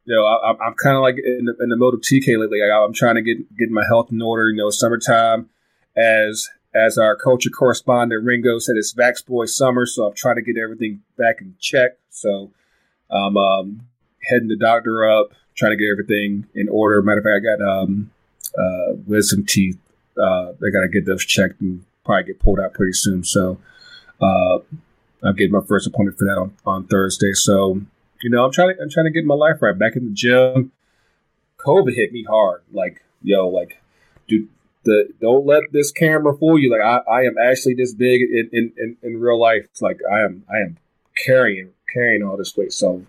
you 0.05 0.15
know, 0.15 0.25
I, 0.25 0.51
am 0.51 0.75
kind 0.83 0.97
of 0.97 1.03
like 1.03 1.17
in 1.19 1.45
the, 1.45 1.57
in 1.61 1.69
the 1.69 1.77
mode 1.77 1.95
of 1.95 2.01
TK 2.01 2.39
lately. 2.39 2.61
I, 2.63 2.85
am 2.85 2.95
trying 2.95 3.17
to 3.17 3.23
get 3.23 3.57
get 3.59 3.71
my 3.71 3.85
health 3.87 4.11
in 4.11 4.23
order. 4.23 4.49
You 4.49 4.57
know, 4.57 4.71
summertime, 4.71 5.51
as 5.97 6.49
as 6.75 6.97
our 6.97 7.17
culture 7.17 7.51
correspondent 7.51 8.25
Ringo 8.25 8.59
said, 8.59 8.77
it's 8.77 8.95
Vax 8.95 9.25
Boy 9.25 9.47
summer, 9.47 9.85
so 9.85 10.07
I'm 10.07 10.15
trying 10.15 10.37
to 10.37 10.43
get 10.43 10.57
everything 10.57 11.03
back 11.17 11.41
in 11.41 11.57
check. 11.61 11.99
So 12.11 12.53
I'm 13.11 13.37
um, 13.37 13.83
heading 14.29 14.49
the 14.49 14.57
doctor 14.57 15.09
up, 15.09 15.33
trying 15.57 15.73
to 15.73 15.77
get 15.77 15.91
everything 15.91 16.47
in 16.55 16.69
order. 16.69 17.03
Matter 17.03 17.19
of 17.19 17.25
fact, 17.25 17.45
I 17.45 17.57
got 17.57 17.83
um, 17.83 18.11
uh, 18.59 18.95
wisdom 19.07 19.45
teeth. 19.47 19.79
Uh, 20.17 20.53
they 20.61 20.71
got 20.71 20.81
to 20.81 20.89
get 20.89 21.07
those 21.07 21.25
checked 21.25 21.61
and 21.61 21.85
probably 22.05 22.25
get 22.25 22.41
pulled 22.41 22.61
out 22.61 22.75
pretty 22.75 22.93
soon. 22.93 23.25
So 23.25 23.59
uh, 24.21 24.59
I'm 25.23 25.35
getting 25.35 25.53
my 25.53 25.65
first 25.67 25.87
appointment 25.87 26.19
for 26.19 26.25
that 26.25 26.39
on, 26.39 26.55
on 26.65 26.87
Thursday. 26.87 27.33
So 27.33 27.81
you 28.23 28.31
know, 28.31 28.45
I'm 28.45 28.53
trying 28.53 28.75
to 28.75 28.83
I'm 28.83 28.91
trying 28.91 29.07
to 29.07 29.13
get 29.13 29.25
my 29.25 29.35
life 29.35 29.61
right. 29.61 29.79
Back 29.79 29.97
in 29.97 30.05
the 30.05 30.15
gym, 30.15 30.73
COVID 31.59 31.95
hit 31.95 32.13
me 32.13 32.25
hard. 32.29 32.63
Like, 32.73 33.05
yo, 33.23 33.49
like, 33.49 33.81
dude, 34.27 34.49
the 34.85 35.09
don't 35.21 35.47
let 35.47 35.63
this 35.73 35.93
camera 35.93 36.37
fool 36.37 36.59
you. 36.59 36.71
Like, 36.71 36.81
I, 36.81 37.11
I 37.11 37.23
am 37.23 37.37
actually 37.39 37.75
this 37.75 37.95
big 37.95 38.23
in, 38.23 38.51
in, 38.53 38.73
in, 38.77 38.97
in 39.03 39.21
real 39.21 39.41
life. 39.41 39.65
It's 39.65 39.83
like 39.83 40.01
I 40.11 40.21
am 40.21 40.45
I 40.51 40.59
am 40.59 40.79
carrying 41.25 41.71
carrying 41.93 42.23
all 42.23 42.37
this 42.37 42.57
weight. 42.57 42.73
So 42.73 43.05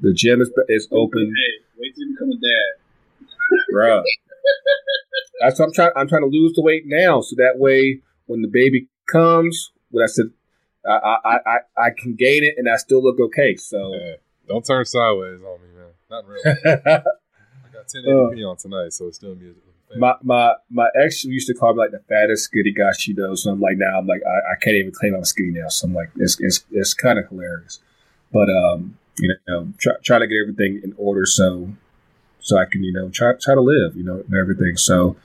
the 0.00 0.12
gym 0.12 0.40
is 0.40 0.50
is 0.68 0.88
open. 0.90 1.34
Hey, 1.36 1.64
wait 1.78 1.94
till 1.94 2.06
you 2.06 2.14
become 2.14 2.30
a 2.30 2.34
dad, 2.34 3.28
bro. 3.72 4.02
That's 5.40 5.58
what 5.58 5.66
I'm 5.66 5.72
trying. 5.72 5.90
I'm 5.96 6.08
trying 6.08 6.22
to 6.22 6.28
lose 6.28 6.54
the 6.54 6.62
weight 6.62 6.82
now, 6.86 7.20
so 7.20 7.36
that 7.36 7.58
way 7.58 8.00
when 8.26 8.42
the 8.42 8.48
baby 8.48 8.88
comes, 9.10 9.70
when 9.90 10.02
I 10.02 10.06
said 10.06 10.26
I 10.88 11.16
I, 11.24 11.36
I, 11.46 11.58
I 11.76 11.90
can 11.96 12.14
gain 12.14 12.44
it 12.44 12.54
and 12.56 12.68
I 12.68 12.76
still 12.76 13.02
look 13.02 13.20
okay. 13.20 13.56
So. 13.56 13.94
Yeah 13.94 14.14
don't 14.48 14.64
turn 14.64 14.84
sideways 14.84 15.40
on 15.42 15.60
me, 15.60 15.68
man. 15.76 15.92
Not 16.10 16.26
really. 16.26 16.42
I 16.64 17.68
got 17.72 17.86
1080p 17.86 18.44
uh, 18.44 18.48
on 18.48 18.56
tonight, 18.56 18.92
so 18.92 19.06
it's 19.06 19.18
still 19.18 19.34
music. 19.34 19.62
My 19.96 20.14
my 20.22 20.52
my 20.70 20.88
ex 21.02 21.24
used 21.24 21.46
to 21.46 21.54
call 21.54 21.72
me 21.72 21.78
like 21.78 21.92
the 21.92 22.02
fattest 22.10 22.44
skinny 22.44 22.72
guy 22.72 22.92
she 22.92 23.14
knows. 23.14 23.44
So 23.44 23.50
I'm 23.52 23.60
like 23.60 23.78
now 23.78 23.98
I'm 23.98 24.06
like 24.06 24.20
I, 24.26 24.52
I 24.52 24.56
can't 24.60 24.76
even 24.76 24.92
claim 24.92 25.14
I'm 25.14 25.24
skinny 25.24 25.52
now. 25.52 25.68
So 25.68 25.86
I'm 25.86 25.94
like 25.94 26.10
it's 26.16 26.38
it's, 26.40 26.64
it's 26.70 26.92
kind 26.92 27.18
of 27.18 27.26
hilarious, 27.28 27.80
but 28.30 28.50
um 28.50 28.98
you 29.18 29.34
know 29.46 29.72
try 29.78 29.94
try 30.04 30.18
to 30.18 30.26
get 30.26 30.36
everything 30.42 30.82
in 30.84 30.92
order 30.98 31.24
so 31.24 31.72
so 32.38 32.58
I 32.58 32.66
can 32.66 32.84
you 32.84 32.92
know 32.92 33.08
try 33.08 33.32
try 33.40 33.54
to 33.54 33.62
live 33.62 33.96
you 33.96 34.04
know 34.04 34.22
and 34.28 34.34
everything. 34.34 34.76
So 34.76 35.16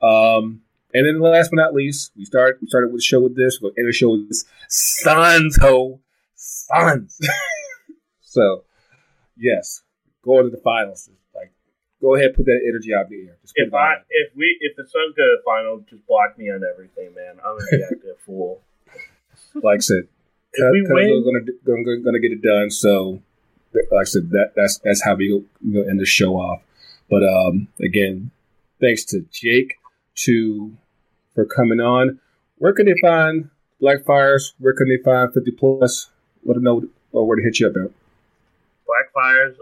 um 0.00 0.62
and 0.94 1.06
then 1.06 1.20
last 1.20 1.50
but 1.50 1.56
not 1.56 1.74
least 1.74 2.12
we 2.16 2.24
started 2.24 2.56
we 2.60 2.68
started 2.68 2.92
with 2.92 3.00
the 3.00 3.04
show 3.04 3.20
with 3.20 3.36
this. 3.36 3.60
We'll 3.60 3.72
end 3.76 3.88
the 3.88 3.92
show 3.92 4.10
with 4.12 4.28
this 4.28 4.44
ho 5.60 6.00
Suns. 6.34 7.20
So, 8.34 8.64
yes, 9.36 9.82
go 10.24 10.42
to 10.42 10.50
the 10.50 10.56
finals. 10.56 11.08
Like, 11.36 11.52
go 12.00 12.16
ahead, 12.16 12.34
put 12.34 12.46
that 12.46 12.60
energy 12.68 12.92
out 12.92 13.08
there. 13.08 13.36
if 13.54 13.72
I, 13.72 13.94
if 14.10 14.36
we, 14.36 14.58
if 14.60 14.76
the 14.76 14.82
Suns 14.82 15.14
go 15.16 15.22
to 15.22 15.36
the 15.38 15.42
final, 15.44 15.84
just 15.88 16.04
block 16.08 16.36
me 16.36 16.50
on 16.50 16.62
everything, 16.64 17.14
man. 17.14 17.36
I'm 17.46 17.56
gonna 17.58 17.70
be 17.70 17.84
acting 17.84 18.10
a 18.10 18.18
fool. 18.26 18.60
Like 19.54 19.76
I 19.76 19.80
said, 19.80 20.08
if 20.52 20.72
we 20.72 20.82
win, 20.82 21.22
we're 21.22 21.22
gonna, 21.22 21.52
gonna 21.64 22.02
gonna 22.02 22.18
get 22.18 22.32
it 22.32 22.42
done. 22.42 22.72
So, 22.72 23.22
like 23.72 24.00
I 24.00 24.04
said, 24.04 24.30
that 24.30 24.54
that's 24.56 24.78
that's 24.78 25.04
how 25.04 25.14
we 25.14 25.28
go, 25.28 25.44
we 25.64 25.74
go 25.74 25.88
end 25.88 26.00
the 26.00 26.04
show 26.04 26.34
off. 26.34 26.60
But 27.08 27.22
um, 27.22 27.68
again, 27.80 28.32
thanks 28.80 29.04
to 29.06 29.24
Jake 29.30 29.76
to 30.26 30.76
for 31.34 31.44
coming 31.44 31.80
on. 31.80 32.20
Where 32.58 32.72
can 32.72 32.86
they 32.86 32.94
find 33.02 33.50
Blackfires? 33.82 34.52
Where 34.58 34.74
can 34.74 34.88
they 34.88 35.02
find 35.02 35.32
50 35.32 35.50
plus? 35.52 36.10
Let 36.44 36.54
them 36.54 36.64
know 36.64 36.84
or 37.12 37.26
where 37.26 37.36
to 37.36 37.42
hit 37.42 37.60
you 37.60 37.68
up 37.68 37.76
at. 37.76 37.90
Blackfires, 38.86 39.54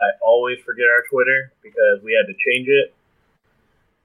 I 0.00 0.10
always 0.24 0.58
forget 0.64 0.86
our 0.86 1.04
Twitter 1.10 1.52
because 1.62 2.02
we 2.02 2.12
had 2.12 2.26
to 2.26 2.36
change 2.46 2.68
it. 2.68 2.94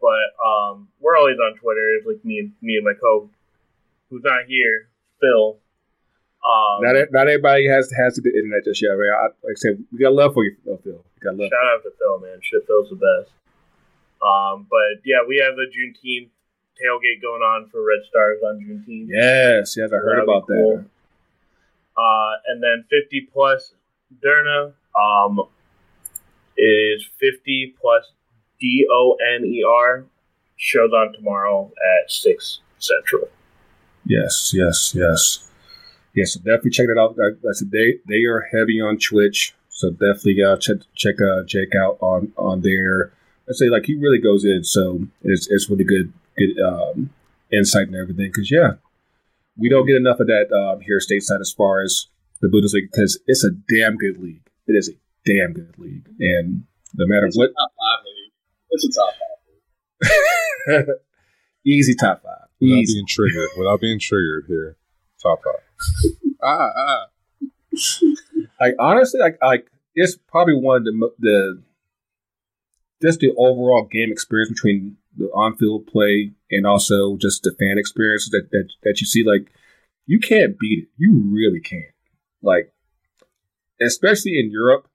But 0.01 0.29
um, 0.45 0.89
we're 0.99 1.17
always 1.17 1.37
on 1.37 1.57
Twitter. 1.57 1.93
It's 1.97 2.05
like 2.05 2.23
me 2.23 2.39
and 2.39 2.51
me 2.61 2.75
and 2.75 2.85
my 2.85 2.93
co, 2.93 3.29
who's 4.09 4.21
not 4.23 4.45
here, 4.47 4.89
Phil. 5.19 5.57
Um, 6.45 6.83
not 6.83 6.95
not 7.11 7.27
everybody 7.27 7.67
has 7.67 7.91
has 7.97 8.15
the 8.15 8.29
internet 8.29 8.63
just 8.63 8.81
yet. 8.81 8.89
Right? 8.89 9.09
I, 9.09 9.25
like 9.41 9.57
I 9.57 9.59
said, 9.59 9.83
we 9.91 9.97
got 9.97 10.13
love 10.13 10.33
for 10.33 10.45
you, 10.45 10.55
Phil. 10.63 10.77
We 10.85 11.23
got 11.23 11.35
love. 11.35 11.49
Shout 11.49 11.65
out 11.73 11.83
to 11.83 11.91
Phil, 11.97 12.19
man. 12.19 12.39
Shit, 12.43 12.67
Phil's 12.67 12.89
the 12.89 12.95
best. 12.95 13.33
Um, 14.21 14.67
but 14.69 15.01
yeah, 15.03 15.25
we 15.27 15.41
have 15.43 15.55
the 15.55 15.65
Juneteenth 15.65 16.29
tailgate 16.81 17.21
going 17.21 17.41
on 17.41 17.69
for 17.69 17.83
Red 17.85 17.99
Stars 18.09 18.39
on 18.45 18.59
Juneteenth. 18.59 19.07
Yes, 19.09 19.75
yes, 19.77 19.91
I 19.91 19.97
heard 19.97 20.23
about 20.23 20.47
cool. 20.47 20.77
that. 20.77 20.85
Uh, 22.01 22.33
and 22.47 22.61
then 22.61 22.85
50 22.89 23.29
plus 23.33 23.73
Doner 24.21 24.73
um, 24.99 25.41
is 26.57 27.03
50 27.19 27.75
plus 27.79 28.11
D 28.59 28.87
O 28.91 29.17
N 29.35 29.45
E 29.45 29.63
R. 29.67 30.05
Shows 30.55 30.91
on 30.91 31.13
tomorrow 31.13 31.71
at 32.01 32.11
6 32.11 32.59
Central. 32.79 33.29
Yes, 34.05 34.51
yes, 34.53 34.93
yes. 34.95 35.47
Yes, 36.13 36.33
so 36.33 36.39
definitely 36.39 36.71
check 36.71 36.87
that 36.87 36.99
out. 36.99 37.15
That's 37.43 37.61
a 37.61 37.65
they 37.65 37.99
they 38.07 38.23
are 38.23 38.49
heavy 38.51 38.81
on 38.81 38.97
Twitch, 38.97 39.53
so 39.69 39.91
definitely 39.91 40.41
uh, 40.41 40.57
check 40.57 40.77
check 40.95 41.15
uh, 41.21 41.43
Jake 41.43 41.75
out 41.75 41.97
on 42.01 42.33
on 42.37 42.61
there. 42.61 43.11
I 43.47 43.53
say 43.53 43.69
like 43.69 43.85
he 43.85 43.95
really 43.95 44.17
goes 44.17 44.43
in, 44.43 44.63
so 44.63 45.01
it's 45.21 45.47
it's 45.47 45.69
really 45.69 45.83
good 45.83 46.11
good 46.37 46.59
um, 46.63 47.09
insight 47.51 47.87
and 47.87 47.95
everything. 47.95 48.29
Because 48.33 48.51
yeah, 48.51 48.73
we 49.57 49.69
don't 49.69 49.85
get 49.85 49.95
enough 49.95 50.19
of 50.19 50.27
that 50.27 50.51
um, 50.53 50.81
here 50.81 50.99
stateside 50.99 51.41
as 51.41 51.51
far 51.51 51.81
as 51.81 52.07
the 52.41 52.47
Bundesliga 52.47 52.89
because 52.91 53.19
it's 53.27 53.43
a 53.43 53.51
damn 53.51 53.97
good 53.97 54.17
league. 54.21 54.47
It 54.67 54.73
is 54.73 54.89
a 54.89 54.93
damn 55.25 55.53
good 55.53 55.73
league, 55.77 56.07
and 56.19 56.63
no 56.95 57.05
matter 57.07 57.25
it's 57.27 57.37
what, 57.37 57.47
top 57.47 57.71
five 57.71 58.05
league. 58.05 58.33
It's 58.69 58.85
a 58.85 58.91
top 58.99 59.13
five. 60.67 60.87
Easy 61.65 61.95
top 61.95 62.21
five. 62.23 62.47
Without 62.59 62.75
Easy. 62.75 62.93
being 62.95 63.07
triggered. 63.07 63.49
Without 63.57 63.81
being 63.81 63.99
triggered 63.99 64.45
here, 64.47 64.77
top 65.21 65.39
five. 65.43 66.13
ah 66.43 66.69
ah. 66.75 67.05
Like 68.59 68.73
honestly, 68.79 69.19
like 69.19 69.37
like 69.41 69.67
it's 69.95 70.17
probably 70.27 70.55
one 70.55 70.77
of 70.77 70.85
the 70.85 71.11
the 71.19 71.63
just 73.01 73.19
the 73.19 73.31
overall 73.37 73.87
game 73.91 74.11
experience 74.11 74.49
between 74.49 74.97
the 75.17 75.25
on-field 75.33 75.87
play 75.87 76.31
and 76.51 76.65
also 76.65 77.17
just 77.17 77.43
the 77.43 77.51
fan 77.59 77.77
experience 77.77 78.29
that 78.31 78.49
that, 78.51 78.69
that 78.83 79.01
you 79.01 79.07
see. 79.07 79.23
Like 79.23 79.51
you 80.07 80.19
can't 80.19 80.57
beat 80.57 80.83
it. 80.83 80.87
You 80.97 81.21
really 81.29 81.59
can't. 81.59 81.93
Like, 82.41 82.73
especially 83.81 84.39
in 84.39 84.49
Europe, 84.51 84.87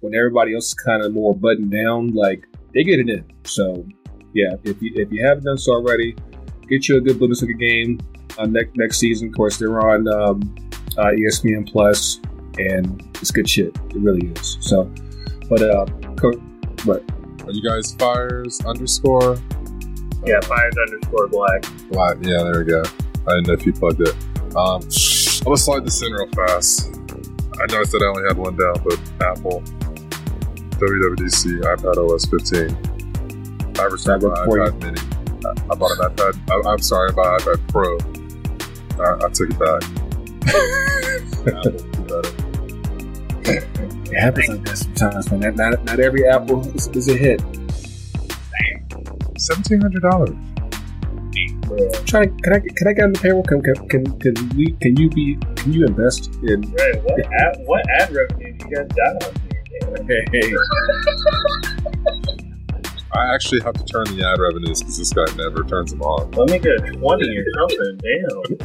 when 0.00 0.14
everybody 0.14 0.54
else 0.54 0.66
is 0.68 0.74
kind 0.74 1.02
of 1.02 1.12
more 1.12 1.34
buttoned 1.34 1.72
down, 1.72 2.14
like 2.14 2.46
they 2.72 2.84
get 2.84 3.00
it 3.00 3.08
in. 3.08 3.24
So, 3.44 3.86
yeah, 4.32 4.54
if 4.64 4.80
you 4.80 4.92
if 4.94 5.12
you 5.12 5.26
haven't 5.26 5.44
done 5.44 5.58
so 5.58 5.72
already, 5.72 6.14
get 6.68 6.88
you 6.88 6.96
a 6.96 7.00
good 7.00 7.16
Bundesliga 7.16 7.58
game 7.58 8.00
uh, 8.38 8.46
next 8.46 8.76
next 8.76 8.98
season. 8.98 9.28
Of 9.28 9.34
course, 9.34 9.58
they're 9.58 9.80
on 9.80 10.06
um, 10.08 10.54
uh, 10.96 11.06
ESPN 11.06 11.70
Plus, 11.70 12.20
and 12.58 13.02
it's 13.16 13.30
good 13.30 13.48
shit. 13.48 13.76
It 13.90 13.96
really 13.96 14.28
is. 14.28 14.58
So, 14.60 14.92
but 15.48 15.62
uh, 15.62 15.86
what? 16.84 17.02
Are 17.46 17.52
you 17.52 17.62
guys 17.62 17.94
fires 17.94 18.60
underscore? 18.66 19.38
Yeah, 20.24 20.40
fires 20.40 20.74
underscore 20.76 21.28
black. 21.28 21.64
Black. 21.90 22.16
Yeah, 22.20 22.42
there 22.42 22.58
we 22.58 22.64
go. 22.64 22.82
I 23.28 23.34
didn't 23.34 23.46
know 23.46 23.52
if 23.52 23.64
you 23.64 23.72
plugged 23.72 24.00
it. 24.00 24.14
Um, 24.56 24.82
I'm 24.82 25.44
gonna 25.44 25.56
slide 25.56 25.84
this 25.86 26.02
in 26.02 26.12
real 26.12 26.26
fast. 26.34 26.88
I 26.88 27.66
noticed 27.70 27.92
that 27.92 28.02
I 28.02 28.06
only 28.06 28.24
had 28.26 28.36
one 28.36 28.56
down, 28.56 28.74
but 28.82 28.98
Apple, 29.24 29.62
WWDC, 30.80 31.60
iPad 31.62 31.96
OS 31.96 32.24
15. 32.26 32.76
I 33.78 33.84
returned 33.84 34.24
my 34.24 34.30
iPad 34.30 34.82
you. 34.82 34.90
Mini. 34.90 35.00
I, 35.70 35.74
bought 35.76 35.92
an 35.92 35.98
iPad. 35.98 36.66
I, 36.66 36.72
am 36.72 36.80
sorry, 36.80 37.10
I 37.10 37.14
bought 37.14 37.46
an 37.46 37.46
iPad 37.46 37.60
Pro. 37.68 37.96
I, 38.98 39.24
I 39.24 39.28
took 39.30 39.50
it 39.50 39.58
back. 39.60 39.82
it 44.16 44.20
happens 44.20 44.48
like 44.48 44.64
that 44.64 44.76
sometimes, 44.78 45.30
man. 45.30 45.40
Not, 45.40 45.56
not, 45.56 45.84
not 45.84 46.00
every 46.00 46.26
Apple 46.26 46.66
is, 46.74 46.88
is 46.88 47.08
a 47.08 47.16
hit. 47.16 47.40
Seventeen 49.38 49.82
hundred 49.82 50.02
dollars. 50.02 50.34
trying 52.06 52.34
to, 52.34 52.42
can 52.42 52.52
I 52.54 52.60
can 52.60 52.88
I 52.88 52.92
get 52.94 53.04
on 53.04 53.12
the 53.12 53.18
payroll? 53.20 53.42
Can, 53.42 53.62
can, 53.62 53.74
can, 53.88 54.18
can 54.20 54.48
we 54.56 54.72
can 54.80 54.96
you 54.96 55.10
be 55.10 55.36
can 55.56 55.72
you 55.72 55.84
invest 55.84 56.34
in 56.42 56.62
Right, 56.62 57.02
what 57.02 57.20
ad, 57.34 57.58
what 57.66 57.84
ad 58.00 58.10
revenue 58.14 58.56
do 58.56 58.66
you 58.66 58.76
guys 58.76 58.88
got 58.96 59.24
on 59.24 59.34
here? 60.08 60.24
hey, 60.32 60.54
I 63.12 63.34
actually 63.34 63.60
have 63.60 63.74
to 63.74 63.84
turn 63.84 64.04
the 64.16 64.26
ad 64.26 64.40
revenues 64.40 64.80
because 64.80 64.96
this 64.98 65.12
guy 65.12 65.24
never 65.36 65.62
turns 65.64 65.90
them 65.90 66.02
on. 66.02 66.30
Let 66.32 66.50
me 66.50 66.58
get 66.58 66.72
a 66.72 66.92
20 66.92 67.38
or 67.38 67.44
something. 67.68 67.98
Damn. 68.00 68.56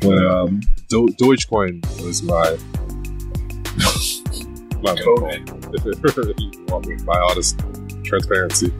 but 0.00 0.24
um 0.26 0.60
Do- 0.88 1.08
Dogecoin 1.20 1.84
was 2.04 2.22
my 2.22 2.56
my 4.82 4.94
Cool. 5.02 5.28
if 5.28 5.84
you 6.38 6.64
want 6.68 6.86
me, 6.86 6.96
my 7.04 7.18
honest 7.30 7.58
transparency. 8.04 8.70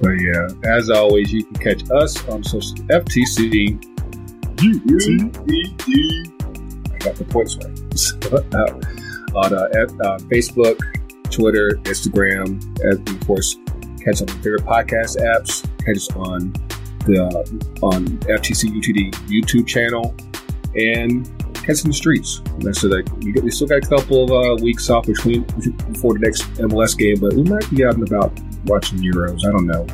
but 0.00 0.10
yeah, 0.12 0.48
as 0.64 0.90
always, 0.90 1.32
you 1.32 1.44
can 1.44 1.54
catch 1.54 1.90
us 1.90 2.28
on 2.28 2.42
social 2.44 2.76
FTC. 2.88 3.78
I 6.90 6.98
got 6.98 7.14
the 7.16 7.24
points 7.28 7.56
right. 7.56 7.68
on 9.34 9.52
uh, 9.54 9.68
F- 9.72 10.00
uh, 10.04 10.18
Facebook, 10.30 10.78
Twitter, 11.30 11.78
Instagram, 11.84 12.60
and 12.82 13.08
of 13.08 13.26
course, 13.26 13.56
catch 14.04 14.20
on 14.22 14.28
your 14.28 14.36
favorite 14.38 14.64
podcast 14.64 15.18
apps. 15.18 15.62
Catch 15.84 15.96
us 15.96 16.10
on 16.16 16.52
the 17.06 17.22
uh, 17.22 17.86
on 17.86 18.06
FTC 18.26 18.70
UTD 18.70 19.12
YouTube 19.28 19.66
channel, 19.66 20.14
and 20.74 21.30
catch 21.68 21.74
us 21.74 21.84
in 21.84 21.90
the 21.90 21.96
streets. 21.96 22.40
And 22.64 22.74
so 22.74 22.88
that 22.88 23.04
we, 23.22 23.32
got, 23.32 23.44
we 23.44 23.50
still 23.50 23.66
got 23.66 23.84
a 23.84 23.86
couple 23.86 24.24
of 24.24 24.30
uh, 24.30 24.62
weeks 24.62 24.88
off 24.88 25.06
between 25.06 25.42
before 25.92 26.14
the 26.14 26.20
next 26.20 26.42
MLS 26.54 26.96
game, 26.96 27.20
but 27.20 27.34
we 27.34 27.42
might 27.44 27.68
be 27.70 27.84
out 27.84 27.94
and 27.94 28.08
about 28.08 28.32
watching 28.64 28.98
Euros. 28.98 29.44
I 29.46 29.52
don't 29.52 29.66
know. 29.66 29.86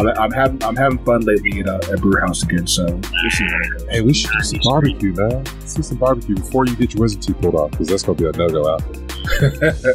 I'm, 0.00 0.08
I'm 0.18 0.32
having 0.32 0.64
I'm 0.64 0.74
having 0.74 0.98
fun 1.04 1.20
lately 1.20 1.60
at, 1.60 1.68
uh, 1.68 1.92
at 1.92 2.00
Brew 2.00 2.18
House 2.20 2.42
again, 2.42 2.66
so 2.66 2.86
we'll 2.86 3.30
see 3.30 3.44
how 3.44 3.60
it 3.60 3.70
goes. 3.78 3.88
Hey, 3.90 4.00
we 4.00 4.14
should 4.14 4.30
do 4.32 4.42
some 4.42 4.60
barbecue, 4.64 5.12
man. 5.12 5.44
Let's 5.44 5.74
do 5.74 5.82
some 5.82 5.98
barbecue 5.98 6.34
before 6.34 6.66
you 6.66 6.74
get 6.74 6.94
your 6.94 7.02
wisdom 7.02 7.22
teeth 7.22 7.40
pulled 7.40 7.54
off, 7.54 7.70
because 7.70 7.88
that's 7.88 8.02
gonna 8.02 8.18
be 8.18 8.24
a 8.24 8.32
no 8.32 8.48
go 8.48 8.74
after. 8.74 9.94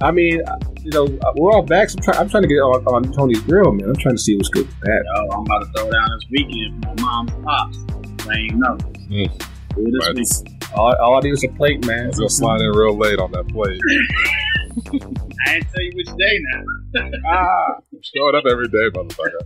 I 0.00 0.10
mean, 0.10 0.42
uh, 0.46 0.58
you 0.82 0.90
know, 0.90 1.06
uh, 1.06 1.32
we're 1.36 1.50
all 1.50 1.62
back. 1.62 1.88
So 1.88 1.96
I'm, 1.98 2.04
try- 2.04 2.20
I'm 2.20 2.28
trying 2.28 2.42
to 2.42 2.48
get 2.48 2.56
on, 2.56 2.84
on 2.86 3.12
Tony's 3.12 3.40
grill, 3.40 3.72
man. 3.72 3.88
I'm 3.88 3.96
trying 3.96 4.14
to 4.14 4.22
see 4.22 4.36
what's 4.36 4.50
good 4.50 4.66
with 4.66 4.80
that. 4.82 5.04
Yo, 5.04 5.30
I'm 5.30 5.40
about 5.40 5.60
to 5.60 5.72
throw 5.72 5.90
down 5.90 6.08
this 6.10 6.30
weekend 6.30 6.84
for 6.84 6.94
my 7.02 7.22
mom's 7.22 7.32
pops. 7.44 8.28
I 8.28 8.34
ain't 8.36 8.56
know. 8.56 8.76
Mm. 9.08 9.53
Do 9.76 9.90
this 9.90 10.06
Right. 10.06 10.16
weekend. 10.16 10.64
All, 10.74 10.94
all 11.00 11.16
I 11.16 11.20
need 11.20 11.32
is 11.32 11.44
a 11.44 11.48
plate, 11.48 11.84
man. 11.86 12.06
It's 12.08 12.18
gonna 12.18 12.28
slide 12.30 12.60
in 12.60 12.70
real 12.72 12.96
late 12.96 13.18
on 13.18 13.30
that 13.32 13.46
plate. 13.48 13.80
I 15.46 15.54
ain't 15.54 15.66
tell 15.70 15.82
you 15.82 15.92
which 15.94 16.08
day 16.16 16.38
now. 16.52 16.62
Ah. 17.28 17.74
Show 18.02 18.28
it 18.28 18.34
up 18.36 18.44
every 18.48 18.68
day, 18.68 18.88
motherfucker. 18.90 19.42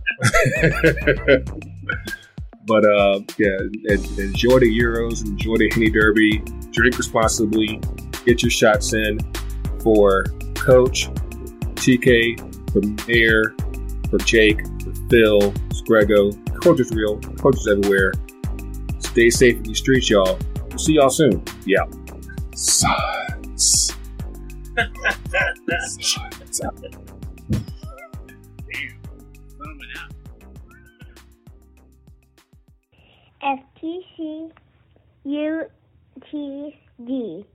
but 2.67 2.85
uh, 2.85 3.19
yeah, 3.39 3.57
enjoy 4.23 4.59
the 4.59 4.79
Euros, 4.79 5.25
enjoy 5.25 5.57
the 5.57 5.69
Henny 5.73 5.89
Derby, 5.89 6.43
drink 6.71 6.97
responsibly, 6.97 7.79
get 8.25 8.41
your 8.43 8.51
shots 8.51 8.93
in 8.93 9.17
for 9.81 10.25
Coach, 10.55 11.09
TK, 11.75 12.37
for 12.71 12.81
Mayor, 13.07 13.55
for 14.11 14.19
Jake, 14.19 14.61
for 14.83 14.93
Phil, 15.09 15.53
Grego, 15.87 16.31
coaches 16.61 16.91
real, 16.91 17.17
coaches 17.39 17.67
everywhere. 17.67 18.13
Stay 19.11 19.29
safe 19.31 19.57
in 19.57 19.63
these 19.63 19.79
streets, 19.79 20.07
y'all. 20.07 20.37
We'll 20.69 20.77
see 20.77 20.93
y'all 20.93 21.09
soon. 21.09 21.43
Yeah. 21.65 21.83
Science. 22.53 23.91
Science. 25.99 26.61
FTC 33.41 34.51
UTD. 35.25 37.45